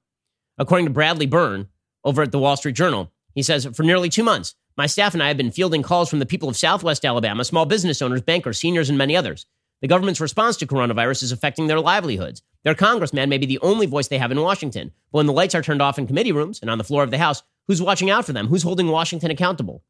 According 0.59 0.87
to 0.87 0.93
Bradley 0.93 1.27
Byrne 1.27 1.69
over 2.05 2.23
at 2.23 2.33
the 2.33 2.39
Wall 2.39 2.57
Street 2.57 2.77
Journal, 2.77 3.11
he 3.35 3.43
says, 3.43 3.67
For 3.75 3.83
nearly 3.83 4.09
two 4.09 4.23
months, 4.23 4.55
my 4.77 4.87
staff 4.87 5.15
and 5.15 5.23
I 5.23 5.29
have 5.29 5.37
been 5.37 5.51
fielding 5.51 5.83
calls 5.83 6.09
from 6.09 6.19
the 6.19 6.27
people 6.27 6.49
of 6.49 6.57
Southwest 6.57 7.05
Alabama, 7.05 7.45
small 7.45 7.67
business 7.67 8.03
owners, 8.03 8.23
bankers, 8.23 8.59
seniors, 8.59 8.89
and 8.89 8.99
many 8.99 9.17
others. 9.17 9.47
The 9.81 9.89
government's 9.89 10.21
response 10.21 10.57
to 10.59 10.67
coronavirus 10.67 11.25
is 11.25 11.33
affecting 11.33 11.67
their 11.67 11.81
livelihoods. 11.81 12.43
Their 12.65 12.75
congressman 12.75 13.29
may 13.29 13.39
be 13.39 13.47
the 13.47 13.59
only 13.59 13.87
voice 13.87 14.09
they 14.09 14.19
have 14.19 14.31
in 14.31 14.41
Washington. 14.41 14.93
But 15.11 15.19
when 15.19 15.27
the 15.27 15.33
lights 15.33 15.55
are 15.55 15.63
turned 15.63 15.83
off 15.83 15.99
in 15.99 16.07
committee 16.07 16.33
rooms 16.33 16.61
and 16.61 16.71
on 16.71 16.79
the 16.79 16.85
floor 16.85 17.03
of 17.03 17.11
the 17.11 17.19
House, 17.19 17.43
who's 17.67 17.83
watching 17.83 18.09
out 18.09 18.25
for 18.25 18.33
them? 18.33 18.47
Who's 18.47 18.63
holding 18.63 18.89
Washington 18.89 19.31
accountable? 19.31 19.83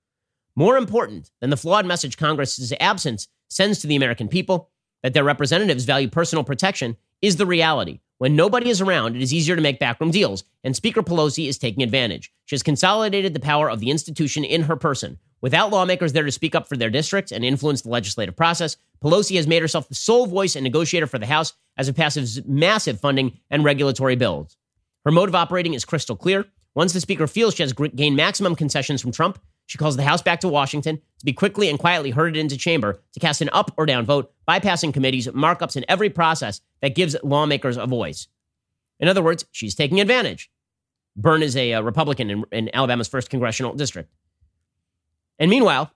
More 0.57 0.77
important 0.77 1.31
than 1.41 1.51
the 1.51 1.57
flawed 1.57 1.87
message 1.87 2.17
Congress's 2.17 2.73
absence 2.81 3.29
sends 3.49 3.81
to 3.81 3.87
the 3.87 3.97
American 3.97 4.29
people 4.29 4.71
that 5.03 5.13
their 5.15 5.25
representatives 5.25 5.85
value 5.85 6.09
personal 6.09 6.45
protection 6.45 6.97
is 7.21 7.37
the 7.37 7.47
reality. 7.47 8.01
When 8.23 8.37
nobody 8.37 8.71
is 8.71 8.81
around, 8.81 9.17
it 9.17 9.23
is 9.23 9.35
easier 9.35 9.57
to 9.57 9.63
make 9.63 9.81
backroom 9.81 10.13
deals, 10.13 10.45
and 10.63 10.77
Speaker 10.77 11.03
Pelosi 11.03 11.49
is 11.49 11.59
taking 11.59 11.83
advantage. 11.83 12.33
She 12.45 12.55
has 12.55 12.63
consolidated 12.63 13.35
the 13.35 13.41
power 13.41 13.69
of 13.69 13.81
the 13.81 13.91
institution 13.91 14.45
in 14.45 14.63
her 14.63 14.77
person. 14.77 15.19
Without 15.41 15.73
lawmakers 15.73 16.13
there 16.13 16.23
to 16.23 16.31
speak 16.31 16.55
up 16.55 16.69
for 16.69 16.77
their 16.77 16.89
districts 16.89 17.33
and 17.33 17.45
influence 17.45 17.83
the 17.83 17.89
legislative 17.89 18.37
process, 18.37 18.77
Pelosi 19.03 19.35
has 19.35 19.49
made 19.49 19.61
herself 19.61 19.89
the 19.89 19.97
sole 19.97 20.27
voice 20.27 20.55
and 20.55 20.63
negotiator 20.63 21.09
for 21.09 21.19
the 21.19 21.27
House 21.27 21.55
as 21.77 21.89
it 21.89 21.97
passes 21.97 22.41
massive 22.47 23.01
funding 23.01 23.41
and 23.51 23.65
regulatory 23.65 24.15
bills. 24.15 24.57
Her 25.05 25.11
mode 25.11 25.29
of 25.29 25.35
operating 25.35 25.75
is 25.75 25.85
crystal 25.85 26.15
clear. 26.15 26.45
Once 26.77 26.93
the 26.93 27.01
Speaker 27.01 27.27
feels 27.27 27.57
she 27.57 27.65
has 27.65 27.73
gained 27.73 28.15
maximum 28.15 28.55
concessions 28.55 29.03
from 29.03 29.11
Trump, 29.11 29.41
she 29.73 29.79
calls 29.79 29.97
the 29.97 30.03
House 30.03 30.21
back 30.21 30.41
to 30.41 30.49
Washington 30.49 31.01
to 31.19 31.25
be 31.25 31.33
quickly 31.33 31.71
and 31.71 31.79
quietly 31.79 32.11
herded 32.11 32.39
into 32.39 32.59
chamber 32.59 33.01
to 33.15 33.21
cast 33.21 33.41
an 33.41 33.49
up 33.55 33.73
or 33.79 33.87
down 33.87 34.05
vote, 34.05 34.31
bypassing 34.47 34.93
committees, 34.93 35.27
markups, 35.29 35.77
and 35.77 35.87
every 35.89 36.11
process 36.11 36.61
that 36.83 36.95
gives 36.95 37.17
lawmakers 37.25 37.79
a 37.79 37.87
voice. 37.87 38.29
In 39.01 39.09
other 39.09 39.23
words, 39.23 39.47
she's 39.51 39.75
taking 39.75 39.99
advantage. 39.99 40.51
Byrne 41.17 41.43
is 41.43 41.57
a, 41.57 41.71
a 41.71 41.83
Republican 41.83 42.29
in, 42.29 42.45
in 42.53 42.71
Alabama's 42.75 43.09
first 43.09 43.31
congressional 43.31 43.73
district. 43.73 44.11
And 45.39 45.49
meanwhile, 45.49 45.91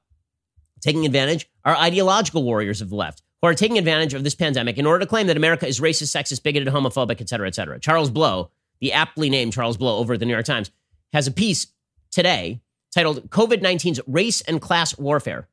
taking 0.80 1.04
advantage 1.04 1.46
are 1.62 1.76
ideological 1.76 2.44
warriors 2.44 2.80
of 2.80 2.88
the 2.88 2.96
left 2.96 3.22
who 3.42 3.48
are 3.48 3.54
taking 3.54 3.76
advantage 3.76 4.14
of 4.14 4.24
this 4.24 4.34
pandemic 4.34 4.78
in 4.78 4.86
order 4.86 5.00
to 5.00 5.06
claim 5.06 5.26
that 5.26 5.36
America 5.36 5.66
is 5.66 5.80
racist, 5.80 6.16
sexist, 6.16 6.42
bigoted, 6.42 6.72
homophobic, 6.72 7.20
et 7.20 7.28
cetera, 7.28 7.46
et 7.46 7.54
cetera. 7.54 7.78
Charles 7.78 8.08
Blow, 8.08 8.50
the 8.80 8.94
aptly 8.94 9.28
named 9.28 9.52
Charles 9.52 9.76
Blow 9.76 9.98
over 9.98 10.14
at 10.14 10.20
the 10.20 10.24
New 10.24 10.32
York 10.32 10.46
Times, 10.46 10.70
has 11.12 11.26
a 11.26 11.30
piece 11.30 11.66
today 12.10 12.62
titled 12.94 13.28
COVID 13.30 13.62
19's 13.62 14.00
Race 14.06 14.40
and 14.42 14.60
Class 14.60 14.96
Warfare. 14.98 15.48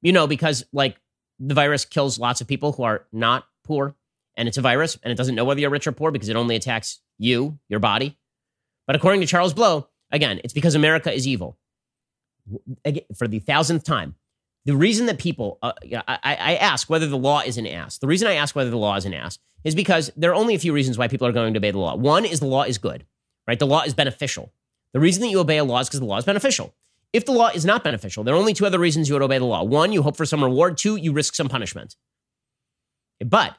You 0.00 0.12
know, 0.12 0.26
because 0.26 0.64
like 0.72 0.96
the 1.38 1.54
virus 1.54 1.84
kills 1.84 2.18
lots 2.18 2.40
of 2.40 2.48
people 2.48 2.72
who 2.72 2.82
are 2.82 3.06
not 3.12 3.46
poor, 3.64 3.96
and 4.36 4.48
it's 4.48 4.58
a 4.58 4.62
virus, 4.62 4.98
and 5.02 5.12
it 5.12 5.16
doesn't 5.16 5.34
know 5.34 5.44
whether 5.44 5.60
you're 5.60 5.70
rich 5.70 5.86
or 5.86 5.92
poor 5.92 6.10
because 6.10 6.28
it 6.28 6.36
only 6.36 6.56
attacks 6.56 7.00
you, 7.18 7.58
your 7.68 7.80
body. 7.80 8.18
But 8.86 8.96
according 8.96 9.20
to 9.20 9.26
Charles 9.26 9.54
Blow, 9.54 9.88
again, 10.10 10.40
it's 10.44 10.52
because 10.52 10.74
America 10.74 11.12
is 11.12 11.26
evil. 11.26 11.58
For 13.16 13.28
the 13.28 13.38
thousandth 13.38 13.84
time, 13.84 14.16
the 14.64 14.76
reason 14.76 15.06
that 15.06 15.18
people, 15.18 15.58
uh, 15.62 15.72
I, 16.06 16.18
I, 16.24 16.54
ask 16.56 16.88
whether 16.88 17.06
the 17.06 17.18
law 17.18 17.40
is 17.40 17.58
an 17.58 17.66
ass. 17.66 17.98
The 17.98 18.06
reason 18.06 18.28
I 18.28 18.34
ask 18.34 18.54
whether 18.54 18.70
the 18.70 18.76
law 18.76 18.96
is 18.96 19.04
an 19.04 19.14
ass 19.14 19.38
is 19.64 19.74
because 19.74 20.10
there 20.16 20.30
are 20.30 20.34
only 20.34 20.54
a 20.54 20.58
few 20.58 20.72
reasons 20.72 20.98
why 20.98 21.08
people 21.08 21.26
are 21.26 21.32
going 21.32 21.54
to 21.54 21.58
obey 21.58 21.70
the 21.70 21.78
law. 21.78 21.96
One 21.96 22.24
is 22.24 22.40
the 22.40 22.46
law 22.46 22.62
is 22.62 22.78
good, 22.78 23.04
right? 23.46 23.58
The 23.58 23.66
law 23.66 23.82
is 23.82 23.94
beneficial. 23.94 24.52
The 24.92 25.00
reason 25.00 25.22
that 25.22 25.28
you 25.28 25.40
obey 25.40 25.58
a 25.58 25.64
law 25.64 25.80
is 25.80 25.88
because 25.88 26.00
the 26.00 26.06
law 26.06 26.18
is 26.18 26.24
beneficial. 26.24 26.74
If 27.12 27.26
the 27.26 27.32
law 27.32 27.48
is 27.48 27.64
not 27.64 27.84
beneficial, 27.84 28.24
there 28.24 28.34
are 28.34 28.38
only 28.38 28.54
two 28.54 28.66
other 28.66 28.78
reasons 28.78 29.08
you 29.08 29.14
would 29.14 29.22
obey 29.22 29.38
the 29.38 29.44
law. 29.44 29.62
One, 29.62 29.92
you 29.92 30.02
hope 30.02 30.16
for 30.16 30.24
some 30.26 30.42
reward. 30.42 30.78
Two, 30.78 30.96
you 30.96 31.12
risk 31.12 31.34
some 31.34 31.48
punishment. 31.48 31.96
But 33.20 33.56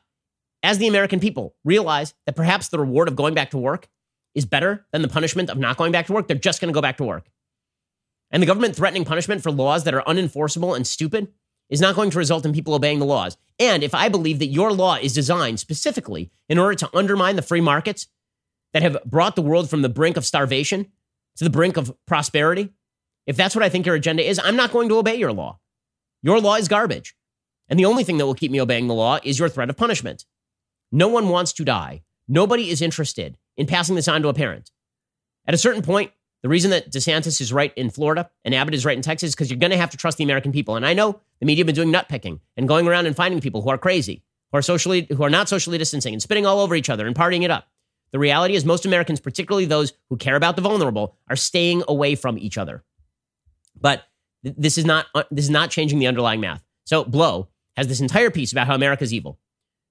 as 0.63 0.77
the 0.77 0.87
American 0.87 1.19
people 1.19 1.55
realize 1.63 2.13
that 2.25 2.35
perhaps 2.35 2.69
the 2.69 2.79
reward 2.79 3.07
of 3.07 3.15
going 3.15 3.33
back 3.33 3.51
to 3.51 3.57
work 3.57 3.87
is 4.33 4.45
better 4.45 4.85
than 4.91 5.01
the 5.01 5.07
punishment 5.07 5.49
of 5.49 5.57
not 5.57 5.77
going 5.77 5.91
back 5.91 6.07
to 6.07 6.13
work, 6.13 6.27
they're 6.27 6.37
just 6.37 6.61
going 6.61 6.71
to 6.71 6.75
go 6.75 6.81
back 6.81 6.97
to 6.97 7.03
work. 7.03 7.29
And 8.31 8.41
the 8.41 8.47
government 8.47 8.75
threatening 8.75 9.05
punishment 9.05 9.43
for 9.43 9.51
laws 9.51 9.83
that 9.83 9.93
are 9.93 10.03
unenforceable 10.03 10.75
and 10.75 10.87
stupid 10.87 11.31
is 11.69 11.81
not 11.81 11.95
going 11.95 12.09
to 12.09 12.17
result 12.17 12.45
in 12.45 12.53
people 12.53 12.73
obeying 12.73 12.99
the 12.99 13.05
laws. 13.05 13.37
And 13.59 13.83
if 13.83 13.93
I 13.93 14.09
believe 14.09 14.39
that 14.39 14.47
your 14.47 14.71
law 14.71 14.95
is 14.95 15.13
designed 15.13 15.59
specifically 15.59 16.31
in 16.49 16.57
order 16.57 16.75
to 16.75 16.89
undermine 16.97 17.35
the 17.35 17.41
free 17.43 17.61
markets 17.61 18.07
that 18.73 18.81
have 18.81 18.97
brought 19.05 19.35
the 19.35 19.41
world 19.43 19.69
from 19.69 19.83
the 19.83 19.89
brink 19.89 20.17
of 20.17 20.25
starvation 20.25 20.87
to 21.37 21.43
the 21.43 21.49
brink 21.49 21.77
of 21.77 21.93
prosperity, 22.05 22.69
if 23.25 23.35
that's 23.35 23.55
what 23.55 23.63
I 23.63 23.69
think 23.69 23.85
your 23.85 23.95
agenda 23.95 24.27
is, 24.27 24.39
I'm 24.43 24.55
not 24.55 24.71
going 24.71 24.89
to 24.89 24.97
obey 24.97 25.15
your 25.15 25.31
law. 25.31 25.59
Your 26.21 26.39
law 26.39 26.55
is 26.55 26.67
garbage. 26.67 27.15
And 27.69 27.79
the 27.79 27.85
only 27.85 28.03
thing 28.03 28.17
that 28.17 28.25
will 28.25 28.35
keep 28.35 28.51
me 28.51 28.61
obeying 28.61 28.87
the 28.87 28.93
law 28.93 29.19
is 29.23 29.39
your 29.39 29.49
threat 29.49 29.69
of 29.69 29.77
punishment. 29.77 30.25
No 30.91 31.07
one 31.07 31.29
wants 31.29 31.53
to 31.53 31.65
die. 31.65 32.03
Nobody 32.27 32.69
is 32.69 32.81
interested 32.81 33.37
in 33.57 33.67
passing 33.67 33.95
this 33.95 34.07
on 34.07 34.21
to 34.21 34.27
a 34.27 34.33
parent. 34.33 34.71
At 35.47 35.53
a 35.53 35.57
certain 35.57 35.81
point, 35.81 36.11
the 36.41 36.49
reason 36.49 36.71
that 36.71 36.91
DeSantis 36.91 37.39
is 37.39 37.53
right 37.53 37.73
in 37.75 37.89
Florida 37.89 38.29
and 38.43 38.53
Abbott 38.53 38.73
is 38.73 38.85
right 38.85 38.97
in 38.97 39.01
Texas 39.01 39.29
is 39.29 39.35
because 39.35 39.49
you're 39.49 39.59
going 39.59 39.71
to 39.71 39.77
have 39.77 39.91
to 39.91 39.97
trust 39.97 40.17
the 40.17 40.23
American 40.23 40.51
people. 40.51 40.75
And 40.75 40.85
I 40.85 40.93
know 40.93 41.19
the 41.39 41.45
media 41.45 41.61
have 41.61 41.67
been 41.67 41.75
doing 41.75 41.91
nut 41.91 42.09
picking 42.09 42.41
and 42.57 42.67
going 42.67 42.87
around 42.87 43.05
and 43.05 43.15
finding 43.15 43.39
people 43.39 43.61
who 43.61 43.69
are 43.69 43.77
crazy, 43.77 44.23
who 44.51 44.57
are 44.57 44.61
socially, 44.61 45.07
who 45.09 45.23
are 45.23 45.29
not 45.29 45.47
socially 45.47 45.77
distancing 45.77 46.13
and 46.13 46.21
spitting 46.21 46.45
all 46.45 46.59
over 46.59 46.75
each 46.75 46.89
other 46.89 47.07
and 47.07 47.15
partying 47.15 47.43
it 47.43 47.51
up. 47.51 47.67
The 48.13 48.19
reality 48.19 48.53
is, 48.53 48.63
most 48.63 48.85
Americans, 48.85 49.19
particularly 49.19 49.65
those 49.65 49.91
who 50.09 50.17
care 50.17 50.35
about 50.35 50.55
the 50.55 50.61
vulnerable, 50.61 51.17
are 51.29 51.35
staying 51.35 51.83
away 51.87 52.13
from 52.13 52.37
each 52.37 52.59
other. 52.59 52.83
But 53.75 54.03
th- 54.43 54.55
this 54.55 54.77
is 54.77 54.85
not 54.85 55.07
uh, 55.15 55.23
this 55.31 55.45
is 55.45 55.51
not 55.51 55.71
changing 55.71 55.97
the 55.97 56.07
underlying 56.07 56.39
math. 56.39 56.63
So 56.85 57.03
Blow 57.03 57.49
has 57.75 57.87
this 57.87 58.01
entire 58.01 58.29
piece 58.29 58.51
about 58.51 58.67
how 58.67 58.75
America's 58.75 59.13
evil. 59.13 59.39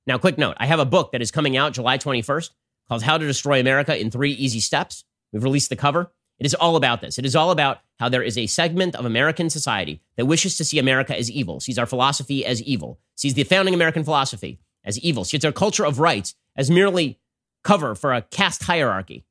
Now, 0.06 0.18
quick 0.18 0.38
note: 0.38 0.56
I 0.58 0.66
have 0.66 0.78
a 0.78 0.84
book 0.84 1.10
that 1.12 1.20
is 1.20 1.32
coming 1.32 1.56
out 1.56 1.72
July 1.72 1.98
21st 1.98 2.50
called 2.88 3.02
"How 3.02 3.18
to 3.18 3.26
Destroy 3.26 3.58
America 3.58 4.00
in 4.00 4.08
Three 4.08 4.32
Easy 4.32 4.60
Steps." 4.60 5.04
We've 5.32 5.42
released 5.42 5.68
the 5.68 5.76
cover. 5.76 6.12
It 6.38 6.46
is 6.46 6.54
all 6.54 6.76
about 6.76 7.00
this. 7.00 7.18
It 7.18 7.26
is 7.26 7.34
all 7.34 7.50
about 7.50 7.80
how 7.98 8.08
there 8.08 8.22
is 8.22 8.38
a 8.38 8.46
segment 8.46 8.94
of 8.94 9.04
American 9.04 9.50
society 9.50 10.00
that 10.16 10.26
wishes 10.26 10.56
to 10.58 10.64
see 10.64 10.78
America 10.78 11.16
as 11.16 11.30
evil, 11.30 11.58
sees 11.58 11.78
our 11.78 11.86
philosophy 11.86 12.44
as 12.46 12.62
evil, 12.62 13.00
sees 13.16 13.34
the 13.34 13.44
founding 13.44 13.74
American 13.74 14.04
philosophy 14.04 14.60
as 14.84 14.98
evil, 15.00 15.24
sees 15.24 15.44
our 15.44 15.52
culture 15.52 15.84
of 15.84 15.98
rights 15.98 16.34
as 16.56 16.70
merely 16.70 17.18
cover 17.64 17.94
for 17.94 18.12
a 18.12 18.22
caste 18.22 18.64
hierarchy 18.64 19.24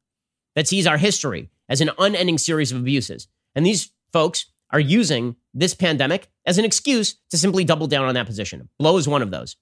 that 0.55 0.67
sees 0.67 0.88
our 0.88 0.97
history 0.97 1.49
as 1.69 1.82
an 1.82 1.91
unending 1.97 2.38
series 2.38 2.71
of 2.71 2.79
abuses. 2.79 3.27
And 3.55 3.65
these 3.65 3.91
folks 4.11 4.47
are 4.71 4.79
using 4.79 5.36
this 5.53 5.73
pandemic 5.73 6.29
as 6.45 6.57
an 6.57 6.65
excuse 6.65 7.15
to 7.29 7.38
simply 7.38 7.63
double 7.63 7.88
down 7.88 8.05
on 8.05 8.15
that 8.15 8.25
position. 8.25 8.69
Blow 8.79 8.97
is 8.97 9.07
one 9.07 9.21
of 9.21 9.32
those. 9.32 9.55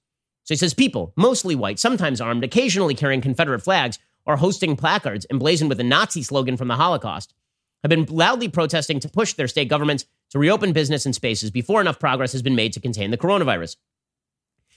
So 0.44 0.54
he 0.54 0.56
says 0.56 0.74
people, 0.74 1.12
mostly 1.16 1.54
white, 1.54 1.78
sometimes 1.78 2.20
armed, 2.20 2.44
occasionally 2.44 2.94
carrying 2.94 3.20
Confederate 3.20 3.60
flags 3.60 3.98
or 4.24 4.36
hosting 4.36 4.76
placards 4.76 5.26
emblazoned 5.30 5.68
with 5.68 5.80
a 5.80 5.84
Nazi 5.84 6.22
slogan 6.22 6.56
from 6.56 6.68
the 6.68 6.76
Holocaust, 6.76 7.34
have 7.82 7.90
been 7.90 8.06
loudly 8.06 8.48
protesting 8.48 9.00
to 9.00 9.08
push 9.08 9.32
their 9.34 9.48
state 9.48 9.68
governments 9.68 10.04
to 10.30 10.38
reopen 10.38 10.72
business 10.72 11.06
and 11.06 11.14
spaces 11.14 11.50
before 11.50 11.80
enough 11.80 11.98
progress 11.98 12.32
has 12.32 12.42
been 12.42 12.54
made 12.54 12.72
to 12.72 12.80
contain 12.80 13.10
the 13.10 13.18
coronavirus. 13.18 13.76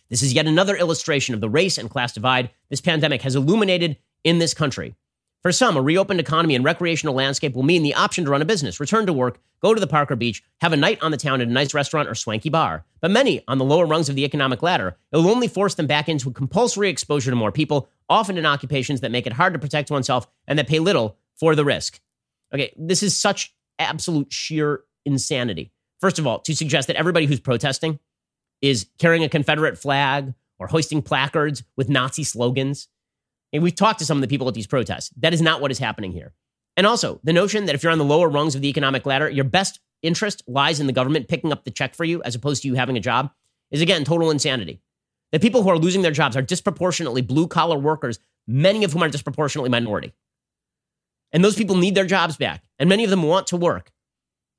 This 0.09 0.21
is 0.21 0.33
yet 0.33 0.47
another 0.47 0.75
illustration 0.75 1.33
of 1.33 1.41
the 1.41 1.49
race 1.49 1.77
and 1.77 1.89
class 1.89 2.13
divide 2.13 2.51
this 2.69 2.81
pandemic 2.81 3.21
has 3.23 3.35
illuminated 3.35 3.97
in 4.23 4.39
this 4.39 4.53
country. 4.53 4.95
For 5.41 5.51
some, 5.51 5.75
a 5.75 5.81
reopened 5.81 6.21
economy 6.21 6.55
and 6.55 6.63
recreational 6.63 7.15
landscape 7.15 7.53
will 7.53 7.63
mean 7.63 7.83
the 7.83 7.95
option 7.95 8.23
to 8.23 8.31
run 8.31 8.41
a 8.41 8.45
business, 8.45 8.79
return 8.79 9.05
to 9.07 9.13
work, 9.13 9.41
go 9.61 9.73
to 9.73 9.79
the 9.79 9.87
park 9.87 10.09
or 10.09 10.15
beach, 10.15 10.41
have 10.61 10.71
a 10.71 10.77
night 10.77 10.99
on 11.01 11.11
the 11.11 11.17
town 11.17 11.41
at 11.41 11.47
a 11.49 11.51
nice 11.51 11.73
restaurant 11.73 12.07
or 12.07 12.15
swanky 12.15 12.49
bar. 12.49 12.85
But 13.01 13.11
many 13.11 13.43
on 13.47 13.57
the 13.57 13.65
lower 13.65 13.85
rungs 13.85 14.07
of 14.07 14.15
the 14.15 14.23
economic 14.23 14.63
ladder, 14.63 14.95
it 15.11 15.17
will 15.17 15.27
only 15.27 15.49
force 15.49 15.75
them 15.75 15.85
back 15.85 16.07
into 16.07 16.31
compulsory 16.31 16.89
exposure 16.89 17.29
to 17.29 17.35
more 17.35 17.51
people, 17.51 17.89
often 18.07 18.37
in 18.37 18.45
occupations 18.45 19.01
that 19.01 19.11
make 19.11 19.27
it 19.27 19.33
hard 19.33 19.51
to 19.51 19.59
protect 19.59 19.91
oneself 19.91 20.27
and 20.47 20.57
that 20.57 20.67
pay 20.67 20.79
little 20.79 21.17
for 21.35 21.55
the 21.55 21.65
risk. 21.65 21.99
Okay, 22.53 22.71
this 22.77 23.03
is 23.03 23.17
such 23.17 23.53
absolute 23.79 24.31
sheer 24.31 24.83
insanity. 25.05 25.73
First 25.99 26.19
of 26.19 26.27
all, 26.27 26.39
to 26.39 26.55
suggest 26.55 26.87
that 26.87 26.95
everybody 26.95 27.25
who's 27.25 27.41
protesting 27.41 27.99
is 28.64 28.88
carrying 28.97 29.24
a 29.24 29.30
Confederate 29.30 29.78
flag 29.78 30.34
or 30.57 30.66
hoisting 30.66 31.03
placards 31.03 31.64
with 31.78 31.88
Nazi 31.88 32.24
slogans 32.24 32.88
and 33.53 33.61
we've 33.61 33.76
talked 33.76 33.99
to 33.99 34.05
some 34.05 34.18
of 34.18 34.22
the 34.22 34.28
people 34.28 34.47
at 34.47 34.55
these 34.55 34.68
protests. 34.68 35.11
That 35.18 35.34
is 35.34 35.41
not 35.41 35.61
what 35.61 35.72
is 35.72 35.78
happening 35.78 36.11
here. 36.11 36.34
And 36.76 36.88
also, 36.88 37.22
the 37.24 37.32
notion 37.32 37.66
that 37.66 37.76
if 37.76 37.84
you're 37.84 37.91
on 37.91 37.99
the 37.99 38.03
lower 38.03 38.28
rungs 38.28 38.55
of 38.55 38.61
the 38.61 38.68
economic 38.68 39.05
ladder, 39.05 39.30
your 39.30 39.43
best 39.43 39.80
interest 40.01 40.43
lies 40.47 40.80
in 40.80 40.88
the 40.88 40.93
government 40.93 41.28
picking 41.28 41.51
up 41.51 41.64
the 41.64 41.72
check 41.72 41.93
for 41.93 42.03
you 42.03 42.22
as 42.24 42.34
opposed 42.34 42.64
to 42.64 42.68
you 42.68 42.74
having 42.74 42.97
a 42.97 42.99
job 42.99 43.32
is 43.70 43.80
again 43.80 44.03
total 44.03 44.32
insanity. 44.32 44.82
The 45.32 45.39
people 45.39 45.61
who 45.61 45.70
are 45.70 45.78
losing 45.78 46.01
their 46.01 46.11
jobs 46.11 46.36
are 46.36 46.41
disproportionately 46.41 47.22
blue 47.22 47.47
collar 47.47 47.78
workers, 47.78 48.20
many 48.47 48.84
of 48.84 48.91
whom 48.91 49.03
are 49.03 49.09
disproportionately 49.09 49.70
minority. 49.70 50.14
And 51.32 51.43
those 51.43 51.55
people 51.55 51.76
need 51.76 51.95
their 51.95 52.05
jobs 52.05 52.38
back, 52.38 52.64
and 52.80 52.89
many 52.89 53.03
of 53.03 53.09
them 53.09 53.24
want 53.24 53.47
to 53.47 53.57
work. 53.57 53.91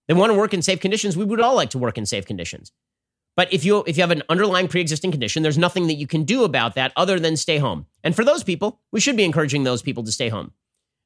They 0.07 0.15
want 0.15 0.33
to 0.33 0.39
work 0.39 0.55
in 0.55 0.63
safe 0.63 0.81
conditions. 0.81 1.17
We 1.17 1.25
would 1.25 1.41
all 1.41 1.55
like 1.55 1.71
to 1.71 1.79
work 1.79 1.99
in 1.99 2.07
safe 2.07 2.27
conditions. 2.27 2.73
But 3.37 3.53
if 3.53 3.65
you 3.65 3.83
if 3.87 3.97
you 3.97 4.03
have 4.03 4.11
an 4.11 4.23
underlying 4.29 4.69
pre-existing 4.69 5.11
condition, 5.11 5.43
there's 5.43 5.59
nothing 5.59 5.89
that 5.89 5.95
you 5.95 6.07
can 6.07 6.25
do 6.25 6.45
about 6.45 6.75
that 6.77 6.93
other 6.97 7.19
than 7.19 7.37
stay 7.37 7.59
home. 7.59 7.87
And 8.05 8.15
for 8.15 8.25
those 8.25 8.45
people, 8.45 8.81
we 8.93 9.01
should 9.01 9.17
be 9.17 9.25
encouraging 9.25 9.65
those 9.65 9.83
people 9.83 10.05
to 10.05 10.13
stay 10.13 10.29
home. 10.29 10.53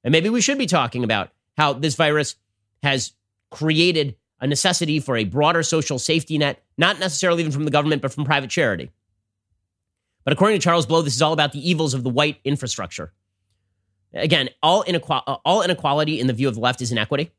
And 0.05 0.13
maybe 0.13 0.29
we 0.29 0.41
should 0.41 0.59
be 0.59 0.67
talking 0.67 1.05
about 1.05 1.31
how 1.57 1.73
this 1.73 1.95
virus 1.97 2.37
has 2.83 3.13
created 3.51 4.17
a 4.41 4.47
necessity 4.47 5.01
for 5.01 5.17
a 5.17 5.25
broader 5.25 5.63
social 5.63 5.99
safety 5.99 6.39
net, 6.39 6.63
not 6.77 7.01
necessarily 7.01 7.41
even 7.41 7.53
from 7.53 7.65
the 7.65 7.71
government, 7.71 8.03
but 8.03 8.13
from 8.13 8.25
private 8.25 8.51
charity. 8.51 8.91
But 10.25 10.33
according 10.33 10.59
to 10.61 10.63
Charles 10.63 10.87
Blow, 10.87 11.03
this 11.03 11.17
is 11.17 11.23
all 11.23 11.33
about 11.33 11.53
the 11.53 11.69
evils 11.69 11.95
of 11.95 12.05
the 12.05 12.11
white 12.11 12.39
infrastructure. 12.45 13.13
Again, 14.13 14.51
all, 14.63 14.83
inequality, 14.83 15.41
all 15.45 15.63
inequality 15.63 16.21
in 16.21 16.27
the 16.27 16.33
view 16.33 16.49
of 16.49 16.55
the 16.55 16.61
left 16.61 16.81
is 16.81 16.93
inequity. 16.93 17.33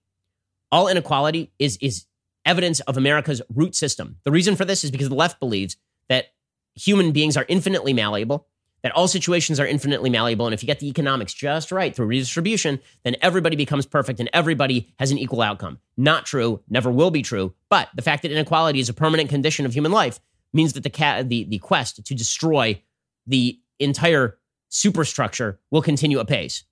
All 0.71 0.87
inequality 0.87 1.51
is, 1.57 1.77
is 1.81 2.05
evidence 2.49 2.79
of 2.81 2.97
America's 2.97 3.43
root 3.53 3.75
system. 3.75 4.17
The 4.23 4.31
reason 4.31 4.55
for 4.55 4.65
this 4.65 4.83
is 4.83 4.89
because 4.89 5.07
the 5.07 5.15
left 5.15 5.39
believes 5.39 5.77
that 6.07 6.33
human 6.75 7.11
beings 7.11 7.37
are 7.37 7.45
infinitely 7.47 7.93
malleable, 7.93 8.47
that 8.81 8.91
all 8.93 9.07
situations 9.07 9.59
are 9.59 9.67
infinitely 9.67 10.09
malleable. 10.09 10.47
And 10.47 10.53
if 10.53 10.63
you 10.63 10.67
get 10.67 10.79
the 10.79 10.87
economics 10.87 11.33
just 11.33 11.71
right 11.71 11.95
through 11.95 12.07
redistribution, 12.07 12.79
then 13.03 13.15
everybody 13.21 13.55
becomes 13.55 13.85
perfect 13.85 14.19
and 14.19 14.29
everybody 14.33 14.91
has 14.97 15.11
an 15.11 15.19
equal 15.19 15.43
outcome. 15.43 15.77
Not 15.95 16.25
true, 16.25 16.61
never 16.67 16.89
will 16.89 17.11
be 17.11 17.21
true. 17.21 17.53
But 17.69 17.89
the 17.95 18.01
fact 18.01 18.23
that 18.23 18.31
inequality 18.31 18.79
is 18.79 18.89
a 18.89 18.93
permanent 18.93 19.29
condition 19.29 19.67
of 19.67 19.73
human 19.73 19.91
life 19.91 20.19
means 20.51 20.73
that 20.73 20.83
the, 20.83 20.89
ca- 20.89 21.21
the, 21.21 21.43
the 21.43 21.59
quest 21.59 22.03
to 22.03 22.15
destroy 22.15 22.81
the 23.27 23.59
entire 23.79 24.37
superstructure 24.69 25.59
will 25.69 25.83
continue 25.83 26.19
apace. 26.19 26.63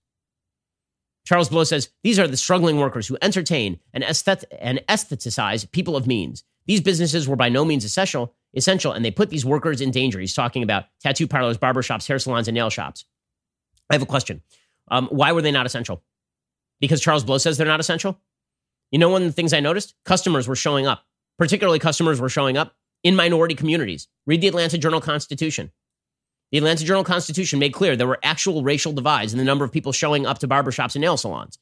Charles 1.28 1.50
Blow 1.50 1.66
says 1.66 1.90
these 2.04 2.20
are 2.20 2.28
the 2.28 2.38
struggling 2.38 2.78
workers 2.78 3.06
who 3.06 3.18
entertain 3.22 3.82
and, 3.92 4.02
aesthet- 4.02 4.46
and 4.62 4.82
aestheticize 4.88 5.70
people 5.70 5.98
of 5.98 6.08
means. 6.08 6.46
These 6.68 6.80
businesses 6.80 7.28
were 7.28 7.36
by 7.36 7.50
no 7.50 7.66
means 7.66 7.84
essential, 7.84 8.34
essential, 8.54 8.94
and 8.94 9.04
they 9.04 9.12
put 9.12 9.30
these 9.30 9.44
workers 9.44 9.82
in 9.82 9.92
danger. 9.92 10.22
He's 10.22 10.34
talking 10.34 10.64
about 10.64 10.86
tattoo 11.02 11.28
parlors, 11.28 11.58
barber 11.58 11.84
shops, 11.84 12.08
hair 12.08 12.18
salons, 12.18 12.48
and 12.48 12.56
nail 12.56 12.70
shops. 12.70 13.04
I 13.90 13.96
have 13.96 14.02
a 14.02 14.06
question. 14.06 14.42
Um, 14.90 15.08
why 15.08 15.34
were 15.34 15.42
they 15.42 15.52
not 15.52 15.66
essential? 15.66 16.02
Because 16.80 17.02
Charles 17.02 17.26
Blow 17.26 17.40
says 17.40 17.58
they're 17.58 17.68
not 17.68 17.82
essential? 17.82 18.22
You 18.92 19.00
know, 19.00 19.10
one 19.10 19.24
of 19.24 19.28
the 19.28 19.34
things 19.34 19.52
I 19.52 19.60
noticed? 19.60 19.96
Customers 20.06 20.48
were 20.48 20.56
showing 20.56 20.88
up. 20.88 21.04
Particularly, 21.38 21.80
customers 21.80 22.22
were 22.22 22.30
showing 22.30 22.56
up 22.56 22.74
in 23.04 23.18
minority 23.18 23.54
communities. 23.54 24.08
Read 24.26 24.40
the 24.40 24.48
Atlanta 24.48 24.78
Journal 24.78 25.02
Constitution. 25.02 25.74
The 26.52 26.58
Atlanta 26.58 26.86
Journal 26.86 27.04
Constitution 27.04 27.60
made 27.60 27.74
clear 27.74 27.96
there 27.96 28.08
were 28.08 28.20
actual 28.24 28.64
racial 28.64 28.94
divides 28.94 29.34
in 29.34 29.40
the 29.40 29.46
number 29.46 29.66
of 29.66 29.72
people 29.72 29.92
showing 29.92 30.26
up 30.26 30.40
to 30.40 30.48
barbershops 30.48 30.96
and 30.96 31.02
nail 31.02 31.18
salons 31.18 31.60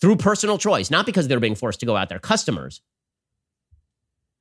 through 0.00 0.16
personal 0.16 0.56
choice, 0.56 0.90
not 0.90 1.04
because 1.04 1.28
they 1.28 1.36
were 1.36 1.40
being 1.40 1.54
forced 1.54 1.80
to 1.80 1.86
go 1.86 1.96
out 1.96 2.08
there, 2.08 2.18
customers. 2.18 2.80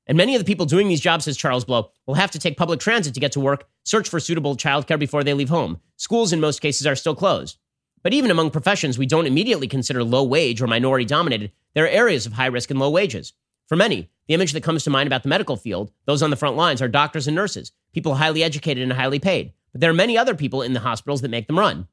And 0.07 0.18
many 0.18 0.34
of 0.34 0.39
the 0.39 0.45
people 0.45 0.66
doing 0.66 0.88
these 0.88 1.01
jobs, 1.01 1.26
says 1.26 1.38
Charles 1.38 1.66
Blow, 1.66 1.91
will 2.07 2.16
have 2.16 2.32
to 2.32 2.39
take 2.39 2.57
public 2.57 2.80
transit 2.80 3.14
to 3.14 3.20
get 3.20 3.34
to 3.34 3.39
work, 3.39 3.68
search 3.84 4.10
for 4.10 4.20
suitable 4.20 4.55
childcare 4.55 4.97
before 4.97 5.24
they 5.24 5.34
leave 5.34 5.49
home. 5.49 5.82
Schools, 5.97 6.34
in 6.34 6.39
most 6.39 6.62
cases, 6.62 6.88
are 6.88 6.95
still 6.95 7.14
closed. 7.14 7.57
But 8.01 8.14
even 8.14 8.32
among 8.32 8.51
professions 8.51 8.97
we 8.97 9.05
don't 9.05 9.28
immediately 9.28 9.68
consider 9.68 10.03
low 10.03 10.24
wage 10.24 10.62
or 10.62 10.68
minority 10.68 11.05
dominated, 11.05 11.51
there 11.74 11.84
are 11.84 11.89
areas 11.89 12.26
of 12.26 12.34
high 12.34 12.47
risk 12.47 12.72
and 12.72 12.80
low 12.80 12.89
wages. 12.89 13.34
For 13.70 13.76
many, 13.76 14.09
the 14.28 14.34
image 14.34 14.53
that 14.53 14.63
comes 14.63 14.84
to 14.84 14.89
mind 14.89 15.05
about 15.05 15.22
the 15.22 15.30
medical 15.30 15.55
field, 15.55 15.91
those 16.05 16.24
on 16.24 16.32
the 16.32 16.36
front 16.36 16.57
lines, 16.57 16.82
are 16.82 16.88
doctors 16.88 17.28
and 17.28 17.36
nurses, 17.36 17.72
people 17.93 18.15
highly 18.15 18.43
educated 18.43 18.82
and 18.82 18.91
highly 18.91 19.20
paid. 19.20 19.53
But 19.72 19.82
there 19.82 19.91
are 19.91 19.93
many 19.93 20.17
other 20.17 20.34
people 20.34 20.63
in 20.63 20.74
the 20.74 20.80
hospitals 20.80 21.22
that 21.22 21.30
make 21.30 21.45
them 21.45 21.59
run. 21.59 21.88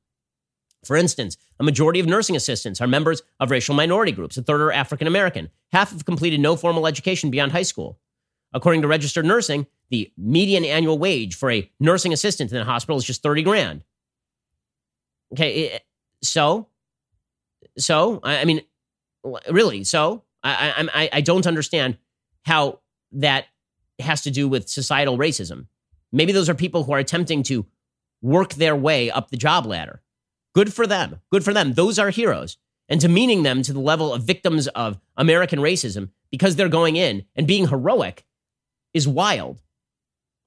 For 0.86 0.96
instance, 0.96 1.36
a 1.60 1.64
majority 1.64 2.00
of 2.00 2.06
nursing 2.06 2.34
assistants 2.34 2.80
are 2.80 2.86
members 2.86 3.22
of 3.38 3.50
racial 3.50 3.74
minority 3.74 4.12
groups. 4.12 4.38
A 4.38 4.42
third 4.42 4.62
are 4.62 4.72
African 4.72 5.06
American. 5.06 5.50
Half 5.70 5.90
have 5.90 6.06
completed 6.06 6.40
no 6.40 6.56
formal 6.56 6.86
education 6.86 7.30
beyond 7.30 7.52
high 7.52 7.62
school. 7.62 7.98
According 8.54 8.80
to 8.80 8.88
registered 8.88 9.26
nursing, 9.26 9.66
the 9.90 10.10
median 10.16 10.64
annual 10.64 10.96
wage 10.96 11.34
for 11.34 11.50
a 11.50 11.70
nursing 11.78 12.14
assistant 12.14 12.52
in 12.52 12.58
a 12.58 12.64
hospital 12.64 12.96
is 12.96 13.04
just 13.04 13.22
30 13.22 13.42
grand. 13.42 13.84
Okay, 15.34 15.80
so, 16.22 16.68
so, 17.76 18.20
I 18.22 18.46
mean, 18.46 18.62
really, 19.50 19.84
so 19.84 20.22
I, 20.48 20.88
I, 20.94 21.08
I 21.14 21.20
don't 21.20 21.46
understand 21.46 21.98
how 22.44 22.80
that 23.12 23.46
has 23.98 24.22
to 24.22 24.30
do 24.30 24.48
with 24.48 24.68
societal 24.68 25.18
racism. 25.18 25.66
Maybe 26.12 26.32
those 26.32 26.48
are 26.48 26.54
people 26.54 26.84
who 26.84 26.92
are 26.92 26.98
attempting 26.98 27.42
to 27.44 27.66
work 28.22 28.54
their 28.54 28.76
way 28.76 29.10
up 29.10 29.30
the 29.30 29.36
job 29.36 29.66
ladder. 29.66 30.02
Good 30.54 30.72
for 30.72 30.86
them. 30.86 31.20
Good 31.30 31.44
for 31.44 31.52
them. 31.52 31.74
Those 31.74 31.98
are 31.98 32.10
heroes. 32.10 32.56
And 32.88 33.00
demeaning 33.00 33.42
them 33.42 33.62
to 33.62 33.72
the 33.72 33.80
level 33.80 34.14
of 34.14 34.22
victims 34.22 34.68
of 34.68 35.00
American 35.16 35.58
racism 35.58 36.10
because 36.30 36.56
they're 36.56 36.68
going 36.68 36.96
in 36.96 37.24
and 37.34 37.46
being 37.46 37.68
heroic 37.68 38.24
is 38.94 39.08
wild. 39.08 39.60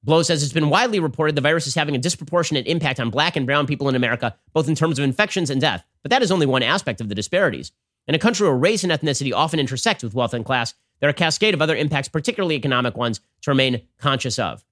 Blow 0.01 0.23
says 0.23 0.41
it's 0.41 0.53
been 0.53 0.69
widely 0.69 0.99
reported 0.99 1.35
the 1.35 1.41
virus 1.41 1.67
is 1.67 1.75
having 1.75 1.95
a 1.95 1.99
disproportionate 1.99 2.67
impact 2.67 2.99
on 2.99 3.09
black 3.09 3.35
and 3.35 3.45
brown 3.45 3.67
people 3.67 3.89
in 3.89 3.95
America, 3.95 4.37
both 4.53 4.69
in 4.69 4.75
terms 4.75 4.97
of 4.97 5.03
infections 5.03 5.49
and 5.49 5.59
death. 5.59 5.83
But 6.01 6.11
that 6.11 6.21
is 6.21 6.31
only 6.31 6.45
one 6.45 6.63
aspect 6.63 7.01
of 7.01 7.09
the 7.09 7.15
disparities. 7.15 7.73
In 8.09 8.15
a 8.15 8.19
country 8.19 8.47
where 8.47 8.57
race 8.57 8.83
and 8.83 8.91
ethnicity 8.91 9.31
often 9.31 9.59
intersect 9.59 10.01
with 10.01 10.15
wealth 10.15 10.33
and 10.33 10.43
class, 10.43 10.73
there 10.99 11.07
are 11.07 11.11
a 11.11 11.13
cascade 11.13 11.53
of 11.53 11.61
other 11.61 11.75
impacts, 11.75 12.07
particularly 12.07 12.55
economic 12.55 12.97
ones, 12.97 13.21
to 13.43 13.51
remain 13.51 13.83
conscious 13.99 14.39
of. 14.39 14.65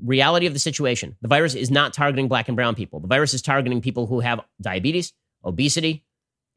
Reality 0.00 0.46
of 0.46 0.52
the 0.52 0.60
situation 0.60 1.16
the 1.22 1.28
virus 1.28 1.56
is 1.56 1.72
not 1.72 1.92
targeting 1.92 2.28
black 2.28 2.46
and 2.46 2.54
brown 2.54 2.76
people. 2.76 3.00
The 3.00 3.08
virus 3.08 3.34
is 3.34 3.42
targeting 3.42 3.80
people 3.80 4.06
who 4.06 4.20
have 4.20 4.42
diabetes, 4.60 5.12
obesity, 5.44 6.04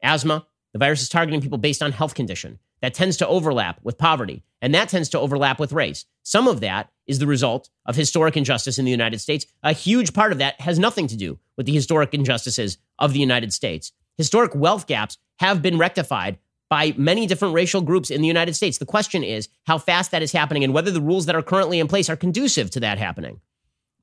asthma. 0.00 0.46
The 0.72 0.78
virus 0.78 1.02
is 1.02 1.08
targeting 1.08 1.40
people 1.40 1.58
based 1.58 1.82
on 1.82 1.90
health 1.90 2.14
condition. 2.14 2.60
That 2.82 2.94
tends 2.94 3.16
to 3.16 3.26
overlap 3.26 3.80
with 3.82 3.98
poverty, 3.98 4.44
and 4.62 4.72
that 4.76 4.88
tends 4.88 5.08
to 5.08 5.18
overlap 5.18 5.58
with 5.58 5.72
race. 5.72 6.04
Some 6.22 6.46
of 6.46 6.60
that 6.60 6.88
is 7.08 7.18
the 7.18 7.26
result 7.26 7.68
of 7.84 7.96
historic 7.96 8.36
injustice 8.36 8.78
in 8.78 8.84
the 8.84 8.92
United 8.92 9.20
States. 9.20 9.44
A 9.64 9.72
huge 9.72 10.14
part 10.14 10.30
of 10.30 10.38
that 10.38 10.60
has 10.60 10.78
nothing 10.78 11.08
to 11.08 11.16
do 11.16 11.40
with 11.56 11.66
the 11.66 11.72
historic 11.72 12.14
injustices 12.14 12.78
of 12.96 13.12
the 13.12 13.18
United 13.18 13.52
States. 13.52 13.90
Historic 14.18 14.54
wealth 14.54 14.86
gaps 14.86 15.18
have 15.38 15.60
been 15.60 15.78
rectified 15.78 16.38
by 16.68 16.94
many 16.96 17.26
different 17.26 17.54
racial 17.54 17.80
groups 17.80 18.10
in 18.10 18.20
the 18.20 18.26
United 18.26 18.54
States. 18.54 18.78
The 18.78 18.86
question 18.86 19.22
is 19.22 19.48
how 19.66 19.78
fast 19.78 20.10
that 20.10 20.22
is 20.22 20.32
happening 20.32 20.64
and 20.64 20.72
whether 20.72 20.90
the 20.90 21.00
rules 21.00 21.26
that 21.26 21.36
are 21.36 21.42
currently 21.42 21.78
in 21.78 21.86
place 21.86 22.08
are 22.08 22.16
conducive 22.16 22.70
to 22.70 22.80
that 22.80 22.98
happening. 22.98 23.40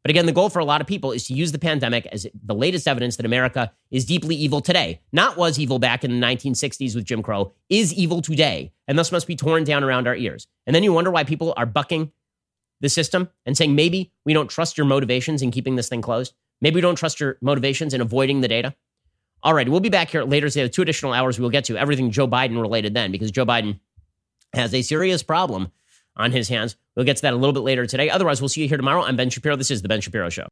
But 0.04 0.10
again, 0.10 0.26
the 0.26 0.34
goal 0.34 0.50
for 0.50 0.60
a 0.60 0.66
lot 0.66 0.82
of 0.82 0.88
people 0.88 1.14
is 1.14 1.26
to 1.28 1.34
use 1.34 1.54
the 1.54 1.60
pandemic 1.60 2.06
as 2.08 2.28
the 2.44 2.54
latest 2.54 2.88
evidence 2.88 3.16
that 3.16 3.26
America 3.26 3.72
is 3.90 4.06
deeply 4.06 4.36
evil 4.36 4.60
today. 4.60 5.00
Not 5.14 5.38
was 5.38 5.58
evil 5.58 5.80
back 5.80 6.04
in 6.04 6.12
the 6.12 6.26
1960s 6.26 6.94
with 6.94 7.06
Jim 7.06 7.24
Crow, 7.24 7.54
is 7.70 7.94
evil 7.94 8.22
today, 8.22 8.74
and 8.88 9.00
thus 9.00 9.14
must 9.14 9.28
be 9.28 9.36
torn 9.38 9.64
down 9.64 9.84
around 9.84 10.08
our 10.08 10.16
ears. 10.16 10.46
And 10.68 10.76
then 10.76 10.84
you 10.84 10.92
wonder 10.92 11.10
why 11.10 11.24
people 11.24 11.54
are 11.56 11.66
bucking 11.66 12.12
the 12.82 12.90
system 12.90 13.30
and 13.46 13.58
saying 13.58 13.76
maybe 13.76 14.12
we 14.26 14.34
don't 14.34 14.50
trust 14.50 14.78
your 14.78 14.86
motivations 14.86 15.42
in 15.42 15.52
keeping 15.52 15.78
this 15.78 15.88
thing 15.88 16.02
closed. 16.02 16.34
Maybe 16.60 16.76
we 16.76 16.82
don't 16.82 16.96
trust 16.98 17.22
your 17.22 17.38
motivations 17.42 17.94
in 17.94 18.02
avoiding 18.02 18.42
the 18.42 18.50
data. 18.50 18.76
All 19.44 19.54
right, 19.54 19.68
we'll 19.68 19.82
be 19.82 19.90
back 19.90 20.10
here 20.10 20.24
later 20.24 20.48
today 20.48 20.64
with 20.64 20.72
two 20.72 20.82
additional 20.84 21.12
hours. 21.12 21.38
We'll 21.38 21.50
get 21.50 21.66
to 21.66 21.76
everything 21.78 22.12
Joe 22.12 22.28
Biden 22.30 22.62
related 22.62 22.94
then 22.94 23.12
because 23.12 23.30
Joe 23.30 23.46
Biden 23.46 23.80
has 24.54 24.74
a 24.74 24.82
serious 24.82 25.22
problem 25.22 25.70
on 26.16 26.32
his 26.32 26.48
hands. 26.48 26.78
We'll 26.96 27.06
get 27.06 27.18
to 27.18 27.24
that 27.24 27.34
a 27.34 27.36
little 27.36 27.52
bit 27.52 27.60
later 27.60 27.86
today. 27.86 28.10
Otherwise, 28.10 28.42
we'll 28.42 28.48
see 28.48 28.62
you 28.62 28.70
here 28.70 28.78
tomorrow. 28.78 29.04
I'm 29.04 29.18
Ben 29.18 29.30
Shapiro. 29.30 29.58
This 29.58 29.70
is 29.70 29.82
The 29.82 29.90
Ben 29.90 30.00
Shapiro 30.00 30.30
Show. 30.30 30.48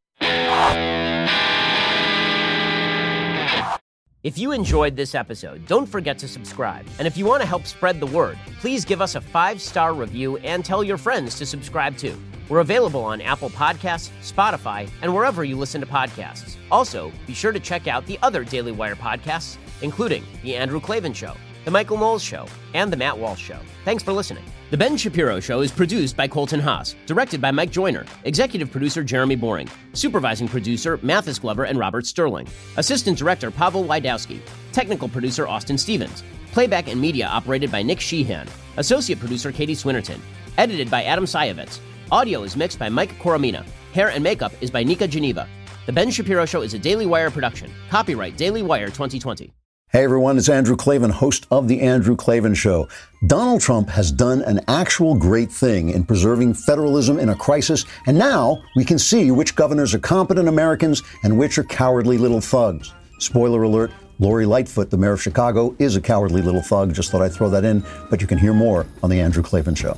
If 4.23 4.37
you 4.37 4.51
enjoyed 4.51 4.97
this 4.97 5.15
episode, 5.15 5.65
don't 5.67 5.87
forget 5.87 6.19
to 6.19 6.27
subscribe. 6.27 6.85
And 6.99 7.07
if 7.07 7.17
you 7.17 7.25
want 7.25 7.41
to 7.41 7.47
help 7.47 7.65
spread 7.65 7.99
the 7.99 8.07
word, 8.07 8.37
please 8.59 8.83
give 8.83 9.01
us 9.01 9.15
a 9.15 9.21
five 9.21 9.61
star 9.61 9.93
review 9.93 10.35
and 10.37 10.65
tell 10.65 10.83
your 10.83 10.97
friends 10.97 11.35
to 11.35 11.45
subscribe 11.45 11.97
too. 11.97 12.19
We're 12.51 12.59
available 12.59 13.05
on 13.05 13.21
Apple 13.21 13.49
Podcasts, 13.49 14.09
Spotify, 14.21 14.89
and 15.01 15.15
wherever 15.15 15.45
you 15.45 15.55
listen 15.55 15.79
to 15.79 15.87
podcasts. 15.87 16.57
Also, 16.69 17.09
be 17.25 17.33
sure 17.33 17.53
to 17.53 17.61
check 17.61 17.87
out 17.87 18.05
the 18.05 18.19
other 18.21 18.43
Daily 18.43 18.73
Wire 18.73 18.97
podcasts, 18.97 19.55
including 19.81 20.25
The 20.43 20.57
Andrew 20.57 20.81
Klavan 20.81 21.13
Show, 21.13 21.33
The 21.63 21.71
Michael 21.71 21.97
Knowles 21.97 22.21
Show, 22.21 22.45
and 22.73 22.91
The 22.91 22.97
Matt 22.97 23.17
Walsh 23.17 23.41
Show. 23.41 23.57
Thanks 23.85 24.03
for 24.03 24.11
listening. 24.11 24.43
The 24.69 24.75
Ben 24.75 24.97
Shapiro 24.97 25.39
Show 25.39 25.61
is 25.61 25.71
produced 25.71 26.17
by 26.17 26.27
Colton 26.27 26.59
Haas, 26.59 26.93
directed 27.05 27.39
by 27.39 27.51
Mike 27.51 27.71
Joyner, 27.71 28.05
executive 28.25 28.69
producer 28.69 29.01
Jeremy 29.01 29.37
Boring, 29.37 29.69
supervising 29.93 30.49
producer 30.49 30.99
Mathis 31.01 31.39
Glover 31.39 31.63
and 31.63 31.79
Robert 31.79 32.05
Sterling, 32.05 32.49
assistant 32.75 33.17
director 33.17 33.49
Pavel 33.49 33.85
Wydowski, 33.85 34.41
technical 34.73 35.07
producer 35.07 35.47
Austin 35.47 35.77
Stevens, 35.77 36.21
playback 36.51 36.89
and 36.89 36.99
media 36.99 37.27
operated 37.27 37.71
by 37.71 37.81
Nick 37.81 38.01
Sheehan, 38.01 38.49
associate 38.75 39.21
producer 39.21 39.53
Katie 39.53 39.73
Swinnerton, 39.73 40.19
edited 40.57 40.91
by 40.91 41.03
Adam 41.03 41.23
Sayevitz. 41.23 41.79
Audio 42.11 42.43
is 42.43 42.57
mixed 42.57 42.77
by 42.77 42.89
Mike 42.89 43.17
Coromina. 43.19 43.65
Hair 43.93 44.09
and 44.09 44.21
makeup 44.21 44.51
is 44.59 44.69
by 44.69 44.83
Nika 44.83 45.07
Geneva. 45.07 45.47
The 45.85 45.93
Ben 45.93 46.11
Shapiro 46.11 46.45
Show 46.45 46.61
is 46.61 46.73
a 46.73 46.79
Daily 46.79 47.05
Wire 47.05 47.31
production. 47.31 47.71
Copyright 47.89 48.35
Daily 48.35 48.61
Wire 48.61 48.87
2020. 48.87 49.53
Hey 49.93 50.03
everyone, 50.03 50.37
it's 50.37 50.49
Andrew 50.49 50.75
Klavan, 50.75 51.09
host 51.09 51.47
of 51.51 51.69
The 51.69 51.79
Andrew 51.79 52.17
Klavan 52.17 52.53
Show. 52.53 52.89
Donald 53.27 53.61
Trump 53.61 53.87
has 53.87 54.11
done 54.11 54.41
an 54.41 54.59
actual 54.67 55.15
great 55.15 55.49
thing 55.49 55.91
in 55.91 56.03
preserving 56.03 56.53
federalism 56.55 57.17
in 57.17 57.29
a 57.29 57.35
crisis, 57.35 57.85
and 58.05 58.17
now 58.17 58.61
we 58.75 58.83
can 58.83 58.99
see 58.99 59.31
which 59.31 59.55
governors 59.55 59.93
are 59.93 59.99
competent 59.99 60.49
Americans 60.49 61.03
and 61.23 61.39
which 61.39 61.57
are 61.57 61.63
cowardly 61.63 62.17
little 62.17 62.41
thugs. 62.41 62.93
Spoiler 63.19 63.63
alert, 63.63 63.89
Lori 64.19 64.45
Lightfoot, 64.45 64.89
the 64.89 64.97
mayor 64.97 65.13
of 65.13 65.21
Chicago, 65.21 65.73
is 65.79 65.95
a 65.95 66.01
cowardly 66.01 66.41
little 66.41 66.61
thug. 66.61 66.93
Just 66.93 67.09
thought 67.09 67.21
I'd 67.21 67.31
throw 67.31 67.49
that 67.49 67.63
in, 67.63 67.85
but 68.09 68.19
you 68.19 68.27
can 68.27 68.37
hear 68.37 68.53
more 68.53 68.85
on 69.01 69.09
The 69.09 69.21
Andrew 69.21 69.43
Klavan 69.43 69.75
Show. 69.75 69.97